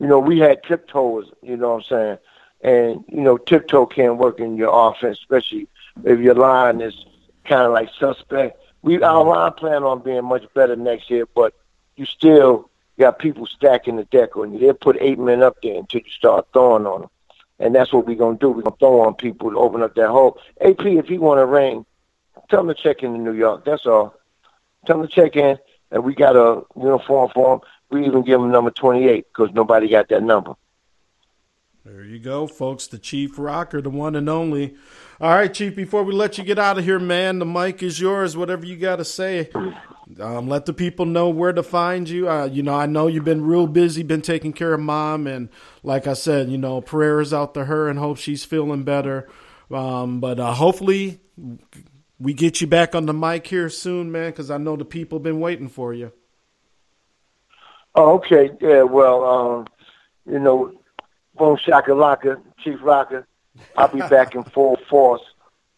You 0.00 0.08
know, 0.08 0.18
we 0.18 0.40
had 0.40 0.62
tiptoes, 0.64 1.30
you 1.42 1.56
know 1.56 1.74
what 1.74 1.84
I'm 1.84 1.88
saying? 1.88 2.18
And, 2.62 3.04
you 3.08 3.20
know, 3.20 3.36
tiptoe 3.36 3.86
can't 3.86 4.18
work 4.18 4.40
in 4.40 4.56
your 4.56 4.90
offense, 4.90 5.18
especially 5.18 5.68
if 6.04 6.18
your 6.18 6.34
line 6.34 6.80
is 6.80 6.94
kind 7.44 7.62
of 7.62 7.72
like 7.72 7.88
suspect. 7.98 8.60
We 8.82 9.00
our 9.02 9.24
line 9.24 9.52
plan 9.52 9.84
on 9.84 10.02
being 10.02 10.24
much 10.24 10.42
better 10.52 10.74
next 10.74 11.10
year, 11.10 11.26
but 11.32 11.54
you 11.96 12.06
still 12.06 12.70
got 12.98 13.18
people 13.18 13.46
stacking 13.46 13.96
the 13.96 14.04
deck 14.04 14.36
on 14.36 14.52
you. 14.52 14.58
They'll 14.58 14.74
put 14.74 14.96
eight 15.00 15.18
men 15.18 15.42
up 15.42 15.56
there 15.62 15.76
until 15.76 16.00
you 16.00 16.10
start 16.10 16.48
throwing 16.52 16.86
on 16.86 17.02
them. 17.02 17.10
And 17.58 17.74
that's 17.74 17.92
what 17.92 18.06
we're 18.06 18.16
going 18.16 18.38
to 18.38 18.40
do. 18.40 18.48
We're 18.48 18.62
going 18.62 18.74
to 18.74 18.78
throw 18.78 19.00
on 19.00 19.14
people 19.14 19.50
to 19.50 19.58
open 19.58 19.82
up 19.82 19.94
that 19.94 20.08
hole. 20.08 20.38
AP, 20.60 20.84
if 20.84 21.08
you 21.08 21.20
want 21.20 21.38
to 21.38 21.46
ring, 21.46 21.86
tell 22.50 22.64
them 22.64 22.74
to 22.74 22.82
check 22.82 23.02
in 23.02 23.12
to 23.12 23.18
New 23.18 23.32
York. 23.32 23.64
That's 23.64 23.86
all. 23.86 24.14
Tell 24.86 24.98
them 24.98 25.08
to 25.08 25.12
check 25.12 25.36
in, 25.36 25.58
and 25.90 26.04
we 26.04 26.14
got 26.14 26.36
a 26.36 26.62
uniform 26.78 27.30
for 27.34 27.56
them. 27.56 27.68
We 27.90 28.06
even 28.06 28.22
give 28.22 28.40
them 28.40 28.50
number 28.50 28.70
28 28.70 29.26
because 29.32 29.54
nobody 29.54 29.88
got 29.88 30.08
that 30.10 30.22
number. 30.22 30.54
There 31.84 32.04
you 32.04 32.18
go, 32.18 32.48
folks. 32.48 32.88
The 32.88 32.98
Chief 32.98 33.38
Rocker, 33.38 33.80
the 33.80 33.90
one 33.90 34.16
and 34.16 34.28
only. 34.28 34.74
All 35.20 35.30
right, 35.30 35.52
Chief, 35.52 35.74
before 35.74 36.02
we 36.02 36.12
let 36.12 36.36
you 36.36 36.42
get 36.42 36.58
out 36.58 36.78
of 36.78 36.84
here, 36.84 36.98
man, 36.98 37.38
the 37.38 37.46
mic 37.46 37.80
is 37.80 38.00
yours. 38.00 38.36
Whatever 38.36 38.66
you 38.66 38.76
got 38.76 38.96
to 38.96 39.04
say. 39.04 39.50
Um, 40.20 40.48
let 40.48 40.66
the 40.66 40.72
people 40.72 41.04
know 41.04 41.28
where 41.28 41.52
to 41.52 41.62
find 41.64 42.08
you. 42.08 42.28
Uh, 42.28 42.44
you 42.44 42.62
know, 42.62 42.74
I 42.74 42.86
know 42.86 43.08
you've 43.08 43.24
been 43.24 43.44
real 43.44 43.66
busy, 43.66 44.04
been 44.04 44.22
taking 44.22 44.52
care 44.52 44.72
of 44.72 44.80
mom, 44.80 45.26
and 45.26 45.48
like 45.82 46.06
I 46.06 46.12
said, 46.12 46.48
you 46.48 46.58
know, 46.58 46.80
prayers 46.80 47.32
out 47.32 47.54
to 47.54 47.64
her 47.64 47.88
and 47.88 47.98
hope 47.98 48.18
she's 48.18 48.44
feeling 48.44 48.84
better. 48.84 49.28
Um, 49.70 50.20
but 50.20 50.38
uh, 50.38 50.52
hopefully, 50.52 51.20
we 52.20 52.34
get 52.34 52.60
you 52.60 52.68
back 52.68 52.94
on 52.94 53.06
the 53.06 53.12
mic 53.12 53.48
here 53.48 53.68
soon, 53.68 54.12
man, 54.12 54.30
because 54.30 54.50
I 54.50 54.58
know 54.58 54.76
the 54.76 54.84
people 54.84 55.18
been 55.18 55.40
waiting 55.40 55.68
for 55.68 55.92
you. 55.92 56.12
Oh, 57.96 58.14
okay. 58.14 58.50
Yeah, 58.60 58.82
well, 58.82 59.24
um, 59.24 59.66
you 60.30 60.38
know, 60.38 60.72
Boom 61.36 61.56
Shakalaka, 61.56 62.40
Chief 62.62 62.78
Rocker, 62.80 63.26
I'll 63.76 63.88
be 63.88 64.00
back 64.00 64.34
in 64.34 64.44
full 64.44 64.78
force. 64.88 65.22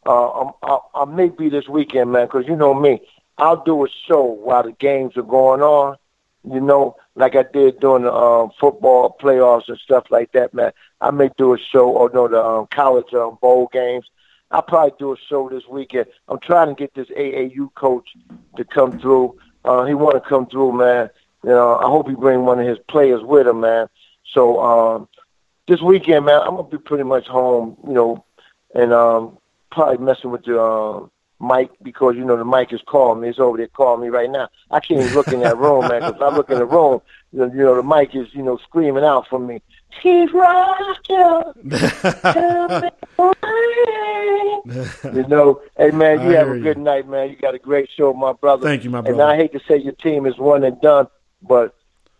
Uh, 0.05 0.51
I, 0.63 0.79
I 0.95 1.05
may 1.07 1.29
be 1.29 1.49
this 1.49 1.69
weekend, 1.69 2.13
man, 2.13 2.27
because 2.27 2.47
you 2.47 2.57
know 2.57 2.75
me. 2.75 3.01
I'll 3.39 3.63
do 3.63 3.85
a 3.85 3.89
show 4.07 4.23
while 4.25 4.65
the 4.65 4.73
games 4.73 5.17
are 5.17 5.23
going 5.23 5.63
on, 5.63 5.97
you 6.45 6.61
know, 6.61 6.97
like 7.15 7.37
I 7.37 7.45
did 7.45 7.81
during 7.81 8.03
the 8.05 8.13
um, 8.13 8.51
football 8.59 9.17
playoffs 9.21 9.69
and 9.69 9.79
stuff 9.79 10.05
like 10.11 10.33
that, 10.33 10.53
man. 10.53 10.73
I 11.01 11.11
may 11.13 11.31
do 11.39 11.55
a 11.55 11.59
show, 11.59 11.89
or 11.89 12.11
no, 12.13 12.27
the 12.27 12.45
um, 12.45 12.67
college 12.73 13.13
um, 13.15 13.39
bowl 13.41 13.69
games. 13.73 14.07
I'll 14.51 14.63
probably 14.63 14.95
do 14.99 15.13
a 15.13 15.17
show 15.29 15.49
this 15.49 15.67
weekend. 15.69 16.07
I'm 16.29 16.41
trying 16.41 16.69
to 16.69 16.75
get 16.75 16.95
this 16.95 17.09
AAU 17.09 17.73
coach 17.75 18.09
to 18.57 18.65
come 18.65 18.99
through. 18.99 19.39
Uh, 19.65 19.85
he 19.85 19.95
want 19.95 20.23
to 20.23 20.29
come 20.29 20.47
through, 20.47 20.73
man. 20.73 21.11
You 21.45 21.51
know, 21.51 21.77
I 21.77 21.85
hope 21.85 22.09
he 22.09 22.15
bring 22.15 22.45
one 22.45 22.59
of 22.59 22.67
his 22.67 22.79
players 22.89 23.23
with 23.23 23.47
him, 23.47 23.61
man. 23.61 23.89
So 24.33 24.61
um, 24.61 25.09
this 25.69 25.81
weekend, 25.81 26.25
man, 26.25 26.41
I'm 26.41 26.57
gonna 26.57 26.69
be 26.69 26.79
pretty 26.79 27.05
much 27.05 27.27
home, 27.27 27.77
you 27.87 27.93
know, 27.93 28.25
and 28.75 28.93
um, 28.93 29.39
probably 29.71 30.05
messing 30.05 30.31
with 30.31 30.45
the 30.45 30.61
uh, 30.61 31.07
mic 31.41 31.71
because 31.83 32.17
you 32.17 32.25
know 32.25 32.37
the 32.37 32.45
mic 32.45 32.73
is 32.73 32.83
calling 32.87 33.21
me. 33.21 33.29
It's 33.29 33.39
over 33.39 33.57
there 33.57 33.69
calling 33.69 34.03
me 34.03 34.09
right 34.09 34.31
now. 34.31 34.49
I 34.71 34.81
can't 34.81 35.01
even 35.01 35.15
look 35.15 35.29
in 35.29 35.41
that 35.41 35.57
room, 35.57 35.89
man. 35.89 36.01
Because 36.01 36.17
if 36.17 36.23
I 36.23 36.35
look 36.35 36.51
in 36.51 36.59
the 36.59 36.67
room, 36.67 37.01
you 37.33 37.39
know, 37.41 37.47
you 37.47 37.63
know, 37.63 37.77
the 37.77 37.83
mic 37.83 38.15
is 38.15 38.35
you 38.35 38.43
know 38.43 38.57
screaming 38.59 39.05
out 39.05 39.29
for 39.29 39.39
me. 39.39 39.61
Chief 40.03 40.33
Rocker, 40.35 41.55
you 45.15 45.27
know, 45.29 45.61
hey 45.77 45.91
man, 45.91 46.21
you 46.23 46.31
I 46.31 46.39
have 46.39 46.49
a 46.51 46.57
you. 46.57 46.63
good 46.63 46.79
night, 46.79 47.09
man. 47.09 47.31
You 47.31 47.37
got 47.37 47.55
a 47.55 47.59
great 47.59 47.89
show, 47.91 48.13
my 48.13 48.33
brother. 48.33 48.65
Thank 48.65 48.85
you, 48.85 48.91
my 48.91 49.01
brother. 49.01 49.23
And. 49.23 49.31
I 49.31 49.37
hate 49.37 49.53
to 49.53 49.61
say 49.67 49.77
your 49.79 49.95
team 49.95 50.27
is 50.27 50.37
one 50.39 50.65
and 50.65 50.81
done, 50.81 51.09
but 51.43 51.75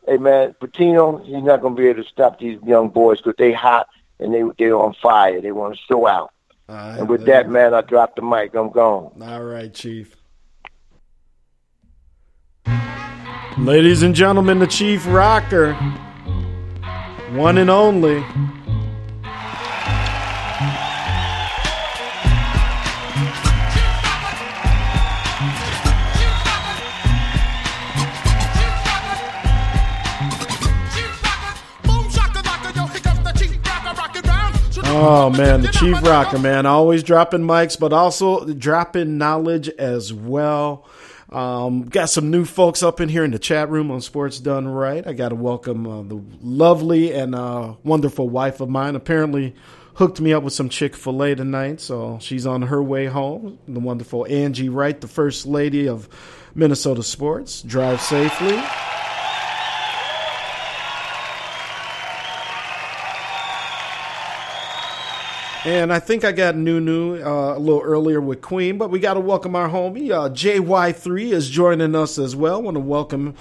hey 0.07 0.17
man, 0.17 0.55
Pitino, 0.61 1.25
he's 1.25 1.43
not 1.43 1.61
gonna 1.61 1.75
be 1.75 1.89
able 1.89 2.03
to 2.03 2.09
stop 2.09 2.39
these 2.39 2.59
young 2.65 2.89
boys 2.89 3.19
because 3.19 3.35
they 3.37 3.53
hot 3.53 3.89
and 4.19 4.33
they 4.33 4.43
they're 4.59 4.77
on 4.79 4.95
fire. 4.95 5.41
They 5.41 5.53
want 5.53 5.75
to 5.75 5.81
show 5.89 6.07
out. 6.07 6.33
And 6.69 7.09
with 7.09 7.25
that, 7.27 7.49
man, 7.49 7.75
I 7.75 7.81
drop 7.81 8.17
the 8.17 8.23
mic. 8.23 8.55
I'm 8.55 8.71
gone. 8.71 9.23
All 9.23 9.45
right, 9.45 9.73
Chief. 9.73 10.15
Ladies 13.59 14.03
and 14.03 14.15
gentlemen, 14.15 14.59
the 14.59 14.67
Chief 14.67 15.05
Rocker, 15.09 15.75
one 17.33 17.59
and 17.59 17.71
only. 17.71 18.25
Oh 35.01 35.31
man, 35.31 35.61
the 35.61 35.69
Chief 35.69 36.03
Rocker, 36.03 36.41
man, 36.41 36.67
always 36.67 37.05
dropping 37.05 37.43
mics, 37.43 37.79
but 37.79 37.93
also 37.93 38.45
dropping 38.53 39.17
knowledge 39.17 39.69
as 39.69 40.13
well. 40.13 40.89
Um, 41.31 41.83
got 41.83 42.11
some 42.11 42.33
new 42.33 42.45
folks 42.45 42.83
up 42.83 43.01
in 43.01 43.09
here 43.09 43.23
in 43.23 43.31
the 43.31 43.39
chat 43.39 43.71
room 43.71 43.93
on 43.93 44.01
Sports 44.01 44.41
Done 44.41 44.67
Right. 44.67 45.07
I 45.07 45.13
got 45.13 45.29
to 45.29 45.37
welcome 45.37 45.87
uh, 45.87 46.03
the 46.03 46.21
lovely 46.43 47.13
and 47.13 47.37
uh, 47.37 47.75
wonderful 47.85 48.29
wife 48.29 48.61
of 48.61 48.71
mine. 48.71 48.97
Apparently, 48.97 49.55
hooked 49.95 50.21
me 50.21 50.33
up 50.33 50.43
with 50.43 50.53
some 50.53 50.69
Chick 50.69 50.97
Fil 50.97 51.23
A 51.23 51.37
tonight, 51.37 51.81
so 51.81 52.19
she's 52.21 52.45
on 52.45 52.63
her 52.63 52.83
way 52.83 53.07
home. 53.07 53.61
The 53.69 53.79
wonderful 53.79 54.27
Angie 54.27 54.69
Wright, 54.69 55.01
the 55.01 55.07
first 55.07 55.47
lady 55.47 55.89
of 55.89 56.09
Minnesota 56.57 57.05
sports. 57.05 57.63
Drive 57.63 58.01
safely. 58.01 58.61
And 65.69 65.93
I 65.93 65.99
think 65.99 66.25
I 66.25 66.33
got 66.33 66.57
Nunu 66.57 67.23
uh, 67.23 67.55
a 67.55 67.59
little 67.59 67.83
earlier 67.83 68.23
with 68.23 68.41
Queen, 68.41 68.79
but 68.79 68.89
we 68.89 68.99
got 68.99 69.15
to 69.15 69.21
welcome 69.21 69.55
our 69.55 69.69
homie. 69.69 70.11
Uh, 70.11 70.31
JY3 70.31 71.31
is 71.31 71.51
joining 71.51 71.95
us 71.95 72.19
as 72.19 72.35
well. 72.35 72.63
want 72.63 72.77
to 72.77 72.81
welcome 72.81 73.35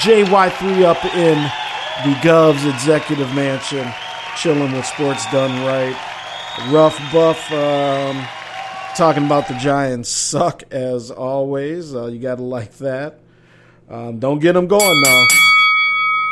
JY3 0.00 0.82
up 0.82 1.02
in 1.14 1.36
the 2.04 2.14
Govs 2.18 2.70
Executive 2.70 3.34
Mansion, 3.34 3.90
chilling 4.36 4.72
with 4.72 4.84
Sports 4.84 5.24
Done 5.32 5.50
Right. 5.64 5.96
Rough 6.70 6.98
Buff 7.14 7.50
um, 7.50 8.28
talking 8.94 9.24
about 9.24 9.48
the 9.48 9.54
Giants 9.54 10.10
suck 10.10 10.62
as 10.70 11.10
always. 11.10 11.94
Uh, 11.94 12.08
you 12.08 12.18
got 12.18 12.34
to 12.34 12.42
like 12.42 12.74
that. 12.76 13.20
Um, 13.88 14.18
don't 14.18 14.40
get 14.40 14.52
them 14.52 14.66
going 14.66 15.00
now. 15.00 15.26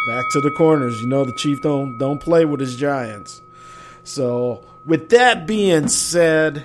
Back 0.08 0.26
to 0.32 0.42
the 0.42 0.50
corners. 0.50 1.00
You 1.00 1.06
know 1.06 1.24
the 1.24 1.32
Chief 1.32 1.62
don't 1.62 1.96
don't 1.96 2.20
play 2.20 2.44
with 2.44 2.60
his 2.60 2.76
Giants. 2.76 3.40
So, 4.04 4.67
with 4.88 5.10
that 5.10 5.46
being 5.46 5.86
said, 5.88 6.64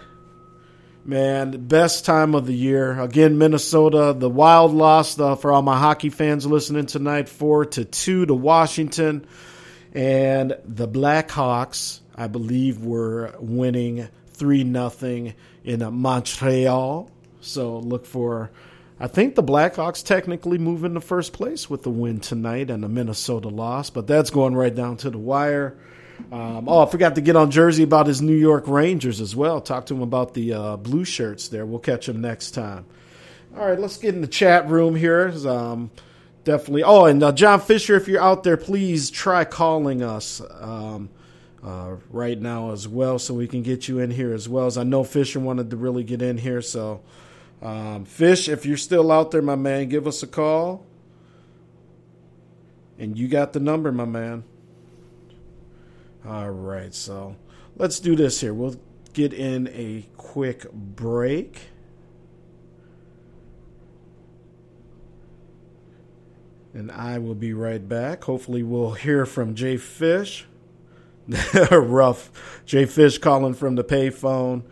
man, 1.04 1.68
best 1.68 2.06
time 2.06 2.36
of 2.36 2.48
the 2.48 2.56
year. 2.56 2.98
Again, 2.98 3.38
Minnesota, 3.38 4.16
the 4.18 4.30
Wild 4.30 4.74
lost 4.74 5.20
uh, 5.20 5.36
for 5.36 5.52
all 5.52 5.62
my 5.62 5.78
hockey 5.78 6.10
fans 6.10 6.46
listening 6.46 6.86
tonight, 6.86 7.28
four 7.28 7.66
to 7.66 7.84
two 7.84 8.26
to 8.26 8.34
Washington, 8.34 9.28
and 9.92 10.58
the 10.64 10.88
Blackhawks, 10.88 12.00
I 12.16 12.28
believe, 12.28 12.80
were 12.82 13.36
winning 13.40 14.08
three 14.30 14.64
nothing 14.64 15.34
in 15.66 15.84
Montreal. 15.94 17.12
So 17.42 17.78
look 17.80 18.06
for. 18.06 18.52
I 19.02 19.08
think 19.08 19.36
the 19.36 19.44
Blackhawks 19.44 20.02
technically 20.06 20.58
move 20.58 20.86
into 20.86 21.02
first 21.02 21.34
place 21.34 21.70
with 21.70 21.84
the 21.84 21.90
win 21.90 22.22
tonight 22.22 22.70
and 22.70 22.82
the 22.82 22.88
Minnesota 22.88 23.50
loss, 23.50 23.90
but 23.90 24.08
that's 24.08 24.30
going 24.30 24.56
right 24.56 24.74
down 24.74 24.96
to 24.98 25.10
the 25.10 25.18
wire. 25.18 25.78
Um, 26.32 26.68
oh, 26.68 26.86
I 26.86 26.90
forgot 26.90 27.16
to 27.16 27.22
get 27.22 27.36
on 27.36 27.52
Jersey 27.52 27.84
about 27.84 28.08
his 28.08 28.22
New 28.22 28.36
York 28.36 28.68
Rangers 28.68 29.22
as 29.22 29.36
well. 29.36 29.62
Talk 29.62 29.86
to 29.88 29.94
him 29.94 30.02
about 30.02 30.34
the 30.34 30.54
uh, 30.54 30.78
blue 30.78 31.06
shirts 31.06 31.48
there. 31.50 31.66
We'll 31.66 31.80
catch 31.80 32.10
him 32.10 32.22
next 32.22 32.52
time. 32.52 32.86
All 33.56 33.68
right, 33.68 33.80
let's 33.80 33.98
get 33.98 34.16
in 34.16 34.22
the 34.22 34.28
chat 34.28 34.68
room 34.68 34.96
here. 34.96 35.32
Um, 35.48 35.92
definitely. 36.44 36.84
Oh, 36.84 37.06
and 37.06 37.22
uh, 37.22 37.32
John 37.32 37.60
Fisher, 37.60 37.96
if 37.96 38.08
you're 38.08 38.22
out 38.22 38.44
there, 38.44 38.58
please 38.58 39.12
try 39.12 39.46
calling 39.46 40.02
us 40.02 40.42
um, 40.60 41.10
uh, 41.64 41.98
right 42.10 42.40
now 42.40 42.72
as 42.72 42.88
well, 42.88 43.20
so 43.20 43.36
we 43.36 43.48
can 43.48 43.62
get 43.62 43.88
you 43.88 44.00
in 44.00 44.10
here 44.10 44.34
as 44.34 44.50
well. 44.50 44.66
As 44.66 44.78
I 44.78 44.84
know 44.84 45.04
Fisher 45.04 45.40
wanted 45.40 45.70
to 45.70 45.78
really 45.78 46.04
get 46.04 46.24
in 46.24 46.40
here, 46.40 46.64
so 46.64 47.02
um, 47.62 48.06
Fish, 48.06 48.50
if 48.50 48.66
you're 48.66 48.76
still 48.76 49.12
out 49.12 49.32
there, 49.32 49.42
my 49.42 49.56
man, 49.56 49.88
give 49.88 50.08
us 50.08 50.24
a 50.24 50.28
call. 50.28 50.86
And 53.00 53.18
you 53.18 53.28
got 53.28 53.54
the 53.54 53.60
number, 53.60 53.92
my 53.92 54.06
man. 54.06 54.44
All 56.26 56.52
right, 56.52 56.94
so 56.94 57.36
let's 57.76 58.00
do 58.00 58.16
this 58.16 58.40
here. 58.40 58.54
We'll 58.54 58.80
get 59.12 59.34
in 59.34 59.68
a 59.68 60.06
quick 60.16 60.72
break. 60.72 61.60
And 66.74 66.92
I 66.92 67.20
will 67.20 67.36
be 67.36 67.54
right 67.54 67.88
back. 67.88 68.24
Hopefully, 68.24 68.64
we'll 68.64 68.92
hear 68.94 69.26
from 69.26 69.54
Jay 69.54 69.78
Fish. 69.78 70.46
Rough. 71.72 72.62
Jay 72.66 72.86
Fish 72.86 73.18
calling 73.18 73.54
from 73.54 73.76
the 73.76 73.84
payphone. 73.84 74.64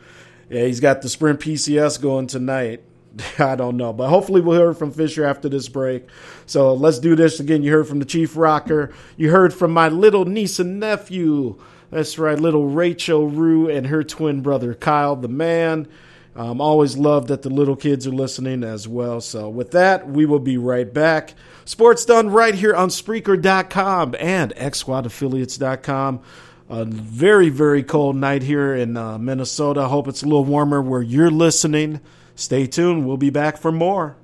Yeah, 0.49 0.65
he's 0.65 0.79
got 0.79 1.01
the 1.01 1.09
Sprint 1.09 1.39
PCS 1.39 2.01
going 2.01 2.27
tonight. 2.27 2.81
I 3.39 3.55
don't 3.55 3.77
know, 3.77 3.93
but 3.93 4.09
hopefully 4.09 4.41
we'll 4.41 4.59
hear 4.59 4.73
from 4.73 4.91
Fisher 4.91 5.25
after 5.25 5.49
this 5.49 5.67
break. 5.67 6.07
So 6.45 6.73
let's 6.73 6.99
do 6.99 7.15
this 7.15 7.39
again. 7.39 7.63
You 7.63 7.71
heard 7.71 7.87
from 7.87 7.99
the 7.99 8.05
Chief 8.05 8.35
Rocker. 8.35 8.93
You 9.17 9.31
heard 9.31 9.53
from 9.53 9.71
my 9.71 9.89
little 9.89 10.25
niece 10.25 10.59
and 10.59 10.79
nephew. 10.79 11.59
That's 11.89 12.17
right, 12.17 12.39
little 12.39 12.67
Rachel 12.67 13.27
Rue 13.27 13.69
and 13.69 13.87
her 13.87 14.03
twin 14.03 14.41
brother 14.41 14.73
Kyle, 14.73 15.15
the 15.15 15.27
man. 15.27 15.87
Um, 16.33 16.61
always 16.61 16.95
love 16.95 17.27
that 17.27 17.41
the 17.41 17.49
little 17.49 17.75
kids 17.75 18.07
are 18.07 18.11
listening 18.11 18.63
as 18.63 18.87
well. 18.87 19.19
So, 19.19 19.49
with 19.49 19.71
that, 19.71 20.07
we 20.07 20.25
will 20.25 20.39
be 20.39 20.57
right 20.57 20.91
back. 20.91 21.33
Sports 21.65 22.05
done 22.05 22.29
right 22.29 22.55
here 22.55 22.73
on 22.73 22.87
Spreaker.com 22.87 24.15
and 24.17 24.55
XSquadAffiliates.com. 24.55 26.21
A 26.69 26.85
very, 26.85 27.49
very 27.49 27.83
cold 27.83 28.15
night 28.15 28.43
here 28.43 28.73
in 28.73 28.95
uh, 28.95 29.17
Minnesota. 29.17 29.89
Hope 29.89 30.07
it's 30.07 30.23
a 30.23 30.25
little 30.25 30.45
warmer 30.45 30.81
where 30.81 31.01
you're 31.01 31.29
listening. 31.29 31.99
Stay 32.41 32.65
tuned. 32.65 33.05
We'll 33.05 33.17
be 33.17 33.29
back 33.29 33.55
for 33.55 33.71
more. 33.71 34.17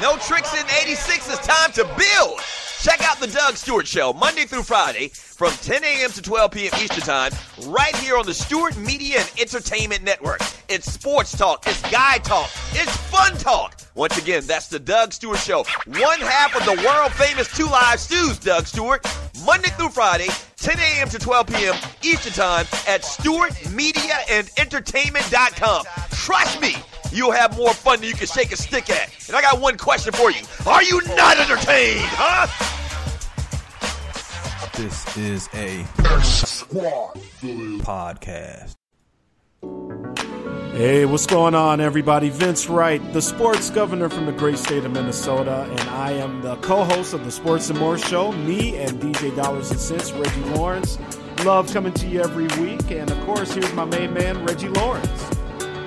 No 0.00 0.16
tricks 0.16 0.58
in 0.58 0.66
86. 0.80 1.28
It's 1.28 1.46
time 1.46 1.70
to 1.72 1.84
build. 1.84 2.40
Check 2.80 3.02
out 3.02 3.20
the 3.20 3.26
Doug 3.26 3.56
Stewart 3.56 3.86
Show 3.86 4.14
Monday 4.14 4.44
through 4.44 4.62
Friday 4.62 5.10
from 5.38 5.52
10 5.52 5.84
a.m. 5.84 6.10
to 6.10 6.20
12 6.20 6.50
p.m. 6.50 6.72
Eastern 6.82 7.04
Time, 7.04 7.30
right 7.68 7.94
here 7.98 8.18
on 8.18 8.26
the 8.26 8.34
Stewart 8.34 8.76
Media 8.76 9.20
and 9.20 9.30
Entertainment 9.38 10.02
Network. 10.02 10.40
It's 10.68 10.92
sports 10.92 11.30
talk, 11.30 11.64
it's 11.68 11.80
guy 11.92 12.18
talk, 12.18 12.50
it's 12.72 12.96
fun 12.96 13.38
talk. 13.38 13.80
Once 13.94 14.18
again, 14.18 14.44
that's 14.48 14.66
the 14.66 14.80
Doug 14.80 15.12
Stewart 15.12 15.38
Show. 15.38 15.58
One 15.86 16.18
half 16.18 16.56
of 16.56 16.64
the 16.64 16.74
world 16.84 17.12
famous 17.12 17.46
Two 17.56 17.66
Live 17.66 18.00
Stews, 18.00 18.40
Doug 18.40 18.66
Stewart, 18.66 19.06
Monday 19.46 19.68
through 19.68 19.90
Friday, 19.90 20.26
10 20.56 20.76
a.m. 20.76 21.08
to 21.08 21.20
12 21.20 21.46
p.m. 21.46 21.76
Eastern 22.02 22.32
Time 22.32 22.66
at 22.88 23.02
StewartMediaAndEntertainment.com. 23.02 25.84
Trust 26.10 26.60
me, 26.60 26.74
you'll 27.12 27.30
have 27.30 27.56
more 27.56 27.72
fun 27.72 28.00
than 28.00 28.08
you 28.08 28.14
can 28.16 28.26
shake 28.26 28.50
a 28.50 28.56
stick 28.56 28.90
at. 28.90 29.08
And 29.28 29.36
I 29.36 29.42
got 29.42 29.60
one 29.60 29.78
question 29.78 30.12
for 30.12 30.32
you. 30.32 30.42
Are 30.66 30.82
you 30.82 31.00
not 31.14 31.38
entertained, 31.38 32.06
huh? 32.06 32.48
This 34.78 35.16
is 35.16 35.48
a 35.54 35.82
podcast. 37.82 38.76
Hey, 40.76 41.04
what's 41.04 41.26
going 41.26 41.56
on, 41.56 41.80
everybody? 41.80 42.28
Vince 42.28 42.68
Wright, 42.68 43.02
the 43.12 43.20
sports 43.20 43.70
governor 43.70 44.08
from 44.08 44.26
the 44.26 44.32
great 44.32 44.56
state 44.56 44.84
of 44.84 44.92
Minnesota, 44.92 45.66
and 45.68 45.80
I 45.90 46.12
am 46.12 46.42
the 46.42 46.54
co 46.58 46.84
host 46.84 47.12
of 47.12 47.24
the 47.24 47.32
Sports 47.32 47.68
and 47.70 47.78
More 47.80 47.98
Show. 47.98 48.30
Me 48.30 48.76
and 48.76 49.00
DJ 49.00 49.34
Dollars 49.34 49.72
and 49.72 49.80
Cents, 49.80 50.12
Reggie 50.12 50.44
Lawrence. 50.50 50.96
Love 51.44 51.68
coming 51.74 51.92
to 51.94 52.06
you 52.06 52.20
every 52.20 52.46
week. 52.62 52.88
And 52.92 53.10
of 53.10 53.20
course, 53.26 53.52
here's 53.52 53.72
my 53.72 53.84
main 53.84 54.14
man, 54.14 54.44
Reggie 54.44 54.68
Lawrence. 54.68 55.24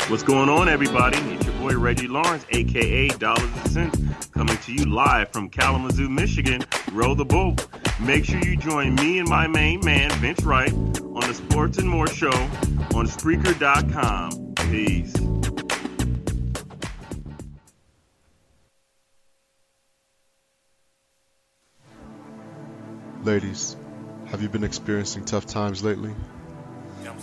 What's 0.10 0.24
going 0.24 0.50
on, 0.50 0.68
everybody? 0.68 1.18
Boy 1.62 1.78
Reggie 1.78 2.08
Lawrence, 2.08 2.44
aka 2.50 3.10
Dollars 3.10 3.44
and 3.44 3.72
Cents, 3.72 4.28
coming 4.30 4.58
to 4.58 4.74
you 4.74 4.86
live 4.86 5.32
from 5.32 5.48
Kalamazoo, 5.48 6.10
Michigan. 6.10 6.64
Row 6.92 7.14
the 7.14 7.24
boat. 7.24 7.68
Make 8.00 8.26
sure 8.26 8.40
you 8.40 8.58
join 8.58 8.96
me 8.96 9.20
and 9.20 9.30
my 9.30 9.46
main 9.46 9.80
man, 9.86 10.10
Vince 10.14 10.42
Wright, 10.42 10.74
on 10.74 11.20
the 11.20 11.34
Sports 11.36 11.78
and 11.78 11.88
More 11.88 12.08
Show 12.08 12.32
on 12.96 13.06
Spreaker.com. 13.06 14.56
Peace. 14.56 15.16
Ladies, 23.24 23.78
have 24.30 24.42
you 24.42 24.50
been 24.50 24.64
experiencing 24.64 25.26
tough 25.26 25.46
times 25.46 25.84
lately? 25.84 26.16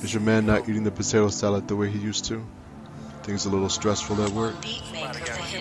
Is 0.05 0.15
your 0.15 0.23
man 0.23 0.47
not 0.47 0.69
eating 0.69 0.85
the 0.85 0.93
potato 0.93 1.27
salad 1.27 1.67
the 1.67 1.75
way 1.75 1.91
he 1.91 1.99
used 1.99 2.27
to? 2.27 2.47
Things 3.29 3.45
a 3.45 3.51
little 3.51 3.69
stressful 3.69 4.23
at 4.25 4.31
work? 4.31 4.55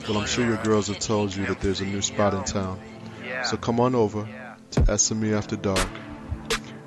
Well, 0.07 0.19
I'm 0.19 0.25
sure 0.25 0.45
your 0.45 0.55
girls 0.63 0.87
have 0.87 0.99
told 0.99 1.35
you 1.35 1.47
that 1.47 1.59
there's 1.59 1.81
a 1.81 1.85
new 1.85 2.01
spot 2.01 2.33
in 2.33 2.45
town. 2.45 2.79
So 3.43 3.57
come 3.57 3.81
on 3.81 3.93
over 3.93 4.25
to 4.71 4.79
SME 4.83 5.37
After 5.37 5.57
Dark 5.57 5.89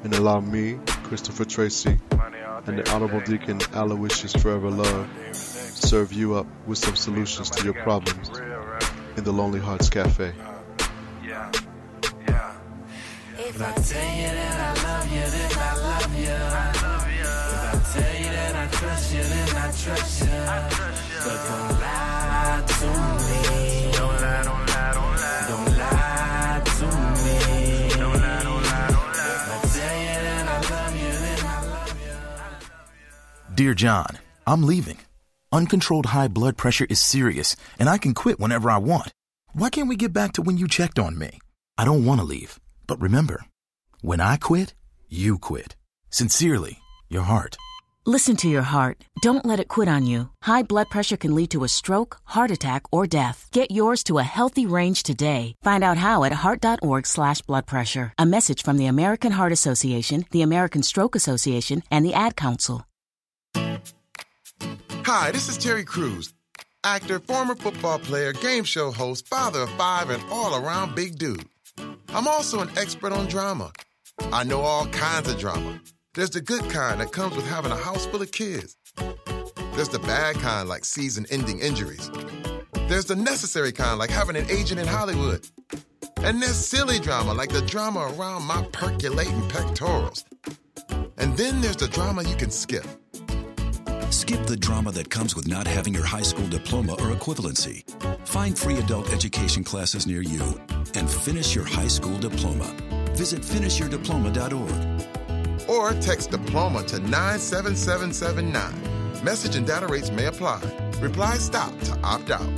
and 0.04 0.14
allow 0.14 0.40
me, 0.40 0.78
Christopher 1.02 1.44
Tracy, 1.44 1.98
and 2.66 2.78
the 2.78 2.90
Honorable 2.94 3.20
Deacon 3.20 3.60
Aloysius 3.74 4.32
Forever 4.32 4.70
Love 4.70 5.06
serve 5.34 6.14
you 6.14 6.36
up 6.36 6.46
with 6.66 6.78
some 6.78 6.96
solutions 6.96 7.50
to 7.50 7.64
your 7.64 7.74
problems 7.74 8.30
in 9.18 9.24
the 9.24 9.32
Lonely 9.32 9.60
Hearts 9.60 9.90
Cafe. 9.90 10.32
Trust 19.00 19.14
you, 19.14 19.22
then 19.22 19.56
I 19.56 19.70
trust 19.72 20.20
you. 20.20 20.28
But 21.24 21.38
don't 21.48 21.80
lie 21.80 22.62
to 22.66 22.86
me. 23.26 23.92
Don't 23.92 24.20
lie, 24.20 24.42
don't 24.42 24.66
lie, 24.66 24.92
don't 24.94 25.16
lie. 25.16 25.46
Don't 25.48 25.78
lie 25.78 26.62
to 26.64 26.86
me. 27.24 27.36
Don't 27.96 28.20
lie, 28.20 28.42
don't 28.42 28.62
lie, 28.62 28.88
don't 28.88 29.12
lie. 29.16 29.36
If 29.36 29.48
I 29.50 29.68
tell 29.78 29.96
you 30.00 30.18
that 30.24 30.46
I 30.48 30.60
love 30.70 30.96
you, 30.96 31.12
then 31.12 31.46
I 31.46 31.66
love 31.66 31.96
you. 33.48 33.54
Dear 33.56 33.74
John, 33.74 34.18
I'm 34.46 34.62
leaving. 34.62 34.98
Uncontrolled 35.52 36.06
high 36.06 36.28
blood 36.28 36.56
pressure 36.56 36.86
is 36.88 37.00
serious, 37.00 37.56
and 37.78 37.88
I 37.88 37.98
can 37.98 38.14
quit 38.14 38.38
whenever 38.38 38.70
I 38.70 38.78
want. 38.78 39.12
Why 39.52 39.68
can't 39.70 39.88
we 39.88 39.96
get 39.96 40.12
back 40.12 40.32
to 40.34 40.42
when 40.42 40.58
you 40.58 40.68
checked 40.68 40.98
on 40.98 41.18
me? 41.18 41.40
I 41.76 41.84
don't 41.84 42.04
want 42.04 42.20
to 42.20 42.26
leave, 42.26 42.60
but 42.86 43.00
remember, 43.00 43.44
when 44.00 44.20
I 44.20 44.36
quit, 44.36 44.74
you 45.08 45.38
quit. 45.38 45.74
Sincerely, 46.10 46.78
your 47.08 47.22
heart. 47.22 47.56
Listen 48.06 48.34
to 48.36 48.48
your 48.48 48.62
heart. 48.62 49.04
Don't 49.20 49.44
let 49.44 49.60
it 49.60 49.68
quit 49.68 49.86
on 49.86 50.06
you. 50.06 50.30
High 50.40 50.62
blood 50.62 50.88
pressure 50.88 51.18
can 51.18 51.34
lead 51.34 51.50
to 51.50 51.64
a 51.64 51.68
stroke, 51.68 52.16
heart 52.24 52.50
attack, 52.50 52.84
or 52.90 53.06
death. 53.06 53.46
Get 53.52 53.70
yours 53.70 54.02
to 54.04 54.16
a 54.16 54.22
healthy 54.22 54.64
range 54.64 55.02
today. 55.02 55.54
Find 55.62 55.84
out 55.84 55.98
how 55.98 56.24
at 56.24 56.32
heart.org 56.32 57.06
slash 57.06 57.42
blood 57.42 57.66
pressure. 57.66 58.14
A 58.18 58.24
message 58.24 58.62
from 58.62 58.78
the 58.78 58.86
American 58.86 59.32
Heart 59.32 59.52
Association, 59.52 60.24
the 60.30 60.40
American 60.40 60.82
Stroke 60.82 61.14
Association, 61.14 61.82
and 61.90 62.02
the 62.02 62.14
Ad 62.14 62.36
Council. 62.36 62.86
Hi, 63.54 65.30
this 65.30 65.50
is 65.50 65.58
Terry 65.58 65.84
Crews, 65.84 66.32
actor, 66.82 67.20
former 67.20 67.54
football 67.54 67.98
player, 67.98 68.32
game 68.32 68.64
show 68.64 68.90
host, 68.92 69.28
father 69.28 69.60
of 69.60 69.70
five, 69.72 70.08
and 70.08 70.22
all 70.30 70.64
around 70.64 70.94
big 70.94 71.18
dude. 71.18 71.44
I'm 72.14 72.26
also 72.26 72.60
an 72.60 72.70
expert 72.78 73.12
on 73.12 73.26
drama. 73.26 73.72
I 74.32 74.44
know 74.44 74.62
all 74.62 74.86
kinds 74.86 75.28
of 75.28 75.38
drama. 75.38 75.82
There's 76.12 76.30
the 76.30 76.40
good 76.40 76.68
kind 76.70 77.00
that 77.00 77.12
comes 77.12 77.36
with 77.36 77.46
having 77.46 77.70
a 77.70 77.76
house 77.76 78.04
full 78.04 78.20
of 78.20 78.32
kids. 78.32 78.76
There's 79.74 79.90
the 79.90 80.00
bad 80.00 80.34
kind 80.36 80.68
like 80.68 80.84
season 80.84 81.24
ending 81.30 81.60
injuries. 81.60 82.10
There's 82.88 83.04
the 83.04 83.14
necessary 83.14 83.70
kind 83.70 83.96
like 83.96 84.10
having 84.10 84.34
an 84.34 84.50
agent 84.50 84.80
in 84.80 84.88
Hollywood. 84.88 85.46
And 86.16 86.42
there's 86.42 86.56
silly 86.56 86.98
drama 86.98 87.32
like 87.32 87.50
the 87.50 87.62
drama 87.62 88.12
around 88.12 88.42
my 88.42 88.64
percolating 88.72 89.48
pectorals. 89.50 90.24
And 91.16 91.36
then 91.36 91.60
there's 91.60 91.76
the 91.76 91.86
drama 91.86 92.24
you 92.24 92.34
can 92.34 92.50
skip. 92.50 92.86
Skip 94.10 94.44
the 94.46 94.56
drama 94.56 94.90
that 94.90 95.10
comes 95.10 95.36
with 95.36 95.46
not 95.46 95.68
having 95.68 95.94
your 95.94 96.04
high 96.04 96.22
school 96.22 96.48
diploma 96.48 96.94
or 96.94 97.14
equivalency. 97.14 97.84
Find 98.26 98.58
free 98.58 98.78
adult 98.78 99.12
education 99.12 99.62
classes 99.62 100.08
near 100.08 100.22
you 100.22 100.60
and 100.94 101.08
finish 101.08 101.54
your 101.54 101.64
high 101.64 101.86
school 101.86 102.18
diploma. 102.18 102.74
Visit 103.14 103.42
finishyourdiploma.org. 103.42 105.19
Or 105.70 105.92
text 105.92 106.32
diploma 106.32 106.82
to 106.88 106.98
97779. 106.98 109.24
Message 109.24 109.54
and 109.54 109.64
data 109.64 109.86
rates 109.86 110.10
may 110.10 110.26
apply. 110.26 110.60
Reply 111.00 111.36
stop 111.36 111.78
to 111.82 111.96
opt 112.02 112.32
out. 112.32 112.50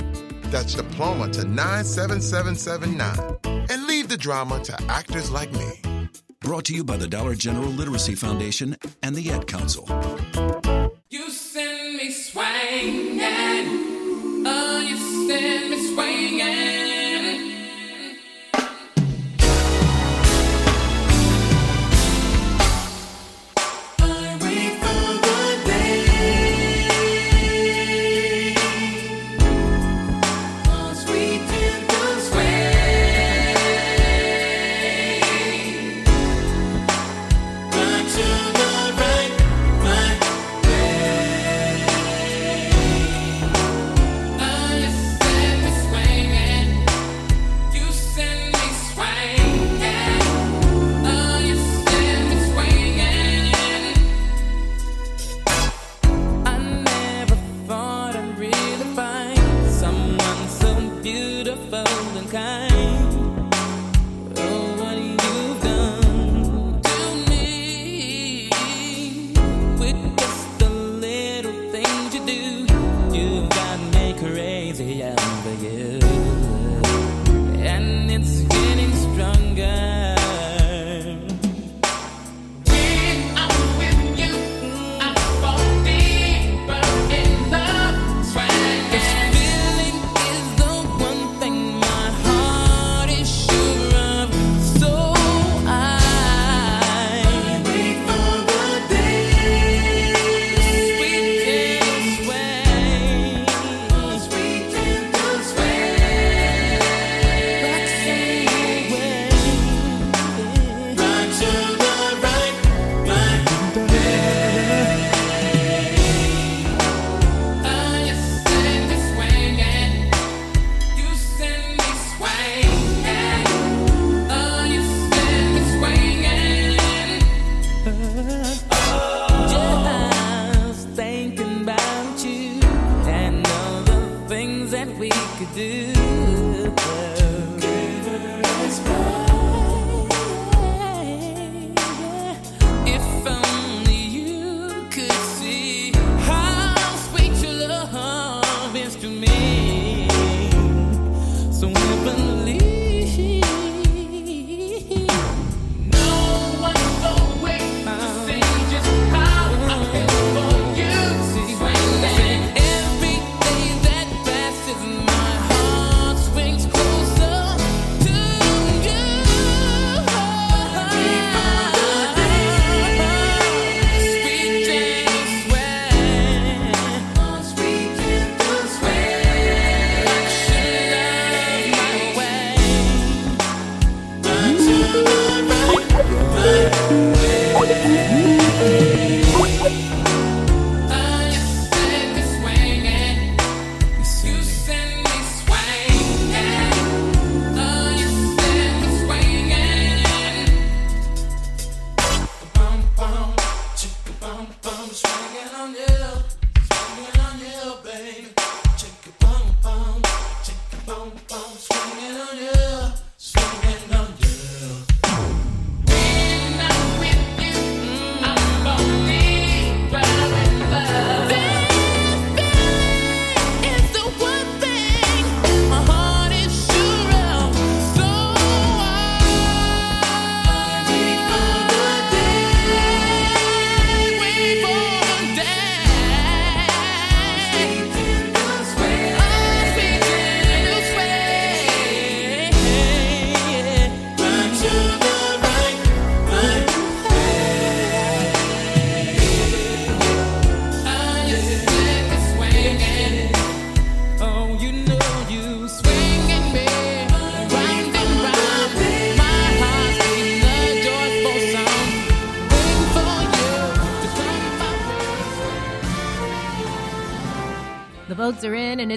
That's 0.45 0.73
diploma 0.73 1.29
to 1.33 1.43
97779. 1.43 3.67
And 3.69 3.85
leave 3.85 4.07
the 4.07 4.17
drama 4.17 4.63
to 4.63 4.75
actors 4.89 5.29
like 5.29 5.53
me. 5.53 6.09
Brought 6.39 6.65
to 6.65 6.73
you 6.73 6.83
by 6.83 6.97
the 6.97 7.07
Dollar 7.07 7.35
General 7.35 7.69
Literacy 7.69 8.15
Foundation 8.15 8.77
and 9.03 9.15
the 9.15 9.29
Ad 9.29 9.45
Council. 9.45 9.85
You 11.11 11.29
send 11.29 11.97
me 11.97 12.09
swinging. 12.09 13.21
Oh, 14.47 14.83
you 14.89 14.97
send 15.27 15.69
me 15.69 15.77
swinging. 15.93 16.62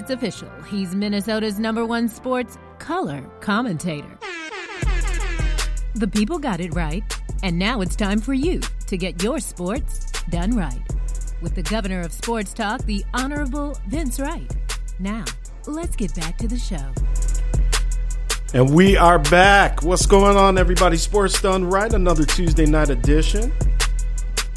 It's 0.09 0.13
official. 0.13 0.49
He's 0.69 0.95
Minnesota's 0.95 1.59
number 1.59 1.85
one 1.85 2.07
sports 2.07 2.57
color 2.79 3.21
commentator. 3.41 4.17
The 5.95 6.07
people 6.07 6.39
got 6.39 6.61
it 6.61 6.73
right, 6.73 7.03
and 7.43 7.59
now 7.59 7.81
it's 7.81 7.95
time 7.95 8.21
for 8.21 8.33
you 8.33 8.61
to 8.85 8.97
get 8.97 9.21
your 9.21 9.39
sports 9.39 10.11
done 10.29 10.55
right. 10.55 10.79
With 11.41 11.55
the 11.55 11.63
governor 11.63 12.01
of 12.01 12.13
sports 12.13 12.53
talk, 12.53 12.83
the 12.83 13.03
Honorable 13.13 13.77
Vince 13.87 14.19
Wright. 14.19 14.49
Now, 14.99 15.25
let's 15.65 15.95
get 15.95 16.15
back 16.15 16.37
to 16.37 16.47
the 16.47 16.57
show. 16.57 16.93
And 18.53 18.73
we 18.73 18.95
are 18.95 19.19
back. 19.19 19.83
What's 19.83 20.05
going 20.05 20.37
on, 20.37 20.57
everybody? 20.57 20.95
Sports 20.95 21.41
Done 21.41 21.69
Right, 21.69 21.91
another 21.91 22.23
Tuesday 22.23 22.65
night 22.65 22.89
edition. 22.89 23.51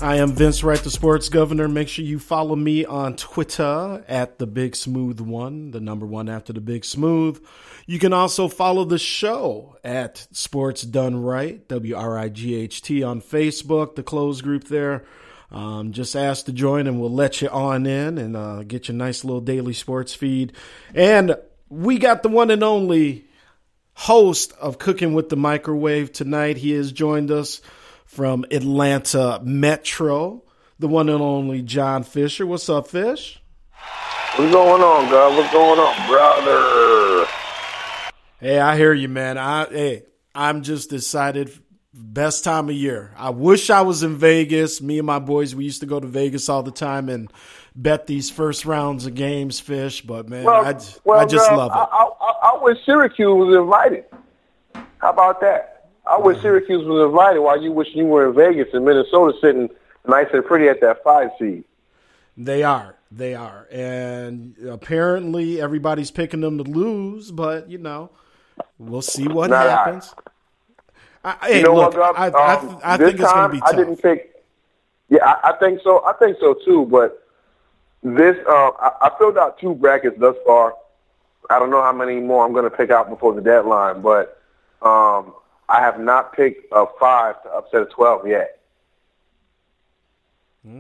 I 0.03 0.17
am 0.17 0.33
Vince 0.33 0.65
Wright, 0.65 0.79
the 0.79 0.91
sports 0.91 1.29
governor. 1.29 1.69
Make 1.69 1.89
sure 1.89 2.05
you 2.05 2.19
follow 2.19 2.57
me 2.57 2.87
on 2.87 3.17
Twitter 3.17 4.03
at 4.09 4.39
the 4.39 4.47
Big 4.47 4.75
Smooth 4.75 5.21
One, 5.21 5.73
the 5.73 5.81
number 5.81 6.07
one 6.07 6.31
after 6.31 6.55
the 6.55 6.61
Big 6.63 6.87
Smooth. 6.87 7.45
You 7.87 7.99
can 7.99 8.15
also 8.15 8.49
follow 8.49 8.85
the 8.85 8.99
show 8.99 9.77
at 9.85 10.27
Sports 10.33 10.83
Done 10.83 11.21
Right, 11.21 11.69
W 11.69 11.95
R 11.95 12.17
I 12.17 12.31
G 12.31 12.55
H 12.55 12.81
T, 12.81 13.03
on 13.03 13.21
Facebook, 13.21 13.95
the 13.95 14.03
closed 14.03 14.43
group 14.43 14.65
there. 14.65 15.05
Um, 15.51 15.93
just 15.93 16.17
ask 16.17 16.47
to 16.47 16.53
join 16.53 16.87
and 16.87 16.99
we'll 16.99 17.13
let 17.13 17.43
you 17.43 17.49
on 17.49 17.85
in 17.85 18.17
and 18.17 18.37
uh, 18.37 18.63
get 18.63 18.89
your 18.89 18.97
nice 18.97 19.23
little 19.23 19.43
daily 19.43 19.75
sports 19.75 20.15
feed. 20.15 20.55
And 20.95 21.37
we 21.69 21.99
got 21.99 22.23
the 22.23 22.31
one 22.31 22.51
and 22.51 22.63
only 22.63 23.27
host 23.93 24.55
of 24.61 24.79
Cooking 24.79 25.13
with 25.13 25.29
the 25.29 25.37
Microwave 25.37 26.11
tonight. 26.11 26.57
He 26.57 26.73
has 26.73 26.91
joined 26.91 27.31
us 27.31 27.61
from 28.11 28.45
Atlanta 28.51 29.41
Metro, 29.45 30.43
the 30.81 30.89
one 30.89 31.09
and 31.09 31.23
only 31.23 31.63
John 31.63 32.03
Fisher. 32.03 32.45
What's 32.45 32.69
up, 32.69 32.89
Fish? 32.89 33.41
What's 34.35 34.53
going 34.53 34.83
on, 34.83 35.09
God? 35.09 35.37
What's 35.37 35.53
going 35.53 35.79
on, 35.79 36.09
brother? 36.09 37.29
Hey, 38.41 38.59
I 38.59 38.77
hear 38.77 38.93
you, 38.93 39.09
man. 39.09 39.39
I 39.39 39.67
hey, 39.67 40.03
I'm 40.35 40.63
just 40.63 40.93
excited. 40.93 41.53
Best 41.95 42.43
time 42.43 42.69
of 42.69 42.75
year. 42.75 43.15
I 43.17 43.31
wish 43.31 43.71
I 43.71 43.83
was 43.83 44.03
in 44.03 44.17
Vegas. 44.17 44.83
Me 44.83 44.99
and 44.99 45.07
my 45.07 45.21
boys, 45.21 45.55
we 45.55 45.63
used 45.63 45.81
to 45.83 45.87
go 45.87 46.01
to 46.01 46.07
Vegas 46.09 46.49
all 46.49 46.65
the 46.65 46.73
time 46.73 47.09
and 47.09 47.33
bet 47.77 48.09
these 48.09 48.29
first 48.29 48.67
rounds 48.67 49.07
of 49.07 49.15
games, 49.15 49.61
Fish. 49.61 50.01
But 50.01 50.29
man, 50.29 50.45
Well, 50.45 50.67
I, 50.67 50.81
well, 51.05 51.21
I 51.21 51.27
just 51.27 51.49
girl, 51.49 51.59
love 51.59 51.71
it. 51.71 51.79
I, 51.79 51.85
I, 51.85 52.55
I 52.55 52.63
wish 52.63 52.79
Syracuse 52.85 53.27
was 53.29 53.57
invited. 53.57 54.05
How 54.99 55.11
about 55.11 55.41
that? 55.43 55.80
I 56.11 56.19
wish. 56.19 56.41
Syracuse 56.43 56.85
was 56.85 57.09
invited 57.09 57.41
while 57.41 57.61
you 57.63 57.73
wish 57.73 57.89
you 57.95 58.05
were 58.05 58.29
in 58.29 58.35
Vegas 58.35 58.73
and 58.75 58.85
Minnesota 58.85 59.37
sitting 59.41 59.71
nice 60.07 60.27
and 60.33 60.45
pretty 60.45 60.69
at 60.69 60.81
that 60.81 61.03
five 61.05 61.31
seed. 61.39 61.65
They 62.37 62.63
are. 62.63 62.97
They 63.13 63.35
are. 63.35 63.67
And 63.71 64.57
apparently 64.69 65.61
everybody's 65.61 66.11
picking 66.11 66.41
them 66.41 66.59
to 66.59 66.65
lose, 66.65 67.31
but 67.31 67.71
you 67.71 67.79
know, 67.79 68.11
we'll 68.79 69.03
see 69.03 69.29
what 69.29 69.51
Nah, 69.51 69.63
happens. 69.63 70.15
I, 71.25 71.37
hey, 71.43 71.59
you 71.59 71.65
know 71.65 71.75
look, 71.75 71.95
what? 71.97 72.19
I, 72.19 72.29
I, 72.29 72.55
Um, 72.57 72.81
I 72.83 72.97
this 72.97 73.11
think 73.11 73.21
it's 73.21 73.33
going 73.33 73.51
to 73.51 73.57
be 73.57 73.63
I 73.63 73.73
didn't 73.73 73.97
pick. 74.03 74.43
Yeah, 75.09 75.25
I, 75.25 75.51
I 75.51 75.59
think 75.59 75.81
so. 75.83 76.05
I 76.05 76.13
think 76.15 76.39
so 76.41 76.55
too. 76.55 76.87
But 76.87 77.27
this, 78.03 78.37
uh, 78.49 78.71
I, 78.81 78.93
I 79.03 79.11
filled 79.19 79.37
out 79.37 79.59
two 79.59 79.75
brackets 79.75 80.19
thus 80.19 80.37
far. 80.47 80.75
I 81.51 81.59
don't 81.59 81.71
know 81.71 81.83
how 81.83 81.93
many 81.93 82.21
more 82.21 82.47
I'm 82.47 82.53
going 82.53 82.65
to 82.65 82.71
pick 82.71 82.91
out 82.91 83.11
before 83.11 83.35
the 83.35 83.41
deadline, 83.43 84.01
but 84.03 84.41
um, 84.83 85.35
I 85.71 85.81
have 85.81 86.01
not 86.01 86.33
picked 86.33 86.67
a 86.73 86.87
five 86.99 87.41
to 87.45 87.49
upset 87.51 87.83
a 87.83 87.87
twelve 87.87 88.27
yet. 88.27 88.59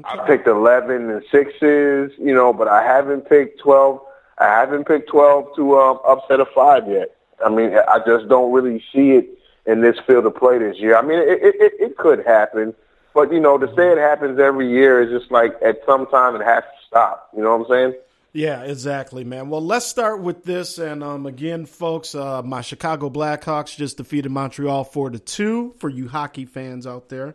I've 0.05 0.27
picked 0.27 0.47
eleven 0.47 1.11
and 1.11 1.23
sixes, 1.31 2.12
you 2.19 2.35
know, 2.35 2.53
but 2.53 2.69
I 2.69 2.83
haven't 2.83 3.29
picked 3.29 3.61
twelve. 3.61 4.01
I 4.39 4.47
haven't 4.47 4.87
picked 4.87 5.09
twelve 5.09 5.55
to 5.57 5.79
um, 5.79 6.01
upset 6.07 6.41
a 6.41 6.45
five 6.45 6.89
yet. 6.89 7.17
I 7.45 7.49
mean, 7.49 7.73
I 7.75 8.01
just 8.05 8.29
don't 8.29 8.53
really 8.53 8.85
see 8.93 9.12
it 9.12 9.29
in 9.67 9.81
this 9.81 9.99
field 10.07 10.27
of 10.27 10.35
play 10.35 10.59
this 10.59 10.79
year. 10.79 10.97
I 10.97 11.03
mean, 11.03 11.19
it 11.19 11.43
it, 11.43 11.55
it, 11.61 11.73
it 11.79 11.97
could 11.97 12.27
happen, 12.27 12.75
but 13.15 13.33
you 13.33 13.41
know, 13.41 13.57
to 13.59 13.67
say 13.75 13.93
it 13.93 13.99
happens 13.99 14.39
every 14.39 14.69
year 14.69 15.01
is 15.01 15.11
just 15.19 15.31
like 15.31 15.55
at 15.62 15.81
some 15.87 16.07
time 16.09 16.35
it 16.37 16.45
has 16.45 16.62
to 16.62 16.87
stop. 16.87 17.31
You 17.35 17.43
know 17.43 17.57
what 17.57 17.71
I'm 17.71 17.71
saying? 17.71 18.01
Yeah, 18.32 18.62
exactly, 18.62 19.24
man. 19.24 19.51
Well, 19.51 19.65
let's 19.65 19.86
start 19.86 20.20
with 20.20 20.44
this. 20.44 20.78
And 20.78 21.02
um, 21.02 21.27
again, 21.27 21.66
folks, 21.66 22.15
uh, 22.15 22.43
my 22.43 22.61
Chicago 22.61 23.11
Blackhawks 23.11 23.77
just 23.77 23.97
defeated 23.97 24.31
Montreal 24.31 24.85
four 24.85 25.11
to 25.11 25.19
two 25.19 25.74
for 25.78 25.89
you 25.89 26.09
hockey 26.09 26.44
fans 26.44 26.86
out 26.86 27.09
there. 27.09 27.35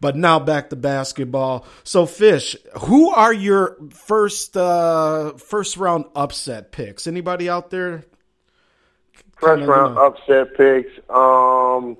But 0.00 0.16
now 0.16 0.40
back 0.40 0.70
to 0.70 0.76
basketball. 0.76 1.64
So, 1.84 2.06
Fish, 2.06 2.56
who 2.80 3.10
are 3.10 3.32
your 3.32 3.76
first 3.90 4.56
uh, 4.56 5.34
first 5.34 5.76
round 5.76 6.06
upset 6.16 6.72
picks? 6.72 7.06
Anybody 7.06 7.48
out 7.48 7.70
there? 7.70 8.02
First 9.36 9.64
round 9.68 9.94
know. 9.94 10.06
upset 10.06 10.56
picks. 10.56 10.90
Um, 11.08 11.96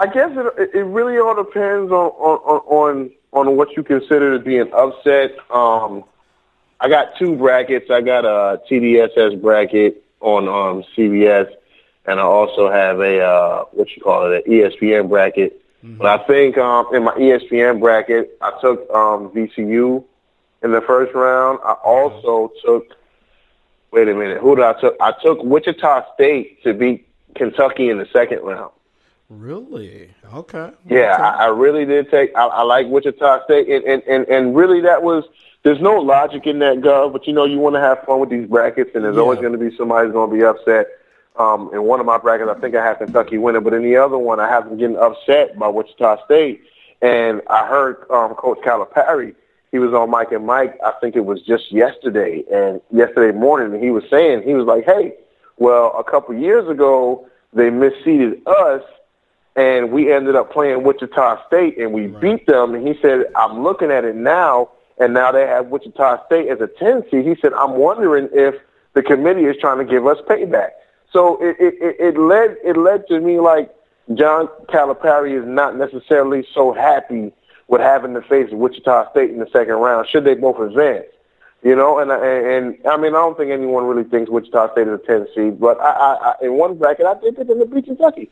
I 0.00 0.06
guess 0.12 0.30
it 0.34 0.70
it 0.74 0.82
really 0.82 1.18
all 1.18 1.36
depends 1.36 1.92
on 1.92 2.10
on 2.10 2.60
on 2.66 3.10
on 3.32 3.56
what 3.56 3.76
you 3.76 3.84
consider 3.84 4.36
to 4.36 4.42
be 4.42 4.58
an 4.58 4.72
upset. 4.72 5.36
Um, 5.52 6.02
I 6.82 6.88
got 6.88 7.16
two 7.16 7.36
brackets. 7.36 7.90
I 7.90 8.00
got 8.00 8.24
a 8.24 8.60
TDSS 8.68 9.40
bracket 9.40 10.02
on 10.20 10.48
um, 10.48 10.84
CBS, 10.96 11.48
and 12.06 12.18
I 12.18 12.24
also 12.24 12.70
have 12.70 12.98
a 12.98 13.20
uh, 13.24 13.64
what 13.70 13.88
you 13.94 14.02
call 14.02 14.32
it, 14.32 14.44
an 14.44 14.52
ESPN 14.52 15.08
bracket. 15.08 15.62
But 15.82 16.20
I 16.20 16.24
think 16.24 16.58
um, 16.58 16.92
in 16.92 17.04
my 17.04 17.12
ESPN 17.12 17.80
bracket, 17.80 18.36
I 18.40 18.52
took 18.60 18.88
um, 18.90 19.30
VCU 19.30 20.04
in 20.62 20.72
the 20.72 20.80
first 20.80 21.14
round. 21.14 21.60
I 21.64 21.72
also 21.84 22.52
took. 22.64 22.96
Wait 23.92 24.08
a 24.08 24.14
minute. 24.14 24.38
Who 24.38 24.56
did 24.56 24.64
I 24.64 24.80
took? 24.80 24.96
I 25.00 25.12
took 25.22 25.42
Wichita 25.42 26.14
State 26.14 26.64
to 26.64 26.74
beat 26.74 27.06
Kentucky 27.36 27.90
in 27.90 27.98
the 27.98 28.06
second 28.12 28.40
round. 28.42 28.72
Really? 29.28 30.10
Okay. 30.32 30.70
Yeah, 30.88 31.16
I, 31.16 31.44
I 31.44 31.46
really 31.46 31.84
did 31.84 32.10
take. 32.10 32.34
I, 32.36 32.46
I 32.46 32.62
like 32.62 32.86
Wichita 32.88 33.44
State, 33.44 33.68
and, 33.68 33.84
and 33.84 34.02
and 34.08 34.28
and 34.28 34.56
really 34.56 34.80
that 34.80 35.04
was. 35.04 35.24
There's 35.62 35.80
no 35.80 35.94
logic 36.00 36.46
in 36.46 36.58
that, 36.58 36.78
Gov. 36.78 37.12
But 37.12 37.26
you 37.26 37.32
know, 37.32 37.44
you 37.44 37.58
want 37.58 37.76
to 37.76 37.80
have 37.80 38.02
fun 38.04 38.20
with 38.20 38.30
these 38.30 38.48
brackets, 38.48 38.90
and 38.94 39.04
there's 39.04 39.16
always 39.16 39.38
going 39.38 39.52
to 39.52 39.58
be 39.58 39.74
somebody 39.76 40.06
who's 40.06 40.12
going 40.12 40.30
to 40.30 40.36
be 40.36 40.44
upset. 40.44 40.88
Um, 41.36 41.70
in 41.72 41.84
one 41.84 41.98
of 41.98 42.04
my 42.04 42.18
brackets, 42.18 42.50
I 42.54 42.60
think 42.60 42.74
I 42.74 42.84
have 42.84 42.98
Kentucky 42.98 43.38
winning, 43.38 43.62
but 43.62 43.72
in 43.72 43.82
the 43.82 43.96
other 43.96 44.18
one, 44.18 44.38
I 44.38 44.48
have 44.48 44.68
them 44.68 44.76
getting 44.76 44.98
upset 44.98 45.58
by 45.58 45.68
Wichita 45.68 46.24
State. 46.24 46.62
And 47.00 47.40
I 47.48 47.66
heard 47.66 48.04
um, 48.10 48.34
Coach 48.34 48.58
Calipari. 48.58 49.34
He 49.70 49.78
was 49.78 49.94
on 49.94 50.10
Mike 50.10 50.32
and 50.32 50.46
Mike. 50.46 50.78
I 50.84 50.92
think 51.00 51.16
it 51.16 51.24
was 51.24 51.40
just 51.42 51.72
yesterday, 51.72 52.44
and 52.52 52.80
yesterday 52.90 53.36
morning, 53.36 53.72
and 53.74 53.82
he 53.82 53.90
was 53.90 54.04
saying 54.10 54.42
he 54.42 54.52
was 54.52 54.66
like, 54.66 54.84
"Hey, 54.84 55.14
well, 55.56 55.96
a 55.98 56.04
couple 56.04 56.34
years 56.34 56.68
ago, 56.68 57.26
they 57.54 57.70
misseeded 57.70 58.46
us, 58.46 58.82
and 59.56 59.90
we 59.90 60.12
ended 60.12 60.36
up 60.36 60.52
playing 60.52 60.82
Wichita 60.82 61.46
State, 61.46 61.78
and 61.78 61.92
we 61.92 62.08
beat 62.08 62.46
them." 62.46 62.74
And 62.74 62.86
he 62.86 63.00
said, 63.00 63.24
"I'm 63.34 63.62
looking 63.62 63.90
at 63.90 64.04
it 64.04 64.14
now, 64.14 64.68
and 65.02 65.12
now 65.14 65.32
they 65.32 65.46
have 65.46 65.66
Wichita 65.66 66.26
State 66.26 66.48
as 66.48 66.60
a 66.60 66.66
10 66.66 67.04
seed." 67.10 67.26
He 67.26 67.36
said, 67.40 67.52
"I'm 67.52 67.72
wondering 67.76 68.28
if 68.32 68.54
the 68.94 69.02
committee 69.02 69.44
is 69.44 69.56
trying 69.58 69.78
to 69.78 69.84
give 69.84 70.06
us 70.06 70.18
payback." 70.28 70.70
So 71.12 71.42
it 71.42 71.56
it, 71.58 71.96
it, 71.98 72.18
led 72.18 72.56
it 72.64 72.76
led 72.76 73.06
to 73.08 73.20
me 73.20 73.40
like 73.40 73.74
John 74.14 74.48
Calipari 74.68 75.38
is 75.38 75.46
not 75.46 75.76
necessarily 75.76 76.46
so 76.54 76.72
happy 76.72 77.32
with 77.68 77.80
having 77.80 78.14
to 78.14 78.22
face 78.22 78.50
Wichita 78.50 79.10
State 79.10 79.30
in 79.30 79.38
the 79.38 79.48
second 79.52 79.74
round. 79.74 80.08
Should 80.08 80.24
they 80.24 80.34
both 80.34 80.58
advance? 80.58 81.06
You 81.62 81.76
know, 81.76 81.98
and 81.98 82.10
and, 82.10 82.46
and 82.46 82.86
I 82.86 82.96
mean, 82.96 83.14
I 83.14 83.18
don't 83.18 83.36
think 83.36 83.50
anyone 83.50 83.86
really 83.86 84.04
thinks 84.04 84.30
Wichita 84.30 84.72
State 84.72 84.88
is 84.88 85.00
a 85.00 85.06
10 85.06 85.28
seed, 85.34 85.60
but 85.60 85.80
I, 85.80 85.90
I, 85.90 86.14
I 86.14 86.34
in 86.42 86.54
one 86.54 86.76
bracket, 86.76 87.06
I 87.06 87.14
pick 87.14 87.36
them 87.36 87.58
to 87.58 87.66
beat 87.66 87.84
Kentucky. 87.84 88.30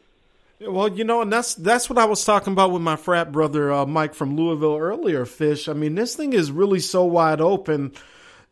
Well, 0.60 0.88
you 0.88 1.04
know, 1.04 1.22
and 1.22 1.32
that's 1.32 1.54
that's 1.54 1.88
what 1.88 1.98
I 1.98 2.04
was 2.04 2.22
talking 2.22 2.52
about 2.52 2.70
with 2.70 2.82
my 2.82 2.96
frat 2.96 3.32
brother 3.32 3.72
uh, 3.72 3.86
Mike 3.86 4.14
from 4.14 4.36
Louisville 4.36 4.76
earlier. 4.76 5.24
Fish. 5.24 5.68
I 5.68 5.72
mean, 5.72 5.94
this 5.94 6.14
thing 6.14 6.34
is 6.34 6.52
really 6.52 6.80
so 6.80 7.04
wide 7.04 7.40
open. 7.40 7.92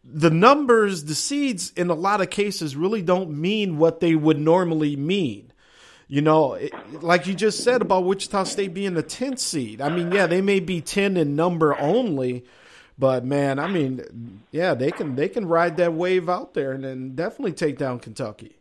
The 0.02 0.30
numbers, 0.30 1.04
the 1.04 1.14
seeds, 1.14 1.70
in 1.76 1.90
a 1.90 1.94
lot 1.94 2.22
of 2.22 2.30
cases, 2.30 2.76
really 2.76 3.02
don't 3.02 3.30
mean 3.30 3.76
what 3.76 4.00
they 4.00 4.14
would 4.14 4.38
normally 4.38 4.96
mean. 4.96 5.52
You 6.06 6.22
know, 6.22 6.54
it, 6.54 6.72
like 7.02 7.26
you 7.26 7.34
just 7.34 7.62
said 7.62 7.82
about 7.82 8.04
Wichita 8.04 8.44
State 8.44 8.72
being 8.72 8.94
the 8.94 9.02
10th 9.02 9.38
seed. 9.38 9.82
I 9.82 9.90
mean, 9.90 10.10
yeah, 10.10 10.26
they 10.26 10.40
may 10.40 10.60
be 10.60 10.80
10 10.80 11.18
in 11.18 11.36
number 11.36 11.78
only, 11.78 12.46
but 12.98 13.26
man, 13.26 13.58
I 13.58 13.66
mean, 13.66 14.40
yeah, 14.50 14.72
they 14.72 14.90
can 14.90 15.14
they 15.14 15.28
can 15.28 15.46
ride 15.46 15.76
that 15.76 15.92
wave 15.92 16.30
out 16.30 16.54
there 16.54 16.72
and 16.72 16.84
then 16.84 17.14
definitely 17.14 17.52
take 17.52 17.76
down 17.76 17.98
Kentucky. 17.98 18.57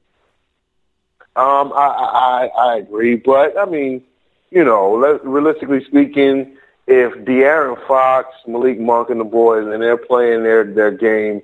Um, 1.37 1.71
I, 1.75 2.49
I 2.49 2.49
I 2.57 2.77
agree, 2.77 3.15
but 3.15 3.55
I 3.59 3.65
mean, 3.65 4.03
you 4.49 4.63
know, 4.63 4.95
realistically 5.23 5.83
speaking, 5.85 6.57
if 6.87 7.13
De'Aaron 7.25 7.77
Fox, 7.87 8.33
Malik 8.47 8.79
Monk, 8.79 9.11
and 9.11 9.19
the 9.19 9.23
boys, 9.23 9.67
and 9.67 9.79
they're 9.79 9.97
playing 9.97 10.41
their 10.41 10.63
their 10.63 10.89
game, 10.89 11.43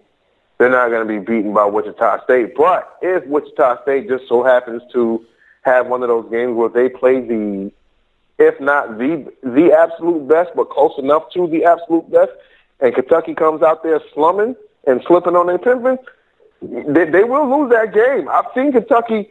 they're 0.58 0.72
not 0.72 0.90
going 0.90 1.08
to 1.08 1.14
be 1.14 1.20
beaten 1.20 1.54
by 1.54 1.66
Wichita 1.66 2.24
State. 2.24 2.56
But 2.56 2.98
if 3.04 3.24
Wichita 3.28 3.84
State 3.84 4.08
just 4.10 4.28
so 4.28 4.44
happens 4.44 4.82
to 4.94 5.24
have 5.62 5.86
one 5.86 6.02
of 6.02 6.10
those 6.10 6.28
games 6.32 6.56
where 6.56 6.70
they 6.70 6.90
play 6.90 7.22
the, 7.22 7.72
if 8.40 8.60
not 8.60 8.98
the 8.98 9.32
the 9.44 9.74
absolute 9.74 10.28
best, 10.28 10.56
but 10.56 10.72
close 10.72 10.98
enough 10.98 11.30
to 11.34 11.46
the 11.46 11.66
absolute 11.66 12.10
best, 12.12 12.32
and 12.80 12.96
Kentucky 12.96 13.36
comes 13.36 13.62
out 13.62 13.84
there 13.84 14.02
slumming 14.16 14.56
and 14.88 15.04
slipping 15.06 15.36
on 15.36 15.46
their 15.46 15.60
pimping, 15.60 16.00
they, 16.64 17.06
they 17.06 17.24
will 17.24 17.48
lose 17.48 17.70
that 17.72 17.94
game. 17.94 18.28
I've 18.28 18.48
seen 18.56 18.72
Kentucky 18.72 19.30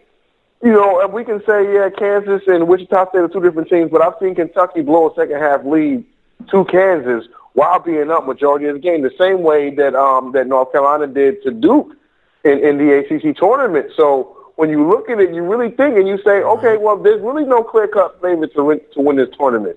you 0.63 0.71
know, 0.73 1.01
and 1.01 1.13
we 1.13 1.25
can 1.25 1.41
say, 1.45 1.75
yeah, 1.75 1.91
Kansas 1.91 2.43
and 2.47 2.69
Wichita 2.69 3.11
State 3.11 3.19
are 3.19 3.29
two 3.29 3.41
different 3.41 3.69
teams, 3.69 3.91
but 3.91 4.01
I've 4.01 4.15
seen 4.21 4.35
Kentucky 4.35 4.83
blow 4.83 5.11
a 5.11 5.15
second 5.15 5.41
half 5.41 5.65
lead 5.65 6.05
to 6.51 6.65
Kansas 6.67 7.27
while 7.55 7.81
being 7.81 8.11
up 8.11 8.27
majority 8.27 8.67
of 8.67 8.75
the 8.75 8.81
game, 8.81 9.03
the 9.03 9.13
same 9.19 9.43
way 9.43 9.75
that 9.75 9.95
um, 9.95 10.33
that 10.33 10.47
North 10.47 10.73
Carolina 10.73 11.07
did 11.07 11.43
to 11.43 11.51
Duke 11.51 11.97
in, 12.45 12.59
in 12.59 12.79
the 12.79 12.99
ACC 12.99 13.37
tournament. 13.37 13.91
So 13.97 14.37
when 14.57 14.71
you 14.71 14.89
look 14.89 15.11
at 15.11 15.21
it, 15.21 15.35
you 15.35 15.43
really 15.43 15.71
think 15.71 15.97
and 15.97 16.07
you 16.07 16.19
say, 16.25 16.43
okay, 16.43 16.77
well, 16.77 16.97
there's 16.97 17.21
really 17.21 17.45
no 17.45 17.63
clear 17.63 17.89
cut 17.89 18.21
favorite 18.23 18.55
to 18.55 18.65
win, 18.65 18.81
to 18.95 19.01
win 19.01 19.17
this 19.17 19.29
tournament. 19.37 19.77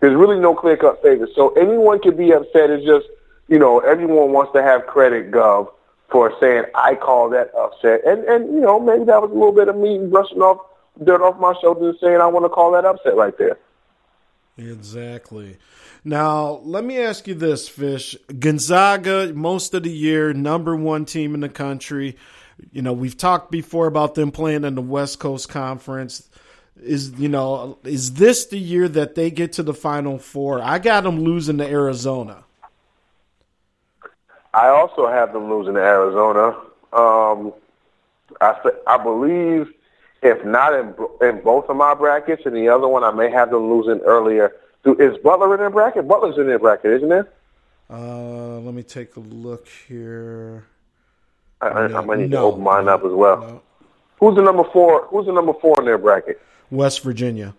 There's 0.00 0.14
really 0.14 0.38
no 0.38 0.54
clear 0.54 0.76
cut 0.76 1.02
favorite. 1.02 1.30
So 1.34 1.50
anyone 1.54 2.00
can 2.00 2.16
be 2.16 2.32
upset. 2.32 2.70
It's 2.70 2.84
just, 2.84 3.06
you 3.48 3.58
know, 3.58 3.80
everyone 3.80 4.32
wants 4.32 4.52
to 4.52 4.62
have 4.62 4.86
credit, 4.86 5.30
Gov, 5.30 5.70
for 6.10 6.32
saying 6.40 6.64
I 6.74 6.94
call 6.94 7.30
that 7.30 7.54
upset. 7.54 8.04
And 8.06 8.24
and 8.24 8.54
you 8.54 8.60
know, 8.60 8.80
maybe 8.80 9.04
that 9.04 9.20
was 9.20 9.30
a 9.30 9.34
little 9.34 9.52
bit 9.52 9.68
of 9.68 9.76
me 9.76 9.98
brushing 10.06 10.40
off 10.40 10.60
dirt 11.04 11.22
off 11.22 11.38
my 11.38 11.54
shoulders 11.60 11.90
and 11.90 11.98
saying 12.00 12.20
I 12.20 12.26
want 12.26 12.44
to 12.44 12.48
call 12.48 12.72
that 12.72 12.84
upset 12.84 13.16
right 13.16 13.36
there. 13.38 13.58
Exactly. 14.56 15.56
Now, 16.04 16.60
let 16.64 16.84
me 16.84 16.98
ask 16.98 17.28
you 17.28 17.34
this, 17.34 17.68
Fish. 17.68 18.16
Gonzaga, 18.38 19.32
most 19.32 19.74
of 19.74 19.84
the 19.84 19.90
year, 19.90 20.32
number 20.32 20.74
one 20.74 21.04
team 21.04 21.34
in 21.34 21.40
the 21.40 21.48
country. 21.48 22.16
You 22.72 22.82
know, 22.82 22.92
we've 22.92 23.16
talked 23.16 23.52
before 23.52 23.86
about 23.86 24.14
them 24.14 24.32
playing 24.32 24.64
in 24.64 24.74
the 24.74 24.82
West 24.82 25.20
Coast 25.20 25.48
Conference. 25.48 26.28
Is 26.80 27.12
you 27.18 27.28
know, 27.28 27.78
is 27.84 28.14
this 28.14 28.46
the 28.46 28.58
year 28.58 28.88
that 28.88 29.14
they 29.14 29.30
get 29.30 29.52
to 29.54 29.62
the 29.62 29.74
Final 29.74 30.18
Four? 30.18 30.62
I 30.62 30.78
got 30.78 31.04
them 31.04 31.20
losing 31.20 31.58
to 31.58 31.66
Arizona. 31.66 32.44
I 34.58 34.68
also 34.70 35.06
have 35.08 35.32
them 35.32 35.48
losing 35.48 35.74
to 35.74 35.80
Arizona. 35.80 36.48
Um, 36.92 37.52
I 38.40 38.54
I 38.86 38.98
believe 39.02 39.72
if 40.22 40.44
not 40.44 40.74
in 40.74 40.94
in 41.22 41.40
both 41.42 41.68
of 41.68 41.76
my 41.76 41.94
brackets, 41.94 42.42
and 42.44 42.56
the 42.56 42.68
other 42.68 42.88
one 42.88 43.04
I 43.04 43.12
may 43.12 43.30
have 43.30 43.50
them 43.50 43.70
losing 43.70 44.00
earlier. 44.04 44.52
Is 44.84 45.16
Butler 45.18 45.54
in 45.54 45.60
their 45.60 45.70
bracket? 45.70 46.08
Butler's 46.08 46.38
in 46.38 46.46
their 46.46 46.58
bracket, 46.58 46.90
isn't 46.92 47.12
it? 47.12 47.32
Uh, 47.90 48.58
let 48.60 48.74
me 48.74 48.82
take 48.82 49.16
a 49.16 49.20
look 49.20 49.68
here. 49.86 50.64
I, 51.60 51.68
I, 51.68 51.84
I 51.98 52.00
might 52.04 52.18
need 52.18 52.30
No. 52.30 52.36
to 52.40 52.46
open 52.54 52.62
mine 52.62 52.88
up 52.88 53.04
as 53.04 53.12
well. 53.12 53.62
Who's 54.20 54.34
the 54.36 54.42
number 54.42 54.64
four? 54.72 55.06
Who's 55.06 55.26
the 55.26 55.32
number 55.32 55.52
four 55.54 55.78
in 55.80 55.84
their 55.84 55.98
bracket? 55.98 56.40
West 56.70 57.02
Virginia. 57.02 57.54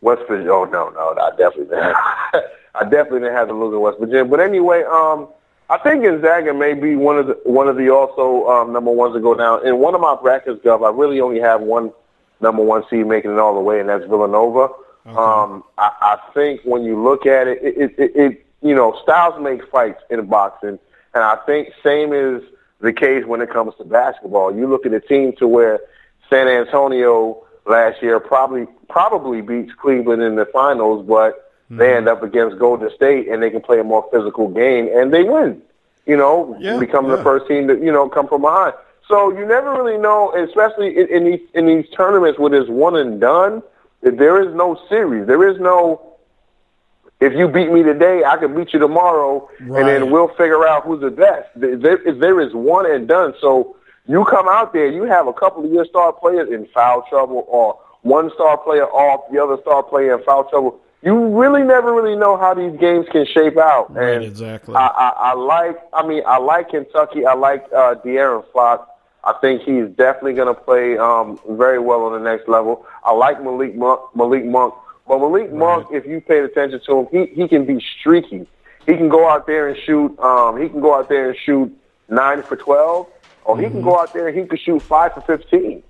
West 0.00 0.22
Virginia. 0.28 0.52
Oh 0.52 0.64
no, 0.64 0.88
no, 0.90 1.14
I 1.20 1.30
definitely 1.30 1.66
didn't. 1.66 1.96
I 2.74 2.84
definitely 2.84 3.20
didn't 3.20 3.34
have 3.34 3.48
them 3.48 3.60
losing 3.60 3.80
West 3.80 3.98
Virginia. 3.98 4.24
But 4.24 4.40
anyway, 4.40 4.84
um, 4.84 5.28
I 5.70 5.76
think 5.78 6.02
Gonzaga 6.02 6.54
may 6.54 6.72
be 6.74 6.96
one 6.96 7.18
of 7.18 7.26
the 7.26 7.38
one 7.44 7.68
of 7.68 7.76
the 7.76 7.90
also 7.90 8.46
um, 8.48 8.72
number 8.72 8.90
ones 8.90 9.14
to 9.14 9.20
go 9.20 9.34
down. 9.34 9.66
In 9.66 9.78
one 9.78 9.94
of 9.94 10.00
my 10.00 10.16
brackets, 10.20 10.60
Gov, 10.64 10.86
I 10.86 10.96
really 10.96 11.20
only 11.20 11.40
have 11.40 11.60
one 11.60 11.92
number 12.40 12.62
one 12.62 12.84
seed 12.88 13.06
making 13.06 13.32
it 13.32 13.38
all 13.38 13.54
the 13.54 13.60
way, 13.60 13.80
and 13.80 13.88
that's 13.88 14.04
Villanova. 14.04 14.68
Um, 15.06 15.64
I, 15.78 15.90
I 16.00 16.18
think 16.34 16.60
when 16.64 16.84
you 16.84 17.02
look 17.02 17.24
at 17.24 17.48
it, 17.48 17.58
it, 17.62 17.94
it, 17.98 18.12
it, 18.14 18.46
you 18.60 18.74
know, 18.74 18.98
styles 19.02 19.40
make 19.40 19.66
fights 19.70 20.02
in 20.10 20.26
boxing, 20.26 20.78
and 21.14 21.24
I 21.24 21.36
think 21.46 21.72
same 21.82 22.12
is 22.12 22.42
the 22.80 22.92
case 22.92 23.24
when 23.24 23.40
it 23.40 23.50
comes 23.50 23.74
to 23.78 23.84
basketball. 23.84 24.54
You 24.54 24.66
look 24.68 24.84
at 24.84 24.92
a 24.92 25.00
team 25.00 25.32
to 25.38 25.48
where 25.48 25.80
San 26.28 26.46
Antonio 26.46 27.44
last 27.66 28.02
year 28.02 28.20
probably 28.20 28.66
probably 28.88 29.40
beats 29.40 29.72
Cleveland 29.80 30.22
in 30.22 30.36
the 30.36 30.46
finals, 30.46 31.06
but 31.06 31.47
they 31.70 31.76
mm-hmm. 31.76 31.96
end 31.98 32.08
up 32.08 32.22
against 32.22 32.58
Golden 32.58 32.90
State 32.94 33.28
and 33.28 33.42
they 33.42 33.50
can 33.50 33.60
play 33.60 33.78
a 33.78 33.84
more 33.84 34.08
physical 34.12 34.48
game 34.48 34.88
and 34.92 35.12
they 35.12 35.22
win. 35.22 35.62
You 36.06 36.16
know, 36.16 36.56
Yeah, 36.58 36.78
becoming 36.78 37.10
yeah. 37.10 37.18
the 37.18 37.22
first 37.22 37.46
team 37.46 37.68
to 37.68 37.74
you 37.78 37.92
know 37.92 38.08
come 38.08 38.28
from 38.28 38.42
behind. 38.42 38.74
So 39.08 39.30
you 39.36 39.46
never 39.46 39.72
really 39.72 39.98
know, 39.98 40.32
especially 40.34 40.96
in, 40.96 41.08
in 41.08 41.24
these 41.24 41.40
in 41.54 41.66
these 41.66 41.88
tournaments 41.96 42.38
where 42.38 42.50
there's 42.50 42.68
one 42.68 42.96
and 42.96 43.20
done. 43.20 43.62
There 44.00 44.40
is 44.42 44.54
no 44.54 44.80
series. 44.88 45.26
There 45.26 45.48
is 45.48 45.58
no. 45.60 46.04
If 47.20 47.32
you 47.32 47.48
beat 47.48 47.72
me 47.72 47.82
today, 47.82 48.22
I 48.24 48.36
can 48.36 48.54
beat 48.54 48.72
you 48.72 48.78
tomorrow, 48.78 49.50
and 49.58 49.88
then 49.88 50.10
we'll 50.10 50.28
figure 50.28 50.66
out 50.66 50.84
who's 50.84 51.00
the 51.00 51.10
best. 51.10 51.48
There, 51.56 51.76
there- 51.76 52.12
there 52.12 52.40
is 52.40 52.54
one 52.54 52.86
and 52.88 53.08
done. 53.08 53.34
So 53.40 53.76
you 54.06 54.24
come 54.24 54.48
out 54.48 54.72
there, 54.72 54.86
you 54.86 55.02
have 55.02 55.26
a 55.26 55.32
couple 55.32 55.64
of 55.64 55.72
your 55.72 55.84
star 55.84 56.12
players 56.12 56.48
in 56.50 56.66
foul 56.66 57.02
trouble, 57.10 57.44
or 57.48 57.76
one 58.02 58.30
star 58.34 58.56
player 58.58 58.86
off, 58.86 59.30
the 59.32 59.42
other 59.42 59.58
star 59.62 59.82
player 59.82 60.16
in 60.16 60.24
foul 60.24 60.44
trouble. 60.44 60.80
You 61.02 61.38
really 61.40 61.62
never 61.62 61.94
really 61.94 62.16
know 62.16 62.36
how 62.36 62.54
these 62.54 62.76
games 62.80 63.06
can 63.12 63.24
shape 63.26 63.56
out. 63.56 63.94
Right, 63.94 64.16
and 64.16 64.24
exactly. 64.24 64.74
I, 64.74 64.86
I, 64.86 65.08
I 65.30 65.34
like. 65.34 65.78
I 65.92 66.06
mean, 66.06 66.22
I 66.26 66.38
like 66.38 66.70
Kentucky. 66.70 67.24
I 67.24 67.34
like 67.34 67.64
uh, 67.72 67.94
De'Aaron 68.04 68.44
Fox. 68.52 68.90
I 69.22 69.34
think 69.40 69.62
he's 69.62 69.88
definitely 69.90 70.34
going 70.34 70.52
to 70.54 70.60
play 70.60 70.98
um, 70.98 71.38
very 71.50 71.78
well 71.78 72.02
on 72.02 72.12
the 72.12 72.30
next 72.30 72.48
level. 72.48 72.84
I 73.04 73.12
like 73.12 73.42
Malik 73.42 73.76
Monk. 73.76 74.00
Malik 74.14 74.44
Monk. 74.44 74.74
But 75.06 75.18
Malik 75.20 75.52
Monk, 75.52 75.86
if 75.92 76.04
you 76.04 76.20
paid 76.20 76.44
attention 76.44 76.80
to 76.86 76.98
him, 76.98 77.06
he 77.12 77.26
he 77.34 77.48
can 77.48 77.64
be 77.64 77.80
streaky. 78.00 78.46
he 78.88 78.96
can 78.96 79.08
go 79.10 79.28
out 79.28 79.46
there 79.46 79.68
and 79.68 79.78
shoot. 79.84 80.18
Um, 80.18 80.60
he 80.60 80.68
can 80.68 80.80
go 80.80 80.94
out 80.98 81.10
there 81.10 81.28
and 81.28 81.38
shoot 81.38 81.70
nine 82.08 82.42
for 82.42 82.56
twelve, 82.56 83.06
or 83.44 83.58
he 83.58 83.68
can 83.68 83.82
go 83.82 84.00
out 84.00 84.14
there 84.14 84.28
and 84.28 84.38
he 84.38 84.46
can 84.46 84.58
shoot 84.58 84.80
five 84.80 85.12
for 85.12 85.20
fifteen. 85.20 85.82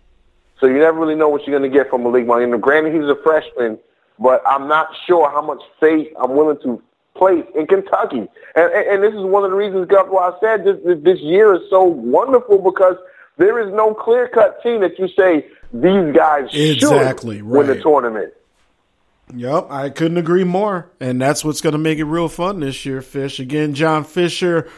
So 0.60 0.66
you 0.66 0.78
never 0.78 0.98
really 0.98 1.14
know 1.14 1.28
what 1.28 1.46
you're 1.46 1.56
going 1.56 1.70
to 1.70 1.74
get 1.74 1.88
from 1.88 2.02
Malik 2.02 2.26
Monk. 2.26 2.42
And 2.42 2.60
granted, 2.60 2.92
he's 2.92 3.04
a 3.04 3.14
freshman, 3.22 3.78
but 4.18 4.42
I'm 4.46 4.68
not 4.68 4.88
sure 5.06 5.30
how 5.30 5.42
much 5.42 5.62
faith 5.80 6.08
I'm 6.20 6.34
willing 6.34 6.58
to 6.62 6.82
place 7.14 7.44
in 7.54 7.66
Kentucky. 7.66 8.28
And, 8.54 8.72
and, 8.72 8.86
and 8.86 9.02
this 9.02 9.12
is 9.12 9.20
one 9.20 9.44
of 9.44 9.50
the 9.50 9.56
reasons, 9.56 9.86
Gov, 9.88 10.08
why 10.08 10.30
I 10.30 10.40
said 10.40 10.64
this, 10.64 10.76
this, 11.02 11.20
year 11.20 11.54
is 11.54 11.62
so 11.68 11.82
wonderful 11.82 12.58
because 12.58 12.96
there 13.36 13.58
is 13.66 13.72
no 13.74 13.94
clear-cut 13.94 14.62
team 14.62 14.80
that 14.80 14.98
you 14.98 15.08
say 15.08 15.46
these 15.72 16.14
guys 16.14 16.48
Exactly, 16.52 17.38
should 17.38 17.46
win 17.46 17.66
the 17.66 17.80
tournament. 17.80 18.32
Yep, 19.34 19.66
I 19.70 19.90
couldn't 19.90 20.16
agree 20.16 20.44
more. 20.44 20.90
And 21.00 21.20
that's 21.20 21.44
what's 21.44 21.60
going 21.60 21.74
to 21.74 21.78
make 21.78 21.98
it 21.98 22.04
real 22.04 22.28
fun 22.28 22.60
this 22.60 22.86
year, 22.86 23.02
Fish. 23.02 23.38
Again, 23.40 23.74
John 23.74 24.04
Fisher, 24.04 24.70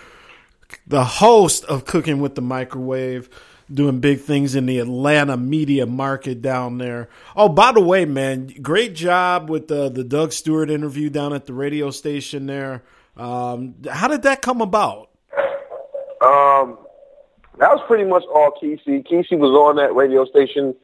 the 0.87 1.05
host 1.05 1.65
of 1.67 1.85
Cooking 1.85 2.21
with 2.21 2.35
the 2.35 2.43
Microwave, 2.43 3.31
doing 3.73 4.01
big 4.01 4.21
things 4.21 4.55
in 4.55 4.67
the 4.67 4.79
Atlanta 4.79 5.37
media 5.37 5.87
market 5.87 6.43
down 6.43 6.79
there. 6.79 7.09
Oh, 7.37 7.49
by 7.49 7.73
the 7.73 7.81
way, 7.81 8.05
man, 8.05 8.49
great 8.61 8.95
job 8.95 9.49
with 9.49 9.69
the, 9.69 9.89
the 9.89 10.05
Doug 10.05 10.33
Stewart 10.33 10.71
interview 10.71 11.11
down 11.11 11.33
at 11.33 11.47
the 11.47 11.53
radio 11.53 11.91
station 11.91 12.47
there. 12.47 12.83
Um, 13.17 13.75
how 13.89 14.09
did 14.09 14.23
that 14.23 14.43
come 14.43 14.61
about? 14.61 15.11
Um, 16.23 16.79
that 17.59 17.71
was 17.71 17.81
pretty 17.87 18.05
much 18.05 18.25
all 18.35 18.53
Kesey. 18.63 19.07
Kesey 19.07 19.39
was 19.39 19.51
on 19.51 19.77
that 19.77 19.95
radio 19.95 20.25
station 20.25 20.75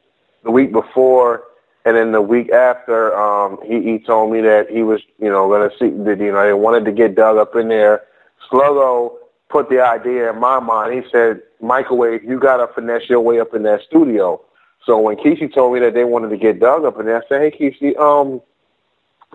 the 0.43 0.51
week 0.51 0.71
before, 0.71 1.43
and 1.85 1.95
then 1.95 2.11
the 2.11 2.21
week 2.21 2.51
after, 2.51 3.15
um, 3.17 3.59
he, 3.65 3.81
he 3.81 3.99
told 3.99 4.31
me 4.31 4.41
that 4.41 4.69
he 4.69 4.83
was, 4.83 5.01
you 5.19 5.29
know, 5.29 5.47
going 5.47 5.69
to 5.69 5.77
see 5.77 5.89
that, 6.03 6.19
you 6.19 6.31
know, 6.31 6.45
they 6.45 6.53
wanted 6.53 6.85
to 6.85 6.91
get 6.91 7.15
Doug 7.15 7.37
up 7.37 7.55
in 7.55 7.67
there. 7.67 8.03
Sluggo 8.49 9.17
put 9.49 9.69
the 9.69 9.81
idea 9.81 10.31
in 10.31 10.39
my 10.39 10.59
mind. 10.59 10.93
He 10.93 11.09
said, 11.11 11.41
microwave, 11.61 12.23
you 12.23 12.39
got 12.39 12.57
to 12.57 12.67
finesse 12.73 13.09
your 13.09 13.21
way 13.21 13.39
up 13.39 13.53
in 13.53 13.63
that 13.63 13.81
studio. 13.83 14.41
So 14.85 14.99
when 14.99 15.17
Kesey 15.17 15.53
told 15.53 15.73
me 15.73 15.79
that 15.81 15.93
they 15.93 16.03
wanted 16.03 16.29
to 16.29 16.37
get 16.37 16.59
Doug 16.59 16.85
up 16.85 16.99
in 16.99 17.05
there, 17.05 17.23
I 17.23 17.27
said, 17.27 17.41
hey, 17.41 17.51
Kesey, 17.51 17.97
um, 17.97 18.41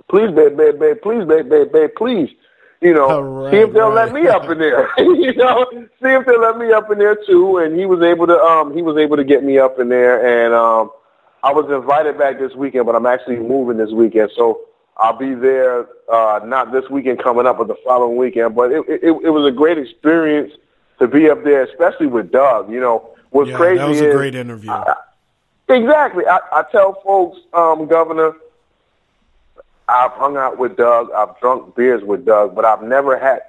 please, 0.08 0.30
babe, 0.34 0.56
babe, 0.56 0.78
babe, 0.78 0.96
please, 1.02 1.24
babe, 1.26 1.48
babe, 1.48 1.72
babe, 1.72 1.90
please. 1.96 2.30
You 2.80 2.94
know, 2.94 3.48
see 3.52 3.58
if 3.58 3.72
they'll 3.72 3.92
let 3.92 4.12
me 4.12 4.26
up 4.26 4.48
in 4.50 4.58
there. 4.58 4.90
you 4.98 5.34
know, 5.34 5.66
see 5.70 6.08
if 6.08 6.26
they'll 6.26 6.40
let 6.40 6.58
me 6.58 6.72
up 6.72 6.90
in 6.90 6.98
there 6.98 7.14
too. 7.14 7.58
And 7.58 7.78
he 7.78 7.86
was 7.86 8.02
able 8.02 8.26
to, 8.26 8.36
um, 8.36 8.74
he 8.74 8.82
was 8.82 8.96
able 8.96 9.16
to 9.18 9.24
get 9.24 9.44
me 9.44 9.58
up 9.58 9.78
in 9.78 9.88
there. 9.88 10.44
And 10.44 10.52
um, 10.52 10.90
I 11.44 11.52
was 11.52 11.70
invited 11.70 12.18
back 12.18 12.40
this 12.40 12.54
weekend, 12.54 12.86
but 12.86 12.96
I'm 12.96 13.06
actually 13.06 13.36
moving 13.36 13.76
this 13.76 13.92
weekend, 13.92 14.30
so 14.34 14.62
I'll 14.96 15.16
be 15.16 15.34
there. 15.34 15.86
Uh, 16.10 16.40
not 16.44 16.72
this 16.72 16.88
weekend 16.90 17.22
coming 17.22 17.46
up, 17.46 17.58
but 17.58 17.68
the 17.68 17.76
following 17.84 18.16
weekend. 18.16 18.54
But 18.54 18.72
it, 18.72 18.84
it, 18.88 19.02
it 19.02 19.30
was 19.30 19.46
a 19.46 19.54
great 19.54 19.78
experience 19.78 20.52
to 20.98 21.08
be 21.08 21.30
up 21.30 21.42
there, 21.44 21.62
especially 21.64 22.06
with 22.06 22.30
Doug. 22.30 22.70
You 22.70 22.80
know, 22.80 23.10
what's 23.30 23.50
Yeah, 23.50 23.56
crazy 23.56 23.78
that 23.78 23.88
was 23.88 24.00
is 24.00 24.14
a 24.14 24.16
great 24.16 24.34
interview. 24.34 24.72
Exactly. 25.68 26.26
I, 26.26 26.38
I 26.52 26.64
tell 26.70 27.00
folks, 27.02 27.38
um, 27.54 27.86
Governor, 27.86 28.34
I've 29.88 30.12
hung 30.12 30.36
out 30.36 30.58
with 30.58 30.76
Doug, 30.76 31.10
I've 31.12 31.38
drunk 31.40 31.74
beers 31.74 32.02
with 32.02 32.24
Doug, 32.24 32.54
but 32.54 32.64
I've 32.64 32.82
never 32.82 33.18
had 33.18 33.40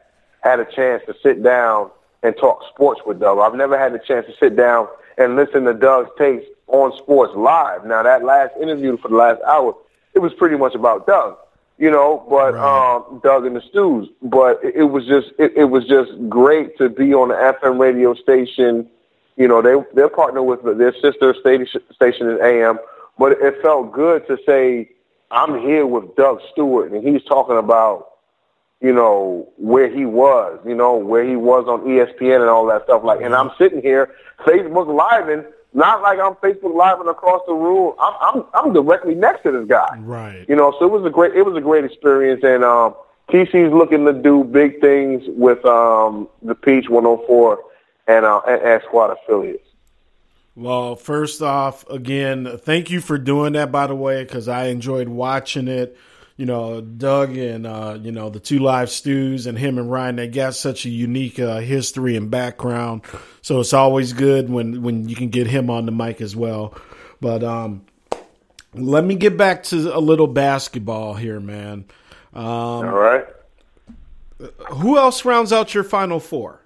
had 0.42 0.60
a 0.60 0.66
chance 0.66 1.04
to 1.08 1.16
sit 1.24 1.42
down 1.44 1.90
and 2.22 2.36
talk 2.38 2.64
sports 2.74 3.02
with 3.06 3.20
Doug. 3.20 3.40
I've 3.40 3.56
never 3.56 3.78
had 3.78 3.94
a 3.94 4.00
chance 4.00 4.26
to 4.28 4.34
sit 4.40 4.56
down 4.56 4.88
and 5.18 5.36
listen 5.36 5.64
to 5.66 5.74
Doug's 5.74 6.10
takes 6.18 6.46
on 6.68 6.96
sports 6.98 7.34
live. 7.36 7.86
Now 7.86 8.04
that 8.04 8.24
last 8.24 8.54
interview 8.62 8.98
for 8.98 9.10
the 9.10 9.16
last 9.16 9.42
hour, 9.44 9.76
it 10.14 10.20
was 10.20 10.34
pretty 10.34 10.58
much 10.58 10.76
about 10.76 11.08
Doug, 11.08 11.38
you 11.78 11.90
know, 11.92 12.26
but 12.30 12.56
um, 12.56 13.20
Doug 13.24 13.46
and 13.46 13.56
the 13.56 13.62
Stews. 13.62 14.10
But 14.22 14.64
it, 14.64 14.76
it 14.76 14.84
was 14.84 15.06
just 15.06 15.30
it, 15.40 15.54
it 15.56 15.66
was 15.66 15.86
just 15.88 16.12
great 16.30 16.78
to 16.78 16.90
be 16.90 17.14
on 17.14 17.30
the 17.30 17.36
FM 17.36 17.80
radio 17.80 18.14
station 18.14 18.90
you 19.36 19.48
know, 19.48 19.62
they 19.62 19.76
they're 19.96 20.10
partnered 20.10 20.46
with 20.46 20.78
their 20.78 20.94
sister 20.94 21.36
station 21.40 21.82
station 21.92 22.30
in 22.30 22.40
AM, 22.42 22.78
but 23.18 23.34
it 23.34 23.62
felt 23.62 23.92
good 23.92 24.28
to 24.28 24.38
say 24.46 24.90
I'm 25.32 25.60
here 25.60 25.86
with 25.88 26.16
Doug 26.16 26.42
Stewart 26.52 26.92
and 26.92 27.08
he's 27.08 27.24
talking 27.24 27.58
about 27.58 28.10
you 28.80 28.94
know 28.94 29.50
where 29.58 29.90
he 29.90 30.06
was, 30.06 30.60
you 30.66 30.76
know 30.76 30.98
where 30.98 31.24
he 31.24 31.36
was 31.36 31.66
on 31.68 31.82
ESPN 31.82 32.42
and 32.42 32.50
all 32.50 32.68
that 32.68 32.84
stuff. 32.84 33.04
Like, 33.04 33.22
and 33.22 33.34
I'm 33.34 33.52
sitting 33.58 33.82
here 33.82 34.14
Facebook 34.40 34.94
live 34.94 35.30
and 35.30 35.46
not 35.74 36.02
like 36.02 36.20
I'm 36.20 36.36
Facebook 36.36 36.76
live 36.76 37.00
and 37.00 37.10
across 37.10 37.42
the 37.48 37.54
room. 37.54 37.94
I'm 38.00 38.14
I'm 38.22 38.44
I'm 38.54 38.74
directly 38.74 39.16
next 39.16 39.44
to 39.44 39.52
this 39.52 39.68
guy. 39.68 39.98
Right. 40.00 40.46
You 40.48 40.56
know, 40.56 40.76
so 40.80 40.86
it 40.86 40.92
was 40.92 41.06
a 41.06 41.10
great 41.10 41.36
it 41.36 41.44
was 41.44 41.56
a 41.56 41.62
great 41.62 41.84
experience 41.84 42.42
and 42.44 42.64
um 42.64 42.96
TC's 43.30 43.74
looking 43.74 44.06
to 44.06 44.14
do 44.14 44.44
big 44.44 44.82
things 44.82 45.24
with 45.28 45.64
um 45.66 46.28
the 46.42 46.56
Peach 46.56 46.90
104 46.90 47.60
and 48.08 48.26
uh 48.26 48.42
and, 48.48 48.62
and 48.62 48.82
squad 48.84 49.12
affiliates. 49.12 49.68
Well, 50.56 50.96
first 50.96 51.42
off, 51.42 51.90
again, 51.90 52.60
thank 52.60 52.92
you 52.92 53.02
for 53.02 53.18
doing 53.18 53.54
that, 53.54 53.72
by 53.72 53.88
the 53.88 53.96
way, 53.96 54.24
because 54.24 54.48
I 54.48 54.66
enjoyed 54.66 55.10
watching 55.10 55.68
it. 55.68 55.98
You 56.36 56.48
know, 56.48 56.82
Doug 56.82 57.38
and, 57.38 57.68
uh, 57.68 58.00
you 58.02 58.12
know, 58.12 58.30
the 58.30 58.40
two 58.40 58.58
live 58.58 58.90
stews 58.90 59.46
and 59.46 59.58
him 59.58 59.78
and 59.78 59.92
Ryan, 59.92 60.16
they 60.16 60.28
got 60.28 60.56
such 60.56 60.86
a 60.86 60.90
unique 60.90 61.40
uh, 61.40 61.60
history 61.60 62.16
and 62.16 62.32
background. 62.32 63.04
So 63.42 63.60
it's 63.60 63.74
always 63.74 64.14
good 64.14 64.50
when, 64.50 64.82
when 64.82 65.08
you 65.08 65.16
can 65.16 65.30
get 65.30 65.46
him 65.46 65.70
on 65.70 65.86
the 65.86 65.92
mic 65.92 66.22
as 66.22 66.36
well. 66.36 66.76
But 67.22 67.44
um, 67.44 67.86
let 68.74 69.04
me 69.04 69.14
get 69.16 69.38
back 69.38 69.64
to 69.66 69.96
a 69.96 70.00
little 70.00 70.26
basketball 70.26 71.14
here, 71.14 71.40
man. 71.40 71.86
Um, 72.34 72.44
All 72.44 72.84
right. 72.86 73.26
Who 74.72 74.98
else 74.98 75.26
rounds 75.26 75.54
out 75.54 75.76
your 75.76 75.84
final 75.84 76.20
four? 76.20 76.62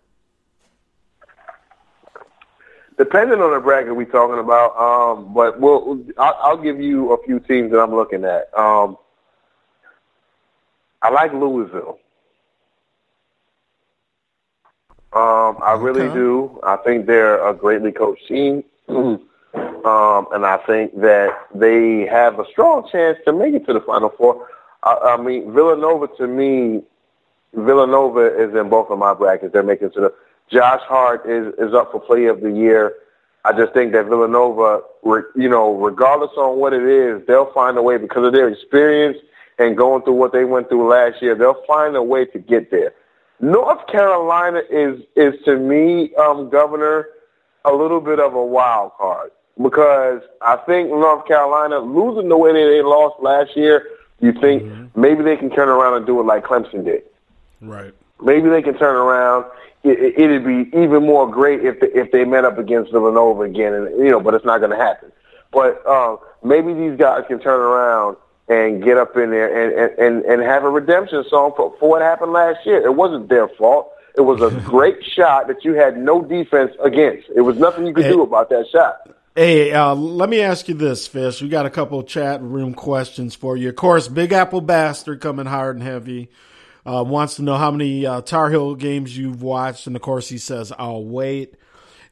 Depending 2.98 3.42
on 3.42 3.52
the 3.52 3.60
bracket 3.60 3.96
we're 3.96 4.06
talking 4.06 4.40
about, 4.40 4.76
um, 4.76 5.32
but 5.34 5.60
we'll, 5.60 6.04
I'll, 6.18 6.40
I'll 6.42 6.58
give 6.58 6.82
you 6.82 7.12
a 7.12 7.24
few 7.26 7.40
teams 7.40 7.72
that 7.72 7.80
I'm 7.80 7.94
looking 7.94 8.26
at. 8.26 8.52
Um, 8.58 8.98
I 11.08 11.10
like 11.10 11.32
Louisville. 11.32 12.00
Um, 15.14 15.58
I 15.64 15.78
really 15.80 16.10
do. 16.14 16.60
I 16.64 16.76
think 16.76 17.06
they're 17.06 17.48
a 17.48 17.54
greatly 17.54 17.94
coached 17.94 18.28
team, 18.28 18.62
um, 18.90 19.22
and 19.54 20.46
I 20.46 20.60
think 20.68 21.00
that 21.00 21.30
they 21.56 22.06
have 22.08 22.40
a 22.40 22.46
strong 22.52 22.90
chance 22.92 23.18
to 23.24 23.32
make 23.32 23.54
it 23.54 23.66
to 23.68 23.74
the 23.74 23.80
Final 23.80 24.10
Four. 24.10 24.50
I, 24.84 25.16
I 25.16 25.18
mean, 25.18 25.54
Villanova 25.54 26.10
to 26.18 26.28
me, 26.28 26.84
Villanova 27.54 28.26
is 28.38 28.54
in 28.54 28.68
both 28.68 28.90
of 28.90 29.00
my 29.00 29.14
brackets. 29.14 29.54
They're 29.54 29.64
making 29.64 29.88
it 29.88 29.94
to 29.94 30.02
the. 30.02 30.14
Josh 30.52 30.82
Hart 30.84 31.26
is 31.26 31.54
is 31.58 31.74
up 31.74 31.94
for 31.94 32.02
Player 32.02 32.32
of 32.32 32.42
the 32.42 32.52
Year. 32.52 32.96
I 33.46 33.54
just 33.54 33.72
think 33.72 33.94
that 33.94 34.08
Villanova, 34.08 34.82
re- 35.04 35.22
you 35.38 35.48
know, 35.48 35.74
regardless 35.74 36.32
on 36.36 36.58
what 36.58 36.74
it 36.74 36.84
is, 36.84 37.26
they'll 37.28 37.54
find 37.54 37.78
a 37.78 37.82
way 37.82 37.96
because 37.96 38.28
of 38.28 38.34
their 38.34 38.50
experience 38.50 39.18
and 39.60 39.76
going 39.76 40.04
through 40.04 40.14
what 40.14 40.34
they 40.34 40.46
went 40.46 40.70
through 40.70 40.90
last 40.90 41.22
year. 41.22 41.36
They'll 41.36 41.64
find 41.66 41.96
a 41.96 42.04
way 42.04 42.26
to 42.26 42.40
get 42.40 42.72
there. 42.72 42.94
North 43.40 43.86
Carolina 43.88 44.62
is 44.70 45.02
is 45.16 45.34
to 45.46 45.58
me, 45.58 46.14
um, 46.16 46.50
Governor, 46.50 47.08
a 47.66 47.72
little 47.72 48.02
bit 48.02 48.20
of 48.20 48.34
a 48.34 48.44
wild 48.44 48.94
card 48.98 49.32
because 49.62 50.22
I 50.42 50.58
think 50.58 50.90
North 50.90 51.28
Carolina 51.28 51.80
losing 51.80 52.30
the 52.30 52.38
way 52.38 52.52
that 52.52 52.70
they 52.70 52.82
lost 52.82 53.22
last 53.22 53.56
year. 53.56 53.88
You 54.20 54.34
think 54.34 54.64
maybe 54.96 55.22
they 55.24 55.38
can 55.38 55.52
turn 55.52 55.70
around 55.70 55.96
and 55.96 56.06
do 56.06 56.20
it 56.20 56.24
like 56.24 56.44
Clemson 56.44 56.84
did. 56.84 57.04
Right. 57.62 57.94
Maybe 58.20 58.50
they 58.50 58.64
can 58.64 58.76
turn 58.76 58.96
around. 58.96 59.46
It, 59.84 60.00
it, 60.00 60.20
it'd 60.20 60.44
be 60.44 60.76
even 60.76 61.06
more 61.06 61.30
great 61.30 61.64
if 61.64 61.80
they, 61.80 61.88
if 61.88 62.12
they 62.12 62.26
met 62.26 62.44
up 62.44 62.58
against 62.58 62.92
Villanova 62.92 63.44
again, 63.44 63.74
and 63.74 63.96
you 64.04 64.10
know, 64.10 64.20
but 64.20 64.34
it's 64.34 64.46
not 64.46 64.58
going 64.58 64.72
to 64.72 64.78
happen. 64.78 65.12
But 65.52 65.86
uh, 65.86 66.18
maybe 66.44 66.74
these 66.74 66.98
guys 66.98 67.26
can 67.28 67.40
turn 67.40 67.60
around 67.60 68.18
and 68.48 68.84
get 68.84 68.98
up 68.98 69.18
in 69.18 69.30
there 69.32 69.48
and, 69.48 69.74
and, 69.74 70.00
and, 70.00 70.26
and 70.26 70.42
have 70.42 70.64
a 70.64 70.70
redemption 70.70 71.24
song 71.30 71.54
for, 71.56 71.76
for 71.80 71.90
what 71.90 72.02
happened 72.02 72.32
last 72.32 72.66
year. 72.66 72.86
It 72.86 72.96
wasn't 72.96 73.30
their 73.30 73.48
fault. 73.50 73.92
It 74.16 74.22
was 74.22 74.42
a 74.42 74.56
great 74.66 75.04
shot 75.04 75.48
that 75.48 75.66
you 75.66 75.74
had 75.74 75.98
no 75.98 76.22
defense 76.22 76.72
against. 76.82 77.28
It 77.36 77.42
was 77.42 77.58
nothing 77.58 77.86
you 77.86 77.94
could 77.94 78.06
do 78.06 78.22
about 78.22 78.50
that 78.50 78.68
shot. 78.72 79.10
Hey, 79.36 79.72
uh, 79.72 79.94
let 79.94 80.30
me 80.30 80.42
ask 80.42 80.68
you 80.68 80.74
this, 80.74 81.06
Fish. 81.08 81.44
We 81.44 81.50
got 81.50 81.68
a 81.68 81.70
couple 81.70 82.00
of 82.00 82.08
chat 82.08 82.42
room 82.42 82.74
questions 82.74 83.36
for 83.36 83.56
you. 83.56 83.70
Of 83.70 83.76
course, 83.76 84.08
Big 84.08 84.32
Apple 84.34 84.62
Bastard 84.62 85.22
coming 85.22 85.46
hard 85.46 85.76
and 85.76 85.86
heavy. 85.86 86.32
Uh, 86.84 87.04
wants 87.04 87.36
to 87.36 87.44
know 87.44 87.56
how 87.56 87.70
many 87.70 88.06
uh, 88.06 88.22
Tar 88.22 88.50
Heel 88.50 88.74
games 88.74 89.16
you've 89.16 89.44
watched, 89.44 89.86
and 89.86 89.96
of 89.96 90.02
course 90.02 90.30
he 90.30 90.40
says, 90.40 90.74
"I'll 90.80 91.04
wait." 91.04 91.56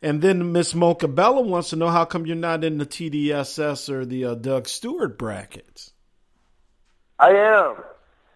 And 0.03 0.21
then 0.21 0.51
Miss 0.51 0.75
Mocha 0.75 1.07
Bella 1.07 1.41
wants 1.41 1.71
to 1.71 1.77
know 1.77 1.87
how 1.87 2.05
come 2.05 2.27
you're 2.27 2.35
not 2.35 2.63
in 2.63 2.77
the 2.77 2.85
TDSS 2.85 3.89
or 3.89 4.05
the 4.05 4.25
uh, 4.25 4.35
Doug 4.35 4.67
Stewart 4.67 5.17
brackets. 5.17 5.93
I 7.19 7.29
am. 7.31 7.75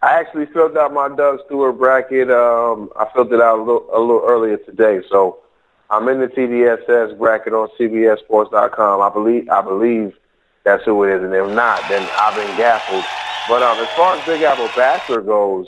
I 0.02 0.20
actually 0.20 0.46
filled 0.48 0.78
out 0.78 0.94
my 0.94 1.10
Doug 1.10 1.40
Stewart 1.46 1.78
bracket. 1.78 2.32
Um, 2.32 2.90
I 2.98 3.06
filled 3.14 3.34
it 3.34 3.42
out 3.42 3.60
a 3.60 3.62
little, 3.62 3.86
a 3.94 4.00
little 4.00 4.24
earlier 4.26 4.58
today, 4.58 5.02
so 5.10 5.40
I'm 5.90 6.08
in 6.08 6.20
the 6.20 6.28
TDSS 6.28 7.18
bracket 7.18 7.54
on 7.54 7.68
CBSSports.com. 7.78 9.02
I 9.02 9.10
believe 9.10 9.50
I 9.50 9.62
believe 9.62 10.16
that's 10.64 10.84
who 10.86 11.04
it 11.04 11.16
is, 11.18 11.24
and 11.24 11.34
if 11.34 11.50
not, 11.54 11.82
then 11.90 12.08
I've 12.18 12.36
been 12.36 12.56
gaffled. 12.58 13.04
But 13.50 13.62
um, 13.64 13.78
as 13.80 13.90
far 13.98 14.16
as 14.16 14.26
Big 14.26 14.42
Apple 14.44 14.70
Bachelor 14.76 15.22
goes, 15.22 15.68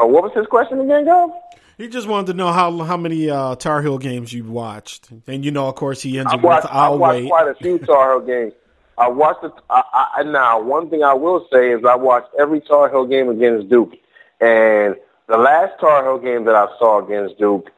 Uh, 0.00 0.06
what 0.06 0.22
was 0.22 0.32
his 0.32 0.46
question 0.46 0.80
again, 0.80 1.04
Gov? 1.04 1.32
He 1.76 1.88
just 1.88 2.08
wanted 2.08 2.28
to 2.28 2.34
know 2.34 2.52
how 2.52 2.78
how 2.84 2.96
many 2.96 3.28
uh, 3.28 3.56
Tar 3.56 3.82
Heel 3.82 3.98
games 3.98 4.32
you've 4.32 4.48
watched, 4.48 5.10
and 5.26 5.44
you 5.44 5.50
know, 5.50 5.68
of 5.68 5.74
course, 5.74 6.00
he 6.00 6.18
ends 6.18 6.32
I 6.32 6.36
watched, 6.36 6.64
with 6.64 6.72
I 6.72 6.84
"I'll 6.86 6.98
watched 6.98 7.20
wait." 7.20 7.28
quite 7.28 7.48
a 7.48 7.54
few 7.54 7.78
Tar 7.80 8.12
Heel 8.12 8.26
games. 8.26 8.52
I 8.98 9.08
watched 9.08 9.44
it. 9.44 9.52
I, 9.68 10.08
I, 10.18 10.22
now, 10.22 10.60
one 10.60 10.88
thing 10.88 11.02
I 11.02 11.14
will 11.14 11.46
say 11.52 11.72
is 11.72 11.84
I 11.84 11.96
watched 11.96 12.28
every 12.38 12.60
Tar 12.60 12.88
Heel 12.88 13.06
game 13.06 13.28
against 13.28 13.68
Duke, 13.68 13.92
and 14.40 14.96
the 15.28 15.36
last 15.36 15.78
Tar 15.80 16.02
Heel 16.02 16.18
game 16.18 16.44
that 16.44 16.54
I 16.54 16.66
saw 16.78 17.04
against 17.04 17.38
Duke 17.38 17.70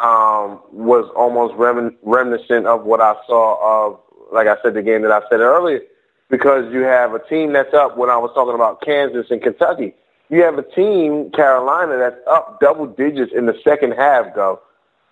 um, 0.00 0.60
was 0.72 1.10
almost 1.14 1.54
remin- 1.54 1.96
reminiscent 2.02 2.66
of 2.66 2.84
what 2.84 3.00
I 3.00 3.14
saw 3.26 3.88
of, 3.88 4.00
like 4.32 4.46
I 4.46 4.56
said, 4.62 4.74
the 4.74 4.82
game 4.82 5.02
that 5.02 5.12
I 5.12 5.20
said 5.30 5.40
earlier, 5.40 5.80
because 6.30 6.72
you 6.72 6.80
have 6.80 7.14
a 7.14 7.18
team 7.28 7.52
that's 7.52 7.74
up. 7.74 7.96
When 7.96 8.10
I 8.10 8.16
was 8.16 8.30
talking 8.34 8.54
about 8.54 8.80
Kansas 8.82 9.26
and 9.30 9.42
Kentucky, 9.42 9.94
you 10.28 10.42
have 10.42 10.58
a 10.58 10.62
team, 10.62 11.30
Carolina, 11.30 11.98
that's 11.98 12.16
up 12.26 12.60
double 12.60 12.86
digits 12.86 13.32
in 13.34 13.46
the 13.46 13.58
second 13.62 13.92
half, 13.92 14.34
go. 14.34 14.60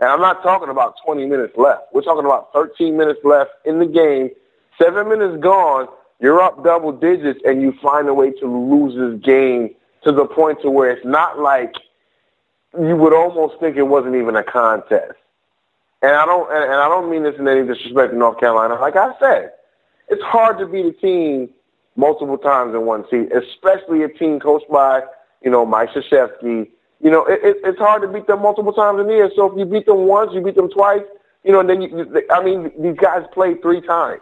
And 0.00 0.08
I'm 0.08 0.20
not 0.20 0.42
talking 0.42 0.70
about 0.70 0.96
20 1.04 1.26
minutes 1.26 1.54
left. 1.56 1.84
We're 1.92 2.02
talking 2.02 2.24
about 2.24 2.52
13 2.52 2.96
minutes 2.96 3.20
left 3.24 3.52
in 3.64 3.78
the 3.78 3.86
game. 3.86 4.30
Seven 4.80 5.08
minutes 5.08 5.42
gone. 5.42 5.88
You're 6.20 6.40
up 6.40 6.64
double 6.64 6.92
digits, 6.92 7.40
and 7.44 7.60
you 7.60 7.74
find 7.82 8.08
a 8.08 8.14
way 8.14 8.30
to 8.32 8.46
lose 8.46 8.94
this 8.94 9.24
game 9.24 9.74
to 10.04 10.12
the 10.12 10.26
point 10.26 10.60
to 10.62 10.70
where 10.70 10.90
it's 10.90 11.04
not 11.04 11.38
like 11.38 11.74
you 12.78 12.96
would 12.96 13.12
almost 13.12 13.60
think 13.60 13.76
it 13.76 13.82
wasn't 13.82 14.16
even 14.16 14.36
a 14.36 14.42
contest. 14.42 15.14
And 16.02 16.12
I 16.12 16.26
don't, 16.26 16.50
and, 16.52 16.64
and 16.64 16.74
I 16.74 16.88
don't 16.88 17.10
mean 17.10 17.22
this 17.22 17.34
in 17.38 17.48
any 17.48 17.66
disrespect 17.66 18.12
to 18.12 18.18
North 18.18 18.38
Carolina. 18.38 18.74
Like 18.74 18.96
I 18.96 19.12
said, 19.18 19.52
it's 20.08 20.22
hard 20.22 20.58
to 20.58 20.66
beat 20.66 20.86
a 20.86 20.92
team 20.92 21.50
multiple 21.96 22.38
times 22.38 22.74
in 22.74 22.84
one 22.84 23.04
season, 23.10 23.30
especially 23.32 24.02
a 24.02 24.08
team 24.08 24.40
coached 24.40 24.68
by, 24.70 25.02
you 25.42 25.50
know, 25.50 25.64
Mike 25.64 25.90
Krzyzewski. 25.90 26.68
You 27.00 27.10
know, 27.10 27.24
it, 27.26 27.40
it, 27.42 27.56
it's 27.64 27.78
hard 27.78 28.02
to 28.02 28.08
beat 28.08 28.26
them 28.26 28.42
multiple 28.42 28.72
times 28.72 29.00
in 29.00 29.08
a 29.08 29.12
year. 29.12 29.30
So 29.34 29.50
if 29.50 29.58
you 29.58 29.64
beat 29.64 29.86
them 29.86 30.06
once, 30.06 30.32
you 30.32 30.42
beat 30.42 30.56
them 30.56 30.70
twice, 30.70 31.02
you 31.42 31.52
know, 31.52 31.60
and 31.60 31.68
then 31.68 31.82
you 31.82 32.22
I 32.30 32.42
mean, 32.42 32.70
these 32.78 32.96
guys 32.96 33.22
played 33.32 33.62
three 33.62 33.80
times. 33.80 34.20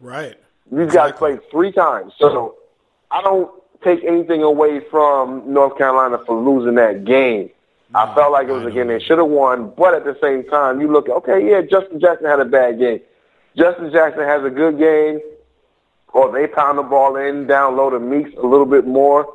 Right. 0.00 0.36
These 0.70 0.92
guys 0.92 1.12
played 1.12 1.40
three 1.50 1.72
times. 1.72 2.12
So 2.18 2.56
I 3.10 3.22
don't 3.22 3.50
take 3.84 4.04
anything 4.04 4.42
away 4.42 4.80
from 4.90 5.52
North 5.52 5.78
Carolina 5.78 6.18
for 6.26 6.40
losing 6.40 6.74
that 6.74 7.04
game. 7.04 7.50
I 7.94 8.12
felt 8.14 8.32
like 8.32 8.48
it 8.48 8.52
was 8.52 8.66
a 8.66 8.70
game 8.70 8.88
they 8.88 8.98
should 8.98 9.18
have 9.18 9.28
won, 9.28 9.72
but 9.76 9.94
at 9.94 10.04
the 10.04 10.18
same 10.20 10.44
time, 10.44 10.80
you 10.80 10.92
look, 10.92 11.08
okay, 11.08 11.48
yeah, 11.48 11.62
Justin 11.62 12.00
Jackson 12.00 12.26
had 12.26 12.40
a 12.40 12.44
bad 12.44 12.78
game. 12.78 13.00
Justin 13.56 13.90
Jackson 13.90 14.24
has 14.24 14.44
a 14.44 14.50
good 14.50 14.78
game, 14.78 15.20
or 16.12 16.30
they 16.32 16.46
pound 16.46 16.78
the 16.78 16.82
ball 16.82 17.16
in, 17.16 17.46
down 17.46 17.76
low 17.76 17.88
to 17.88 17.98
Meeks 17.98 18.30
a 18.36 18.44
little 18.46 18.66
bit 18.66 18.86
more. 18.86 19.34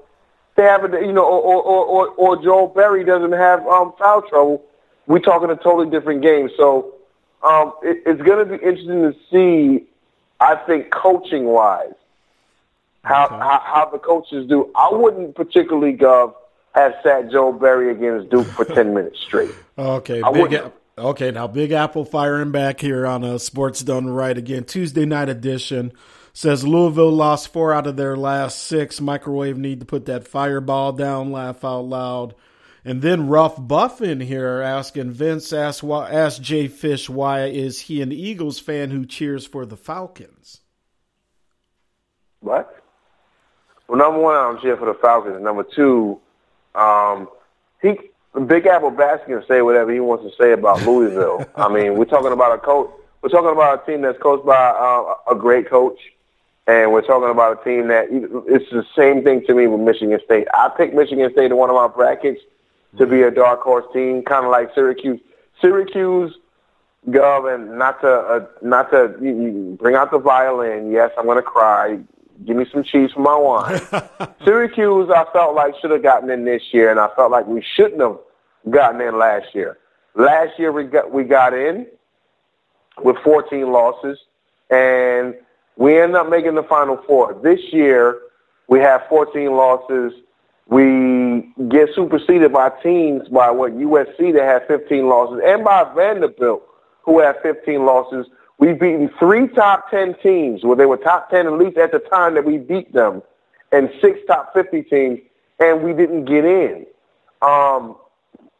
They 0.58 0.64
have 0.64 0.84
a, 0.84 1.00
you 1.00 1.14
know, 1.14 1.26
or 1.26 1.42
or 1.42 1.64
or, 1.64 1.86
or, 1.86 2.08
or 2.10 2.44
Joel 2.44 2.68
Berry 2.68 3.04
doesn't 3.04 3.32
have 3.32 3.66
um, 3.66 3.94
foul 3.98 4.22
trouble. 4.24 4.64
We're 5.08 5.20
talking 5.20 5.50
a 5.50 5.56
totally 5.56 5.90
different 5.90 6.22
game. 6.22 6.50
So 6.56 6.94
um, 7.42 7.74
it, 7.82 8.04
it's 8.06 8.22
going 8.22 8.48
to 8.48 8.58
be 8.58 8.64
interesting 8.64 9.02
to 9.02 9.16
see. 9.32 9.88
I 10.42 10.56
think 10.56 10.92
coaching 10.92 11.46
wise, 11.46 11.94
how, 13.04 13.30
how 13.30 13.62
how 13.64 13.90
the 13.92 14.00
coaches 14.00 14.50
do. 14.50 14.70
I 14.76 14.90
wouldn't 14.92 15.36
particularly 15.36 15.94
go 15.94 16.36
have 16.74 16.96
sat 17.04 17.32
Joel 17.32 17.54
Berry 17.54 17.92
against 17.92 18.30
Duke 18.30 18.48
for 18.48 18.66
ten 18.66 18.94
minutes 18.96 19.20
straight. 19.20 19.52
Okay, 19.78 20.22
I 20.22 20.32
big 20.32 20.42
wouldn't. 20.42 20.74
Okay. 20.98 21.32
Now, 21.32 21.48
Big 21.48 21.72
Apple 21.72 22.06
firing 22.06 22.52
back 22.52 22.82
here 22.82 23.08
on 23.08 23.24
a 23.24 23.40
Sports 23.40 23.82
Done 23.82 24.10
Right 24.10 24.38
again 24.38 24.66
Tuesday 24.66 25.06
night 25.06 25.30
edition. 25.30 25.94
Says 26.34 26.66
Louisville 26.66 27.12
lost 27.12 27.52
four 27.52 27.74
out 27.74 27.88
of 27.88 27.98
their 27.98 28.16
last 28.16 28.64
six. 28.64 29.02
Microwave 29.02 29.58
need 29.58 29.80
to 29.80 29.86
put 29.86 30.06
that 30.06 30.28
fireball 30.28 30.94
down. 30.94 31.32
Laugh 31.32 31.64
out 31.64 31.82
loud. 31.82 32.36
And 32.84 33.02
then 33.02 33.28
Rough 33.28 33.56
Buffin 33.60 34.20
here 34.20 34.62
asking 34.62 35.12
Vince 35.12 35.54
ask 35.54 35.84
why 35.84 36.10
ask 36.10 36.42
Jay 36.42 36.68
Fish 36.68 37.10
why 37.10 37.46
is 37.46 37.82
he 37.82 38.02
an 38.02 38.12
Eagles 38.12 38.60
fan 38.60 38.90
who 38.90 39.06
cheers 39.06 39.46
for 39.46 39.66
the 39.66 39.78
Falcons? 39.78 40.62
What? 42.40 42.84
Well, 43.88 44.00
number 44.00 44.20
one, 44.20 44.36
I 44.36 44.52
don't 44.52 44.62
cheer 44.62 44.78
for 44.78 44.86
the 44.86 44.96
Falcons. 44.96 45.42
Number 45.44 45.64
two, 45.64 46.20
um, 46.74 47.30
he 47.82 48.00
Big 48.48 48.66
Apple 48.66 48.92
Baskin 48.92 49.26
can 49.26 49.44
say 49.48 49.62
whatever 49.62 49.92
he 49.92 50.00
wants 50.00 50.24
to 50.24 50.32
say 50.42 50.54
about 50.54 50.82
Louisville. 50.86 51.46
I 51.56 51.72
mean, 51.72 51.96
we're 51.98 52.06
talking 52.06 52.32
about 52.32 52.56
a 52.56 52.58
coach. 52.58 52.90
We're 53.22 53.30
talking 53.30 53.52
about 53.52 53.84
a 53.84 53.86
team 53.86 54.02
that's 54.02 54.18
coached 54.18 54.46
by 54.46 54.56
uh, 54.56 55.16
a 55.30 55.36
great 55.36 55.70
coach, 55.70 56.00
and 56.66 56.92
we're 56.92 57.06
talking 57.06 57.30
about 57.30 57.62
a 57.62 57.64
team 57.64 57.90
that 57.90 58.08
it's 58.48 58.72
the 58.72 58.86
same 58.96 59.24
thing 59.24 59.46
to 59.46 59.54
me 59.54 59.68
with 59.68 59.82
Michigan 59.82 60.20
State. 60.26 60.48
I 60.54 60.70
picked 60.70 60.96
Michigan 60.96 61.32
State 61.32 61.52
in 61.52 61.58
one 61.58 61.70
of 61.70 61.76
my 61.76 61.88
brackets 61.88 62.42
to 62.98 63.06
be 63.06 63.22
a 63.24 63.32
dark 63.32 63.62
horse 63.62 63.86
team, 63.94 64.24
kind 64.24 64.46
of 64.46 64.52
like 64.52 64.74
Syracuse. 64.76 65.20
Syracuse, 65.62 66.34
Gov, 67.10 67.54
and 67.54 67.78
not 67.78 68.02
to 68.02 68.10
uh, 68.10 68.46
not 68.62 68.92
to 68.92 69.16
you, 69.22 69.36
you 69.36 69.78
bring 69.80 69.96
out 69.96 70.12
the 70.12 70.20
violin. 70.20 70.92
Yes, 70.92 71.12
I'm 71.18 71.26
going 71.26 71.38
to 71.38 71.44
cry. 71.44 72.00
Give 72.46 72.56
me 72.56 72.66
some 72.72 72.84
cheese 72.84 73.12
for 73.12 73.22
my 73.22 73.36
wine. 73.36 73.82
Syracuse, 74.46 75.10
I 75.10 75.26
felt 75.32 75.56
like 75.56 75.76
should 75.80 75.92
have 75.92 76.04
gotten 76.04 76.30
in 76.30 76.46
this 76.46 76.62
year, 76.72 76.90
and 76.90 77.00
I 77.00 77.10
felt 77.16 77.32
like 77.32 77.46
we 77.46 77.62
shouldn't 77.62 78.02
have 78.02 78.18
gotten 78.70 79.02
in 79.02 79.18
last 79.18 79.54
year. 79.54 79.78
Last 80.16 80.60
year 80.60 80.72
we 80.72 80.84
got 80.84 81.12
we 81.12 81.24
got 81.24 81.54
in 81.54 81.88
with 83.04 83.18
14 83.24 83.72
losses, 83.72 84.20
and 84.70 85.36
we 85.78 86.00
ended 86.00 86.16
up 86.16 86.30
making 86.30 86.56
the 86.56 86.64
Final 86.64 86.98
Four. 87.08 87.40
This 87.42 87.60
year 87.72 88.20
we 88.68 88.80
have 88.80 89.04
14 89.08 89.52
losses. 89.52 90.14
We 90.68 90.84
get 91.70 91.90
superseded 91.94 92.54
by 92.54 92.70
teams 92.82 93.28
by 93.30 93.52
what 93.52 93.74
USC 93.74 94.34
that 94.34 94.44
had 94.44 94.68
15 94.68 95.08
losses, 95.08 95.42
and 95.46 95.64
by 95.64 95.92
Vanderbilt 95.96 96.64
who 97.04 97.20
had 97.20 97.36
15 97.42 97.86
losses. 97.86 98.28
We've 98.58 98.80
beaten 98.80 99.10
three 99.18 99.48
top 99.48 99.90
10 99.90 100.16
teams, 100.22 100.64
where 100.64 100.76
they 100.76 100.86
were 100.86 100.98
top 100.98 101.32
10 101.32 101.48
at 101.48 101.54
least 101.54 101.78
at 101.78 101.92
the 101.92 102.00
time 102.00 102.36
that 102.36 102.46
we 102.46 102.58
beat 102.58 102.94
them, 102.94 103.24
and 103.72 103.90
six 104.02 104.20
top 104.28 104.54
50 104.54 104.84
teams, 104.84 105.20
and 105.60 105.82
we 105.82 105.94
didn't 105.94 106.26
get 106.26 106.46
in. 106.46 106.86
Um, 107.42 107.98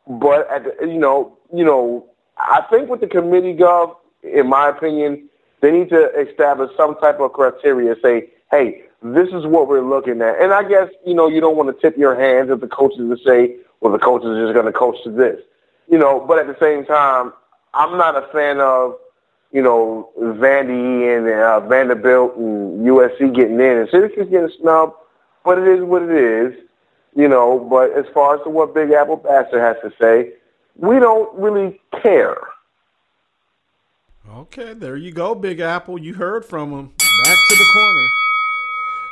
but 0.08 0.50
at 0.50 0.64
the, 0.64 0.88
you 0.88 0.98
know, 0.98 1.38
you 1.54 1.64
know, 1.64 2.08
I 2.38 2.66
think 2.72 2.90
with 2.90 3.02
the 3.02 3.08
committee, 3.08 3.54
Gov, 3.54 3.96
in 4.24 4.50
my 4.50 4.70
opinion, 4.70 5.30
they 5.62 5.72
need 5.72 5.90
to 5.90 6.10
establish 6.20 6.72
some 6.76 6.96
type 6.98 7.20
of 7.20 7.34
criteria. 7.34 7.96
Say, 8.02 8.30
hey, 8.50 8.84
this 9.02 9.30
is 9.30 9.46
what 9.46 9.68
we're 9.68 9.88
looking 9.88 10.22
at. 10.22 10.42
And 10.42 10.54
I 10.54 10.68
guess 10.68 10.90
you 11.06 11.14
know 11.14 11.28
you 11.28 11.42
don't 11.42 11.58
want 11.58 11.76
to 11.76 11.82
tip 11.82 11.98
your 11.98 12.20
hands 12.20 12.50
at 12.50 12.62
the 12.62 12.68
coaches 12.68 13.00
and 13.00 13.20
say, 13.26 13.58
well, 13.80 13.92
the 13.92 14.00
coaches 14.00 14.28
are 14.28 14.46
just 14.46 14.54
going 14.54 14.66
to 14.66 14.72
coach 14.72 14.98
to 15.04 15.12
this, 15.12 15.40
you 15.88 15.98
know. 15.98 16.24
But 16.28 16.40
at 16.40 16.48
the 16.48 16.58
same 16.60 16.86
time, 16.86 17.34
I'm 17.74 17.98
not 17.98 18.16
a 18.16 18.28
fan 18.32 18.60
of 18.60 18.96
you 19.52 19.62
know, 19.62 20.10
Vandy 20.18 21.18
and 21.18 21.28
uh, 21.28 21.60
Vanderbilt 21.68 22.38
and 22.38 22.86
USC 22.86 23.36
getting 23.36 23.56
in 23.60 23.78
and 23.78 23.90
Syracuse 23.90 24.30
getting 24.30 24.52
snubbed, 24.62 24.94
but 25.44 25.58
it 25.58 25.68
is 25.68 25.84
what 25.84 26.04
it 26.04 26.12
is, 26.12 26.54
you 27.16 27.28
know. 27.28 27.60
But 27.60 27.92
as 27.92 28.06
far 28.14 28.36
as 28.36 28.44
to 28.44 28.50
what 28.50 28.74
Big 28.74 28.92
Apple 28.92 29.18
Bastard 29.18 29.62
has 29.62 29.76
to 29.84 29.92
say, 30.02 30.34
we 30.76 31.00
don't 31.00 31.38
really 31.38 31.82
care. 32.02 32.38
Okay, 34.30 34.74
there 34.74 34.96
you 34.96 35.12
go, 35.12 35.36
Big 35.36 35.60
Apple. 35.60 36.00
You 36.00 36.14
heard 36.14 36.46
from 36.46 36.72
him. 36.72 36.88
Back 36.98 37.38
to 37.50 37.56
the 37.56 37.70
corner. 37.74 38.08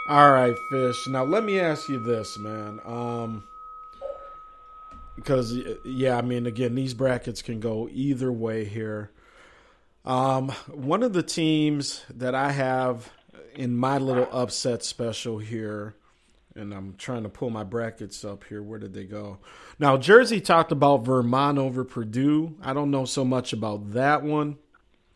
All 0.09 0.31
right, 0.31 0.57
Fish. 0.71 1.07
Now 1.07 1.23
let 1.23 1.43
me 1.43 1.59
ask 1.59 1.87
you 1.87 1.99
this, 1.99 2.39
man. 2.39 2.79
Um, 2.83 3.43
because 5.15 5.55
yeah, 5.85 6.17
I 6.17 6.23
mean, 6.23 6.47
again, 6.47 6.73
these 6.73 6.95
brackets 6.95 7.43
can 7.43 7.59
go 7.59 7.87
either 7.91 8.31
way 8.31 8.65
here. 8.65 9.11
Um, 10.05 10.49
one 10.71 11.03
of 11.03 11.13
the 11.13 11.21
teams 11.21 12.03
that 12.09 12.33
I 12.33 12.51
have 12.51 13.11
in 13.53 13.77
my 13.77 13.99
little 13.99 14.27
upset 14.31 14.83
special 14.83 15.37
here, 15.37 15.93
and 16.55 16.73
I'm 16.73 16.95
trying 16.97 17.21
to 17.21 17.29
pull 17.29 17.51
my 17.51 17.63
brackets 17.63 18.25
up 18.25 18.45
here. 18.45 18.63
Where 18.63 18.79
did 18.79 18.95
they 18.95 19.03
go? 19.03 19.37
Now, 19.77 19.95
Jersey 19.95 20.41
talked 20.41 20.71
about 20.71 21.05
Vermont 21.05 21.59
over 21.59 21.83
Purdue. 21.83 22.55
I 22.63 22.73
don't 22.73 22.89
know 22.89 23.05
so 23.05 23.23
much 23.23 23.53
about 23.53 23.93
that 23.93 24.23
one. 24.23 24.57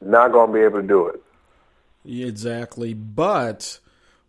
Not 0.02 0.34
going 0.34 0.50
to 0.50 0.54
be 0.54 0.60
able 0.60 0.82
to 0.82 0.88
do 0.88 1.08
it. 1.08 1.24
Exactly, 2.06 2.94
but 2.94 3.80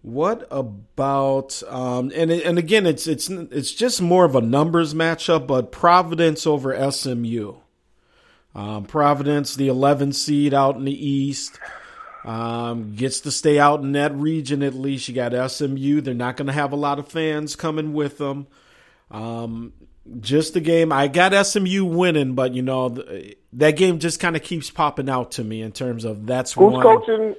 what 0.05 0.47
about 0.51 1.63
um, 1.67 2.13
and 2.15 2.31
and 2.31 2.59
again, 2.59 2.85
it's 2.85 3.07
it's 3.07 3.31
it's 3.31 3.73
just 3.73 4.03
more 4.03 4.27
of 4.27 4.37
a 4.37 4.43
numbers 4.43 4.93
matchup, 4.93 5.47
but 5.47 5.73
Providence 5.73 6.47
over 6.47 6.93
SMU. 6.93 7.55
Um, 8.55 8.85
Providence, 8.85 9.55
the 9.55 9.69
11 9.69 10.13
seed 10.13 10.53
out 10.53 10.77
in 10.77 10.85
the 10.85 10.93
East, 10.93 11.59
um, 12.23 12.95
gets 12.95 13.21
to 13.21 13.31
stay 13.31 13.59
out 13.59 13.81
in 13.81 13.93
that 13.93 14.15
region 14.15 14.63
at 14.63 14.75
least. 14.75 15.09
You 15.09 15.15
got 15.15 15.51
SMU. 15.51 16.03
They're 16.03 16.13
not 16.13 16.37
going 16.37 16.49
to 16.49 16.53
have 16.53 16.73
a 16.73 16.77
lot 16.77 16.99
of 16.99 17.09
fans 17.09 17.57
coming 17.57 17.95
with 17.95 18.19
them. 18.19 18.47
Um, 19.11 19.73
just 20.21 20.53
the 20.53 20.61
game. 20.61 20.93
I 20.93 21.09
got 21.09 21.47
SMU 21.47 21.83
winning, 21.83 22.35
but 22.35 22.53
you 22.53 22.61
know 22.61 22.91
the, 22.91 23.37
that 23.55 23.79
game 23.79 24.01
just 24.01 24.21
kind 24.21 24.37
of 24.37 24.43
keeps 24.43 24.69
popping 24.69 25.09
out 25.09 25.31
to 25.33 25.45
me 25.45 25.63
in 25.63 25.73
terms 25.73 26.05
of 26.05 26.27
that's 26.27 26.53
Who's 26.53 26.75
one. 26.75 26.83
coaching? 26.83 27.35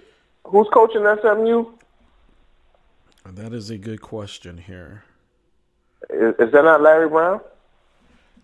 Who's 0.46 0.68
coaching 0.74 1.06
SMU? 1.22 1.75
That 3.34 3.54
is 3.54 3.70
a 3.70 3.78
good 3.78 4.02
question 4.02 4.58
here. 4.58 5.04
Is, 6.10 6.36
is 6.40 6.52
that 6.52 6.64
not 6.64 6.82
Larry 6.82 7.10
Brown? 7.10 7.42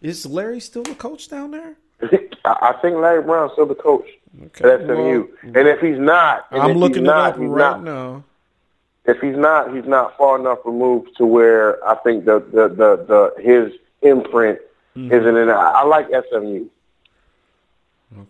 Is 0.02 0.26
Larry 0.26 0.60
still 0.60 0.84
the 0.84 0.96
coach 0.96 1.30
down 1.30 1.52
there? 1.52 1.76
I 2.02 2.10
I 2.44 2.74
think 2.82 2.98
Larry 2.98 3.22
Brown's 3.22 3.52
still 3.54 3.68
the 3.68 3.76
coach 3.76 4.08
Okay, 4.46 4.72
at 4.74 4.82
SMU. 4.82 5.28
and 5.44 5.68
if 5.68 5.80
he's 5.82 6.00
not, 6.00 6.48
and 6.52 6.62
I'm 6.62 6.72
if 6.72 6.78
looking 6.78 6.96
he's 7.04 7.04
it 7.04 7.14
not, 7.14 7.34
up 7.34 7.40
he's 7.40 7.48
right 7.50 7.72
not. 7.72 7.84
now. 7.84 8.24
If 9.06 9.20
he's 9.20 9.36
not, 9.36 9.76
he's 9.76 9.86
not 9.86 10.18
far 10.18 10.40
enough 10.40 10.60
removed 10.66 11.16
to 11.18 11.26
where 11.26 11.84
I 11.88 11.96
think 11.96 12.26
the 12.26 12.40
the 12.40 12.68
the, 12.70 13.06
the 13.38 13.42
his 13.42 13.74
imprint 14.02 14.60
Mm-hmm. 14.94 15.14
isn't 15.14 15.38
in. 15.38 15.50
I, 15.50 15.54
I 15.54 15.84
like 15.86 16.08
SMU. 16.10 16.66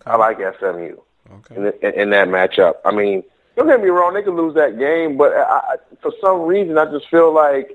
I 0.06 0.16
like 0.16 0.38
SMU 0.60 0.96
Okay. 1.38 1.56
in, 1.56 1.66
in, 1.82 2.00
in 2.02 2.10
that 2.12 2.28
matchup. 2.28 2.76
I 2.86 2.92
mean, 2.92 3.24
don't 3.62 3.70
get 3.70 3.84
me 3.84 3.90
wrong; 3.90 4.14
they 4.14 4.24
could 4.24 4.36
lose 4.36 4.56
that 4.56 4.78
game, 4.78 5.18
but 5.18 5.34
I, 5.34 5.42
I, 5.42 5.76
for 6.02 6.12
some 6.22 6.42
reason, 6.42 6.78
I 6.78 6.86
just 6.86 7.10
feel 7.10 7.34
like. 7.34 7.72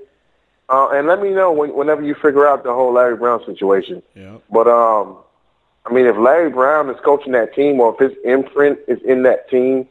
Uh, 0.69 0.89
and 0.89 1.07
let 1.07 1.21
me 1.21 1.29
know 1.29 1.49
when, 1.49 1.73
whenever 1.73 2.03
you 2.03 2.13
figure 2.13 2.45
out 2.45 2.65
the 2.65 2.73
whole 2.73 2.91
Larry 2.91 3.15
Brown 3.15 3.41
situation. 3.45 4.03
Yeah. 4.15 4.35
But 4.51 4.67
um, 4.67 5.17
I 5.85 5.93
mean, 5.93 6.05
if 6.05 6.17
Larry 6.17 6.49
Brown 6.49 6.89
is 6.89 6.97
coaching 7.05 7.31
that 7.31 7.55
team, 7.55 7.79
or 7.79 7.95
if 7.97 8.11
his 8.11 8.17
imprint 8.25 8.79
is 8.85 9.01
in 9.03 9.23
that 9.23 9.49
team, 9.49 9.87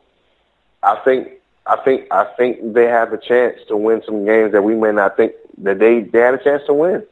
I 0.83 0.97
think, 0.97 1.29
I 1.67 1.77
think, 1.77 2.13
I 2.13 2.25
think 2.37 2.75
they 2.75 2.85
have 2.85 3.15
a 3.15 3.19
chance 3.19 3.59
to 3.69 3.77
win 3.77 4.03
some 4.05 4.27
games 4.27 4.53
that 4.53 4.63
we 4.63 4.75
may 4.75 4.93
not 4.93 5.17
think 5.17 5.33
that 5.63 5.79
they 5.79 6.01
they 6.03 6.19
had 6.19 6.35
a 6.35 6.45
chance 6.45 6.63
to 6.67 6.75
win. 6.75 7.03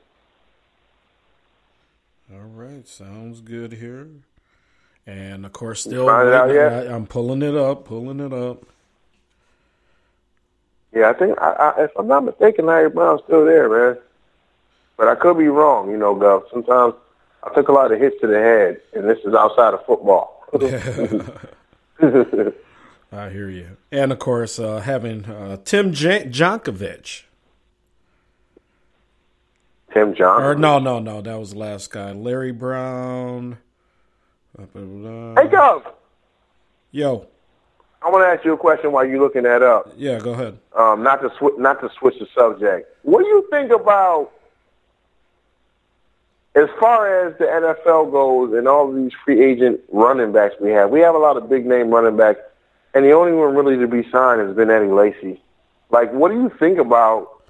All 2.31 2.41
right, 2.55 2.87
sounds 2.87 3.41
good 3.41 3.73
here. 3.73 4.09
And 5.07 5.47
of 5.47 5.53
course, 5.55 5.81
still 5.81 6.07
find 6.07 6.29
it 6.29 6.47
waiting. 6.49 6.91
I, 6.91 6.95
I'm 6.95 7.07
pulling 7.07 7.41
it 7.41 7.57
up, 7.57 7.87
pulling 7.87 8.21
it 8.21 8.33
up. 8.35 8.67
Yeah, 10.95 11.11
I 11.11 11.13
think, 11.13 11.37
I, 11.41 11.51
I, 11.51 11.85
if 11.85 11.91
I'm 11.97 12.07
not 12.07 12.25
mistaken, 12.25 12.67
Larry 12.67 12.89
Brown's 12.89 13.21
still 13.25 13.45
there, 13.45 13.69
man. 13.69 13.99
But 14.97 15.09
I 15.09 15.17
could 15.17 15.37
be 15.37 15.49
wrong, 15.49 15.91
you 15.91 15.97
know, 15.97 16.15
Gov. 16.15 16.49
Sometimes 16.53 16.95
I 17.43 17.53
took 17.53 17.69
a 17.69 17.73
lot 17.73 17.91
of 17.91 17.99
hits 17.99 18.15
to 18.21 18.29
the 18.29 18.39
head, 18.39 18.81
and 18.95 19.09
this 19.09 19.19
is 19.25 19.35
outside 19.35 19.75
of 19.75 19.85
football. 19.87 20.47
I 23.13 23.31
hear 23.31 23.49
you. 23.49 23.77
And 23.91 24.13
of 24.13 24.21
course, 24.21 24.59
uh, 24.59 24.81
having 24.81 25.25
uh, 25.25 25.57
Tim 25.65 25.93
Jan- 25.93 26.33
Jankovic. 26.33 27.23
Tim. 29.93 30.15
Or 30.21 30.57
no, 30.57 30.81
no, 30.81 30.99
no, 30.99 31.23
that 31.23 31.39
was 31.39 31.53
the 31.53 31.59
last 31.59 31.93
guy. 31.93 32.11
Larry 32.13 32.51
Brown. 32.51 33.59
Blah, 34.57 34.67
blah, 34.67 34.83
blah. 34.83 35.43
Hey, 35.43 35.49
Gov. 35.49 35.85
Yo, 36.91 37.29
I 38.05 38.11
want 38.11 38.23
to 38.23 38.29
ask 38.29 38.45
you 38.45 38.53
a 38.53 38.57
question 38.59 38.93
while 38.93 39.05
you're 39.07 39.21
looking 39.21 39.45
that 39.45 39.63
up. 39.63 39.91
yeah, 39.97 40.19
go 40.19 40.33
ahead. 40.33 40.59
um, 40.77 41.03
not 41.03 41.23
to 41.23 41.31
sw- 41.39 41.59
not 41.59 41.81
to 41.81 41.89
switch 41.99 42.19
the 42.19 42.27
subject. 42.37 42.89
What 43.03 43.23
do 43.23 43.29
you 43.29 43.47
think 43.51 43.71
about 43.73 44.31
as 46.55 46.69
far 46.79 47.27
as 47.27 47.37
the 47.39 47.45
NFL 47.47 48.13
goes 48.13 48.53
and 48.57 48.69
all 48.69 48.89
of 48.89 48.95
these 48.97 49.13
free 49.25 49.43
agent 49.43 49.81
running 49.91 50.33
backs 50.33 50.55
we 50.61 50.71
have? 50.71 50.91
We 50.91 51.01
have 51.01 51.15
a 51.15 51.19
lot 51.19 51.37
of 51.37 51.49
big 51.49 51.67
name 51.67 51.91
running 51.91 52.17
backs, 52.17 52.41
and 52.93 53.05
the 53.05 53.13
only 53.13 53.33
one 53.33 53.55
really 53.57 53.77
to 53.79 53.89
be 53.89 54.09
signed 54.11 54.41
has 54.47 54.55
been 54.55 54.71
Eddie 54.71 54.87
Lacy. 54.87 55.41
Like, 55.91 56.13
what 56.13 56.31
do 56.31 56.37
you 56.41 56.51
think 56.59 56.79
about 56.79 57.43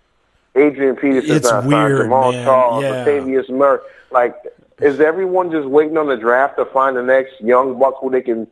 Adrian 0.55 0.97
Peterson 0.97 1.37
It's 1.37 1.51
not 1.51 1.65
signed, 1.65 1.73
weird, 1.75 2.03
Jamal 2.03 2.33
man. 2.33 2.45
Charles, 2.45 2.83
Yeah. 2.85 3.05
Latavius 3.05 3.51
Murray? 3.51 3.81
Like, 4.11 4.37
is 4.81 5.01
everyone 5.01 5.51
just 5.51 5.67
waiting 5.69 5.97
on 5.97 6.07
the 6.09 6.17
draft 6.17 6.57
to 6.59 6.65
find 6.67 6.97
the 6.97 7.03
next 7.03 7.41
young 7.41 7.79
buck 7.79 7.95
who 8.01 8.11
they 8.11 8.21
can 8.21 8.47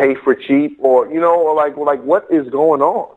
pay 0.00 0.14
for 0.14 0.34
cheap, 0.34 0.78
or 0.80 1.12
you 1.12 1.20
know, 1.20 1.40
or 1.40 1.54
like, 1.54 1.76
like 1.76 2.02
what 2.02 2.26
is 2.30 2.48
going 2.48 2.80
on? 2.80 3.16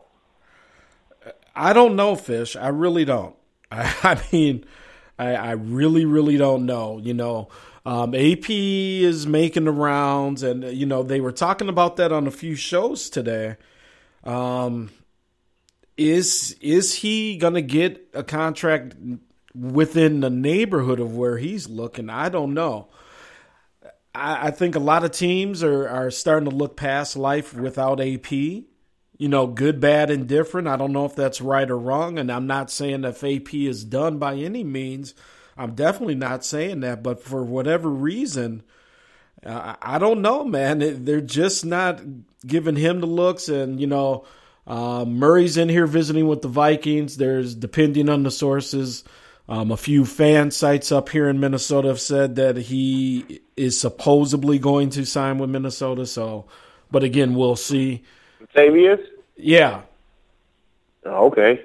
I 1.56 1.72
don't 1.72 1.96
know, 1.96 2.16
Fish. 2.16 2.56
I 2.56 2.68
really 2.68 3.04
don't. 3.04 3.34
I, 3.70 3.94
I 4.02 4.22
mean, 4.32 4.64
I, 5.18 5.34
I 5.34 5.50
really, 5.52 6.04
really 6.04 6.36
don't 6.36 6.66
know. 6.66 6.98
You 6.98 7.14
know, 7.14 7.48
um, 7.86 8.14
AP 8.14 8.50
is 8.50 9.26
making 9.26 9.64
the 9.64 9.72
rounds, 9.72 10.42
and 10.42 10.64
you 10.64 10.86
know 10.86 11.02
they 11.02 11.20
were 11.20 11.32
talking 11.32 11.68
about 11.68 11.96
that 11.96 12.12
on 12.12 12.26
a 12.26 12.30
few 12.30 12.54
shows 12.54 13.08
today. 13.08 13.56
Um, 14.24 14.90
is 15.96 16.56
is 16.60 16.94
he 16.96 17.36
gonna 17.36 17.62
get 17.62 18.08
a 18.14 18.24
contract 18.24 18.94
within 19.54 20.20
the 20.20 20.30
neighborhood 20.30 20.98
of 20.98 21.16
where 21.16 21.38
he's 21.38 21.68
looking? 21.68 22.10
I 22.10 22.28
don't 22.28 22.54
know. 22.54 22.88
I, 24.14 24.48
I 24.48 24.50
think 24.50 24.74
a 24.74 24.80
lot 24.80 25.04
of 25.04 25.10
teams 25.12 25.62
are 25.62 25.88
are 25.88 26.10
starting 26.10 26.48
to 26.48 26.54
look 26.54 26.76
past 26.76 27.16
life 27.16 27.54
without 27.54 28.00
AP 28.00 28.64
you 29.16 29.28
know, 29.28 29.46
good, 29.46 29.80
bad, 29.80 30.10
and 30.10 30.26
different. 30.26 30.68
I 30.68 30.76
don't 30.76 30.92
know 30.92 31.04
if 31.04 31.14
that's 31.14 31.40
right 31.40 31.70
or 31.70 31.78
wrong, 31.78 32.18
and 32.18 32.30
I'm 32.30 32.46
not 32.46 32.70
saying 32.70 33.04
if 33.04 33.22
AP 33.22 33.54
is 33.54 33.84
done 33.84 34.18
by 34.18 34.34
any 34.34 34.64
means. 34.64 35.14
I'm 35.56 35.74
definitely 35.74 36.16
not 36.16 36.44
saying 36.44 36.80
that, 36.80 37.02
but 37.02 37.22
for 37.22 37.44
whatever 37.44 37.88
reason, 37.88 38.64
uh, 39.46 39.76
I 39.80 39.98
don't 39.98 40.20
know, 40.20 40.44
man. 40.44 41.04
They're 41.04 41.20
just 41.20 41.64
not 41.64 42.00
giving 42.44 42.74
him 42.74 43.00
the 43.00 43.06
looks, 43.06 43.48
and 43.48 43.80
you 43.80 43.86
know, 43.86 44.26
uh, 44.66 45.04
Murray's 45.04 45.56
in 45.56 45.68
here 45.68 45.86
visiting 45.86 46.26
with 46.26 46.42
the 46.42 46.48
Vikings. 46.48 47.16
There's, 47.16 47.54
depending 47.54 48.08
on 48.08 48.24
the 48.24 48.32
sources, 48.32 49.04
um, 49.48 49.70
a 49.70 49.76
few 49.76 50.04
fan 50.04 50.50
sites 50.50 50.90
up 50.90 51.10
here 51.10 51.28
in 51.28 51.38
Minnesota 51.38 51.88
have 51.88 52.00
said 52.00 52.36
that 52.36 52.56
he 52.56 53.40
is 53.56 53.78
supposedly 53.78 54.58
going 54.58 54.90
to 54.90 55.04
sign 55.04 55.38
with 55.38 55.50
Minnesota. 55.50 56.06
So, 56.06 56.46
but 56.90 57.02
again, 57.02 57.34
we'll 57.34 57.56
see. 57.56 58.02
Latavius? 58.54 59.04
Yeah. 59.36 59.82
Oh, 61.04 61.26
okay. 61.26 61.62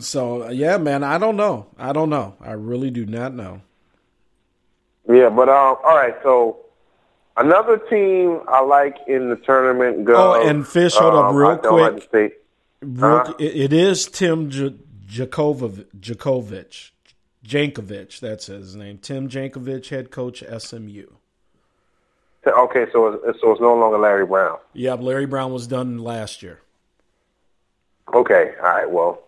So 0.00 0.48
yeah, 0.50 0.76
man, 0.78 1.04
I 1.04 1.18
don't 1.18 1.36
know. 1.36 1.66
I 1.78 1.92
don't 1.92 2.10
know. 2.10 2.36
I 2.40 2.52
really 2.52 2.90
do 2.90 3.06
not 3.06 3.34
know. 3.34 3.60
Yeah, 5.08 5.30
but 5.30 5.48
um, 5.48 5.76
all 5.84 5.96
right. 5.96 6.14
So 6.22 6.58
another 7.36 7.78
team 7.78 8.40
I 8.48 8.60
like 8.60 8.96
in 9.06 9.28
the 9.28 9.36
tournament. 9.36 10.04
Go. 10.04 10.34
Oh, 10.34 10.48
and 10.48 10.66
Fish, 10.66 10.94
hold 10.94 11.14
up 11.14 11.30
um, 11.30 11.36
real 11.36 11.48
I 11.48 11.52
like 11.52 12.10
quick. 12.10 12.42
Real- 12.80 13.34
it 13.38 13.72
is 13.72 14.06
Tim 14.06 14.50
J- 14.50 14.76
Jakovic, 15.08 15.86
Jakovic, 15.98 16.90
Jankovic. 17.44 18.20
That's 18.20 18.46
his 18.46 18.76
name. 18.76 18.98
Tim 18.98 19.28
Jankovich, 19.28 19.88
head 19.88 20.10
coach 20.10 20.42
SMU. 20.58 21.06
Okay, 22.46 22.86
so 22.92 23.20
it's, 23.24 23.40
so 23.40 23.52
it's 23.52 23.60
no 23.60 23.74
longer 23.74 23.98
Larry 23.98 24.24
Brown. 24.26 24.58
Yeah, 24.72 24.94
Larry 24.94 25.26
Brown 25.26 25.52
was 25.52 25.66
done 25.66 25.98
last 25.98 26.42
year. 26.42 26.60
Okay, 28.14 28.54
all 28.58 28.68
right. 28.68 28.90
Well, 28.90 29.20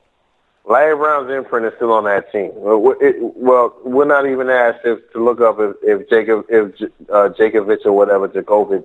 Larry 0.64 0.96
Brown's 0.96 1.30
imprint 1.30 1.66
is 1.66 1.72
still 1.76 1.92
on 1.92 2.04
that 2.04 2.30
team. 2.32 2.52
Well, 2.54 2.78
we- 2.80 2.94
it, 3.06 3.16
well 3.20 3.74
we're 3.84 4.04
not 4.06 4.26
even 4.26 4.48
asked 4.48 4.80
if, 4.84 4.98
to 5.12 5.22
look 5.22 5.40
up 5.40 5.58
if, 5.58 5.76
if 5.82 6.08
Jacob, 6.08 6.46
if 6.48 6.80
uh, 7.10 7.28
Jakovic 7.38 7.84
or 7.84 7.92
whatever 7.92 8.28
Jakovic 8.28 8.84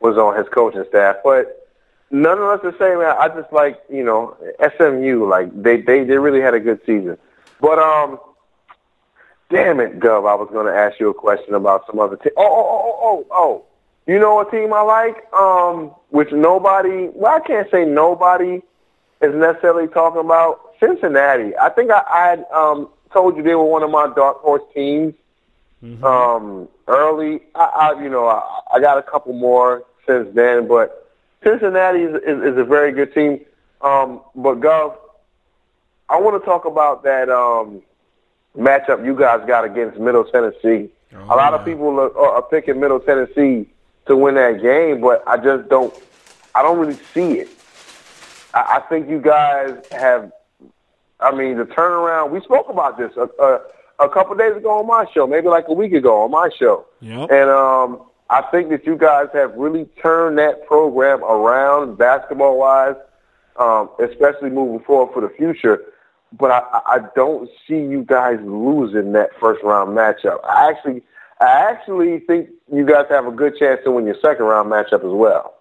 was 0.00 0.16
on 0.18 0.36
his 0.36 0.48
coaching 0.48 0.84
staff, 0.88 1.16
but 1.24 1.61
nonetheless, 2.12 2.60
the 2.62 2.74
same. 2.78 2.98
man, 2.98 3.16
I 3.18 3.28
just 3.28 3.52
like 3.52 3.82
you 3.90 4.04
know 4.04 4.36
SMU. 4.78 5.26
Like 5.28 5.50
they 5.60 5.80
they 5.80 6.04
they 6.04 6.18
really 6.18 6.40
had 6.40 6.54
a 6.54 6.60
good 6.60 6.80
season, 6.86 7.18
but 7.60 7.78
um. 7.78 8.18
Damn 9.50 9.80
it, 9.80 10.00
Gov! 10.00 10.26
I 10.26 10.34
was 10.34 10.48
going 10.50 10.64
to 10.64 10.72
ask 10.72 10.98
you 10.98 11.10
a 11.10 11.14
question 11.14 11.52
about 11.52 11.84
some 11.86 12.00
other 12.00 12.16
team. 12.16 12.32
Oh, 12.38 12.42
oh, 12.42 12.70
oh, 12.70 12.98
oh, 13.02 13.26
oh! 13.30 13.64
You 14.06 14.18
know 14.18 14.40
a 14.40 14.50
team 14.50 14.72
I 14.72 14.80
like, 14.80 15.30
um, 15.34 15.92
which 16.08 16.32
nobody. 16.32 17.10
Well, 17.12 17.34
I 17.34 17.46
can't 17.46 17.70
say 17.70 17.84
nobody 17.84 18.62
is 19.20 19.34
necessarily 19.34 19.88
talking 19.88 20.20
about 20.20 20.72
Cincinnati. 20.80 21.54
I 21.56 21.68
think 21.68 21.90
I, 21.90 22.02
I 22.10 22.28
had 22.28 22.46
um, 22.50 22.88
told 23.12 23.36
you 23.36 23.42
they 23.42 23.54
were 23.54 23.64
one 23.64 23.82
of 23.82 23.90
my 23.90 24.10
dark 24.16 24.38
horse 24.40 24.62
teams 24.74 25.14
um, 26.02 26.68
early. 26.88 27.40
I, 27.54 27.64
I, 27.94 28.02
you 28.02 28.08
know, 28.08 28.26
I, 28.26 28.60
I 28.74 28.80
got 28.80 28.98
a 28.98 29.02
couple 29.02 29.32
more 29.32 29.84
since 30.06 30.28
then, 30.34 30.66
but 30.66 31.01
Cincinnati 31.44 32.00
is, 32.00 32.14
is, 32.16 32.52
is 32.52 32.58
a 32.58 32.64
very 32.64 32.92
good 32.92 33.12
team. 33.14 33.40
Um, 33.80 34.22
but 34.34 34.60
Gov, 34.60 34.96
I 36.08 36.20
want 36.20 36.40
to 36.40 36.46
talk 36.46 36.64
about 36.64 37.02
that 37.04 37.28
um, 37.28 37.82
matchup 38.56 39.04
you 39.04 39.16
guys 39.16 39.46
got 39.46 39.64
against 39.64 39.98
Middle 39.98 40.24
Tennessee. 40.24 40.90
a 41.12 41.36
lot 41.36 41.54
of 41.54 41.64
people 41.64 41.98
are, 41.98 42.16
are 42.16 42.42
picking 42.42 42.80
Middle 42.80 43.00
Tennessee 43.00 43.68
to 44.06 44.16
win 44.16 44.34
that 44.34 44.60
game, 44.62 45.00
but 45.00 45.22
I 45.26 45.36
just 45.36 45.68
don't. 45.68 45.94
I 46.54 46.62
don't 46.62 46.78
really 46.78 46.98
see 47.14 47.38
it. 47.40 47.48
I, 48.52 48.76
I 48.76 48.80
think 48.88 49.08
you 49.08 49.20
guys 49.20 49.74
have. 49.90 50.30
I 51.20 51.34
mean, 51.34 51.56
the 51.56 51.64
turnaround. 51.64 52.30
We 52.30 52.40
spoke 52.40 52.68
about 52.68 52.98
this 52.98 53.12
a, 53.16 53.28
a, 53.42 53.60
a 54.00 54.08
couple 54.08 54.34
days 54.36 54.56
ago 54.56 54.80
on 54.80 54.86
my 54.86 55.06
show, 55.12 55.26
maybe 55.26 55.48
like 55.48 55.68
a 55.68 55.72
week 55.72 55.92
ago 55.92 56.22
on 56.22 56.30
my 56.30 56.50
show. 56.58 56.86
Yep. 57.00 57.30
And 57.30 57.50
um, 57.50 58.02
I 58.32 58.40
think 58.50 58.70
that 58.70 58.86
you 58.86 58.96
guys 58.96 59.26
have 59.34 59.54
really 59.56 59.84
turned 60.02 60.38
that 60.38 60.66
program 60.66 61.22
around 61.22 61.98
basketball 61.98 62.58
wise, 62.58 62.96
um, 63.60 63.90
especially 64.02 64.48
moving 64.48 64.80
forward 64.86 65.12
for 65.12 65.20
the 65.20 65.28
future. 65.36 65.82
But 66.32 66.50
I, 66.50 66.80
I 66.86 66.98
don't 67.14 67.50
see 67.68 67.76
you 67.76 68.04
guys 68.06 68.38
losing 68.42 69.12
that 69.12 69.38
first 69.38 69.62
round 69.62 69.90
matchup. 69.90 70.38
I 70.44 70.70
actually, 70.70 71.02
I 71.42 71.70
actually 71.70 72.20
think 72.20 72.48
you 72.72 72.86
guys 72.86 73.04
have 73.10 73.26
a 73.26 73.32
good 73.32 73.58
chance 73.58 73.80
to 73.84 73.90
win 73.90 74.06
your 74.06 74.16
second 74.22 74.46
round 74.46 74.72
matchup 74.72 75.04
as 75.04 75.12
well. 75.12 75.54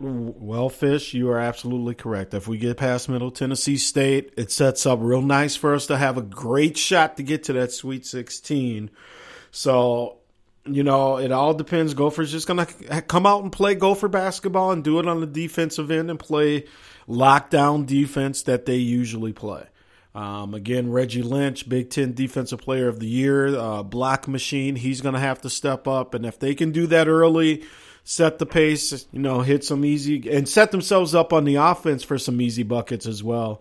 Well, 0.00 0.70
Fish, 0.70 1.12
you 1.12 1.30
are 1.30 1.38
absolutely 1.38 1.94
correct. 1.94 2.32
If 2.32 2.48
we 2.48 2.56
get 2.56 2.78
past 2.78 3.10
Middle 3.10 3.30
Tennessee 3.30 3.76
State, 3.76 4.32
it 4.38 4.50
sets 4.50 4.86
up 4.86 5.00
real 5.02 5.20
nice 5.20 5.54
for 5.54 5.74
us 5.74 5.86
to 5.88 5.98
have 5.98 6.16
a 6.16 6.22
great 6.22 6.78
shot 6.78 7.18
to 7.18 7.22
get 7.22 7.44
to 7.44 7.52
that 7.52 7.72
Sweet 7.72 8.06
16. 8.06 8.90
So, 9.50 10.20
you 10.66 10.82
know, 10.82 11.18
it 11.18 11.32
all 11.32 11.54
depends. 11.54 11.94
Gophers 11.94 12.32
just 12.32 12.46
going 12.46 12.64
to 12.64 13.02
come 13.02 13.26
out 13.26 13.42
and 13.42 13.52
play 13.52 13.74
Gopher 13.74 14.08
basketball 14.08 14.70
and 14.70 14.82
do 14.82 14.98
it 14.98 15.06
on 15.06 15.20
the 15.20 15.26
defensive 15.26 15.90
end 15.90 16.10
and 16.10 16.18
play 16.18 16.64
lockdown 17.08 17.86
defense 17.86 18.42
that 18.42 18.66
they 18.66 18.76
usually 18.76 19.32
play. 19.32 19.66
Um, 20.14 20.54
again, 20.54 20.92
Reggie 20.92 21.22
Lynch, 21.22 21.68
Big 21.68 21.90
Ten 21.90 22.14
Defensive 22.14 22.60
Player 22.60 22.88
of 22.88 23.00
the 23.00 23.06
Year, 23.06 23.48
uh, 23.48 23.82
block 23.82 24.28
machine. 24.28 24.76
He's 24.76 25.00
going 25.00 25.14
to 25.14 25.20
have 25.20 25.40
to 25.42 25.50
step 25.50 25.88
up, 25.88 26.14
and 26.14 26.24
if 26.24 26.38
they 26.38 26.54
can 26.54 26.70
do 26.70 26.86
that 26.86 27.08
early, 27.08 27.64
set 28.04 28.38
the 28.38 28.46
pace, 28.46 29.06
you 29.12 29.18
know, 29.18 29.40
hit 29.40 29.64
some 29.64 29.84
easy 29.84 30.30
and 30.30 30.48
set 30.48 30.70
themselves 30.70 31.14
up 31.14 31.32
on 31.32 31.44
the 31.44 31.56
offense 31.56 32.04
for 32.04 32.16
some 32.16 32.40
easy 32.40 32.62
buckets 32.62 33.06
as 33.06 33.24
well. 33.24 33.60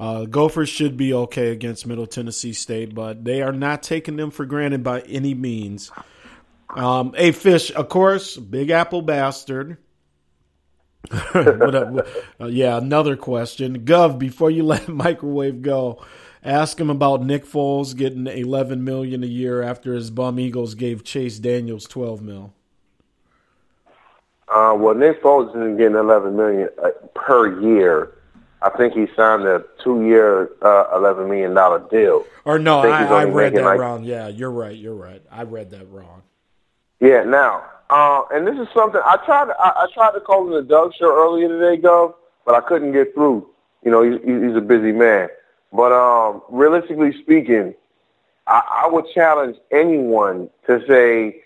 Uh, 0.00 0.24
Gophers 0.24 0.68
should 0.68 0.96
be 0.96 1.14
okay 1.14 1.50
against 1.50 1.86
Middle 1.86 2.08
Tennessee 2.08 2.52
State, 2.52 2.94
but 2.94 3.24
they 3.24 3.40
are 3.40 3.52
not 3.52 3.84
taking 3.84 4.16
them 4.16 4.32
for 4.32 4.44
granted 4.44 4.82
by 4.82 5.02
any 5.02 5.34
means. 5.34 5.92
Um, 6.74 7.14
a 7.16 7.32
fish, 7.32 7.70
of 7.72 7.88
course, 7.88 8.36
Big 8.36 8.70
Apple 8.70 9.02
bastard. 9.02 9.76
what 11.32 11.74
uh, 11.74 12.46
yeah, 12.46 12.76
another 12.78 13.16
question. 13.16 13.84
Gov, 13.84 14.18
before 14.18 14.50
you 14.50 14.62
let 14.64 14.88
microwave 14.88 15.62
go, 15.62 16.02
ask 16.42 16.80
him 16.80 16.90
about 16.90 17.22
Nick 17.22 17.44
Foles 17.44 17.96
getting 17.96 18.26
11 18.26 18.84
million 18.84 19.22
a 19.22 19.26
year 19.26 19.62
after 19.62 19.94
his 19.94 20.10
bum 20.10 20.38
Eagles 20.38 20.74
gave 20.74 21.04
Chase 21.04 21.38
Daniels 21.38 21.86
12 21.86 22.22
mil. 22.22 22.54
Uh, 24.48 24.74
well, 24.76 24.94
Nick 24.94 25.22
Foles 25.22 25.48
isn't 25.50 25.78
getting 25.78 25.96
11 25.96 26.36
million 26.36 26.68
uh, 26.82 26.90
per 27.14 27.60
year. 27.60 28.12
I 28.60 28.70
think 28.70 28.94
he 28.94 29.06
signed 29.16 29.44
a 29.44 29.64
two-year, 29.82 30.50
uh, 30.62 30.84
11 30.94 31.28
million 31.28 31.52
dollar 31.52 31.80
deal. 31.90 32.24
Or 32.44 32.58
no, 32.58 32.80
I, 32.80 33.02
he's 33.02 33.10
I, 33.10 33.24
read 33.24 33.54
that 33.54 33.64
like- 33.64 33.80
wrong. 33.80 34.04
Yeah, 34.04 34.28
you're 34.28 34.50
right. 34.52 34.76
You're 34.76 34.94
right. 34.94 35.22
I 35.30 35.42
read 35.42 35.70
that 35.70 35.90
wrong. 35.90 36.22
Yeah. 37.02 37.24
Now, 37.24 37.64
uh, 37.90 38.22
and 38.32 38.46
this 38.46 38.56
is 38.56 38.68
something 38.72 39.00
I 39.04 39.16
tried. 39.26 39.50
I, 39.58 39.72
I 39.76 39.86
tried 39.92 40.12
to 40.12 40.20
call 40.20 40.46
in 40.46 40.52
the 40.52 40.62
Doug 40.62 40.94
show 40.94 41.12
earlier 41.12 41.48
today, 41.48 41.82
Gov, 41.82 42.14
but 42.46 42.54
I 42.54 42.60
couldn't 42.60 42.92
get 42.92 43.12
through. 43.12 43.46
You 43.84 43.90
know, 43.90 44.02
he's, 44.02 44.20
he's 44.24 44.56
a 44.56 44.60
busy 44.60 44.92
man. 44.92 45.28
But 45.72 45.92
um, 45.92 46.42
realistically 46.48 47.12
speaking, 47.20 47.74
I, 48.46 48.84
I 48.84 48.88
would 48.88 49.06
challenge 49.12 49.56
anyone 49.72 50.48
to 50.66 50.80
say 50.86 51.42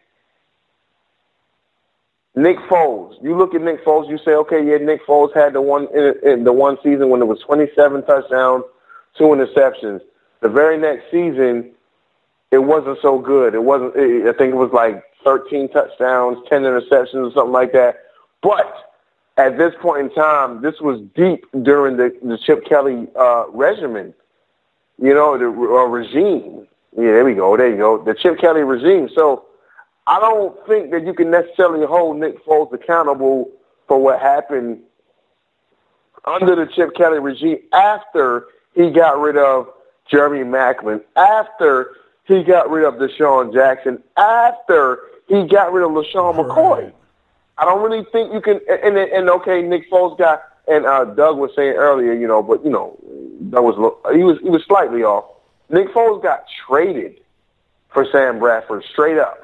Nick 2.34 2.58
Foles. 2.68 3.14
You 3.22 3.34
look 3.34 3.54
at 3.54 3.62
Nick 3.62 3.82
Foles, 3.82 4.10
you 4.10 4.18
say, 4.18 4.32
okay, 4.32 4.62
yeah, 4.62 4.76
Nick 4.76 5.06
Foles 5.06 5.34
had 5.34 5.54
the 5.54 5.62
one 5.62 5.88
in, 5.94 6.14
in 6.22 6.44
the 6.44 6.52
one 6.52 6.76
season 6.82 7.08
when 7.08 7.22
it 7.22 7.26
was 7.26 7.40
27 7.40 8.04
touchdowns, 8.04 8.64
two 9.16 9.24
interceptions. 9.24 10.02
The 10.40 10.50
very 10.50 10.76
next 10.76 11.10
season, 11.10 11.70
it 12.50 12.58
wasn't 12.58 12.98
so 13.00 13.18
good. 13.18 13.54
It 13.54 13.62
wasn't. 13.62 13.96
It, 13.96 14.28
I 14.28 14.36
think 14.36 14.52
it 14.52 14.56
was 14.56 14.70
like 14.72 15.02
13 15.26 15.68
touchdowns, 15.70 16.38
10 16.48 16.62
interceptions, 16.62 17.14
or 17.14 17.32
something 17.32 17.52
like 17.52 17.72
that. 17.72 17.96
But 18.42 18.72
at 19.36 19.58
this 19.58 19.74
point 19.82 20.06
in 20.06 20.14
time, 20.14 20.62
this 20.62 20.80
was 20.80 21.00
deep 21.16 21.44
during 21.62 21.96
the, 21.96 22.16
the 22.22 22.38
Chip 22.38 22.64
Kelly 22.64 23.08
uh, 23.18 23.46
regimen. 23.50 24.14
You 25.02 25.14
know, 25.14 25.36
the 25.36 25.46
uh, 25.46 25.84
regime. 25.86 26.68
Yeah, 26.96 27.10
there 27.10 27.24
we 27.24 27.34
go. 27.34 27.56
There 27.56 27.68
you 27.68 27.76
go. 27.76 28.02
The 28.02 28.14
Chip 28.14 28.38
Kelly 28.38 28.62
regime. 28.62 29.10
So 29.14 29.46
I 30.06 30.20
don't 30.20 30.56
think 30.68 30.92
that 30.92 31.04
you 31.04 31.12
can 31.12 31.32
necessarily 31.32 31.84
hold 31.84 32.18
Nick 32.18 32.42
Foles 32.46 32.72
accountable 32.72 33.50
for 33.88 34.00
what 34.00 34.20
happened 34.20 34.78
under 36.24 36.54
the 36.54 36.70
Chip 36.72 36.94
Kelly 36.94 37.18
regime 37.18 37.58
after 37.72 38.46
he 38.74 38.90
got 38.90 39.18
rid 39.18 39.36
of 39.36 39.68
Jeremy 40.08 40.44
Maclin, 40.44 41.02
after 41.16 41.96
he 42.26 42.44
got 42.44 42.70
rid 42.70 42.84
of 42.84 42.94
DeSean 42.94 43.52
Jackson, 43.52 44.02
after 44.16 45.00
he 45.28 45.44
got 45.46 45.72
rid 45.72 45.84
of 45.84 45.90
LeSean 45.90 46.34
McCoy. 46.36 46.92
I 47.58 47.64
don't 47.64 47.82
really 47.82 48.04
think 48.12 48.32
you 48.32 48.40
can. 48.40 48.60
And, 48.68 48.96
and, 48.96 49.10
and 49.10 49.30
okay, 49.30 49.62
Nick 49.62 49.90
Foles 49.90 50.18
got, 50.18 50.42
and 50.68 50.86
uh, 50.86 51.04
Doug 51.04 51.38
was 51.38 51.50
saying 51.56 51.74
earlier, 51.74 52.12
you 52.12 52.26
know, 52.26 52.42
but 52.42 52.64
you 52.64 52.70
know, 52.70 52.98
that 53.50 53.62
was 53.62 53.74
he 54.14 54.22
was 54.22 54.38
he 54.42 54.50
was 54.50 54.64
slightly 54.64 55.02
off. 55.02 55.24
Nick 55.68 55.88
Foles 55.88 56.22
got 56.22 56.44
traded 56.66 57.20
for 57.88 58.06
Sam 58.12 58.38
Bradford 58.38 58.84
straight 58.92 59.18
up. 59.18 59.42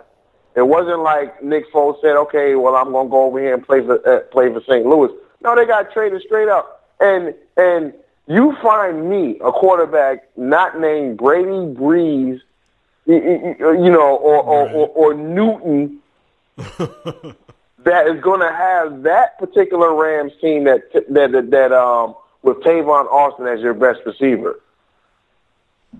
It 0.54 0.66
wasn't 0.66 1.00
like 1.00 1.42
Nick 1.42 1.72
Foles 1.72 2.00
said, 2.02 2.16
"Okay, 2.16 2.54
well, 2.54 2.76
I'm 2.76 2.92
going 2.92 3.06
to 3.06 3.10
go 3.10 3.24
over 3.24 3.40
here 3.40 3.54
and 3.54 3.64
play 3.66 3.80
for 3.80 4.06
uh, 4.06 4.20
play 4.30 4.52
for 4.52 4.60
St. 4.60 4.84
Louis." 4.84 5.10
No, 5.42 5.56
they 5.56 5.64
got 5.64 5.92
traded 5.92 6.22
straight 6.22 6.48
up. 6.48 6.90
And 7.00 7.34
and 7.56 7.94
you 8.26 8.54
find 8.62 9.08
me 9.08 9.38
a 9.42 9.50
quarterback 9.50 10.28
not 10.36 10.78
named 10.78 11.18
Brady 11.18 11.50
Brees, 11.74 12.40
y- 13.06 13.56
you 13.58 13.90
know, 13.90 14.16
or 14.16 14.42
or, 14.42 14.70
or, 14.70 14.88
or 14.88 15.14
Newton 15.14 15.98
that 16.56 18.06
is 18.06 18.20
going 18.20 18.40
to 18.40 18.52
have 18.52 19.02
that 19.02 19.38
particular 19.38 19.94
Rams 19.94 20.32
team 20.40 20.64
that 20.64 20.82
that 21.10 21.32
that, 21.32 21.50
that 21.50 21.72
um 21.72 22.14
with 22.42 22.58
Tavon 22.58 23.06
Austin 23.06 23.46
as 23.46 23.60
your 23.60 23.74
best 23.74 24.00
receiver. 24.04 24.60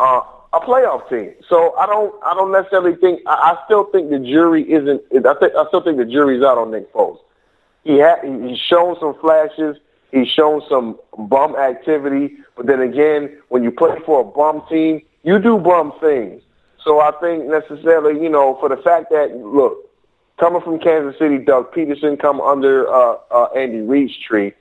Uh, 0.01 0.23
a 0.53 0.61
playoff 0.61 1.09
team. 1.09 1.33
So 1.49 1.74
I 1.77 1.87
don't 1.87 2.15
I 2.24 2.35
don't 2.35 2.53
necessarily 2.53 2.97
think 2.97 3.20
I, 3.27 3.57
I 3.57 3.65
still 3.65 3.85
think 3.85 4.11
the 4.11 4.19
jury 4.19 4.70
isn't 4.70 5.03
I 5.27 5.35
think 5.35 5.55
I 5.55 5.66
still 5.69 5.83
think 5.83 5.97
the 5.99 6.05
jury's 6.05 6.43
out 6.43 6.59
on 6.59 6.70
Nick 6.70 6.93
Foles. 6.93 7.19
He 7.85 7.99
had 7.99 8.19
he's 8.23 8.59
shown 8.59 8.97
some 9.01 9.15
flashes, 9.20 9.77
he's 10.11 10.29
shown 10.29 10.62
some 10.69 10.99
bum 11.19 11.57
activity, 11.57 12.37
but 12.57 12.66
then 12.66 12.81
again, 12.81 13.39
when 13.49 13.62
you 13.62 13.70
play 13.70 13.99
for 14.05 14.20
a 14.20 14.24
bum 14.24 14.62
team, 14.69 15.03
you 15.23 15.39
do 15.39 15.59
bum 15.59 15.93
things. 16.01 16.43
So 16.85 17.01
I 17.01 17.13
think 17.21 17.47
necessarily, 17.47 18.21
you 18.21 18.29
know, 18.29 18.57
for 18.61 18.69
the 18.69 18.77
fact 18.77 19.11
that 19.11 19.37
look, 19.37 19.91
coming 20.39 20.61
from 20.63 20.79
Kansas 20.79 21.19
City, 21.19 21.39
Doug 21.39 21.73
Pederson 21.73 22.19
come 22.19 22.41
under 22.41 22.89
uh, 22.89 23.17
uh, 23.31 23.45
Andy 23.57 23.81
Reid's 23.81 24.17
tree, 24.19 24.53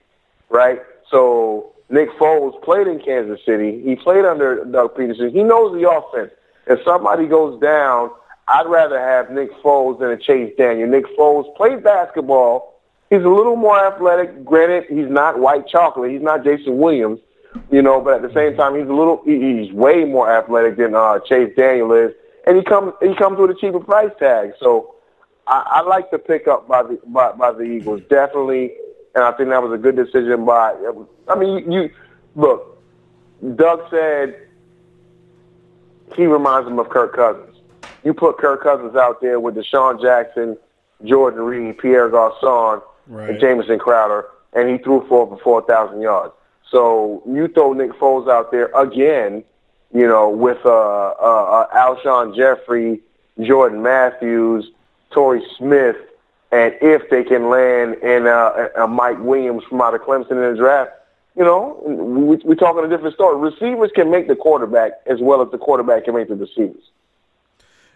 right? 0.50 0.82
So 1.10 1.74
Nick 1.90 2.10
Foles 2.12 2.62
played 2.64 2.88
in 2.88 3.00
Kansas 3.00 3.40
City. 3.46 3.82
He 3.84 3.96
played 3.96 4.26
under 4.26 4.64
Doug 4.66 4.96
Pederson. 4.96 5.32
He 5.32 5.44
knows 5.44 5.74
the 5.74 5.90
offense. 5.90 6.32
If 6.68 6.80
somebody 6.86 7.28
goes 7.28 7.60
down, 7.60 8.12
I'd 8.48 8.68
rather 8.68 9.00
have 9.00 9.32
Nick 9.32 9.52
Foles 9.62 10.00
than 10.00 10.12
a 10.12 10.18
Chase 10.18 10.54
Daniel. 10.58 10.88
Nick 10.88 11.06
Foles 11.18 11.54
played 11.56 11.84
basketball. 11.84 12.80
He's 13.10 13.24
a 13.24 13.30
little 13.30 13.56
more 13.56 13.78
athletic. 13.78 14.46
Granted, 14.46 14.86
he's 14.90 15.10
not 15.10 15.40
white 15.40 15.68
chocolate. 15.68 16.12
He's 16.12 16.22
not 16.22 16.44
Jason 16.44 16.78
Williams, 16.78 17.20
you 17.72 17.82
know. 17.82 18.02
But 18.02 18.16
at 18.16 18.22
the 18.22 18.34
same 18.34 18.56
time, 18.56 18.76
he's 18.76 18.88
a 18.88 18.94
little. 18.94 19.22
he- 19.26 19.40
He's 19.64 19.72
way 19.74 20.04
more 20.06 20.32
athletic 20.32 20.78
than 20.78 20.96
uh, 20.96 21.20
Chase 21.20 21.54
Daniel 21.56 21.92
is, 21.94 22.12
and 22.48 22.58
he 22.58 22.64
comes. 22.64 22.94
He 23.02 23.14
comes 23.16 23.38
with 23.40 23.52
a 23.52 23.56
cheaper 23.56 23.80
price 23.80 24.12
tag. 24.20 24.54
So 24.60 24.96
I, 25.48 25.64
I 25.68 25.82
like 25.82 26.12
the 26.12 26.20
pickup 26.20 26.68
by 26.68 26.84
the 26.84 27.00
by, 27.08 27.32
by 27.34 27.52
the 27.52 27.64
Eagles, 27.64 28.02
definitely, 28.10 28.74
and 29.16 29.24
I 29.24 29.32
think 29.34 29.50
that 29.50 29.62
was 29.62 29.74
a 29.74 29.78
good 29.78 29.96
decision 29.96 30.46
by. 30.46 30.76
I 31.28 31.36
mean, 31.36 31.72
you, 31.72 31.82
you 31.84 31.90
look. 32.36 32.68
Doug 33.56 33.90
said 33.90 34.36
he 36.16 36.26
reminds 36.28 36.68
him 36.68 36.78
of 36.80 36.90
Kirk 36.90 37.16
Cousins. 37.16 37.58
You 38.04 38.14
put 38.14 38.38
Kirk 38.38 38.64
Cousins 38.64 38.96
out 38.96 39.22
there 39.22 39.40
with 39.40 39.56
DeSean 39.56 40.02
Jackson, 40.02 40.58
Jordan 41.06 41.42
Reed, 41.42 41.78
Pierre 41.78 42.10
Garcon, 42.10 42.82
and 43.30 43.40
Jamison 43.40 43.80
Crowder, 43.80 44.26
and 44.54 44.70
he 44.70 44.78
threw 44.78 45.06
for 45.08 45.22
over 45.26 45.38
four 45.38 45.62
thousand 45.64 46.02
yards. 46.02 46.34
So 46.72 47.22
you 47.28 47.50
throw 47.50 47.74
Nick 47.74 47.92
Foles 47.92 48.32
out 48.32 48.50
there 48.52 48.68
again, 48.68 49.44
you 49.94 50.08
know, 50.08 50.30
with 50.30 50.66
uh, 50.66 50.70
uh, 50.70 51.68
uh, 51.70 51.76
Alshon 51.76 52.36
Jeffery, 52.36 53.02
Jordan 53.42 53.84
Matthews, 53.84 54.72
Torrey 55.12 55.44
Smith, 55.58 55.98
and 56.54 56.74
if 56.82 57.10
they 57.10 57.24
can 57.24 57.50
land 57.50 57.96
in 57.96 58.26
uh, 58.26 58.70
a, 58.76 58.86
a 58.86 58.88
Mike 58.88 59.20
Williams 59.20 59.64
from 59.70 59.82
out 59.82 59.94
of 59.94 60.02
Clemson 60.02 60.32
in 60.32 60.54
the 60.54 60.56
draft, 60.56 60.92
you 61.36 61.44
know, 61.44 61.82
we, 61.86 62.38
we're 62.38 62.56
talking 62.56 62.84
a 62.84 62.90
different 62.90 63.16
story. 63.16 63.38
Receivers 63.38 63.92
can 63.94 64.10
make 64.10 64.28
the 64.28 64.36
quarterback 64.36 64.94
as 65.06 65.20
well 65.20 65.42
as 65.42 65.52
the 65.52 65.58
quarterback 65.58 66.06
can 66.06 66.16
make 66.16 66.30
the 66.30 66.36
receivers. 66.36 66.84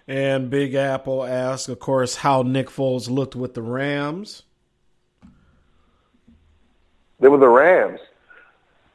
And 0.08 0.50
Big 0.50 0.76
Apple 0.76 1.24
asks, 1.24 1.68
of 1.68 1.80
course, 1.80 2.16
how 2.18 2.44
Nick 2.44 2.68
Foles 2.68 3.10
looked 3.10 3.36
with 3.36 3.56
the 3.56 3.62
Rams. 3.62 4.44
They 7.20 7.28
were 7.28 7.38
the 7.38 7.48
Rams. 7.48 8.00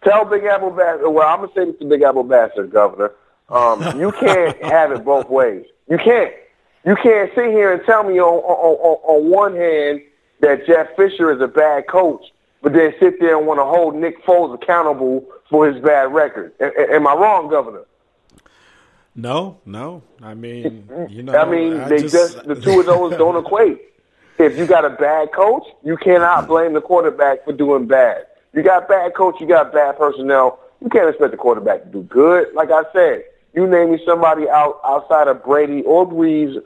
Tell 0.04 0.24
Big 0.24 0.44
Apple. 0.44 0.70
Well, 0.70 1.28
I'm 1.28 1.40
gonna 1.40 1.52
say 1.54 1.64
this 1.66 1.78
to 1.80 1.84
Big 1.84 2.02
Apple 2.02 2.24
Bastard, 2.24 2.70
Governor. 2.70 3.12
Um, 3.48 3.98
you 3.98 4.12
can't 4.20 4.62
have 4.62 4.92
it 4.92 5.04
both 5.04 5.28
ways. 5.28 5.66
You 5.88 5.98
can't. 5.98 6.32
You 6.84 6.96
can't 6.96 7.30
sit 7.34 7.50
here 7.50 7.72
and 7.74 7.84
tell 7.84 8.04
me 8.04 8.18
on, 8.18 8.38
on, 8.38 8.76
on, 8.76 9.24
on 9.24 9.30
one 9.30 9.54
hand 9.54 10.00
that 10.40 10.66
Jeff 10.66 10.96
Fisher 10.96 11.30
is 11.30 11.42
a 11.42 11.46
bad 11.48 11.86
coach, 11.88 12.24
but 12.62 12.72
then 12.72 12.94
sit 12.98 13.20
there 13.20 13.36
and 13.36 13.46
want 13.46 13.60
to 13.60 13.64
hold 13.64 13.94
Nick 13.96 14.24
Foles 14.24 14.54
accountable 14.54 15.26
for 15.50 15.70
his 15.70 15.82
bad 15.82 16.12
record. 16.14 16.54
A- 16.58 16.94
am 16.94 17.06
I 17.06 17.12
wrong, 17.12 17.50
Governor? 17.50 17.82
No, 19.14 19.58
no. 19.66 20.02
I 20.22 20.32
mean, 20.32 20.88
you 21.10 21.22
know, 21.22 21.36
I 21.36 21.44
mean, 21.50 21.86
they 21.88 22.02
just, 22.02 22.44
the 22.44 22.54
two 22.54 22.80
of 22.80 22.86
those 22.86 23.16
don't 23.18 23.36
equate. 23.36 23.78
If 24.38 24.56
you 24.56 24.64
got 24.64 24.86
a 24.86 24.90
bad 24.90 25.32
coach, 25.32 25.64
you 25.84 25.98
cannot 25.98 26.46
blame 26.48 26.72
the 26.72 26.80
quarterback 26.80 27.44
for 27.44 27.52
doing 27.52 27.86
bad. 27.86 28.26
You 28.52 28.62
got 28.62 28.88
bad 28.88 29.14
coach, 29.14 29.36
you 29.40 29.46
got 29.46 29.72
bad 29.72 29.96
personnel. 29.96 30.58
You 30.82 30.88
can't 30.88 31.08
expect 31.08 31.30
the 31.30 31.36
quarterback 31.36 31.84
to 31.84 31.88
do 31.88 32.02
good. 32.02 32.48
Like 32.54 32.70
I 32.70 32.82
said, 32.92 33.24
you 33.54 33.66
name 33.66 33.92
me 33.92 34.02
somebody 34.06 34.48
out 34.48 34.80
outside 34.84 35.28
of 35.28 35.44
Brady 35.44 35.82
or 35.82 36.06
Brees 36.08 36.56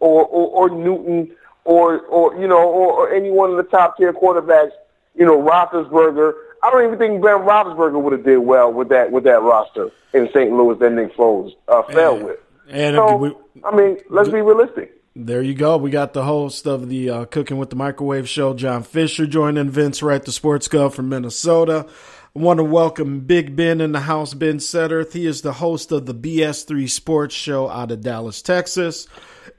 or 0.00 0.24
or, 0.24 0.70
or 0.70 0.70
Newton 0.70 1.30
or 1.64 2.00
or 2.06 2.34
you 2.40 2.46
know 2.46 2.58
or, 2.68 2.92
or 3.08 3.12
any 3.14 3.30
one 3.30 3.50
of 3.50 3.56
the 3.56 3.62
top 3.64 3.96
tier 3.96 4.12
quarterbacks. 4.12 4.70
You 5.16 5.24
know, 5.26 5.40
Roethlisberger. 5.40 6.32
I 6.62 6.70
don't 6.70 6.84
even 6.86 6.98
think 6.98 7.22
Ben 7.22 7.38
Roethlisberger 7.40 8.00
would 8.02 8.12
have 8.14 8.24
did 8.24 8.38
well 8.38 8.72
with 8.72 8.88
that 8.88 9.12
with 9.12 9.24
that 9.24 9.42
roster 9.42 9.90
in 10.12 10.28
St. 10.32 10.50
Louis 10.52 10.78
that 10.78 10.90
Nick 10.92 11.14
Foles 11.16 11.52
uh, 11.68 11.82
fell 11.82 12.16
with. 12.24 12.38
And 12.68 12.96
so, 12.96 13.16
we- 13.16 13.36
I 13.64 13.74
mean, 13.74 13.98
let's 14.08 14.28
be 14.30 14.40
realistic. 14.40 14.92
There 15.16 15.42
you 15.42 15.54
go. 15.54 15.76
We 15.76 15.90
got 15.92 16.12
the 16.12 16.24
host 16.24 16.66
of 16.66 16.88
the 16.88 17.08
uh, 17.08 17.24
Cooking 17.26 17.56
with 17.56 17.70
the 17.70 17.76
Microwave 17.76 18.28
show, 18.28 18.52
John 18.52 18.82
Fisher, 18.82 19.28
joining 19.28 19.70
Vince 19.70 20.02
Wright, 20.02 20.20
the 20.20 20.32
sports 20.32 20.66
guy 20.66 20.88
from 20.88 21.08
Minnesota. 21.08 21.86
I 22.34 22.40
want 22.40 22.58
to 22.58 22.64
welcome 22.64 23.20
Big 23.20 23.54
Ben 23.54 23.80
in 23.80 23.92
the 23.92 24.00
house, 24.00 24.34
Ben 24.34 24.58
Setterth. 24.58 25.12
He 25.12 25.24
is 25.24 25.42
the 25.42 25.52
host 25.52 25.92
of 25.92 26.06
the 26.06 26.14
BS3 26.16 26.90
Sports 26.90 27.32
Show 27.32 27.68
out 27.70 27.92
of 27.92 28.00
Dallas, 28.00 28.42
Texas. 28.42 29.06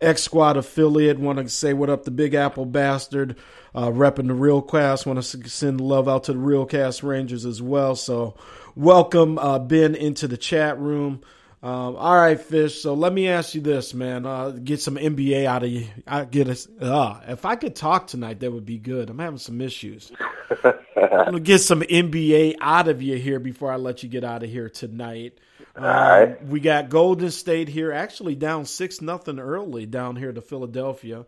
X 0.02 0.24
Squad 0.24 0.58
affiliate. 0.58 1.20
Want 1.20 1.40
to 1.40 1.48
say 1.48 1.72
what 1.72 1.90
up 1.90 2.04
to 2.04 2.12
Big 2.12 2.34
Apple 2.34 2.66
Bastard, 2.66 3.38
uh, 3.74 3.88
repping 3.88 4.28
the 4.28 4.34
Real 4.34 4.62
Cast. 4.62 5.06
Want 5.06 5.24
to 5.24 5.50
send 5.50 5.80
love 5.80 6.10
out 6.10 6.26
to 6.26 6.34
the 6.34 6.38
Real 6.38 6.66
Cast 6.66 7.02
Rangers 7.02 7.46
as 7.46 7.62
well. 7.62 7.96
So, 7.96 8.36
welcome 8.76 9.38
uh, 9.38 9.60
Ben 9.60 9.96
into 9.96 10.28
the 10.28 10.36
chat 10.36 10.78
room. 10.78 11.22
Um, 11.64 11.96
all 11.96 12.16
right, 12.16 12.40
Fish. 12.40 12.82
So 12.82 12.94
let 12.94 13.12
me 13.12 13.28
ask 13.28 13.56
you 13.56 13.62
this, 13.62 13.94
man. 13.94 14.26
Uh, 14.26 14.52
get 14.52 14.82
some 14.82 14.96
NBA 14.96 15.46
out 15.46 15.64
of 15.64 15.70
you. 15.70 15.88
I 16.06 16.26
get 16.26 16.48
us. 16.48 16.68
Uh, 16.80 17.22
if 17.28 17.46
I 17.46 17.56
could 17.56 17.76
talk 17.76 18.08
tonight, 18.08 18.42
that 18.42 18.52
would 18.52 18.66
be 18.66 18.78
good. 18.78 19.10
I'm 19.10 19.20
having 19.20 19.40
some 19.40 19.62
issues. 19.62 20.12
I'm 20.96 21.26
gonna 21.26 21.40
get 21.40 21.60
some 21.60 21.82
NBA 21.82 22.56
out 22.62 22.88
of 22.88 23.02
you 23.02 23.18
here 23.18 23.40
before 23.40 23.72
I 23.72 23.78
let 23.78 24.04
you 24.04 24.10
get 24.10 24.24
out 24.24 24.44
of 24.44 24.50
here 24.50 24.70
tonight. 24.70 25.40
Um, 25.76 26.36
We 26.48 26.60
got 26.60 26.90
Golden 26.90 27.32
State 27.32 27.68
here, 27.68 27.92
actually 27.92 28.36
down 28.36 28.66
six 28.66 29.02
nothing 29.02 29.40
early 29.40 29.86
down 29.86 30.16
here 30.16 30.32
to 30.32 30.42
Philadelphia. 30.42 31.26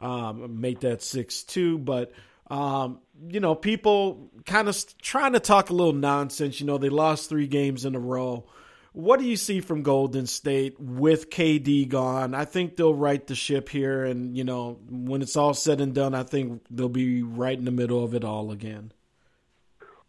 Um, 0.00 0.60
make 0.60 0.80
that 0.80 1.02
six 1.02 1.42
two, 1.42 1.78
but 1.78 2.12
um, 2.50 3.00
you 3.28 3.40
know, 3.40 3.54
people 3.54 4.30
kind 4.44 4.68
of 4.68 4.98
trying 4.98 5.32
to 5.32 5.40
talk 5.40 5.70
a 5.70 5.72
little 5.72 5.92
nonsense. 5.92 6.60
You 6.60 6.66
know, 6.66 6.78
they 6.78 6.88
lost 6.88 7.28
three 7.28 7.46
games 7.46 7.84
in 7.84 7.94
a 7.94 8.00
row. 8.00 8.44
What 8.92 9.20
do 9.20 9.26
you 9.26 9.36
see 9.36 9.60
from 9.60 9.82
Golden 9.82 10.26
State 10.26 10.78
with 10.78 11.30
KD 11.30 11.88
gone? 11.88 12.34
I 12.34 12.44
think 12.44 12.76
they'll 12.76 12.94
right 12.94 13.26
the 13.26 13.34
ship 13.34 13.70
here, 13.70 14.04
and 14.04 14.36
you 14.36 14.44
know, 14.44 14.78
when 14.90 15.22
it's 15.22 15.36
all 15.36 15.54
said 15.54 15.80
and 15.80 15.94
done, 15.94 16.14
I 16.14 16.24
think 16.24 16.62
they'll 16.70 16.90
be 16.90 17.22
right 17.22 17.56
in 17.56 17.64
the 17.64 17.70
middle 17.70 18.04
of 18.04 18.14
it 18.14 18.22
all 18.22 18.50
again. 18.50 18.92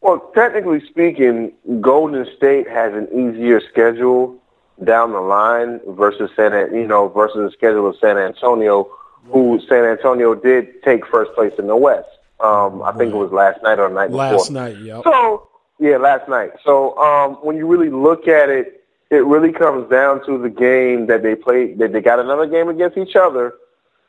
Well, 0.02 0.32
technically 0.36 0.86
speaking, 0.86 1.54
Golden 1.80 2.28
State 2.36 2.68
has 2.68 2.94
an 2.94 3.08
easier 3.14 3.62
schedule 3.62 4.38
down 4.84 5.14
the 5.14 5.22
line 5.22 5.80
versus 5.88 6.30
San, 6.36 6.52
you 6.76 6.86
know, 6.86 7.08
versus 7.08 7.38
the 7.38 7.52
schedule 7.52 7.88
of 7.88 7.96
San 8.00 8.18
Antonio, 8.18 8.90
who 9.28 9.62
San 9.70 9.86
Antonio 9.86 10.36
did 10.36 10.84
take 10.84 11.08
first 11.08 11.34
place 11.36 11.54
in 11.58 11.68
the 11.68 11.76
West. 11.78 12.10
Um, 12.42 12.82
I 12.84 12.92
think 12.92 13.14
it 13.14 13.18
was 13.18 13.32
last 13.32 13.64
night 13.64 13.80
or 13.80 13.88
the 13.88 13.96
night 13.96 14.08
before. 14.08 14.34
Last 14.34 14.52
night, 14.52 14.78
yeah. 14.80 15.02
So 15.04 15.48
yeah, 15.80 15.98
last 15.98 16.30
night. 16.30 16.52
So 16.64 16.98
um, 16.98 17.36
when 17.42 17.58
you 17.58 17.68
really 17.68 17.90
look 17.90 18.28
at 18.28 18.50
it, 18.50 18.84
it 19.10 19.26
really 19.26 19.52
comes 19.52 19.90
down 19.90 20.26
to 20.26 20.38
the 20.38 20.50
game 20.50 21.08
that 21.08 21.24
they 21.24 21.36
played. 21.36 21.78
That 21.80 21.94
they 21.94 22.02
got 22.02 22.20
another 22.20 22.48
game 22.48 22.70
against 22.70 22.98
each 22.98 23.16
other. 23.16 23.54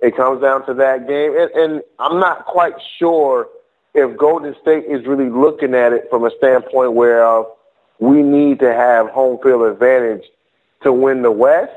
It 0.00 0.16
comes 0.16 0.40
down 0.40 0.66
to 0.66 0.74
that 0.74 1.06
game, 1.06 1.36
and, 1.36 1.50
and 1.52 1.82
I'm 1.98 2.18
not 2.20 2.46
quite 2.46 2.74
sure 2.98 3.48
if 3.94 4.16
Golden 4.16 4.54
State 4.60 4.84
is 4.86 5.06
really 5.06 5.30
looking 5.30 5.74
at 5.74 5.92
it 5.92 6.08
from 6.10 6.24
a 6.24 6.30
standpoint 6.36 6.92
where 6.92 7.26
uh, 7.26 7.44
we 8.00 8.22
need 8.22 8.58
to 8.58 8.72
have 8.72 9.08
home 9.08 9.38
field 9.42 9.62
advantage 9.62 10.24
to 10.82 10.92
win 10.92 11.22
the 11.22 11.30
West, 11.30 11.72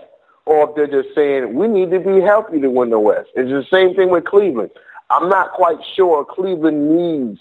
or 0.45 0.69
if 0.69 0.75
they're 0.75 1.03
just 1.03 1.13
saying 1.15 1.53
we 1.53 1.67
need 1.67 1.91
to 1.91 1.99
be 1.99 2.19
healthy 2.19 2.59
to 2.59 2.69
win 2.69 2.89
the 2.89 2.99
West. 2.99 3.29
It's 3.35 3.49
the 3.49 3.65
same 3.71 3.95
thing 3.95 4.09
with 4.09 4.25
Cleveland. 4.25 4.71
I'm 5.09 5.29
not 5.29 5.51
quite 5.51 5.77
sure 5.95 6.25
Cleveland 6.25 6.97
needs 6.97 7.39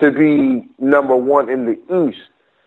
to 0.00 0.10
be 0.10 0.68
number 0.78 1.16
one 1.16 1.48
in 1.48 1.66
the 1.66 2.06
East 2.06 2.18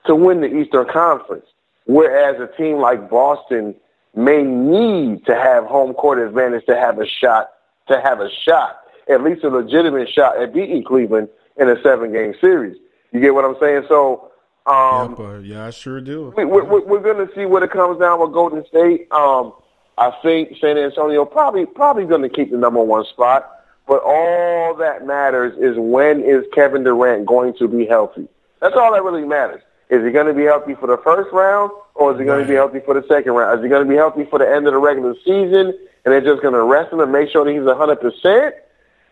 to 0.06 0.16
win 0.16 0.42
the 0.42 0.48
Eastern 0.48 0.88
Conference, 0.88 1.46
whereas 1.86 2.40
a 2.40 2.48
team 2.58 2.78
like 2.78 3.10
Boston 3.10 3.76
may 4.16 4.44
need 4.44 5.26
to 5.26 5.36
have 5.36 5.66
home 5.66 5.94
court 5.94 6.20
advantage 6.20 6.66
to 6.66 6.76
have 6.76 7.00
a 7.00 7.08
shot, 7.08 7.52
to 7.88 8.02
have 8.02 8.20
a 8.20 8.30
shot, 8.30 8.80
at 9.08 9.24
least 9.24 9.44
a 9.44 9.50
legitimate 9.50 10.10
shot 10.10 10.42
at 10.42 10.54
beating 10.54 10.84
Cleveland 10.84 11.30
in 11.58 11.70
a 11.70 11.82
seven-game 11.84 12.34
series. 12.42 12.78
You 13.12 13.20
get 13.20 13.34
what 13.34 13.46
I'm 13.46 13.56
saying? 13.60 13.84
So, 13.88 14.32
um, 14.66 15.44
yeah, 15.44 15.66
I 15.66 15.70
sure 15.72 16.00
do. 16.00 16.34
we, 16.38 16.46
we're 16.46 17.00
going 17.00 17.26
to 17.26 17.34
see 17.36 17.46
what 17.46 17.64
it 17.64 17.72
comes 17.72 18.00
down 18.00 18.20
with 18.20 18.34
Golden 18.34 18.66
State. 18.68 19.12
Um, 19.12 19.54
I 19.98 20.12
think 20.24 20.58
San 20.62 20.78
Antonio 20.78 21.26
probably 21.26 21.66
probably 21.66 22.06
going 22.06 22.22
to 22.22 22.30
keep 22.30 22.52
the 22.52 22.58
number 22.58 22.82
one 22.82 23.06
spot. 23.06 23.59
But 23.90 24.04
all 24.06 24.76
that 24.76 25.08
matters 25.08 25.58
is 25.58 25.76
when 25.76 26.22
is 26.22 26.46
Kevin 26.54 26.84
Durant 26.84 27.26
going 27.26 27.56
to 27.56 27.68
be 27.68 27.88
healthy? 27.88 28.28
That's 28.62 28.76
all 28.76 28.94
that 28.94 29.04
really 29.04 29.26
matters. 29.26 29.64
Is 29.90 30.06
he 30.06 30.12
going 30.12 30.28
to 30.28 30.34
be 30.36 30.44
healthy 30.44 30.76
for 30.76 30.86
the 30.86 30.98
first 31.04 31.34
round, 31.34 31.72
or 31.96 32.14
is 32.14 32.20
he 32.20 32.26
going 32.26 32.44
to 32.44 32.48
be 32.48 32.54
healthy 32.54 32.82
for 32.82 32.94
the 32.94 33.04
second 33.08 33.32
round? 33.32 33.58
Is 33.58 33.64
he 33.64 33.70
going 33.70 33.84
to 33.84 33.90
be 33.90 33.96
healthy 33.96 34.26
for 34.26 34.38
the 34.38 34.48
end 34.48 34.68
of 34.68 34.74
the 34.74 34.78
regular 34.78 35.16
season, 35.26 35.74
and 36.06 36.14
they're 36.14 36.22
just 36.22 36.44
going 36.44 36.54
to 36.54 36.62
rest 36.62 36.94
him 36.94 37.00
and 37.00 37.12
make 37.12 37.32
sure 37.32 37.44
that 37.44 37.52
he's 37.52 37.66
a 37.66 37.74
hundred 37.74 38.00
percent? 38.00 38.54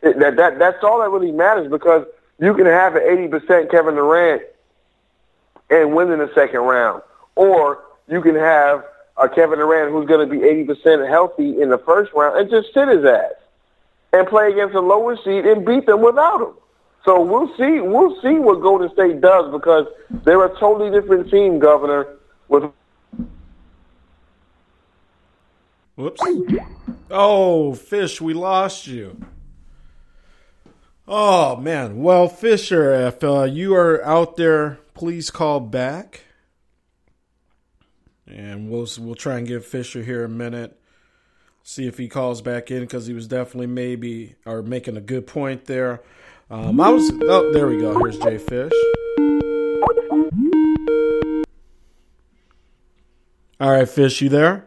That 0.04 0.36
that 0.38 0.60
that's 0.60 0.84
all 0.84 1.00
that 1.00 1.10
really 1.10 1.32
matters 1.32 1.72
because 1.72 2.06
you 2.38 2.54
can 2.54 2.68
have 2.68 2.96
an 2.96 3.02
eighty 3.02 3.28
percent 3.28 3.72
Kevin 3.72 3.96
Durant 3.96 4.44
and 5.72 5.96
win 5.96 6.12
in 6.12 6.20
the 6.20 6.32
second 6.36 6.60
round. 6.60 7.02
Or 7.36 7.84
you 8.08 8.22
can 8.22 8.36
have 8.36 8.86
a 9.18 9.28
Kevin 9.28 9.58
Durant 9.58 9.92
who's 9.92 10.08
going 10.08 10.30
to 10.30 10.32
be 10.32 10.42
80% 10.42 11.10
healthy 11.10 11.60
in 11.60 11.70
the 11.70 11.80
first 11.80 12.14
round 12.14 12.38
and 12.38 12.48
just 12.48 12.72
sit 12.76 12.88
his 12.88 13.04
ass 13.04 13.32
and 14.14 14.28
play 14.28 14.52
against 14.52 14.76
a 14.76 14.80
lower 14.80 15.18
seed 15.18 15.46
and 15.46 15.66
beat 15.66 15.86
them 15.86 16.02
without 16.02 16.42
him. 16.42 16.54
So 17.06 17.22
we'll 17.22 17.48
see. 17.58 17.80
We'll 17.80 18.20
see 18.22 18.40
what 18.40 18.62
Golden 18.62 18.92
State 18.92 19.22
does 19.22 19.52
because 19.52 19.88
they're 20.24 20.44
a 20.44 20.60
totally 20.60 20.92
different 20.92 21.30
team, 21.32 21.60
Governor. 21.60 22.18
With 22.50 22.72
Whoops. 25.96 26.22
Oh, 27.10 27.74
Fish, 27.74 28.22
we 28.22 28.34
lost 28.34 28.86
you. 28.86 29.20
Oh, 31.08 31.56
man. 31.56 32.04
Well, 32.04 32.28
Fisher, 32.28 32.94
if 33.08 33.24
uh, 33.24 33.44
you 33.44 33.74
are 33.74 34.04
out 34.06 34.38
there, 34.38 34.80
please 34.94 35.32
call 35.32 35.60
back. 35.60 36.22
And 38.28 38.70
we'll 38.70 38.88
we'll 39.00 39.16
try 39.16 39.38
and 39.38 39.48
give 39.48 39.66
Fisher 39.66 40.04
here 40.04 40.26
a 40.26 40.30
minute. 40.30 40.80
See 41.70 41.86
if 41.86 41.98
he 41.98 42.08
calls 42.08 42.42
back 42.42 42.72
in 42.72 42.80
because 42.80 43.08
he 43.08 43.14
was 43.14 43.28
definitely 43.28 43.68
maybe 43.68 44.36
or 44.46 44.64
making 44.64 44.96
a 44.96 45.02
good 45.02 45.28
point 45.28 45.66
there. 45.66 46.02
Um, 46.50 46.80
I 46.80 46.88
was 46.88 47.12
oh 47.24 47.52
there 47.52 47.68
we 47.68 47.76
go. 47.82 48.00
Here's 48.00 48.18
Jay 48.20 48.38
Fish. 48.38 48.72
All 53.60 53.70
right, 53.70 53.90
Fish, 53.90 54.22
you 54.22 54.30
there? 54.30 54.66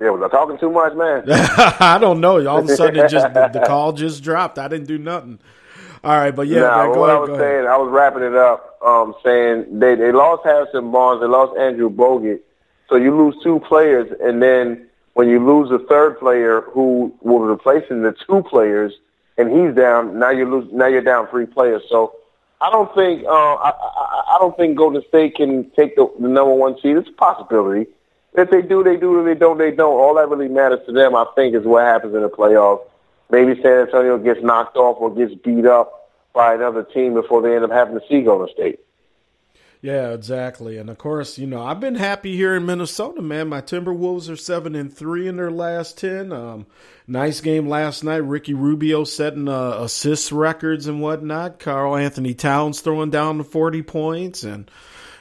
yeah, 0.00 0.10
was 0.10 0.20
I 0.20 0.28
talking 0.34 0.58
too 0.58 0.72
much, 0.72 0.94
man? 0.94 1.22
I 1.30 1.96
don't 2.00 2.20
know. 2.20 2.44
All 2.48 2.58
of 2.58 2.68
a 2.68 2.74
sudden, 2.74 3.04
it 3.04 3.08
just 3.08 3.32
the, 3.32 3.46
the 3.52 3.60
call 3.60 3.92
just 3.92 4.24
dropped. 4.24 4.58
I 4.58 4.66
didn't 4.66 4.88
do 4.88 4.98
nothing. 4.98 5.38
All 6.02 6.18
right, 6.18 6.34
but 6.34 6.48
yeah, 6.48 6.58
Nah, 6.62 6.76
man, 6.86 6.92
go 6.92 7.00
what 7.02 7.10
ahead. 7.10 7.16
I 7.16 7.20
was 7.20 7.28
go 7.28 7.34
ahead. 7.34 7.44
saying, 7.44 7.66
I 7.68 7.76
was 7.76 7.88
wrapping 7.92 8.22
it 8.24 8.34
up, 8.34 8.78
um, 8.84 9.14
saying 9.24 9.78
they 9.78 9.94
they 9.94 10.10
lost 10.10 10.42
Harrison 10.44 10.90
Barnes, 10.90 11.20
they 11.20 11.28
lost 11.28 11.56
Andrew 11.56 11.88
Bogut, 11.88 12.40
so 12.88 12.96
you 12.96 13.16
lose 13.16 13.36
two 13.44 13.60
players, 13.60 14.12
and 14.20 14.42
then 14.42 14.88
when 15.14 15.28
you 15.28 15.44
lose 15.44 15.70
a 15.70 15.84
third 15.86 16.18
player 16.18 16.60
who 16.60 17.14
will 17.22 17.40
be 17.40 17.44
replacing 17.46 18.02
the 18.02 18.14
two 18.26 18.42
players, 18.42 18.92
and 19.36 19.50
he's 19.50 19.74
down, 19.74 20.18
now 20.18 20.30
you 20.30 20.48
lose, 20.48 20.72
now 20.72 20.86
you're 20.86 21.02
down 21.02 21.26
three 21.28 21.46
players. 21.46 21.82
So 21.88 22.16
I 22.60 22.70
don't 22.70 22.92
think 22.94 23.24
uh, 23.24 23.30
I, 23.30 23.70
I, 23.70 24.34
I 24.34 24.36
don't 24.38 24.56
think 24.56 24.76
Golden 24.76 25.02
State 25.08 25.36
can 25.36 25.70
take 25.70 25.96
the, 25.96 26.10
the 26.20 26.28
number 26.28 26.54
one 26.54 26.78
seed. 26.80 26.96
It's 26.96 27.08
a 27.08 27.12
possibility. 27.12 27.90
If 28.34 28.50
they 28.50 28.62
do, 28.62 28.82
they 28.82 28.96
do. 28.96 29.20
If 29.20 29.26
they 29.26 29.38
don't, 29.38 29.58
they 29.58 29.70
don't. 29.70 30.00
All 30.00 30.14
that 30.14 30.28
really 30.28 30.48
matters 30.48 30.80
to 30.86 30.92
them, 30.92 31.14
I 31.14 31.24
think, 31.36 31.54
is 31.54 31.64
what 31.64 31.84
happens 31.84 32.14
in 32.14 32.22
the 32.22 32.28
playoffs. 32.28 32.84
Maybe 33.30 33.60
San 33.62 33.86
Antonio 33.86 34.18
gets 34.18 34.42
knocked 34.42 34.76
off 34.76 34.96
or 35.00 35.14
gets 35.14 35.34
beat 35.34 35.66
up 35.66 36.10
by 36.32 36.54
another 36.54 36.82
team 36.82 37.14
before 37.14 37.42
they 37.42 37.54
end 37.54 37.64
up 37.64 37.70
having 37.70 37.98
to 37.98 38.06
see 38.08 38.22
Golden 38.22 38.52
State. 38.52 38.80
Yeah, 39.84 40.14
exactly. 40.14 40.78
And 40.78 40.88
of 40.88 40.96
course, 40.96 41.36
you 41.36 41.46
know, 41.46 41.62
I've 41.62 41.78
been 41.78 41.96
happy 41.96 42.34
here 42.34 42.56
in 42.56 42.64
Minnesota, 42.64 43.20
man. 43.20 43.48
My 43.48 43.60
Timberwolves 43.60 44.30
are 44.30 44.36
seven 44.36 44.74
and 44.74 44.90
three 44.90 45.28
in 45.28 45.36
their 45.36 45.50
last 45.50 45.98
ten. 45.98 46.32
Um, 46.32 46.64
nice 47.06 47.42
game 47.42 47.68
last 47.68 48.02
night. 48.02 48.24
Ricky 48.24 48.54
Rubio 48.54 49.04
setting 49.04 49.46
uh, 49.46 49.76
assist 49.80 50.32
records 50.32 50.86
and 50.86 51.02
whatnot. 51.02 51.58
Karl-Anthony 51.58 52.32
Towns 52.32 52.80
throwing 52.80 53.10
down 53.10 53.36
the 53.36 53.44
forty 53.44 53.82
points, 53.82 54.42
and 54.42 54.70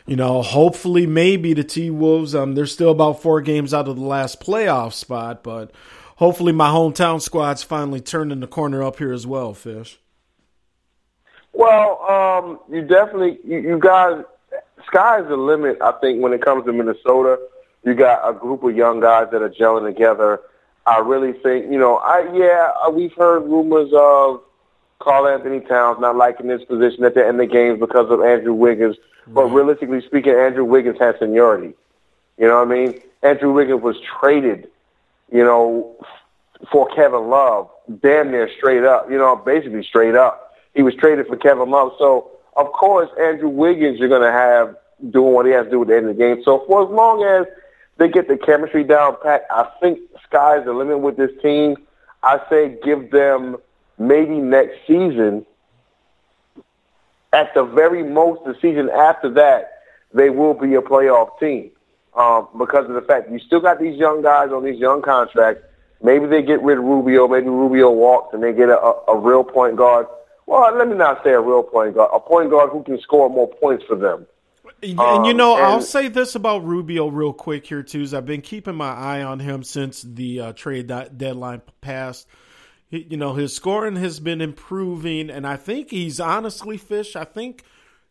you 0.05 0.15
know, 0.15 0.41
hopefully, 0.41 1.07
maybe 1.07 1.53
the 1.53 1.65
T 1.65 1.89
Wolves. 1.89 2.33
Um, 2.33 2.55
they're 2.55 2.65
still 2.65 2.91
about 2.91 3.21
four 3.21 3.41
games 3.41 3.73
out 3.73 3.89
of 3.89 3.97
the 3.97 4.01
last 4.01 4.39
playoff 4.39 4.93
spot, 4.93 5.43
but 5.43 5.71
hopefully 6.15 6.53
my 6.53 6.69
hometown 6.69 7.21
squad's 7.21 7.63
finally 7.63 7.99
turning 7.99 8.39
the 8.39 8.47
corner 8.47 8.81
up 8.81 8.97
here 8.97 9.11
as 9.11 9.27
well, 9.27 9.53
Fish. 9.53 9.99
Well, 11.51 12.01
um, 12.09 12.59
you 12.73 12.81
definitely 12.83 13.39
you, 13.43 13.57
you 13.59 13.77
guys. 13.77 14.23
Sky's 14.87 15.27
the 15.27 15.37
limit. 15.37 15.77
I 15.81 15.91
think 15.93 16.21
when 16.21 16.33
it 16.33 16.41
comes 16.41 16.65
to 16.65 16.73
Minnesota, 16.73 17.39
you 17.83 17.93
got 17.93 18.27
a 18.27 18.33
group 18.33 18.63
of 18.63 18.75
young 18.75 18.99
guys 18.99 19.27
that 19.31 19.41
are 19.41 19.49
gelling 19.49 19.85
together. 19.85 20.39
I 20.85 20.99
really 20.99 21.33
think 21.33 21.71
you 21.71 21.79
know. 21.79 21.97
I 21.97 22.29
yeah, 22.33 22.71
uh, 22.85 22.89
we've 22.89 23.13
heard 23.13 23.43
rumors 23.43 23.91
of 23.93 24.41
Karl-Anthony 24.99 25.61
Towns 25.61 25.99
not 25.99 26.15
liking 26.15 26.49
his 26.49 26.63
position 26.63 27.03
at 27.03 27.13
the 27.13 27.25
end 27.25 27.41
of 27.41 27.51
games 27.51 27.79
because 27.79 28.09
of 28.09 28.21
Andrew 28.21 28.53
Wiggins. 28.53 28.97
But 29.27 29.45
realistically 29.45 30.01
speaking, 30.01 30.33
Andrew 30.33 30.65
Wiggins 30.65 30.97
has 30.99 31.15
seniority. 31.19 31.73
You 32.37 32.47
know 32.47 32.59
what 32.59 32.67
I 32.67 32.71
mean? 32.71 33.01
Andrew 33.21 33.53
Wiggins 33.53 33.81
was 33.81 33.95
traded, 34.19 34.69
you 35.31 35.43
know, 35.43 35.95
for 36.71 36.87
Kevin 36.89 37.29
Love, 37.29 37.69
damn 38.01 38.31
near 38.31 38.49
straight 38.57 38.83
up. 38.83 39.09
You 39.09 39.17
know, 39.17 39.35
basically 39.37 39.83
straight 39.83 40.15
up. 40.15 40.53
He 40.73 40.81
was 40.83 40.95
traded 40.95 41.27
for 41.27 41.37
Kevin 41.37 41.69
Love. 41.69 41.93
So 41.97 42.31
of 42.55 42.71
course, 42.71 43.09
Andrew 43.19 43.49
Wiggins, 43.49 43.99
you're 43.99 44.09
going 44.09 44.21
to 44.21 44.31
have 44.31 44.75
doing 45.09 45.33
what 45.33 45.45
he 45.45 45.51
has 45.51 45.65
to 45.65 45.71
do 45.71 45.81
at 45.81 45.87
the 45.87 45.95
end 45.95 46.09
of 46.09 46.17
the 46.17 46.23
game. 46.23 46.43
So 46.43 46.63
for 46.67 46.83
as 46.83 46.89
long 46.89 47.23
as 47.23 47.45
they 47.97 48.09
get 48.09 48.27
the 48.27 48.37
chemistry 48.37 48.83
down 48.83 49.17
pat, 49.21 49.45
I 49.49 49.69
think 49.81 49.99
sky's 50.23 50.65
the 50.65 50.73
limit 50.73 50.99
with 50.99 51.17
this 51.17 51.31
team. 51.41 51.77
I 52.21 52.39
say 52.49 52.77
give 52.83 53.11
them 53.11 53.57
maybe 53.97 54.35
next 54.35 54.77
season. 54.87 55.45
At 57.33 57.53
the 57.53 57.63
very 57.63 58.03
most, 58.03 58.45
the 58.45 58.55
season 58.61 58.89
after 58.89 59.29
that, 59.31 59.81
they 60.13 60.29
will 60.29 60.53
be 60.53 60.75
a 60.75 60.81
playoff 60.81 61.39
team 61.39 61.71
um, 62.15 62.47
because 62.57 62.85
of 62.87 62.93
the 62.93 63.01
fact 63.01 63.31
you 63.31 63.39
still 63.39 63.59
got 63.59 63.79
these 63.79 63.97
young 63.97 64.21
guys 64.21 64.51
on 64.51 64.63
these 64.63 64.79
young 64.79 65.01
contracts. 65.01 65.63
Maybe 66.01 66.27
they 66.27 66.43
get 66.43 66.61
rid 66.61 66.77
of 66.77 66.83
Rubio. 66.83 67.27
Maybe 67.27 67.47
Rubio 67.47 67.89
walks 67.89 68.33
and 68.33 68.43
they 68.43 68.53
get 68.53 68.69
a, 68.69 68.77
a, 68.79 69.03
a 69.07 69.17
real 69.17 69.43
point 69.43 69.75
guard. 69.75 70.05
Well, 70.45 70.75
let 70.75 70.87
me 70.87 70.95
not 70.95 71.23
say 71.23 71.31
a 71.31 71.41
real 71.41 71.63
point 71.63 71.95
guard. 71.95 72.11
A 72.13 72.19
point 72.19 72.49
guard 72.49 72.71
who 72.71 72.83
can 72.83 72.99
score 73.01 73.29
more 73.29 73.47
points 73.47 73.85
for 73.85 73.95
them. 73.95 74.27
And, 74.81 74.99
and 74.99 75.25
you 75.25 75.33
know, 75.33 75.57
Um, 75.57 75.63
I'll 75.63 75.81
say 75.81 76.07
this 76.09 76.35
about 76.35 76.65
Rubio 76.65 77.07
real 77.07 77.33
quick 77.33 77.65
here 77.65 77.83
too. 77.83 78.01
Is 78.01 78.13
I've 78.13 78.25
been 78.25 78.41
keeping 78.41 78.75
my 78.75 78.91
eye 78.93 79.23
on 79.23 79.39
him 79.39 79.63
since 79.63 80.01
the 80.01 80.39
uh, 80.39 80.53
trade 80.53 80.87
de- 80.87 81.09
deadline 81.15 81.61
passed. 81.81 82.27
He, 82.89 83.07
you 83.09 83.17
know, 83.17 83.33
his 83.33 83.55
scoring 83.55 83.95
has 83.97 84.19
been 84.19 84.41
improving, 84.41 85.29
and 85.29 85.47
I 85.47 85.55
think 85.55 85.89
he's 85.91 86.19
honestly, 86.19 86.77
fish. 86.77 87.15
I 87.15 87.23
think 87.23 87.63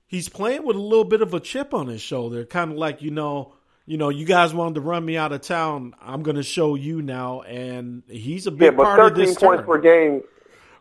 he's 0.06 0.28
playing 0.28 0.64
with 0.64 0.76
a 0.76 0.80
little 0.80 1.04
bit 1.04 1.22
of 1.22 1.34
a 1.34 1.40
chip 1.40 1.74
on 1.74 1.86
his 1.88 2.00
shoulder, 2.00 2.44
kind 2.44 2.72
of 2.72 2.78
like 2.78 3.02
you 3.02 3.10
know, 3.10 3.54
you 3.86 3.96
know, 3.98 4.08
you 4.08 4.24
guys 4.26 4.54
wanted 4.54 4.76
to 4.76 4.80
run 4.80 5.04
me 5.04 5.16
out 5.16 5.32
of 5.32 5.42
town. 5.42 5.94
I'm 6.00 6.22
going 6.22 6.36
to 6.36 6.42
show 6.42 6.74
you 6.74 7.02
now, 7.02 7.42
and 7.42 8.02
he's 8.08 8.46
a 8.46 8.50
Yeah, 8.58 8.70
big 8.70 8.76
but 8.76 8.84
part 8.84 9.04
of 9.04 9.14
13 9.14 9.14
this 9.14 9.34
points 9.34 9.62
turn. 9.62 9.66
per 9.66 9.78
game. 9.78 10.22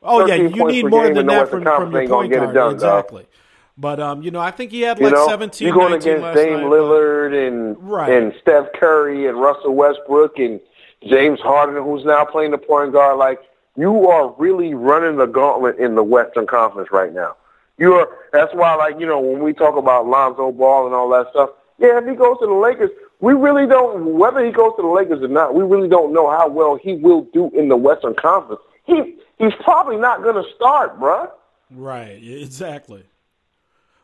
Oh 0.01 0.25
yeah, 0.25 0.35
you 0.35 0.67
need 0.67 0.89
more 0.89 1.13
than 1.13 1.27
that 1.27 1.49
from, 1.49 1.63
from 1.63 1.91
your 1.91 2.07
point 2.07 2.31
get 2.31 2.37
it 2.43 2.45
guard. 2.47 2.55
done, 2.55 2.73
exactly. 2.73 3.27
But 3.77 3.99
um, 3.99 4.21
you 4.21 4.31
know, 4.31 4.39
I 4.39 4.51
think 4.51 4.71
he 4.71 4.81
had 4.81 4.99
You 4.99 5.05
like 5.05 5.13
know, 5.13 5.27
17, 5.27 5.65
you're 5.67 5.75
going 5.75 5.93
against 5.93 6.35
Dame 6.35 6.53
night. 6.53 6.63
Lillard 6.65 7.47
and 7.47 7.77
Right. 7.79 8.11
and 8.11 8.33
Steph 8.41 8.73
Curry 8.73 9.27
and 9.27 9.39
Russell 9.39 9.73
Westbrook 9.73 10.37
and 10.39 10.59
James 11.07 11.39
Harden, 11.39 11.81
who's 11.83 12.03
now 12.05 12.25
playing 12.25 12.51
the 12.51 12.57
point 12.57 12.91
guard. 12.93 13.17
Like 13.17 13.39
you 13.77 14.07
are 14.09 14.35
really 14.37 14.73
running 14.73 15.17
the 15.17 15.25
gauntlet 15.25 15.77
in 15.77 15.95
the 15.95 16.03
Western 16.03 16.45
Conference 16.45 16.91
right 16.91 17.13
now. 17.13 17.35
You 17.77 17.93
are. 17.93 18.09
That's 18.33 18.53
why, 18.53 18.75
like 18.75 18.99
you 18.99 19.05
know, 19.07 19.19
when 19.19 19.41
we 19.41 19.53
talk 19.53 19.75
about 19.77 20.05
Lonzo 20.07 20.51
Ball 20.51 20.85
and 20.85 20.93
all 20.93 21.09
that 21.09 21.31
stuff, 21.31 21.49
yeah, 21.79 21.97
if 21.97 22.05
he 22.07 22.13
goes 22.15 22.37
to 22.39 22.45
the 22.47 22.53
Lakers, 22.53 22.91
we 23.21 23.33
really 23.33 23.65
don't. 23.65 24.13
Whether 24.17 24.45
he 24.45 24.51
goes 24.51 24.73
to 24.75 24.81
the 24.83 24.87
Lakers 24.89 25.23
or 25.23 25.27
not, 25.29 25.55
we 25.55 25.63
really 25.63 25.87
don't 25.87 26.13
know 26.13 26.29
how 26.29 26.47
well 26.49 26.75
he 26.75 26.95
will 26.95 27.21
do 27.33 27.49
in 27.51 27.69
the 27.69 27.77
Western 27.77 28.13
Conference. 28.13 28.61
He 28.83 29.15
he's 29.41 29.53
probably 29.63 29.97
not 29.97 30.23
going 30.23 30.35
to 30.35 30.49
start, 30.55 30.99
bruh. 30.99 31.29
Right, 31.69 32.21
exactly. 32.21 33.03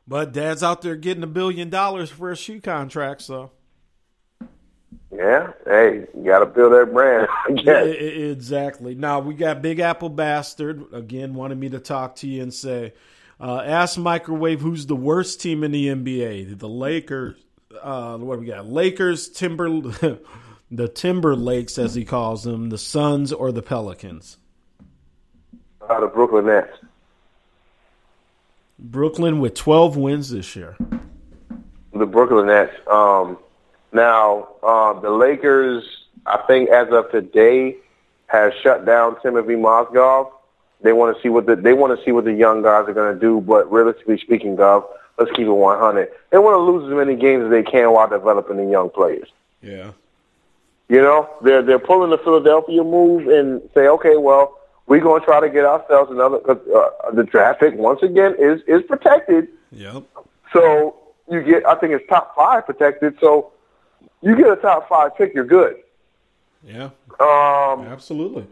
But 0.07 0.31
Dad's 0.31 0.63
out 0.63 0.81
there 0.81 0.95
getting 0.95 1.23
a 1.23 1.27
billion 1.27 1.69
dollars 1.69 2.09
for 2.09 2.31
a 2.31 2.35
shoe 2.35 2.61
contract, 2.61 3.21
so 3.21 3.51
Yeah, 5.11 5.51
hey, 5.65 6.07
you 6.15 6.23
got 6.25 6.39
to 6.39 6.45
build 6.45 6.73
that 6.73 6.93
brand. 6.93 7.27
Yeah, 7.63 7.81
exactly. 7.83 8.95
Now 8.95 9.19
we 9.19 9.33
got 9.33 9.61
Big 9.61 9.79
Apple 9.79 10.09
Bastard 10.09 10.85
again 10.93 11.33
wanted 11.33 11.57
me 11.57 11.69
to 11.69 11.79
talk 11.79 12.15
to 12.17 12.27
you 12.27 12.41
and 12.41 12.53
say, 12.53 12.93
uh, 13.39 13.61
ask 13.65 13.97
Microwave 13.97 14.61
who's 14.61 14.85
the 14.85 14.95
worst 14.95 15.41
team 15.41 15.63
in 15.63 15.71
the 15.71 15.87
NBA. 15.87 16.57
The 16.57 16.69
Lakers. 16.69 17.35
Uh, 17.81 18.17
what 18.17 18.35
do 18.35 18.41
we 18.41 18.47
got? 18.47 18.65
Lakers, 18.67 19.29
Timber, 19.29 19.69
the 20.71 20.87
Timberlakes 20.87 21.77
as 21.77 21.95
he 21.95 22.05
calls 22.05 22.43
them, 22.43 22.69
the 22.69 22.77
Suns 22.77 23.31
or 23.33 23.51
the 23.51 23.61
Pelicans. 23.61 24.37
Uh, 25.89 25.99
the 26.01 26.07
Brooklyn 26.07 26.45
Nets. 26.47 26.77
Brooklyn 28.79 29.39
with 29.39 29.53
twelve 29.55 29.97
wins 29.97 30.29
this 30.29 30.55
year. 30.55 30.75
the 31.93 32.05
Brooklyn 32.05 32.47
Nets. 32.47 32.73
Um, 32.87 33.37
now, 33.91 34.49
uh, 34.61 34.99
the 34.99 35.09
Lakers, 35.09 35.83
I 36.25 36.37
think 36.45 36.69
as 36.69 36.89
of 36.91 37.09
today, 37.11 37.77
has 38.27 38.53
shut 38.61 38.85
down 38.85 39.19
Timothy 39.21 39.53
Mozgov. 39.53 40.31
They 40.81 40.93
want 40.93 41.15
to 41.15 41.23
see 41.23 41.29
what 41.29 41.45
the 41.47 41.55
they 41.55 41.73
want 41.73 41.97
to 41.97 42.05
see 42.05 42.11
what 42.11 42.25
the 42.25 42.33
young 42.33 42.61
guys 42.61 42.87
are 42.87 42.93
going 42.93 43.13
to 43.13 43.19
do. 43.19 43.41
But 43.41 43.71
realistically 43.71 44.19
speaking, 44.19 44.57
Gov, 44.57 44.85
let's 45.17 45.31
keep 45.31 45.47
it 45.47 45.51
100. 45.51 46.09
They 46.29 46.37
want 46.37 46.53
to 46.53 46.59
lose 46.59 46.91
as 46.91 46.95
many 46.95 47.15
games 47.15 47.45
as 47.45 47.49
they 47.49 47.63
can 47.63 47.91
while 47.93 48.07
developing 48.07 48.57
the 48.57 48.65
young 48.65 48.89
players. 48.89 49.29
Yeah. 49.63 49.91
You 50.89 51.01
know, 51.01 51.29
they're 51.41 51.63
they're 51.63 51.79
pulling 51.79 52.11
the 52.11 52.17
Philadelphia 52.19 52.83
move 52.83 53.27
and 53.27 53.61
say, 53.73 53.87
okay, 53.87 54.17
well, 54.17 54.59
we're 54.87 55.01
going 55.01 55.19
to 55.19 55.25
try 55.25 55.39
to 55.39 55.49
get 55.49 55.65
ourselves 55.65 56.11
another. 56.11 56.39
Uh, 56.49 57.11
the 57.11 57.23
draft 57.23 57.59
pick 57.59 57.75
once 57.75 58.01
again 58.01 58.35
is 58.39 58.61
is 58.67 58.81
protected. 58.83 59.49
Yep. 59.71 60.03
So 60.53 60.95
you 61.29 61.43
get, 61.43 61.65
I 61.65 61.75
think 61.75 61.93
it's 61.93 62.07
top 62.09 62.35
five 62.35 62.65
protected. 62.65 63.17
So 63.19 63.51
you 64.21 64.35
get 64.35 64.49
a 64.49 64.55
top 64.55 64.87
five 64.89 65.15
pick, 65.17 65.33
you're 65.33 65.45
good. 65.45 65.75
Yeah. 66.63 66.89
Um, 67.19 67.85
Absolutely. 67.85 68.47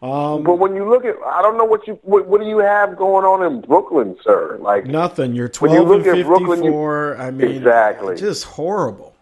Um, 0.00 0.44
but 0.44 0.56
when 0.58 0.76
you 0.76 0.88
look 0.88 1.04
at, 1.04 1.16
I 1.26 1.42
don't 1.42 1.56
know 1.56 1.64
what 1.64 1.86
you, 1.88 1.98
what, 2.02 2.26
what 2.26 2.40
do 2.40 2.46
you 2.46 2.58
have 2.58 2.96
going 2.96 3.24
on 3.24 3.44
in 3.44 3.60
Brooklyn, 3.62 4.16
sir? 4.22 4.56
Like 4.60 4.86
Nothing. 4.86 5.34
You're 5.34 5.50
When 5.58 5.72
you 5.72 5.78
twelve 5.78 5.90
and 5.90 6.04
look 6.04 6.16
at 6.18 6.26
Brooklyn, 6.26 6.62
you-. 6.62 7.14
I 7.14 7.30
mean, 7.30 7.50
Exactly. 7.50 8.16
just 8.16 8.44
horrible, 8.44 9.14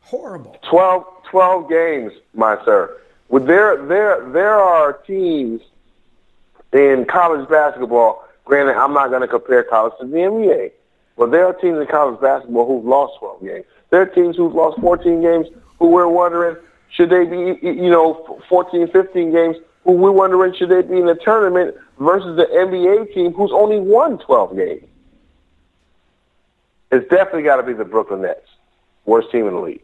horrible. 0.00 0.56
12, 0.70 1.04
12 1.30 1.68
games, 1.68 2.12
my 2.34 2.62
sir. 2.64 2.98
With 3.28 3.46
there, 3.46 3.84
there, 3.86 4.30
there 4.30 4.54
are 4.54 4.94
teams 4.94 5.60
in 6.72 7.04
college 7.04 7.48
basketball. 7.48 8.24
Granted, 8.44 8.76
I'm 8.76 8.92
not 8.92 9.08
going 9.08 9.22
to 9.22 9.28
compare 9.28 9.62
college 9.62 9.92
to 10.00 10.06
the 10.06 10.16
NBA, 10.16 10.72
but 11.16 11.30
there 11.30 11.46
are 11.46 11.52
teams 11.52 11.78
in 11.78 11.86
college 11.86 12.20
basketball 12.20 12.66
who've 12.66 12.84
lost 12.84 13.18
12 13.20 13.42
games. 13.42 13.64
There 13.90 14.00
are 14.00 14.06
teams 14.06 14.36
who've 14.36 14.54
lost 14.54 14.80
14 14.80 15.22
games 15.22 15.46
who 15.78 15.88
we're 15.88 16.08
wondering 16.08 16.56
should 16.90 17.10
they 17.10 17.24
be, 17.24 17.58
you 17.62 17.90
know, 17.90 18.40
14, 18.48 18.88
15 18.88 19.32
games. 19.32 19.56
Who 19.84 19.92
we're 19.92 20.12
wondering 20.12 20.54
should 20.54 20.68
they 20.68 20.82
be 20.82 20.98
in 20.98 21.06
the 21.06 21.16
tournament 21.16 21.74
versus 21.98 22.36
the 22.36 22.44
NBA 22.44 23.14
team 23.14 23.32
who's 23.32 23.50
only 23.52 23.80
won 23.80 24.18
12 24.18 24.56
games. 24.56 24.84
It's 26.92 27.08
definitely 27.08 27.42
got 27.42 27.56
to 27.56 27.62
be 27.62 27.72
the 27.72 27.84
Brooklyn 27.84 28.22
Nets, 28.22 28.46
worst 29.06 29.30
team 29.32 29.48
in 29.48 29.54
the 29.54 29.60
league. 29.60 29.82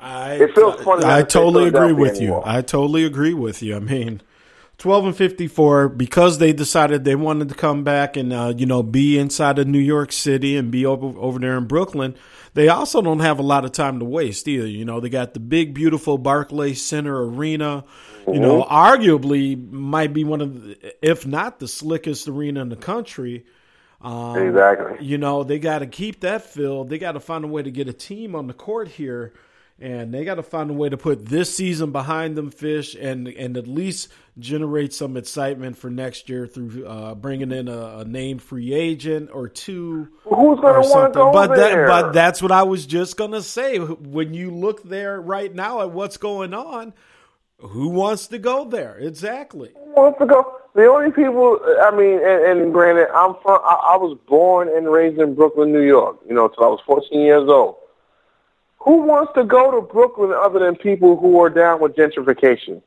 I, 0.00 0.34
It 0.34 0.54
feels 0.54 0.80
funny 0.82 1.02
not 1.02 1.10
I 1.10 1.22
totally 1.22 1.68
agree 1.68 1.94
Philadelphia 1.94 2.00
with 2.00 2.20
you. 2.20 2.42
I 2.44 2.62
totally 2.62 3.04
agree 3.04 3.34
with 3.34 3.62
you. 3.62 3.76
I 3.76 3.80
mean, 3.80 4.20
twelve 4.78 5.04
and 5.04 5.16
fifty-four 5.16 5.90
because 5.90 6.38
they 6.38 6.52
decided 6.52 7.04
they 7.04 7.14
wanted 7.14 7.48
to 7.50 7.54
come 7.54 7.84
back 7.84 8.16
and 8.16 8.32
uh, 8.32 8.54
you 8.56 8.66
know 8.66 8.82
be 8.82 9.18
inside 9.18 9.58
of 9.58 9.66
New 9.66 9.78
York 9.78 10.12
City 10.12 10.56
and 10.56 10.70
be 10.70 10.86
over 10.86 11.06
over 11.18 11.38
there 11.38 11.56
in 11.58 11.66
Brooklyn. 11.66 12.14
They 12.54 12.68
also 12.68 13.02
don't 13.02 13.20
have 13.20 13.38
a 13.38 13.42
lot 13.42 13.64
of 13.64 13.72
time 13.72 13.98
to 13.98 14.04
waste 14.04 14.48
either. 14.48 14.66
You 14.66 14.84
know, 14.84 14.98
they 15.00 15.10
got 15.10 15.34
the 15.34 15.38
big, 15.38 15.74
beautiful 15.74 16.18
Barclays 16.18 16.82
Center 16.82 17.24
Arena. 17.24 17.84
You 18.26 18.40
know, 18.40 18.62
Mm-hmm. 18.62 18.72
arguably 18.74 19.70
might 19.70 20.12
be 20.12 20.24
one 20.24 20.40
of, 20.40 20.62
the, 20.64 20.94
if 21.00 21.26
not 21.26 21.60
the 21.60 21.68
slickest 21.68 22.26
arena 22.26 22.60
in 22.62 22.68
the 22.68 22.76
country. 22.76 23.44
Um, 24.00 24.36
Exactly. 24.36 25.06
You 25.06 25.18
know, 25.18 25.44
they 25.44 25.58
got 25.58 25.80
to 25.80 25.86
keep 25.86 26.20
that 26.20 26.42
filled. 26.42 26.88
They 26.88 26.98
got 26.98 27.12
to 27.12 27.20
find 27.20 27.44
a 27.44 27.48
way 27.48 27.62
to 27.62 27.70
get 27.70 27.86
a 27.88 27.92
team 27.92 28.34
on 28.34 28.46
the 28.48 28.54
court 28.54 28.88
here, 28.88 29.34
and 29.80 30.12
they 30.12 30.24
got 30.24 30.34
to 30.36 30.42
find 30.42 30.70
a 30.70 30.74
way 30.74 30.88
to 30.88 30.96
put 30.96 31.26
this 31.26 31.54
season 31.54 31.92
behind 31.92 32.36
them, 32.36 32.50
fish, 32.50 32.94
and 32.94 33.28
and 33.28 33.56
at 33.56 33.68
least 33.68 34.08
generate 34.38 34.92
some 34.92 35.16
excitement 35.16 35.76
for 35.76 35.90
next 35.90 36.28
year 36.28 36.46
through 36.46 36.86
uh, 36.86 37.14
bringing 37.14 37.52
in 37.52 37.68
a, 37.68 37.98
a 37.98 38.04
named 38.04 38.42
free 38.42 38.72
agent 38.74 39.30
or 39.32 39.48
two. 39.48 40.08
Who's 40.24 40.60
gonna 40.60 40.80
wanna 40.88 41.14
go 41.14 41.32
But 41.32 41.54
there? 41.54 41.86
that, 41.86 42.02
but 42.02 42.12
that's 42.12 42.42
what 42.42 42.52
I 42.52 42.62
was 42.64 42.86
just 42.86 43.16
gonna 43.16 43.42
say. 43.42 43.78
When 43.78 44.34
you 44.34 44.50
look 44.50 44.82
there 44.82 45.20
right 45.20 45.54
now 45.54 45.80
at 45.82 45.90
what's 45.92 46.16
going 46.16 46.54
on, 46.54 46.92
who 47.58 47.88
wants 47.88 48.28
to 48.28 48.38
go 48.38 48.64
there? 48.64 48.96
Exactly. 48.98 49.72
wants 49.76 50.18
to 50.20 50.26
go. 50.26 50.54
The 50.74 50.86
only 50.86 51.10
people, 51.10 51.58
I 51.82 51.90
mean, 51.90 52.20
and, 52.24 52.60
and 52.62 52.72
granted, 52.72 53.08
I'm 53.12 53.34
from. 53.42 53.60
I, 53.64 53.94
I 53.94 53.96
was 53.96 54.16
born 54.28 54.68
and 54.68 54.88
raised 54.90 55.18
in 55.20 55.34
Brooklyn, 55.34 55.72
New 55.72 55.82
York. 55.82 56.18
You 56.28 56.34
know, 56.34 56.48
till 56.48 56.64
I 56.64 56.68
was 56.68 56.80
14 56.86 57.20
years 57.20 57.48
old. 57.48 57.76
Who 58.88 59.02
wants 59.02 59.34
to 59.34 59.44
go 59.44 59.70
to 59.70 59.82
Brooklyn 59.82 60.32
other 60.32 60.60
than 60.60 60.74
people 60.74 61.18
who 61.18 61.38
are 61.42 61.50
down 61.50 61.78
with 61.78 61.94
gentrification? 61.94 62.80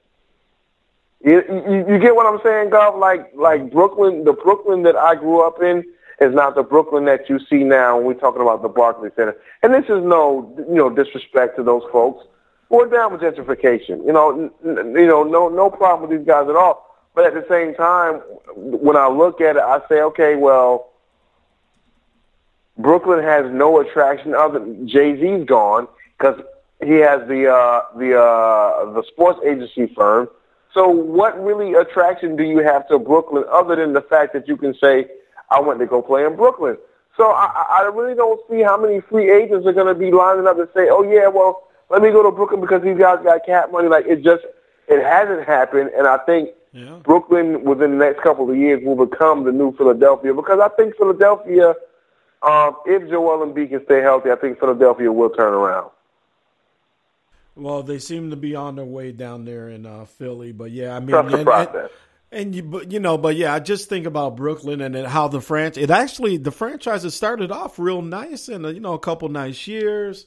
You, 1.23 1.43
you, 1.47 1.85
you 1.93 1.99
get 1.99 2.15
what 2.15 2.25
I'm 2.25 2.39
saying, 2.43 2.71
Gov? 2.71 2.99
Like, 2.99 3.31
like 3.35 3.71
Brooklyn, 3.71 4.23
the 4.23 4.33
Brooklyn 4.33 4.81
that 4.81 4.95
I 4.95 5.13
grew 5.13 5.45
up 5.45 5.61
in 5.61 5.83
is 6.19 6.33
not 6.33 6.55
the 6.55 6.63
Brooklyn 6.63 7.05
that 7.05 7.29
you 7.29 7.39
see 7.47 7.63
now 7.63 7.97
when 7.97 8.07
we're 8.07 8.13
talking 8.15 8.41
about 8.41 8.63
the 8.63 8.67
Barclays 8.67 9.11
Center. 9.15 9.37
And 9.61 9.75
this 9.75 9.83
is 9.83 10.03
no, 10.03 10.51
you 10.57 10.73
know, 10.73 10.89
disrespect 10.89 11.55
to 11.57 11.63
those 11.63 11.83
folks 11.91 12.25
who 12.69 12.81
are 12.81 12.89
down 12.89 13.11
with 13.11 13.21
gentrification. 13.21 14.03
You 14.03 14.13
know, 14.13 14.51
n- 14.65 14.95
you 14.95 15.05
know, 15.05 15.21
no, 15.21 15.49
no 15.49 15.69
problem 15.69 16.09
with 16.09 16.17
these 16.17 16.25
guys 16.25 16.49
at 16.49 16.55
all. 16.55 16.83
But 17.13 17.25
at 17.25 17.35
the 17.35 17.45
same 17.47 17.75
time, 17.75 18.21
when 18.55 18.97
I 18.97 19.07
look 19.07 19.39
at 19.39 19.55
it, 19.55 19.61
I 19.61 19.81
say, 19.87 20.01
okay, 20.01 20.35
well, 20.35 20.90
Brooklyn 22.77 23.23
has 23.23 23.51
no 23.51 23.79
attraction 23.79 24.33
other 24.33 24.59
Jay 24.85 25.19
Z's 25.19 25.45
gone 25.45 25.87
because 26.17 26.41
he 26.83 26.93
has 26.93 27.27
the 27.27 27.47
uh, 27.51 27.81
the 27.97 28.19
uh, 28.19 28.91
the 28.93 29.03
sports 29.07 29.39
agency 29.45 29.93
firm. 29.95 30.29
So 30.73 30.87
what 30.87 31.41
really 31.43 31.73
attraction 31.73 32.35
do 32.35 32.43
you 32.43 32.59
have 32.59 32.87
to 32.87 32.97
Brooklyn 32.97 33.43
other 33.51 33.75
than 33.75 33.93
the 33.93 34.01
fact 34.01 34.33
that 34.33 34.47
you 34.47 34.55
can 34.55 34.73
say 34.75 35.07
I 35.49 35.59
went 35.59 35.79
to 35.79 35.85
go 35.85 36.01
play 36.01 36.25
in 36.25 36.35
Brooklyn? 36.35 36.77
So 37.17 37.29
I, 37.29 37.81
I 37.81 37.91
really 37.93 38.15
don't 38.15 38.39
see 38.49 38.61
how 38.61 38.77
many 38.77 39.01
free 39.01 39.29
agents 39.29 39.67
are 39.67 39.73
going 39.73 39.87
to 39.87 39.95
be 39.95 40.11
lining 40.11 40.47
up 40.47 40.55
to 40.55 40.69
say, 40.73 40.87
oh 40.89 41.03
yeah, 41.03 41.27
well 41.27 41.67
let 41.89 42.01
me 42.01 42.09
go 42.09 42.23
to 42.23 42.31
Brooklyn 42.31 42.61
because 42.61 42.81
these 42.83 42.97
guys 42.97 43.19
got 43.21 43.45
cap 43.45 43.71
money. 43.71 43.89
Like 43.89 44.05
it 44.07 44.23
just 44.23 44.43
it 44.87 45.03
hasn't 45.03 45.45
happened, 45.45 45.91
and 45.95 46.07
I 46.07 46.17
think 46.19 46.49
Brooklyn 47.03 47.63
within 47.63 47.97
the 47.97 48.05
next 48.05 48.21
couple 48.21 48.49
of 48.49 48.55
years 48.55 48.81
will 48.83 49.05
become 49.05 49.43
the 49.43 49.51
new 49.51 49.75
Philadelphia 49.75 50.33
because 50.33 50.59
I 50.59 50.69
think 50.69 50.95
Philadelphia, 50.95 51.75
um, 52.43 52.75
if 52.85 53.07
Joel 53.09 53.45
Embiid 53.45 53.69
can 53.69 53.85
stay 53.85 54.01
healthy, 54.01 54.31
I 54.31 54.35
think 54.35 54.59
Philadelphia 54.59 55.11
will 55.11 55.29
turn 55.29 55.53
around. 55.53 55.91
Well, 57.55 57.83
they 57.83 57.99
seem 57.99 58.29
to 58.31 58.35
be 58.35 58.55
on 58.55 58.77
their 58.77 58.85
way 58.85 59.11
down 59.11 59.45
there 59.45 59.69
in 59.69 59.85
uh, 59.85 60.05
Philly, 60.05 60.51
but 60.51 60.71
yeah, 60.71 60.95
I 60.95 60.99
mean, 60.99 61.09
Trust 61.09 61.35
and, 61.35 61.45
process. 61.45 61.91
and, 62.31 62.41
and 62.41 62.55
you, 62.55 62.63
but 62.63 62.91
you 62.91 62.99
know, 62.99 63.17
but 63.17 63.35
yeah, 63.35 63.53
I 63.53 63.59
just 63.59 63.89
think 63.89 64.05
about 64.05 64.37
Brooklyn 64.37 64.81
and 64.81 64.95
then 64.95 65.05
how 65.05 65.27
the 65.27 65.41
franchise. 65.41 65.83
It 65.83 65.91
actually 65.91 66.37
the 66.37 66.51
franchise 66.51 67.03
has 67.03 67.13
started 67.13 67.51
off 67.51 67.77
real 67.77 68.01
nice 68.01 68.47
and 68.47 68.65
uh, 68.65 68.69
you 68.69 68.79
know 68.79 68.93
a 68.93 68.99
couple 68.99 69.27
nice 69.29 69.67
years, 69.67 70.25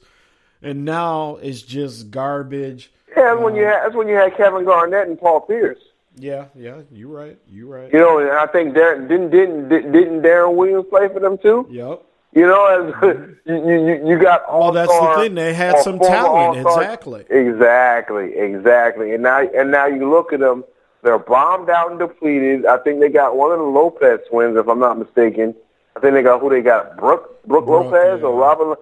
and 0.61 0.85
now 0.85 1.37
it's 1.41 1.63
just 1.63 2.11
garbage. 2.11 2.91
Yeah, 3.09 3.33
that's 3.33 3.41
when 3.41 3.55
you 3.55 3.63
had 3.63 3.83
that's 3.83 3.95
when 3.95 4.07
you 4.07 4.15
had 4.15 4.37
Kevin 4.37 4.63
Garnett 4.63 5.07
and 5.07 5.19
Paul 5.19 5.41
Pierce. 5.41 5.79
Yeah, 6.17 6.45
yeah, 6.55 6.81
you're 6.91 7.09
right. 7.09 7.37
You're 7.49 7.67
right. 7.67 7.91
You 7.91 7.99
know, 7.99 8.19
and 8.19 8.31
I 8.31 8.47
think 8.47 8.75
Darren, 8.75 9.07
didn't 9.07 9.31
didn't 9.31 9.69
didn't 9.69 10.21
Deron 10.21 10.55
Williams 10.55 10.85
play 10.89 11.07
for 11.09 11.19
them 11.19 11.37
too? 11.37 11.67
Yep. 11.69 12.03
You 12.33 12.47
know, 12.47 12.65
as 12.65 13.27
you, 13.45 13.69
you 13.69 14.07
you 14.07 14.19
got 14.19 14.43
all. 14.45 14.63
Well, 14.63 14.71
that's 14.71 14.91
the 14.91 15.23
thing. 15.23 15.35
They 15.35 15.53
had 15.53 15.79
some 15.79 15.99
talent. 15.99 16.59
Exactly. 16.59 17.25
Exactly. 17.29 18.35
Exactly. 18.35 19.13
And 19.13 19.23
now 19.23 19.39
and 19.41 19.71
now 19.71 19.87
you 19.87 20.09
look 20.09 20.33
at 20.33 20.39
them. 20.39 20.63
They're 21.01 21.19
bombed 21.19 21.69
out 21.69 21.91
and 21.91 21.99
depleted. 21.99 22.65
I 22.65 22.77
think 22.77 22.99
they 22.99 23.09
got 23.09 23.37
one 23.37 23.51
of 23.51 23.59
the 23.59 23.65
Lopez 23.65 24.21
twins, 24.27 24.57
if 24.57 24.67
I'm 24.67 24.79
not 24.79 24.97
mistaken. 24.97 25.53
I 25.95 25.99
think 25.99 26.13
they 26.13 26.23
got 26.23 26.41
who 26.41 26.49
they 26.49 26.61
got, 26.61 26.97
Brook 26.97 27.45
Brook, 27.45 27.67
Lopez 27.67 28.23
or 28.23 28.35
Robin. 28.35 28.75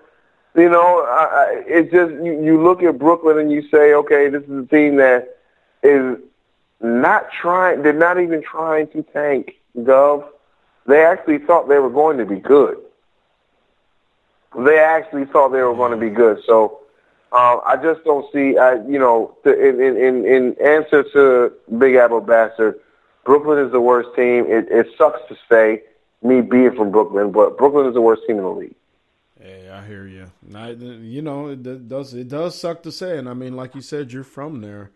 You 0.55 0.69
know, 0.69 1.03
I, 1.03 1.23
I, 1.23 1.63
it's 1.67 1.91
just 1.91 2.11
you, 2.23 2.43
you 2.43 2.63
look 2.63 2.81
at 2.81 2.97
Brooklyn 2.97 3.39
and 3.39 3.51
you 3.51 3.67
say, 3.69 3.93
okay, 3.93 4.29
this 4.29 4.43
is 4.43 4.63
a 4.63 4.67
team 4.67 4.97
that 4.97 5.37
is 5.81 6.17
not 6.83 7.31
trying. 7.31 7.81
They're 7.81 7.93
not 7.93 8.19
even 8.19 8.43
trying 8.43 8.87
to 8.89 9.01
tank. 9.01 9.55
Gov. 9.77 10.27
They 10.85 11.03
actually 11.03 11.39
thought 11.39 11.69
they 11.69 11.79
were 11.79 11.89
going 11.89 12.17
to 12.17 12.25
be 12.25 12.35
good. 12.35 12.77
They 14.57 14.77
actually 14.77 15.25
thought 15.25 15.49
they 15.49 15.61
were 15.61 15.73
going 15.73 15.91
to 15.91 15.97
be 15.97 16.09
good. 16.09 16.43
So 16.45 16.81
um, 17.31 17.61
I 17.65 17.77
just 17.81 18.03
don't 18.03 18.31
see. 18.31 18.57
I, 18.57 18.75
you 18.85 18.99
know, 18.99 19.35
in, 19.45 19.81
in 19.81 19.97
in 19.97 20.25
in 20.25 20.55
answer 20.63 21.03
to 21.13 21.53
Big 21.79 21.95
Apple 21.95 22.21
Bastard, 22.21 22.79
Brooklyn 23.25 23.65
is 23.65 23.71
the 23.71 23.81
worst 23.81 24.09
team. 24.15 24.45
It, 24.45 24.67
it 24.69 24.87
sucks 24.97 25.21
to 25.29 25.37
say, 25.49 25.81
me 26.21 26.41
being 26.41 26.75
from 26.75 26.91
Brooklyn, 26.91 27.31
but 27.31 27.57
Brooklyn 27.57 27.87
is 27.87 27.93
the 27.93 28.01
worst 28.01 28.21
team 28.27 28.37
in 28.37 28.43
the 28.43 28.49
league. 28.49 28.75
Hey, 29.41 29.69
I 29.69 29.85
hear 29.85 30.05
you. 30.05 30.31
I, 30.53 30.71
you 30.71 31.21
know, 31.21 31.47
it 31.47 31.89
does 31.89 32.13
it 32.13 32.27
does 32.27 32.59
suck 32.59 32.83
to 32.83 32.91
say, 32.91 33.17
and 33.17 33.27
I 33.27 33.33
mean, 33.33 33.55
like 33.55 33.73
you 33.73 33.81
said, 33.81 34.13
you're 34.13 34.23
from 34.23 34.61
there, 34.61 34.91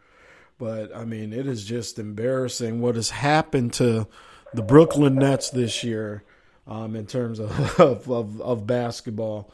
but 0.58 0.96
I 0.96 1.06
mean, 1.06 1.34
it 1.34 1.48
is 1.48 1.64
just 1.64 2.00
embarrassing 2.00 2.82
what 2.82 2.96
has 2.96 3.10
happened 3.10 3.74
to 3.74 4.08
the 4.54 4.62
Brooklyn 4.62 5.16
Nets 5.16 5.50
this 5.50 5.84
year, 5.84 6.24
um, 6.68 6.96
in 6.96 7.06
terms 7.06 7.40
of, 7.40 7.52
of 7.80 8.10
of 8.10 8.42
of 8.42 8.68
basketball. 8.68 9.52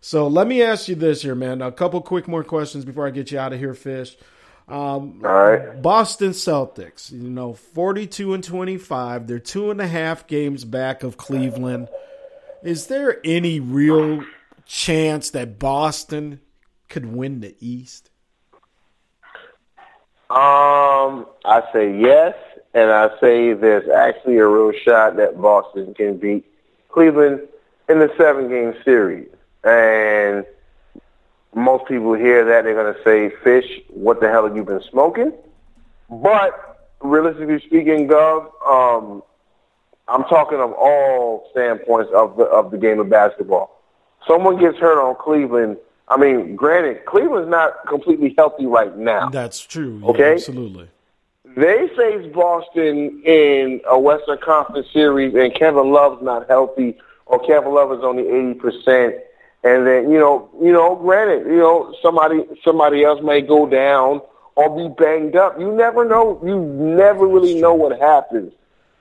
So 0.00 0.28
let 0.28 0.46
me 0.46 0.62
ask 0.62 0.88
you 0.88 0.94
this 0.94 1.22
here, 1.22 1.34
man. 1.34 1.62
A 1.62 1.72
couple 1.72 2.00
quick 2.00 2.28
more 2.28 2.44
questions 2.44 2.84
before 2.84 3.06
I 3.06 3.10
get 3.10 3.30
you 3.30 3.38
out 3.38 3.52
of 3.52 3.58
here, 3.58 3.74
Fish. 3.74 4.16
Um, 4.68 5.22
All 5.24 5.32
right. 5.32 5.80
Boston 5.80 6.30
Celtics, 6.30 7.12
you 7.12 7.30
know, 7.30 7.54
42 7.54 8.34
and 8.34 8.42
25. 8.42 9.26
They're 9.26 9.38
two 9.38 9.70
and 9.70 9.80
a 9.80 9.86
half 9.86 10.26
games 10.26 10.64
back 10.64 11.02
of 11.02 11.16
Cleveland. 11.16 11.88
Is 12.62 12.88
there 12.88 13.20
any 13.24 13.60
real 13.60 14.24
chance 14.64 15.30
that 15.30 15.58
Boston 15.58 16.40
could 16.88 17.06
win 17.06 17.40
the 17.40 17.54
East? 17.60 18.10
Um, 20.28 21.26
I 21.44 21.62
say 21.72 21.96
yes, 21.96 22.34
and 22.74 22.90
I 22.90 23.10
say 23.20 23.52
there's 23.52 23.88
actually 23.88 24.38
a 24.38 24.46
real 24.46 24.72
shot 24.72 25.16
that 25.16 25.40
Boston 25.40 25.94
can 25.94 26.16
beat 26.16 26.44
Cleveland 26.88 27.42
in 27.88 28.00
the 28.00 28.12
seven 28.18 28.48
game 28.48 28.74
series. 28.84 29.28
And 29.62 30.44
most 31.54 31.86
people 31.86 32.14
hear 32.14 32.44
that 32.44 32.64
they're 32.64 32.74
going 32.74 32.92
to 32.92 33.02
say, 33.04 33.30
"Fish, 33.44 33.80
what 33.88 34.20
the 34.20 34.28
hell 34.28 34.46
have 34.46 34.56
you 34.56 34.64
been 34.64 34.82
smoking?" 34.82 35.32
But 36.10 36.88
realistically 37.00 37.60
speaking, 37.60 38.08
Gov, 38.08 38.50
um, 38.66 39.22
I'm 40.08 40.24
talking 40.24 40.58
of 40.58 40.72
all 40.72 41.48
standpoints 41.52 42.10
of 42.12 42.36
the 42.36 42.44
of 42.44 42.70
the 42.70 42.78
game 42.78 43.00
of 43.00 43.08
basketball. 43.08 43.80
Someone 44.26 44.58
gets 44.58 44.78
hurt 44.78 45.00
on 45.00 45.14
Cleveland. 45.16 45.76
I 46.08 46.16
mean, 46.16 46.54
granted, 46.54 47.04
Cleveland's 47.04 47.48
not 47.50 47.86
completely 47.88 48.34
healthy 48.38 48.66
right 48.66 48.96
now. 48.96 49.28
That's 49.30 49.60
true. 49.60 49.98
Yeah, 50.02 50.08
Okay. 50.10 50.32
absolutely. 50.34 50.88
They 51.56 51.88
face 51.96 52.32
Boston 52.34 53.22
in 53.24 53.80
a 53.88 53.98
Western 53.98 54.38
Conference 54.38 54.86
series, 54.92 55.34
and 55.34 55.54
Kevin 55.54 55.90
Love's 55.90 56.22
not 56.22 56.46
healthy, 56.48 56.98
or 57.24 57.38
Kevin 57.46 57.72
Love 57.72 57.92
is 57.92 58.00
only 58.02 58.28
eighty 58.28 58.54
percent. 58.54 59.14
And 59.64 59.86
then 59.86 60.10
you 60.12 60.18
know, 60.18 60.50
you 60.60 60.70
know, 60.72 60.96
granted, 60.96 61.46
you 61.46 61.56
know, 61.56 61.94
somebody 62.02 62.44
somebody 62.62 63.04
else 63.04 63.20
may 63.22 63.40
go 63.40 63.66
down 63.66 64.20
or 64.54 64.76
be 64.76 64.94
banged 65.02 65.34
up. 65.34 65.58
You 65.58 65.72
never 65.72 66.04
know. 66.04 66.38
You 66.44 66.60
never 66.60 67.26
really 67.26 67.58
know 67.60 67.74
what 67.74 67.98
happens. 67.98 68.52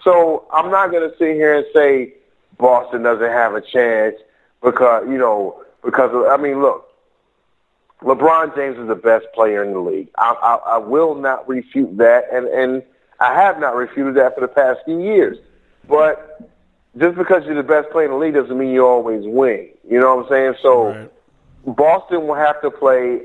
So 0.04 0.46
I'm 0.54 0.72
not 0.72 0.92
going 0.92 1.10
to 1.10 1.18
sit 1.18 1.36
here 1.36 1.56
and 1.58 1.66
say 1.76 2.14
Boston 2.58 3.04
doesn't 3.04 3.32
have 3.32 3.54
a 3.54 3.62
chance 3.62 4.16
because 4.64 5.04
you 5.10 5.18
know 5.18 5.62
because 5.84 6.12
of, 6.14 6.26
I 6.28 6.38
mean, 6.42 6.62
look, 6.62 6.85
LeBron 8.02 8.56
James 8.56 8.78
is 8.78 8.88
the 8.88 8.96
best 8.96 9.26
player 9.34 9.64
in 9.64 9.74
the 9.74 9.80
league. 9.80 10.10
I, 10.18 10.36
I, 10.42 10.76
I 10.76 10.78
will 10.78 11.16
not 11.16 11.48
refute 11.48 11.98
that, 11.98 12.26
and 12.32 12.48
and 12.48 12.84
I 13.20 13.34
have 13.34 13.60
not 13.60 13.76
refuted 13.76 14.16
that 14.16 14.36
for 14.36 14.42
the 14.42 14.48
past 14.48 14.82
few 14.86 15.02
years. 15.02 15.38
But 15.88 16.50
just 16.98 17.18
because 17.18 17.46
you're 17.46 17.56
the 17.56 17.64
best 17.64 17.90
player 17.92 18.06
in 18.06 18.12
the 18.12 18.18
league 18.18 18.34
doesn't 18.34 18.58
mean 18.58 18.70
you 18.70 18.86
always 18.86 19.24
win. 19.26 19.70
You 19.88 20.00
know 20.00 20.16
what 20.16 20.26
I'm 20.26 20.32
saying? 20.32 20.56
So 20.62 21.10
Boston 21.66 22.28
will 22.28 22.36
have 22.36 22.62
to 22.62 22.72
play 22.72 23.22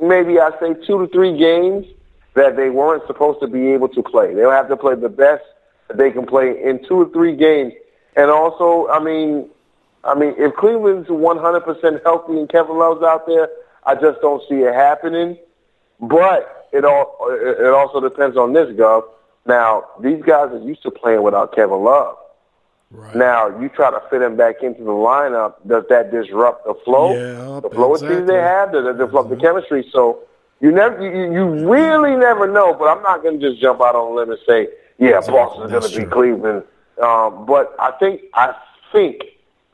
maybe 0.00 0.40
I 0.40 0.50
say 0.60 0.74
two 0.86 0.98
to 0.98 1.06
three 1.08 1.36
games 1.36 1.86
that 2.34 2.56
they 2.56 2.70
weren't 2.70 3.06
supposed 3.06 3.40
to 3.40 3.46
be 3.46 3.72
able 3.72 3.88
to 3.88 4.02
play. 4.02 4.34
They'll 4.34 4.50
have 4.50 4.68
to 4.68 4.76
play 4.76 4.94
the 4.94 5.08
best 5.08 5.44
that 5.88 5.96
they 5.96 6.10
can 6.10 6.26
play 6.26 6.62
in 6.62 6.84
two 6.84 7.02
or 7.02 7.08
three 7.10 7.36
games. 7.36 7.72
And 8.16 8.30
also, 8.30 8.88
I 8.88 9.02
mean, 9.02 9.48
I 10.02 10.14
mean, 10.14 10.34
if 10.36 10.54
Cleveland's 10.56 11.08
100% 11.08 12.02
healthy 12.02 12.38
and 12.38 12.48
Kevin 12.48 12.76
Love's 12.76 13.02
out 13.02 13.26
there, 13.26 13.48
I 13.86 13.94
just 13.94 14.20
don't 14.20 14.42
see 14.48 14.56
it 14.56 14.74
happening. 14.74 15.38
But 16.00 16.68
it 16.72 16.84
all 16.84 17.16
it 17.30 17.66
also 17.66 18.00
depends 18.00 18.36
on 18.36 18.52
this, 18.52 18.68
Gov. 18.70 19.04
Now, 19.46 19.84
these 20.00 20.22
guys 20.22 20.50
are 20.52 20.58
used 20.58 20.82
to 20.82 20.90
playing 20.90 21.22
without 21.22 21.54
Kevin 21.54 21.82
Love. 21.82 22.16
Now, 23.14 23.60
you 23.60 23.68
try 23.68 23.90
to 23.90 24.00
fit 24.08 24.22
him 24.22 24.36
back 24.36 24.62
into 24.62 24.84
the 24.84 24.90
lineup. 24.90 25.54
Does 25.66 25.84
that 25.88 26.12
disrupt 26.12 26.64
the 26.64 26.74
flow? 26.84 27.12
Yeah, 27.12 27.60
the 27.60 27.70
flow 27.70 27.94
of 27.94 28.00
teams 28.00 28.28
they 28.28 28.36
have, 28.36 28.72
does 28.72 28.86
it 28.86 28.98
disrupt 28.98 29.30
the 29.30 29.36
chemistry? 29.36 29.88
So 29.90 30.20
you 30.60 30.70
never, 30.70 31.02
you, 31.02 31.32
you 31.32 31.68
really 31.68 32.16
never 32.16 32.46
know. 32.46 32.72
But 32.72 32.96
I'm 32.96 33.02
not 33.02 33.22
going 33.22 33.40
to 33.40 33.50
just 33.50 33.60
jump 33.60 33.80
out 33.80 33.96
on 33.96 34.12
a 34.12 34.14
limb 34.14 34.30
and 34.30 34.38
say, 34.46 34.68
yeah, 34.98 35.20
Boston's 35.20 35.72
going 35.72 35.82
to 35.82 35.98
be 35.98 36.04
Cleveland. 36.04 36.62
Um, 37.02 37.46
but 37.46 37.74
I 37.80 37.90
think 37.98 38.22
I 38.34 38.54
think 38.92 39.24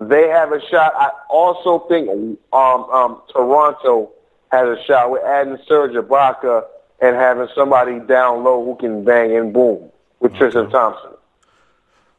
they 0.00 0.28
have 0.28 0.52
a 0.52 0.60
shot. 0.68 0.92
I 0.96 1.10
also 1.28 1.80
think 1.88 2.08
um, 2.52 2.84
um, 2.90 3.22
Toronto 3.32 4.10
has 4.50 4.66
a 4.78 4.82
shot 4.84 5.10
with 5.10 5.22
adding 5.22 5.58
Serge 5.68 5.92
Ibaka 5.92 6.64
and 7.00 7.14
having 7.16 7.48
somebody 7.54 8.00
down 8.00 8.42
low 8.42 8.64
who 8.64 8.76
can 8.76 9.04
bang 9.04 9.36
and 9.36 9.52
boom 9.52 9.90
with 10.18 10.34
Tristan 10.34 10.70
Thompson. 10.70 11.12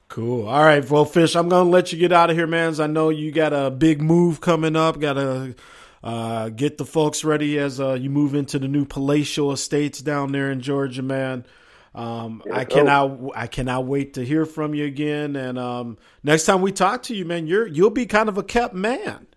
Cool. 0.07 0.47
All 0.47 0.63
right, 0.63 0.87
well, 0.89 1.05
Fish, 1.05 1.35
I'm 1.35 1.49
gonna 1.49 1.69
let 1.69 1.91
you 1.93 1.99
get 1.99 2.11
out 2.11 2.29
of 2.29 2.35
here, 2.35 2.47
man. 2.47 2.79
I 2.79 2.87
know 2.87 3.09
you 3.09 3.31
got 3.31 3.53
a 3.53 3.71
big 3.71 4.01
move 4.01 4.41
coming 4.41 4.75
up. 4.75 4.99
Got 4.99 5.13
to 5.13 5.55
Uh, 6.03 6.49
get 6.49 6.79
the 6.79 6.85
folks 6.85 7.23
ready 7.23 7.59
as 7.59 7.79
uh, 7.79 7.93
you 7.93 8.09
move 8.09 8.33
into 8.33 8.57
the 8.57 8.67
new 8.67 8.85
palatial 8.85 9.51
estates 9.51 10.01
down 10.01 10.31
there 10.31 10.49
in 10.49 10.59
Georgia, 10.59 11.03
man. 11.03 11.45
Um, 11.93 12.41
I 12.53 12.63
cannot, 12.63 13.19
I 13.35 13.47
cannot 13.47 13.85
wait 13.85 14.13
to 14.13 14.23
hear 14.23 14.45
from 14.45 14.73
you 14.73 14.85
again. 14.85 15.35
And 15.35 15.59
um, 15.59 15.97
next 16.23 16.45
time 16.45 16.61
we 16.61 16.71
talk 16.71 17.03
to 17.03 17.15
you, 17.15 17.25
man, 17.25 17.47
you're 17.47 17.67
you'll 17.67 17.89
be 17.89 18.05
kind 18.05 18.29
of 18.29 18.37
a 18.37 18.43
kept 18.43 18.73
man. 18.73 19.27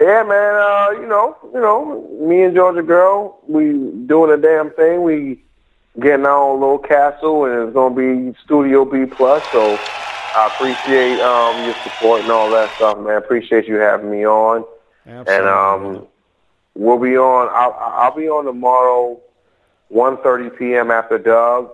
Yeah, 0.00 0.24
man. 0.24 0.54
Uh, 0.54 1.00
you 1.00 1.06
know, 1.06 1.36
you 1.54 1.60
know, 1.60 2.08
me 2.20 2.42
and 2.42 2.54
Georgia 2.54 2.82
Girl, 2.82 3.38
we 3.46 3.72
doing 4.06 4.30
a 4.30 4.36
damn 4.36 4.70
thing. 4.70 5.02
We 5.02 5.42
getting 6.00 6.26
our 6.26 6.36
own 6.36 6.60
little 6.60 6.78
castle, 6.78 7.44
and 7.44 7.68
it's 7.68 7.74
gonna 7.74 7.94
be 7.94 8.36
Studio 8.44 8.84
B 8.84 9.06
plus. 9.06 9.42
So 9.52 9.78
I 9.80 10.50
appreciate 10.54 11.20
um, 11.20 11.64
your 11.64 11.74
support 11.82 12.22
and 12.22 12.30
all 12.30 12.50
that 12.50 12.74
stuff, 12.76 12.98
man. 12.98 13.16
Appreciate 13.16 13.66
you 13.66 13.76
having 13.76 14.10
me 14.10 14.26
on. 14.26 14.64
Absolutely. 15.06 15.34
And 15.34 15.46
um, 15.46 16.06
we'll 16.74 16.98
be 16.98 17.16
on. 17.16 17.48
I'll, 17.52 17.72
I'll 17.80 18.14
be 18.14 18.28
on 18.28 18.44
tomorrow, 18.44 19.18
1.30 19.92 20.58
p.m. 20.58 20.90
after 20.90 21.18
Doug. 21.18 21.70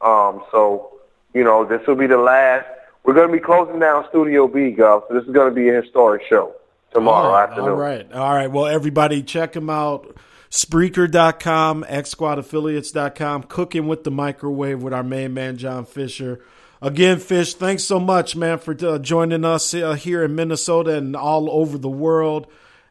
Um, 0.00 0.42
so 0.50 0.92
you 1.34 1.44
know, 1.44 1.64
this 1.64 1.86
will 1.86 1.96
be 1.96 2.06
the 2.06 2.16
last. 2.18 2.66
We're 3.04 3.14
going 3.14 3.28
to 3.28 3.32
be 3.32 3.40
closing 3.40 3.78
down 3.78 4.06
Studio 4.08 4.48
B, 4.48 4.74
Gov. 4.76 5.02
So 5.08 5.14
this 5.14 5.24
is 5.24 5.32
going 5.32 5.48
to 5.48 5.54
be 5.54 5.68
a 5.68 5.80
historic 5.82 6.22
show 6.28 6.54
tomorrow 6.92 7.34
Oh, 7.34 7.36
afternoon. 7.36 7.68
All 7.70 7.76
right. 7.76 8.12
All 8.12 8.34
right. 8.34 8.50
Well, 8.50 8.66
everybody, 8.66 9.22
check 9.22 9.52
them 9.52 9.70
out. 9.70 10.16
Spreaker.com, 10.50 11.84
XSquadAffiliates.com, 11.84 13.42
Cooking 13.44 13.86
with 13.86 14.04
the 14.04 14.10
Microwave 14.10 14.82
with 14.82 14.92
our 14.94 15.02
main 15.02 15.34
man, 15.34 15.56
John 15.56 15.84
Fisher. 15.84 16.40
Again, 16.82 17.18
Fish, 17.18 17.54
thanks 17.54 17.84
so 17.84 17.98
much, 17.98 18.36
man, 18.36 18.58
for 18.58 18.76
uh, 18.86 18.98
joining 18.98 19.44
us 19.44 19.72
uh, 19.74 19.94
here 19.94 20.22
in 20.24 20.34
Minnesota 20.34 20.96
and 20.96 21.16
all 21.16 21.50
over 21.50 21.78
the 21.78 21.88
world. 21.88 22.46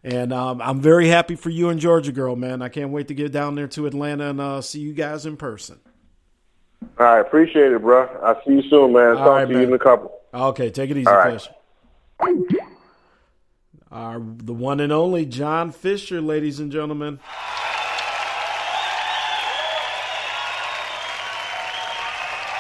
And 0.06 0.32
um, 0.32 0.61
I'm 0.61 0.82
very 0.82 1.08
happy 1.08 1.35
for 1.35 1.50
you 1.50 1.69
and 1.69 1.80
Georgia 1.80 2.11
Girl, 2.11 2.35
man. 2.35 2.61
I 2.61 2.69
can't 2.69 2.92
wait 2.92 3.08
to 3.08 3.16
get 3.16 3.32
down 3.32 3.56
there 3.56 3.67
to 3.69 3.88
Atlanta 3.88 4.30
and 4.30 4.40
uh, 4.40 4.61
see 4.61 4.80
you 4.80 4.93
guys 4.93 5.25
in 5.25 5.35
person. 5.35 5.80
All 7.00 7.08
right, 7.08 7.22
appreciate 7.22 7.72
it, 7.72 7.82
bro. 7.82 8.06
I'll 8.22 8.40
see 8.45 8.53
you 8.53 8.69
soon, 8.69 8.93
man. 8.93 9.17
All 9.17 9.25
Talk 9.25 9.27
right, 9.27 9.45
to 9.48 9.51
you 9.51 9.61
in 9.61 9.74
a 9.74 9.80
couple. 9.80 10.16
Okay, 10.32 10.69
take 10.69 10.92
it 10.92 10.98
easy, 10.98 11.08
All 11.08 11.17
right. 11.17 11.42
Fish. 11.42 11.50
The 13.90 14.53
one 14.53 14.80
and 14.80 14.93
only 14.93 15.25
John 15.25 15.72
Fisher, 15.72 16.22
ladies 16.22 16.59
and 16.59 16.72
gentlemen. 16.72 17.19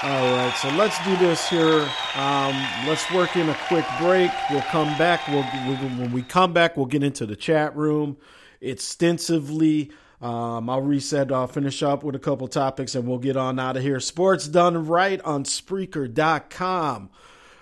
All 0.03 0.35
right, 0.35 0.53
so 0.57 0.69
let's 0.69 1.03
do 1.05 1.15
this 1.17 1.49
here. 1.49 1.89
Um, 2.15 2.53
let's 2.85 3.09
work 3.11 3.35
in 3.37 3.49
a 3.49 3.57
quick 3.67 3.85
break. 3.97 4.29
We'll 4.51 4.61
come 4.63 4.95
back. 4.97 5.25
We'll, 5.27 5.45
we'll 5.65 5.77
when 5.77 6.11
we 6.11 6.21
come 6.21 6.53
back, 6.53 6.75
we'll 6.75 6.85
get 6.85 7.01
into 7.01 7.25
the 7.25 7.35
chat 7.35 7.75
room 7.75 8.17
extensively. 8.59 9.91
Um, 10.21 10.69
I'll 10.69 10.81
reset. 10.81 11.31
I'll 11.31 11.47
finish 11.47 11.81
up 11.81 12.03
with 12.03 12.13
a 12.13 12.19
couple 12.19 12.47
topics, 12.49 12.93
and 12.93 13.07
we'll 13.07 13.19
get 13.19 13.37
on 13.37 13.57
out 13.57 13.77
of 13.77 13.83
here. 13.83 13.99
Sports 13.99 14.47
done 14.47 14.85
right 14.85 15.21
on 15.21 15.43
Spreaker.com 15.43 17.09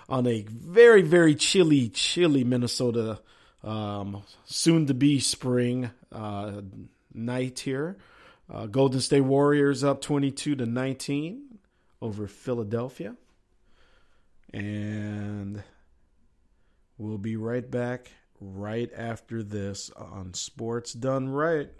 on 0.08 0.26
a 0.26 0.42
very 0.42 1.02
very 1.02 1.36
chilly, 1.36 1.88
chilly 1.88 2.44
Minnesota, 2.44 3.20
um, 3.62 4.22
soon 4.44 4.86
to 4.86 4.94
be 4.94 5.20
spring 5.20 5.92
uh, 6.12 6.60
night 7.14 7.60
here. 7.60 7.96
Uh, 8.52 8.66
Golden 8.66 9.00
State 9.00 9.22
Warriors 9.22 9.82
up 9.82 10.02
twenty 10.02 10.30
two 10.30 10.56
to 10.56 10.66
nineteen 10.66 11.43
over 12.04 12.26
Philadelphia. 12.26 13.16
And 14.52 15.62
we'll 16.98 17.16
be 17.16 17.34
right 17.36 17.68
back 17.68 18.10
right 18.38 18.90
after 18.94 19.42
this 19.42 19.90
on 19.96 20.34
Sports 20.34 20.92
Done 20.92 21.30
Right. 21.30 21.70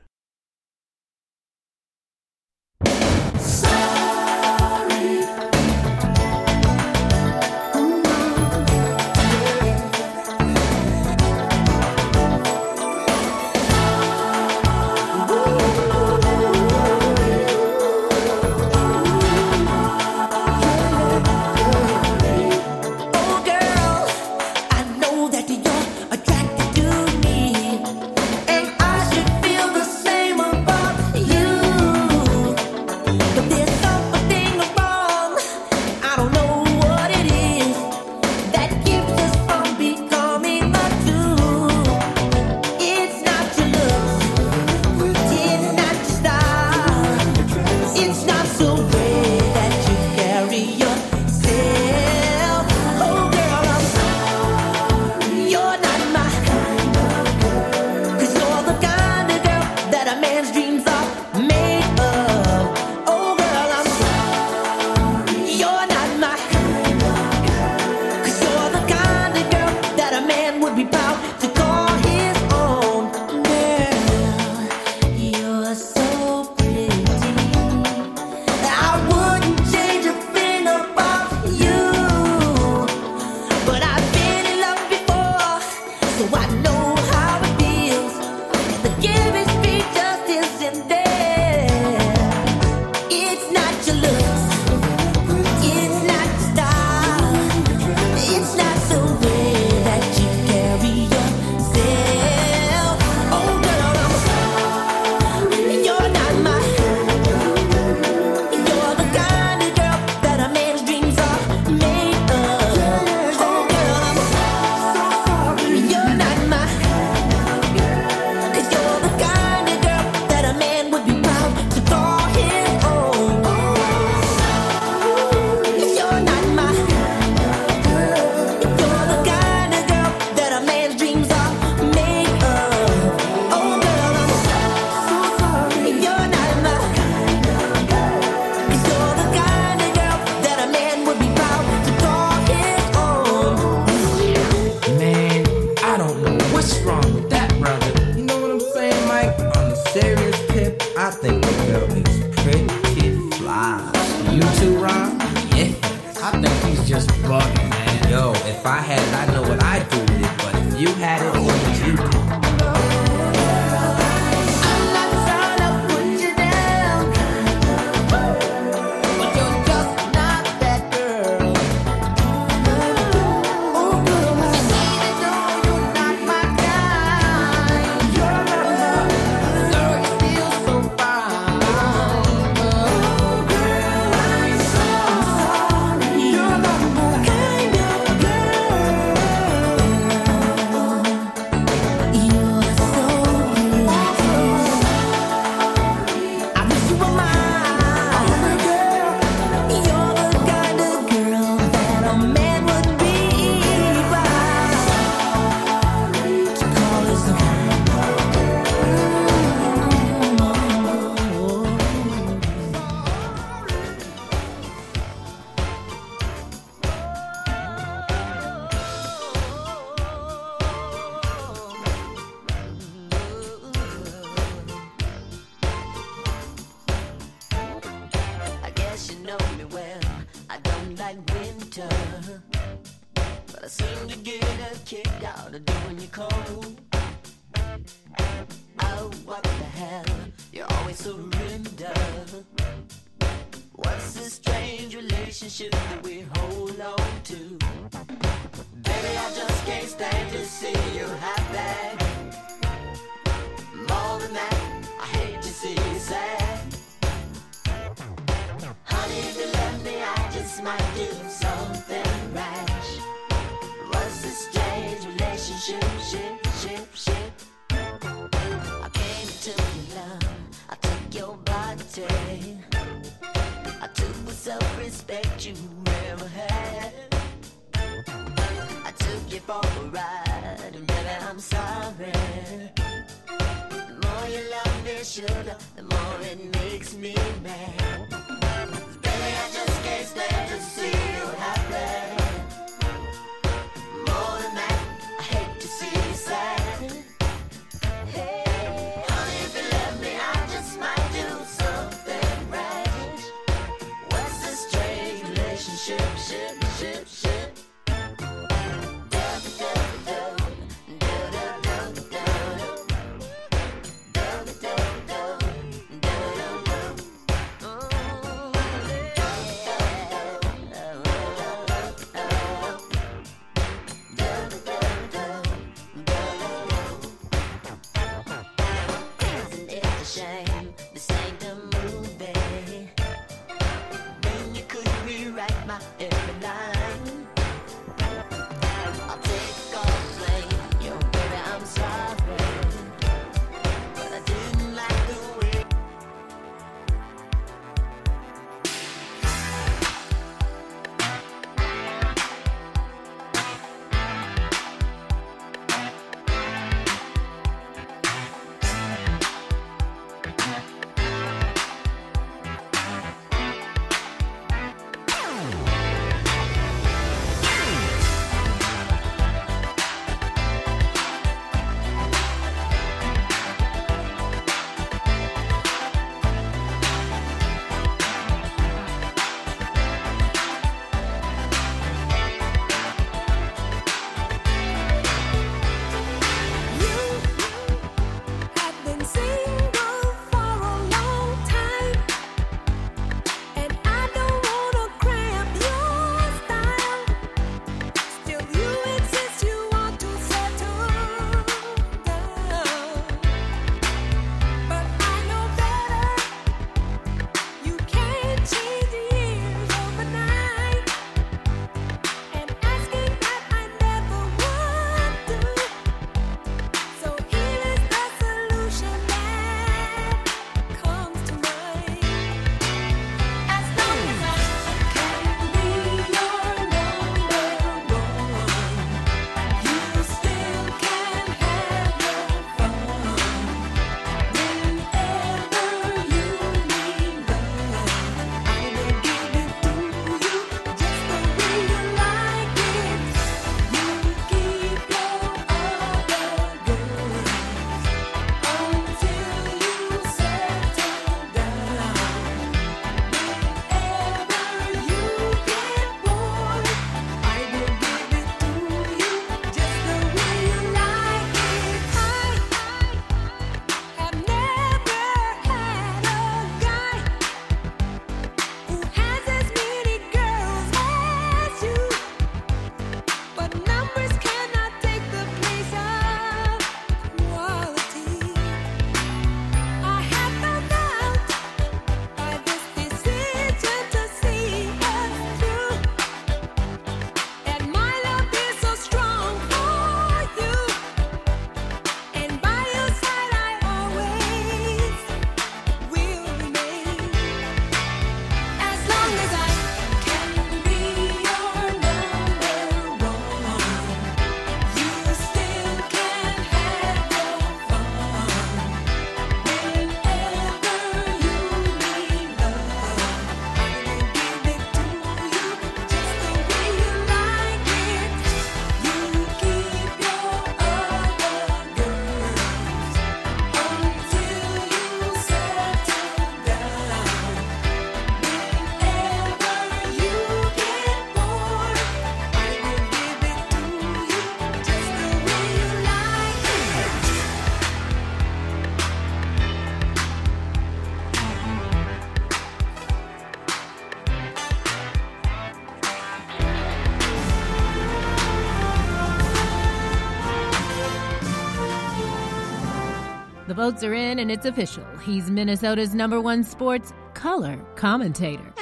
Votes 553.65 553.83
are 553.83 553.95
in 553.95 554.19
and 554.19 554.31
it's 554.31 554.45
official. 554.45 554.85
He's 555.07 555.31
Minnesota's 555.31 555.95
number 555.95 556.21
one 556.21 556.45
sports 556.45 556.93
color 557.15 557.57
commentator. 557.77 558.53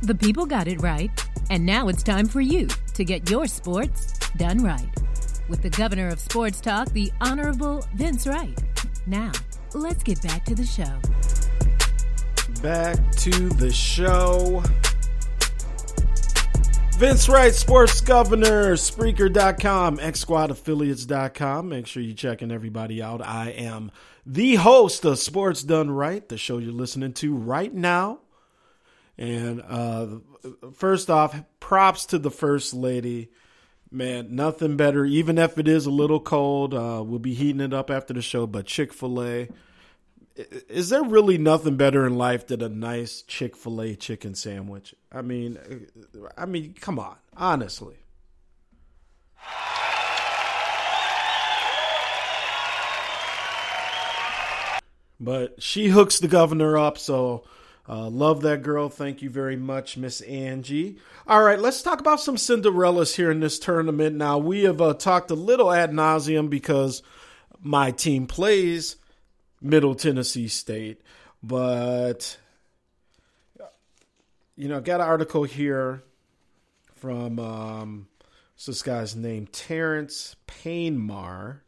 The 0.00 0.14
people 0.14 0.46
got 0.46 0.68
it 0.68 0.80
right, 0.80 1.10
and 1.50 1.66
now 1.66 1.88
it's 1.88 2.02
time 2.02 2.28
for 2.28 2.40
you 2.40 2.66
to 2.94 3.04
get 3.04 3.28
your 3.28 3.46
sports 3.46 4.18
done 4.38 4.62
right. 4.62 4.88
With 5.50 5.60
the 5.60 5.68
governor 5.68 6.08
of 6.08 6.18
sports 6.18 6.62
talk, 6.62 6.88
the 6.92 7.12
Honorable 7.20 7.84
Vince 7.94 8.26
Wright. 8.26 8.58
Now, 9.06 9.32
let's 9.74 10.02
get 10.02 10.22
back 10.22 10.46
to 10.46 10.54
the 10.54 10.64
show. 10.64 10.98
Back 12.62 12.96
to 13.16 13.50
the 13.50 13.70
show. 13.70 14.62
Vince 16.96 17.28
Wright, 17.28 17.54
Sports 17.54 18.00
Governor, 18.00 18.72
Spreaker.com, 18.72 20.00
X 20.00 20.20
Squad 20.20 20.50
Affiliates.com. 20.50 21.68
Make 21.68 21.86
sure 21.86 22.02
you're 22.02 22.16
checking 22.16 22.50
everybody 22.50 23.02
out. 23.02 23.20
I 23.20 23.50
am 23.50 23.92
the 24.24 24.54
host 24.54 25.04
of 25.04 25.18
Sports 25.18 25.62
Done 25.62 25.90
Right, 25.90 26.26
the 26.26 26.38
show 26.38 26.56
you're 26.56 26.72
listening 26.72 27.12
to 27.14 27.36
right 27.36 27.72
now. 27.72 28.20
And 29.18 29.62
uh, 29.68 30.06
first 30.72 31.10
off, 31.10 31.38
props 31.60 32.06
to 32.06 32.18
the 32.18 32.30
First 32.30 32.72
Lady. 32.72 33.30
Man, 33.90 34.34
nothing 34.34 34.78
better, 34.78 35.04
even 35.04 35.36
if 35.36 35.58
it 35.58 35.68
is 35.68 35.84
a 35.84 35.90
little 35.90 36.20
cold. 36.20 36.72
Uh, 36.72 37.02
we'll 37.04 37.18
be 37.18 37.34
heating 37.34 37.60
it 37.60 37.74
up 37.74 37.90
after 37.90 38.14
the 38.14 38.22
show, 38.22 38.46
but 38.46 38.64
Chick 38.64 38.94
fil 38.94 39.22
A. 39.22 39.48
Is 40.36 40.90
there 40.90 41.02
really 41.02 41.38
nothing 41.38 41.76
better 41.76 42.06
in 42.06 42.16
life 42.18 42.46
than 42.46 42.62
a 42.62 42.68
nice 42.68 43.22
Chick 43.22 43.56
fil 43.56 43.80
A 43.80 43.94
chicken 43.94 44.34
sandwich? 44.34 44.94
I 45.10 45.22
mean, 45.22 45.58
I 46.36 46.44
mean, 46.44 46.74
come 46.78 46.98
on, 46.98 47.16
honestly. 47.36 47.96
But 55.18 55.62
she 55.62 55.88
hooks 55.88 56.18
the 56.18 56.28
governor 56.28 56.76
up, 56.76 56.98
so 56.98 57.44
uh, 57.88 58.10
love 58.10 58.42
that 58.42 58.62
girl. 58.62 58.90
Thank 58.90 59.22
you 59.22 59.30
very 59.30 59.56
much, 59.56 59.96
Miss 59.96 60.20
Angie. 60.20 60.98
All 61.26 61.42
right, 61.42 61.58
let's 61.58 61.80
talk 61.80 62.00
about 62.00 62.20
some 62.20 62.36
Cinderellas 62.36 63.16
here 63.16 63.30
in 63.30 63.40
this 63.40 63.58
tournament. 63.58 64.16
Now, 64.16 64.36
we 64.36 64.64
have 64.64 64.82
uh, 64.82 64.92
talked 64.92 65.30
a 65.30 65.34
little 65.34 65.72
ad 65.72 65.92
nauseum 65.92 66.50
because 66.50 67.02
my 67.62 67.90
team 67.90 68.26
plays 68.26 68.96
Middle 69.60 69.94
Tennessee 69.94 70.48
State, 70.48 71.00
but 71.42 72.38
you 74.56 74.68
know, 74.68 74.80
got 74.80 75.00
an 75.00 75.06
article 75.06 75.44
here 75.44 76.02
from 76.94 77.38
um, 77.38 78.08
this 78.64 78.82
guy's 78.82 79.14
name? 79.14 79.46
Terrence 79.46 80.34
Paynemar, 80.48 81.60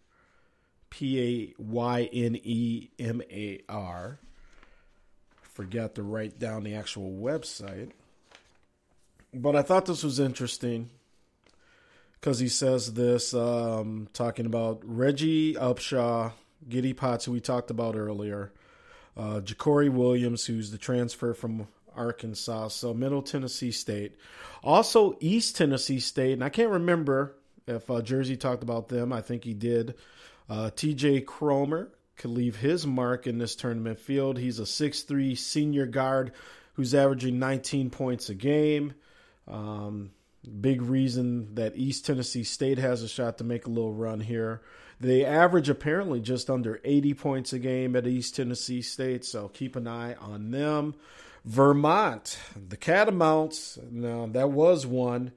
P 0.91 1.55
A 1.59 1.63
Y 1.63 2.09
N 2.13 2.39
E 2.43 2.89
M 2.99 3.23
A 3.31 3.61
R. 3.69 4.19
Forgot 5.43 5.97
to 5.97 6.03
write 6.03 6.39
down 6.39 6.65
the 6.65 6.75
actual 6.75 7.11
website, 7.11 7.91
but 9.35 9.57
I 9.57 9.63
thought 9.63 9.87
this 9.87 10.05
was 10.05 10.21
interesting 10.21 10.91
because 12.21 12.39
he 12.39 12.49
says 12.49 12.95
this, 12.95 13.35
um, 13.35 14.09
talking 14.13 14.47
about 14.47 14.81
Reggie 14.85 15.55
Upshaw, 15.55 16.33
Giddy 16.67 16.93
Potts, 16.93 17.25
who 17.25 17.33
we 17.33 17.41
talked 17.41 17.71
about 17.71 17.97
earlier, 17.97 18.53
uh, 19.17 19.41
JaCorey 19.41 19.91
Williams, 19.91 20.47
who's 20.47 20.71
the 20.71 20.79
transfer 20.79 21.35
from 21.35 21.69
Arkansas, 21.95 22.69
so 22.69 22.95
Middle 22.95 23.23
Tennessee 23.23 23.73
State. 23.73 24.17
Also, 24.63 25.17
East 25.21 25.57
Tennessee 25.57 26.01
State, 26.01 26.33
and 26.33 26.45
I 26.45 26.49
can't 26.49 26.71
remember 26.71 27.35
if 27.67 27.91
uh, 27.91 28.01
Jersey 28.01 28.37
talked 28.37 28.63
about 28.63 28.89
them. 28.89 29.13
I 29.13 29.21
think 29.21 29.45
he 29.45 29.55
did. 29.55 29.95
Uh, 30.49 30.71
TJ 30.75 31.27
Cromer 31.27 31.91
could 32.17 32.31
leave 32.31 32.57
his 32.57 32.87
mark 32.87 33.27
in 33.27 33.39
this 33.39 33.55
tournament 33.55 33.99
field. 33.99 34.39
He's 34.39 34.59
a 34.59 34.63
6'3 34.63 35.37
senior 35.37 35.87
guard 35.87 36.33
who's 36.75 36.95
averaging 36.95 37.39
19 37.39 37.91
points 37.91 38.29
a 38.29 38.35
game. 38.35 38.95
Um, 39.47 40.11
big 40.61 40.83
reason 40.83 41.55
that 41.55 41.77
East 41.77 42.07
Tennessee 42.07 42.45
State 42.45 42.79
has 42.79 43.03
a 43.03 43.09
shot 43.09 43.39
to 43.39 43.45
make 43.45 43.67
a 43.67 43.71
little 43.71 43.93
run 43.93 44.21
here. 44.21 44.63
They 45.01 45.25
average 45.25 45.69
apparently 45.69 46.21
just 46.21 46.51
under 46.51 46.81
80 46.85 47.15
points 47.15 47.53
a 47.53 47.59
game 47.59 47.95
at 47.95 48.07
East 48.07 48.35
Tennessee 48.35 48.83
State, 48.83 49.25
so 49.25 49.49
keep 49.49 49.77
an 49.77 49.87
eye 49.87 50.15
on 50.15 50.51
them. 50.51 50.95
Vermont, 51.45 52.39
the 52.57 52.77
Catamounts. 52.77 53.79
Now 53.91 54.27
that 54.27 54.51
was 54.51 54.87
one 54.87 55.33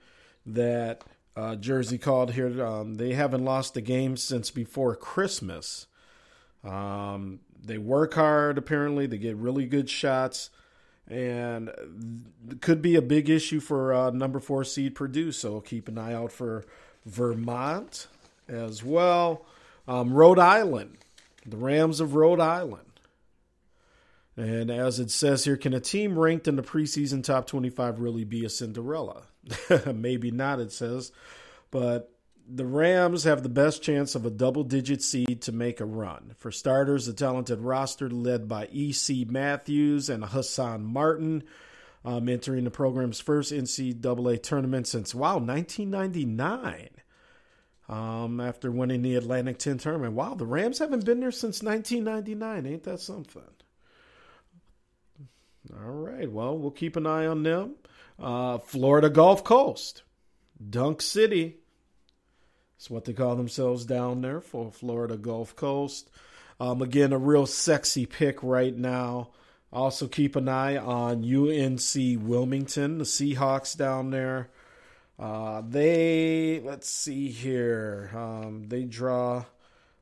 that 0.45 1.03
uh, 1.35 1.56
Jersey 1.56 1.98
called 1.98 2.33
here. 2.33 2.64
Um, 2.65 2.95
they 2.95 3.14
haven't 3.14 3.45
lost 3.45 3.77
a 3.77 3.81
game 3.81 4.17
since 4.17 4.51
before 4.51 4.95
Christmas. 4.95 5.88
Um, 6.64 7.40
they 7.64 7.77
work 7.77 8.15
hard. 8.15 8.57
Apparently, 8.57 9.06
they 9.06 9.17
get 9.17 9.35
really 9.35 9.65
good 9.65 9.90
shots, 9.90 10.49
and 11.07 11.72
could 12.61 12.81
be 12.81 12.95
a 12.95 13.01
big 13.01 13.30
issue 13.30 13.59
for 13.59 13.93
uh, 13.93 14.09
number 14.09 14.40
four 14.40 14.64
seed 14.64 14.95
Purdue. 14.95 15.31
So 15.31 15.61
keep 15.61 15.88
an 15.88 15.98
eye 15.98 16.14
out 16.14 16.31
for 16.31 16.65
Vermont 17.06 18.07
as 18.48 18.83
well. 18.83 19.45
Um, 19.91 20.13
Rhode 20.13 20.39
Island, 20.39 20.99
the 21.45 21.57
Rams 21.57 21.99
of 21.99 22.15
Rhode 22.15 22.39
Island. 22.39 22.85
And 24.37 24.71
as 24.71 24.99
it 25.01 25.11
says 25.11 25.43
here, 25.43 25.57
can 25.57 25.73
a 25.73 25.81
team 25.81 26.17
ranked 26.17 26.47
in 26.47 26.55
the 26.55 26.61
preseason 26.61 27.21
top 27.21 27.45
25 27.45 27.99
really 27.99 28.23
be 28.23 28.45
a 28.45 28.49
Cinderella? 28.49 29.23
Maybe 29.93 30.31
not, 30.31 30.61
it 30.61 30.71
says. 30.71 31.11
But 31.71 32.09
the 32.47 32.65
Rams 32.65 33.25
have 33.25 33.43
the 33.43 33.49
best 33.49 33.83
chance 33.83 34.15
of 34.15 34.25
a 34.25 34.29
double 34.29 34.63
digit 34.63 35.03
seed 35.03 35.41
to 35.41 35.51
make 35.51 35.81
a 35.81 35.85
run. 35.85 36.35
For 36.37 36.53
starters, 36.53 37.09
a 37.09 37.13
talented 37.13 37.59
roster 37.59 38.09
led 38.09 38.47
by 38.47 38.69
E.C. 38.71 39.25
Matthews 39.29 40.09
and 40.09 40.23
Hassan 40.23 40.85
Martin, 40.85 41.43
um, 42.05 42.29
entering 42.29 42.63
the 42.63 42.71
program's 42.71 43.19
first 43.19 43.51
NCAA 43.51 44.41
tournament 44.41 44.87
since, 44.87 45.13
wow, 45.13 45.33
1999. 45.37 47.00
Um, 47.91 48.39
after 48.39 48.71
winning 48.71 49.01
the 49.01 49.15
Atlantic 49.15 49.57
10 49.57 49.79
tournament. 49.79 50.13
Wow, 50.13 50.35
the 50.35 50.45
Rams 50.45 50.79
haven't 50.79 51.03
been 51.03 51.19
there 51.19 51.31
since 51.31 51.61
1999. 51.61 52.65
Ain't 52.65 52.83
that 52.83 53.01
something? 53.01 53.41
All 55.73 55.91
right. 55.91 56.31
Well, 56.31 56.57
we'll 56.57 56.71
keep 56.71 56.95
an 56.95 57.05
eye 57.05 57.25
on 57.25 57.43
them. 57.43 57.75
Uh, 58.17 58.59
Florida 58.59 59.09
Gulf 59.09 59.43
Coast, 59.43 60.03
Dunk 60.69 61.01
City. 61.01 61.57
That's 62.77 62.89
what 62.89 63.05
they 63.05 63.13
call 63.13 63.35
themselves 63.35 63.85
down 63.85 64.21
there 64.21 64.39
for 64.39 64.71
Florida 64.71 65.17
Gulf 65.17 65.55
Coast. 65.55 66.09
Um, 66.59 66.81
again, 66.81 67.11
a 67.11 67.17
real 67.17 67.45
sexy 67.45 68.05
pick 68.05 68.41
right 68.41 68.75
now. 68.75 69.31
Also, 69.73 70.07
keep 70.07 70.35
an 70.35 70.47
eye 70.47 70.77
on 70.77 71.23
UNC 71.23 72.25
Wilmington, 72.25 72.99
the 72.99 73.03
Seahawks 73.03 73.75
down 73.75 74.11
there. 74.11 74.49
Uh, 75.22 75.61
they, 75.69 76.59
let's 76.66 76.90
see 76.90 77.30
here, 77.30 78.09
um, 78.16 78.66
they 78.69 78.83
draw 78.83 79.45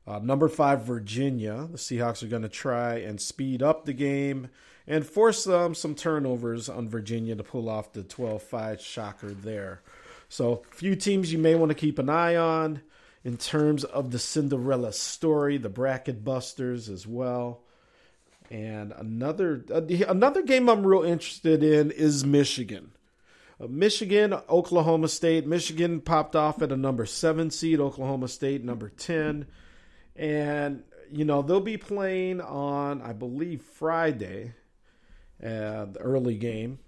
uh, 0.06 0.18
number 0.18 0.48
five, 0.48 0.84
Virginia. 0.84 1.68
The 1.70 1.76
Seahawks 1.76 2.22
are 2.22 2.28
going 2.28 2.40
to 2.40 2.48
try 2.48 2.94
and 2.94 3.20
speed 3.20 3.62
up 3.62 3.84
the 3.84 3.92
game 3.92 4.48
and 4.86 5.06
force 5.06 5.44
some 5.44 5.94
turnovers 5.94 6.70
on 6.70 6.88
Virginia 6.88 7.36
to 7.36 7.42
pull 7.42 7.68
off 7.68 7.92
the 7.92 8.02
12 8.02 8.42
5 8.42 8.80
shocker 8.80 9.32
there. 9.32 9.82
So, 10.30 10.62
a 10.72 10.74
few 10.74 10.96
teams 10.96 11.32
you 11.32 11.38
may 11.38 11.54
want 11.54 11.68
to 11.68 11.74
keep 11.74 11.98
an 11.98 12.08
eye 12.08 12.36
on 12.36 12.80
in 13.22 13.36
terms 13.36 13.84
of 13.84 14.12
the 14.12 14.18
Cinderella 14.18 14.92
story, 14.92 15.58
the 15.58 15.68
bracket 15.68 16.24
busters 16.24 16.88
as 16.88 17.06
well. 17.06 17.60
And 18.50 18.92
another 18.96 19.64
uh, 19.70 19.82
another 20.08 20.42
game 20.42 20.70
I'm 20.70 20.86
real 20.86 21.02
interested 21.02 21.62
in 21.62 21.90
is 21.90 22.24
Michigan. 22.24 22.92
Uh, 23.60 23.66
Michigan, 23.68 24.32
Oklahoma 24.48 25.08
State. 25.08 25.46
Michigan 25.46 26.00
popped 26.00 26.34
off 26.34 26.62
at 26.62 26.72
a 26.72 26.76
number 26.76 27.04
seven 27.04 27.50
seed. 27.50 27.80
Oklahoma 27.80 28.28
State 28.28 28.64
number 28.64 28.88
ten, 28.88 29.46
and 30.16 30.82
you 31.10 31.24
know 31.24 31.42
they'll 31.42 31.60
be 31.60 31.76
playing 31.76 32.40
on 32.40 33.02
I 33.02 33.12
believe 33.12 33.62
Friday, 33.62 34.54
uh, 35.42 35.86
the 35.86 35.98
early 36.00 36.36
game. 36.36 36.78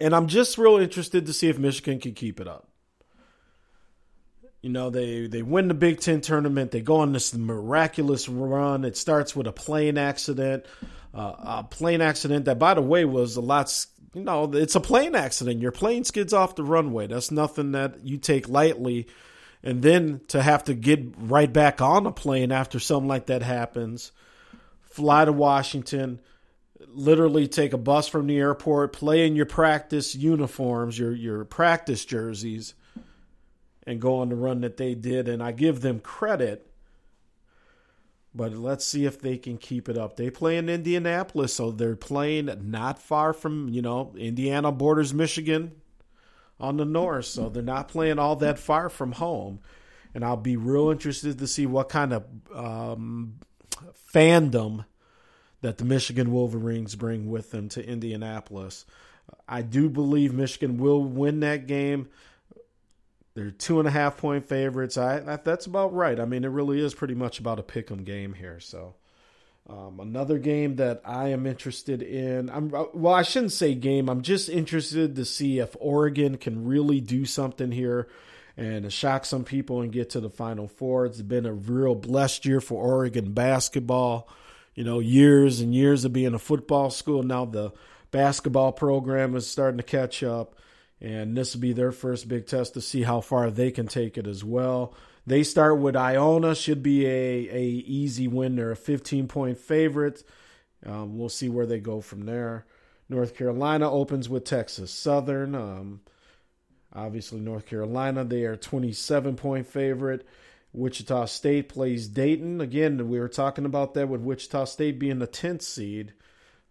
And 0.00 0.14
I'm 0.14 0.28
just 0.28 0.58
real 0.58 0.76
interested 0.76 1.26
to 1.26 1.32
see 1.32 1.48
if 1.48 1.58
Michigan 1.58 1.98
can 1.98 2.14
keep 2.14 2.40
it 2.40 2.46
up. 2.46 2.68
You 4.62 4.70
know, 4.70 4.90
they, 4.90 5.26
they 5.28 5.42
win 5.42 5.68
the 5.68 5.74
Big 5.74 6.00
Ten 6.00 6.20
tournament. 6.20 6.72
They 6.72 6.80
go 6.80 6.96
on 6.96 7.12
this 7.12 7.32
miraculous 7.34 8.28
run. 8.28 8.84
It 8.84 8.96
starts 8.96 9.34
with 9.34 9.46
a 9.46 9.52
plane 9.52 9.96
accident. 9.96 10.66
Uh, 11.14 11.60
a 11.60 11.64
plane 11.64 12.00
accident 12.00 12.44
that, 12.44 12.58
by 12.58 12.74
the 12.74 12.82
way, 12.82 13.04
was 13.04 13.36
a 13.36 13.40
lot, 13.40 13.86
you 14.14 14.22
know, 14.22 14.50
it's 14.52 14.74
a 14.74 14.80
plane 14.80 15.14
accident. 15.14 15.62
Your 15.62 15.72
plane 15.72 16.04
skids 16.04 16.32
off 16.32 16.54
the 16.54 16.62
runway. 16.62 17.06
That's 17.06 17.30
nothing 17.30 17.72
that 17.72 18.04
you 18.04 18.18
take 18.18 18.48
lightly. 18.48 19.08
And 19.62 19.82
then 19.82 20.20
to 20.28 20.42
have 20.42 20.64
to 20.64 20.74
get 20.74 21.14
right 21.18 21.52
back 21.52 21.80
on 21.80 22.06
a 22.06 22.12
plane 22.12 22.52
after 22.52 22.78
something 22.78 23.08
like 23.08 23.26
that 23.26 23.42
happens, 23.42 24.12
fly 24.82 25.24
to 25.24 25.32
Washington, 25.32 26.20
literally 26.86 27.48
take 27.48 27.72
a 27.72 27.78
bus 27.78 28.06
from 28.06 28.26
the 28.26 28.38
airport, 28.38 28.92
play 28.92 29.26
in 29.26 29.34
your 29.34 29.46
practice 29.46 30.14
uniforms, 30.14 30.98
your 30.98 31.12
your 31.12 31.44
practice 31.44 32.04
jerseys, 32.04 32.74
and 33.86 34.00
go 34.00 34.18
on 34.18 34.28
the 34.28 34.36
run 34.36 34.60
that 34.60 34.76
they 34.76 34.94
did. 34.94 35.28
And 35.28 35.42
I 35.42 35.52
give 35.52 35.80
them 35.80 36.00
credit 36.00 36.67
but 38.34 38.52
let's 38.52 38.84
see 38.84 39.04
if 39.04 39.20
they 39.20 39.36
can 39.36 39.56
keep 39.56 39.88
it 39.88 39.96
up. 39.98 40.16
They 40.16 40.30
play 40.30 40.56
in 40.56 40.68
Indianapolis, 40.68 41.54
so 41.54 41.70
they're 41.70 41.96
playing 41.96 42.50
not 42.70 43.00
far 43.00 43.32
from, 43.32 43.68
you 43.68 43.82
know, 43.82 44.14
Indiana 44.16 44.70
borders 44.70 45.14
Michigan 45.14 45.72
on 46.60 46.76
the 46.76 46.84
north, 46.84 47.26
so 47.26 47.48
they're 47.48 47.62
not 47.62 47.88
playing 47.88 48.18
all 48.18 48.36
that 48.36 48.58
far 48.58 48.88
from 48.88 49.12
home. 49.12 49.60
And 50.14 50.24
I'll 50.24 50.36
be 50.36 50.56
real 50.56 50.90
interested 50.90 51.38
to 51.38 51.46
see 51.46 51.66
what 51.66 51.88
kind 51.88 52.12
of 52.12 52.24
um, 52.54 53.40
fandom 54.12 54.84
that 55.60 55.78
the 55.78 55.84
Michigan 55.84 56.32
Wolverines 56.32 56.94
bring 56.94 57.30
with 57.30 57.50
them 57.50 57.68
to 57.70 57.86
Indianapolis. 57.86 58.84
I 59.48 59.62
do 59.62 59.88
believe 59.88 60.32
Michigan 60.32 60.78
will 60.78 61.02
win 61.02 61.40
that 61.40 61.66
game. 61.66 62.08
They're 63.38 63.52
two 63.52 63.78
and 63.78 63.86
a 63.86 63.92
half 63.92 64.16
point 64.16 64.48
favorites. 64.48 64.98
I, 64.98 65.18
I 65.18 65.36
that's 65.36 65.66
about 65.66 65.94
right. 65.94 66.18
I 66.18 66.24
mean, 66.24 66.42
it 66.42 66.48
really 66.48 66.80
is 66.80 66.92
pretty 66.92 67.14
much 67.14 67.38
about 67.38 67.60
a 67.60 67.62
pick 67.62 67.88
'em 67.88 68.02
game 68.02 68.32
here. 68.34 68.58
So, 68.58 68.96
um, 69.68 70.00
another 70.00 70.38
game 70.38 70.74
that 70.76 71.02
I 71.04 71.28
am 71.28 71.46
interested 71.46 72.02
in. 72.02 72.50
I'm 72.50 72.68
well. 72.92 73.14
I 73.14 73.22
shouldn't 73.22 73.52
say 73.52 73.76
game. 73.76 74.08
I'm 74.08 74.22
just 74.22 74.48
interested 74.48 75.14
to 75.14 75.24
see 75.24 75.60
if 75.60 75.76
Oregon 75.78 76.36
can 76.36 76.66
really 76.66 77.00
do 77.00 77.24
something 77.24 77.70
here 77.70 78.08
and 78.56 78.92
shock 78.92 79.24
some 79.24 79.44
people 79.44 79.82
and 79.82 79.92
get 79.92 80.10
to 80.10 80.20
the 80.20 80.30
Final 80.30 80.66
Four. 80.66 81.06
It's 81.06 81.22
been 81.22 81.46
a 81.46 81.52
real 81.52 81.94
blessed 81.94 82.44
year 82.44 82.60
for 82.60 82.82
Oregon 82.82 83.34
basketball. 83.34 84.28
You 84.74 84.82
know, 84.82 84.98
years 84.98 85.60
and 85.60 85.72
years 85.72 86.04
of 86.04 86.12
being 86.12 86.34
a 86.34 86.40
football 86.40 86.90
school. 86.90 87.22
Now 87.22 87.44
the 87.44 87.70
basketball 88.10 88.72
program 88.72 89.36
is 89.36 89.46
starting 89.46 89.78
to 89.78 89.84
catch 89.84 90.24
up, 90.24 90.56
and 91.00 91.36
this 91.36 91.54
will 91.54 91.60
be 91.60 91.72
their 91.72 91.92
first 91.92 92.28
big 92.28 92.46
test 92.46 92.74
to 92.74 92.80
see 92.80 93.02
how 93.02 93.20
far 93.20 93.50
they 93.50 93.70
can 93.70 93.86
take 93.86 94.18
it 94.18 94.26
as 94.26 94.44
well. 94.44 94.94
They 95.26 95.42
start 95.42 95.78
with 95.78 95.94
Iona, 95.94 96.54
should 96.54 96.82
be 96.82 97.06
a, 97.06 97.48
a 97.54 97.62
easy 97.62 98.26
win. 98.26 98.56
They're 98.56 98.72
a 98.72 98.76
15 98.76 99.28
point 99.28 99.58
favorite. 99.58 100.24
Um, 100.84 101.18
we'll 101.18 101.28
see 101.28 101.48
where 101.48 101.66
they 101.66 101.80
go 101.80 102.00
from 102.00 102.22
there. 102.24 102.66
North 103.08 103.36
Carolina 103.36 103.90
opens 103.90 104.28
with 104.28 104.44
Texas 104.44 104.90
Southern. 104.90 105.54
Um, 105.54 106.00
obviously, 106.94 107.40
North 107.40 107.66
Carolina, 107.66 108.24
they 108.24 108.44
are 108.44 108.56
27 108.56 109.36
point 109.36 109.66
favorite. 109.66 110.26
Wichita 110.72 111.26
State 111.26 111.68
plays 111.68 112.08
Dayton. 112.08 112.60
Again, 112.60 113.08
we 113.08 113.18
were 113.18 113.28
talking 113.28 113.64
about 113.64 113.94
that 113.94 114.08
with 114.08 114.20
Wichita 114.20 114.64
State 114.64 114.98
being 114.98 115.18
the 115.18 115.26
10th 115.26 115.62
seed. 115.62 116.12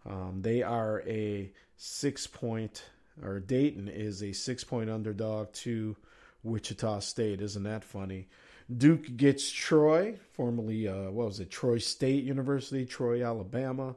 Um, 0.06 0.40
they 0.42 0.62
are 0.62 1.02
a 1.06 1.52
six 1.76 2.26
point, 2.26 2.84
or 3.22 3.40
Dayton 3.40 3.88
is 3.88 4.22
a 4.22 4.32
six 4.32 4.64
point 4.64 4.90
underdog 4.90 5.52
to 5.52 5.96
Wichita 6.42 7.00
State. 7.00 7.40
Isn't 7.40 7.64
that 7.64 7.84
funny? 7.84 8.28
Duke 8.74 9.16
gets 9.16 9.50
Troy, 9.50 10.18
formerly, 10.32 10.86
uh, 10.86 11.10
what 11.10 11.26
was 11.26 11.40
it, 11.40 11.50
Troy 11.50 11.78
State 11.78 12.24
University, 12.24 12.84
Troy, 12.84 13.24
Alabama. 13.24 13.96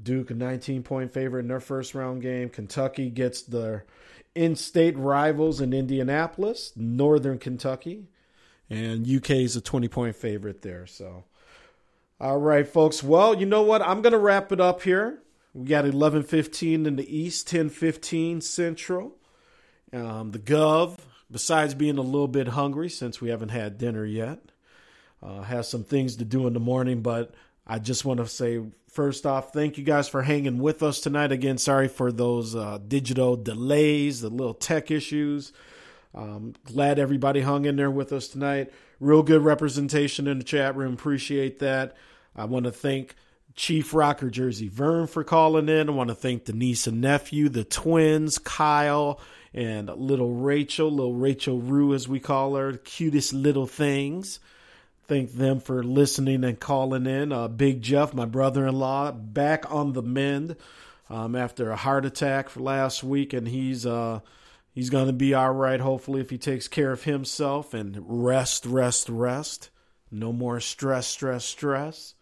Duke, 0.00 0.30
a 0.30 0.34
19 0.34 0.82
point 0.82 1.12
favorite 1.12 1.40
in 1.40 1.48
their 1.48 1.60
first 1.60 1.94
round 1.94 2.22
game. 2.22 2.48
Kentucky 2.48 3.10
gets 3.10 3.42
their 3.42 3.84
in 4.34 4.56
state 4.56 4.96
rivals 4.96 5.60
in 5.60 5.72
Indianapolis, 5.72 6.72
Northern 6.76 7.38
Kentucky. 7.38 8.06
And 8.70 9.06
UK 9.06 9.30
is 9.30 9.56
a 9.56 9.60
20 9.60 9.88
point 9.88 10.16
favorite 10.16 10.62
there. 10.62 10.86
So, 10.86 11.24
all 12.18 12.38
right, 12.38 12.66
folks. 12.66 13.02
Well, 13.02 13.34
you 13.34 13.44
know 13.44 13.62
what? 13.62 13.82
I'm 13.82 14.00
going 14.00 14.12
to 14.14 14.18
wrap 14.18 14.50
it 14.52 14.60
up 14.60 14.82
here. 14.82 15.18
We 15.54 15.66
got 15.66 15.84
11:15 15.84 16.86
in 16.86 16.96
the 16.96 17.16
East, 17.16 17.46
10:15 17.46 18.40
Central. 18.40 19.16
Um, 19.92 20.30
the 20.30 20.38
Gov, 20.38 20.96
besides 21.30 21.74
being 21.74 21.98
a 21.98 22.02
little 22.02 22.28
bit 22.28 22.48
hungry 22.48 22.88
since 22.88 23.20
we 23.20 23.28
haven't 23.28 23.50
had 23.50 23.76
dinner 23.76 24.06
yet, 24.06 24.40
uh, 25.22 25.42
has 25.42 25.68
some 25.68 25.84
things 25.84 26.16
to 26.16 26.24
do 26.24 26.46
in 26.46 26.54
the 26.54 26.60
morning. 26.60 27.02
But 27.02 27.34
I 27.66 27.78
just 27.78 28.04
want 28.04 28.20
to 28.20 28.26
say 28.26 28.62
first 28.88 29.26
off, 29.26 29.52
thank 29.52 29.76
you 29.76 29.84
guys 29.84 30.08
for 30.08 30.22
hanging 30.22 30.58
with 30.58 30.82
us 30.82 31.00
tonight. 31.00 31.32
Again, 31.32 31.58
sorry 31.58 31.88
for 31.88 32.10
those 32.10 32.54
uh, 32.54 32.78
digital 32.88 33.36
delays, 33.36 34.20
the 34.20 34.30
little 34.30 34.54
tech 34.54 34.90
issues. 34.90 35.52
Um, 36.14 36.54
glad 36.64 36.98
everybody 36.98 37.40
hung 37.40 37.64
in 37.64 37.76
there 37.76 37.90
with 37.90 38.12
us 38.12 38.28
tonight. 38.28 38.70
Real 39.00 39.22
good 39.22 39.42
representation 39.42 40.26
in 40.26 40.38
the 40.38 40.44
chat 40.44 40.76
room. 40.76 40.94
Appreciate 40.94 41.58
that. 41.58 41.96
I 42.36 42.44
want 42.44 42.64
to 42.64 42.72
thank 42.72 43.16
Chief 43.54 43.92
Rocker 43.94 44.30
Jersey 44.30 44.68
Vern 44.68 45.06
for 45.06 45.24
calling 45.24 45.68
in. 45.68 45.88
I 45.88 45.92
want 45.92 46.08
to 46.08 46.14
thank 46.14 46.44
the 46.44 46.52
niece 46.52 46.86
and 46.86 47.00
nephew, 47.00 47.48
the 47.48 47.64
twins, 47.64 48.38
Kyle 48.38 49.20
and 49.54 49.88
little 49.88 50.32
Rachel, 50.32 50.90
little 50.90 51.14
Rachel 51.14 51.60
Rue, 51.60 51.94
as 51.94 52.08
we 52.08 52.20
call 52.20 52.56
her, 52.56 52.72
cutest 52.72 53.32
little 53.32 53.66
things. 53.66 54.40
Thank 55.06 55.32
them 55.32 55.60
for 55.60 55.82
listening 55.82 56.44
and 56.44 56.58
calling 56.58 57.06
in. 57.06 57.32
Uh, 57.32 57.48
Big 57.48 57.82
Jeff, 57.82 58.14
my 58.14 58.24
brother 58.24 58.66
in 58.66 58.78
law, 58.78 59.12
back 59.12 59.70
on 59.70 59.92
the 59.92 60.02
mend 60.02 60.56
um, 61.10 61.36
after 61.36 61.70
a 61.70 61.76
heart 61.76 62.06
attack 62.06 62.48
for 62.48 62.60
last 62.60 63.04
week, 63.04 63.32
and 63.32 63.48
he's. 63.48 63.86
Uh, 63.86 64.20
He's 64.74 64.88
going 64.88 65.06
to 65.08 65.12
be 65.12 65.34
all 65.34 65.52
right, 65.52 65.80
hopefully, 65.80 66.22
if 66.22 66.30
he 66.30 66.38
takes 66.38 66.66
care 66.66 66.92
of 66.92 67.04
himself 67.04 67.74
and 67.74 67.98
rest, 68.06 68.64
rest, 68.64 69.10
rest. 69.10 69.68
No 70.10 70.32
more 70.32 70.60
stress, 70.60 71.06
stress, 71.06 71.44
stress. 71.44 72.14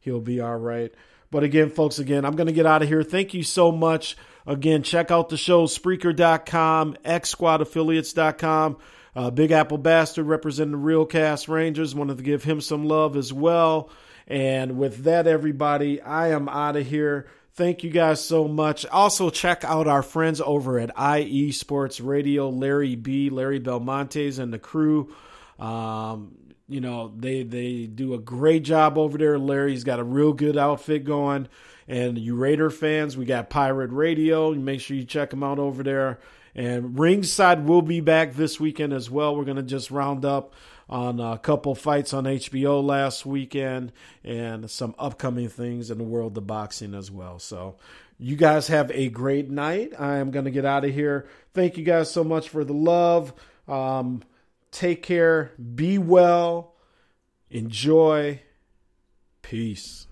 He'll 0.00 0.20
be 0.20 0.40
all 0.40 0.56
right. 0.56 0.92
But 1.30 1.44
again, 1.44 1.70
folks, 1.70 1.98
again, 1.98 2.24
I'm 2.24 2.34
going 2.34 2.48
to 2.48 2.52
get 2.52 2.66
out 2.66 2.82
of 2.82 2.88
here. 2.88 3.02
Thank 3.02 3.34
you 3.34 3.42
so 3.42 3.70
much. 3.70 4.16
Again, 4.46 4.82
check 4.82 5.10
out 5.10 5.28
the 5.28 5.36
show, 5.36 5.66
Spreaker.com, 5.66 6.96
XSquadAffiliates.com. 7.04 8.78
Uh, 9.14 9.30
Big 9.30 9.50
Apple 9.50 9.78
Bastard 9.78 10.26
representing 10.26 10.72
the 10.72 10.78
Real 10.78 11.04
Cast 11.04 11.48
Rangers. 11.48 11.94
Wanted 11.94 12.16
to 12.18 12.22
give 12.22 12.44
him 12.44 12.60
some 12.60 12.84
love 12.84 13.16
as 13.16 13.32
well. 13.32 13.90
And 14.26 14.78
with 14.78 15.04
that, 15.04 15.26
everybody, 15.26 16.00
I 16.00 16.28
am 16.28 16.48
out 16.48 16.76
of 16.76 16.86
here. 16.86 17.28
Thank 17.54 17.82
you 17.82 17.90
guys 17.90 18.24
so 18.24 18.46
much. 18.46 18.86
Also, 18.86 19.28
check 19.28 19.64
out 19.64 19.88
our 19.88 20.02
friends 20.02 20.40
over 20.40 20.78
at 20.78 20.92
IE 21.18 21.50
Sports 21.52 22.00
Radio, 22.00 22.48
Larry 22.48 22.94
B, 22.94 23.28
Larry 23.28 23.58
Belmontes, 23.58 24.38
and 24.38 24.52
the 24.52 24.58
crew. 24.58 25.12
Um, 25.58 26.36
you 26.70 26.80
know, 26.80 27.12
they 27.16 27.42
they 27.42 27.86
do 27.86 28.14
a 28.14 28.18
great 28.18 28.62
job 28.62 28.96
over 28.96 29.18
there. 29.18 29.38
Larry's 29.38 29.84
got 29.84 29.98
a 29.98 30.04
real 30.04 30.32
good 30.32 30.56
outfit 30.56 31.04
going. 31.04 31.48
And 31.88 32.16
you 32.16 32.36
Raider 32.36 32.70
fans, 32.70 33.16
we 33.16 33.24
got 33.24 33.50
Pirate 33.50 33.90
Radio. 33.90 34.54
Make 34.54 34.80
sure 34.80 34.96
you 34.96 35.04
check 35.04 35.30
them 35.30 35.42
out 35.42 35.58
over 35.58 35.82
there. 35.82 36.20
And 36.54 36.98
Ringside 36.98 37.66
will 37.66 37.82
be 37.82 38.00
back 38.00 38.34
this 38.34 38.60
weekend 38.60 38.92
as 38.92 39.10
well. 39.10 39.34
We're 39.34 39.44
going 39.44 39.56
to 39.56 39.62
just 39.62 39.90
round 39.90 40.24
up 40.24 40.54
on 40.88 41.18
a 41.20 41.38
couple 41.38 41.74
fights 41.74 42.12
on 42.12 42.24
HBO 42.24 42.82
last 42.82 43.26
weekend 43.26 43.92
and 44.24 44.70
some 44.70 44.94
upcoming 44.98 45.48
things 45.48 45.90
in 45.90 45.98
the 45.98 46.04
world 46.04 46.36
of 46.38 46.46
boxing 46.46 46.94
as 46.94 47.10
well. 47.10 47.38
So, 47.38 47.76
you 48.20 48.36
guys 48.36 48.68
have 48.68 48.90
a 48.90 49.08
great 49.08 49.48
night. 49.50 49.94
I 49.98 50.18
am 50.18 50.30
going 50.30 50.44
to 50.44 50.50
get 50.50 50.66
out 50.66 50.84
of 50.84 50.92
here. 50.92 51.26
Thank 51.54 51.78
you 51.78 51.84
guys 51.84 52.10
so 52.10 52.22
much 52.22 52.50
for 52.50 52.64
the 52.64 52.74
love. 52.74 53.32
Um, 53.66 54.22
take 54.70 55.02
care. 55.02 55.52
Be 55.74 55.98
well. 55.98 56.74
Enjoy. 57.50 58.42
Peace. 59.42 60.06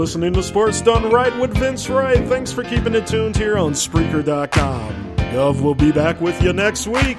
Listening 0.00 0.32
to 0.32 0.42
Sports 0.42 0.80
Done 0.80 1.10
Right 1.10 1.38
with 1.38 1.54
Vince 1.58 1.90
Wright. 1.90 2.26
Thanks 2.26 2.50
for 2.50 2.64
keeping 2.64 2.94
it 2.94 3.06
tuned 3.06 3.36
here 3.36 3.58
on 3.58 3.74
Spreaker.com. 3.74 5.14
Gov 5.16 5.60
will 5.60 5.74
be 5.74 5.92
back 5.92 6.18
with 6.22 6.40
you 6.42 6.54
next 6.54 6.86
week. 6.86 7.18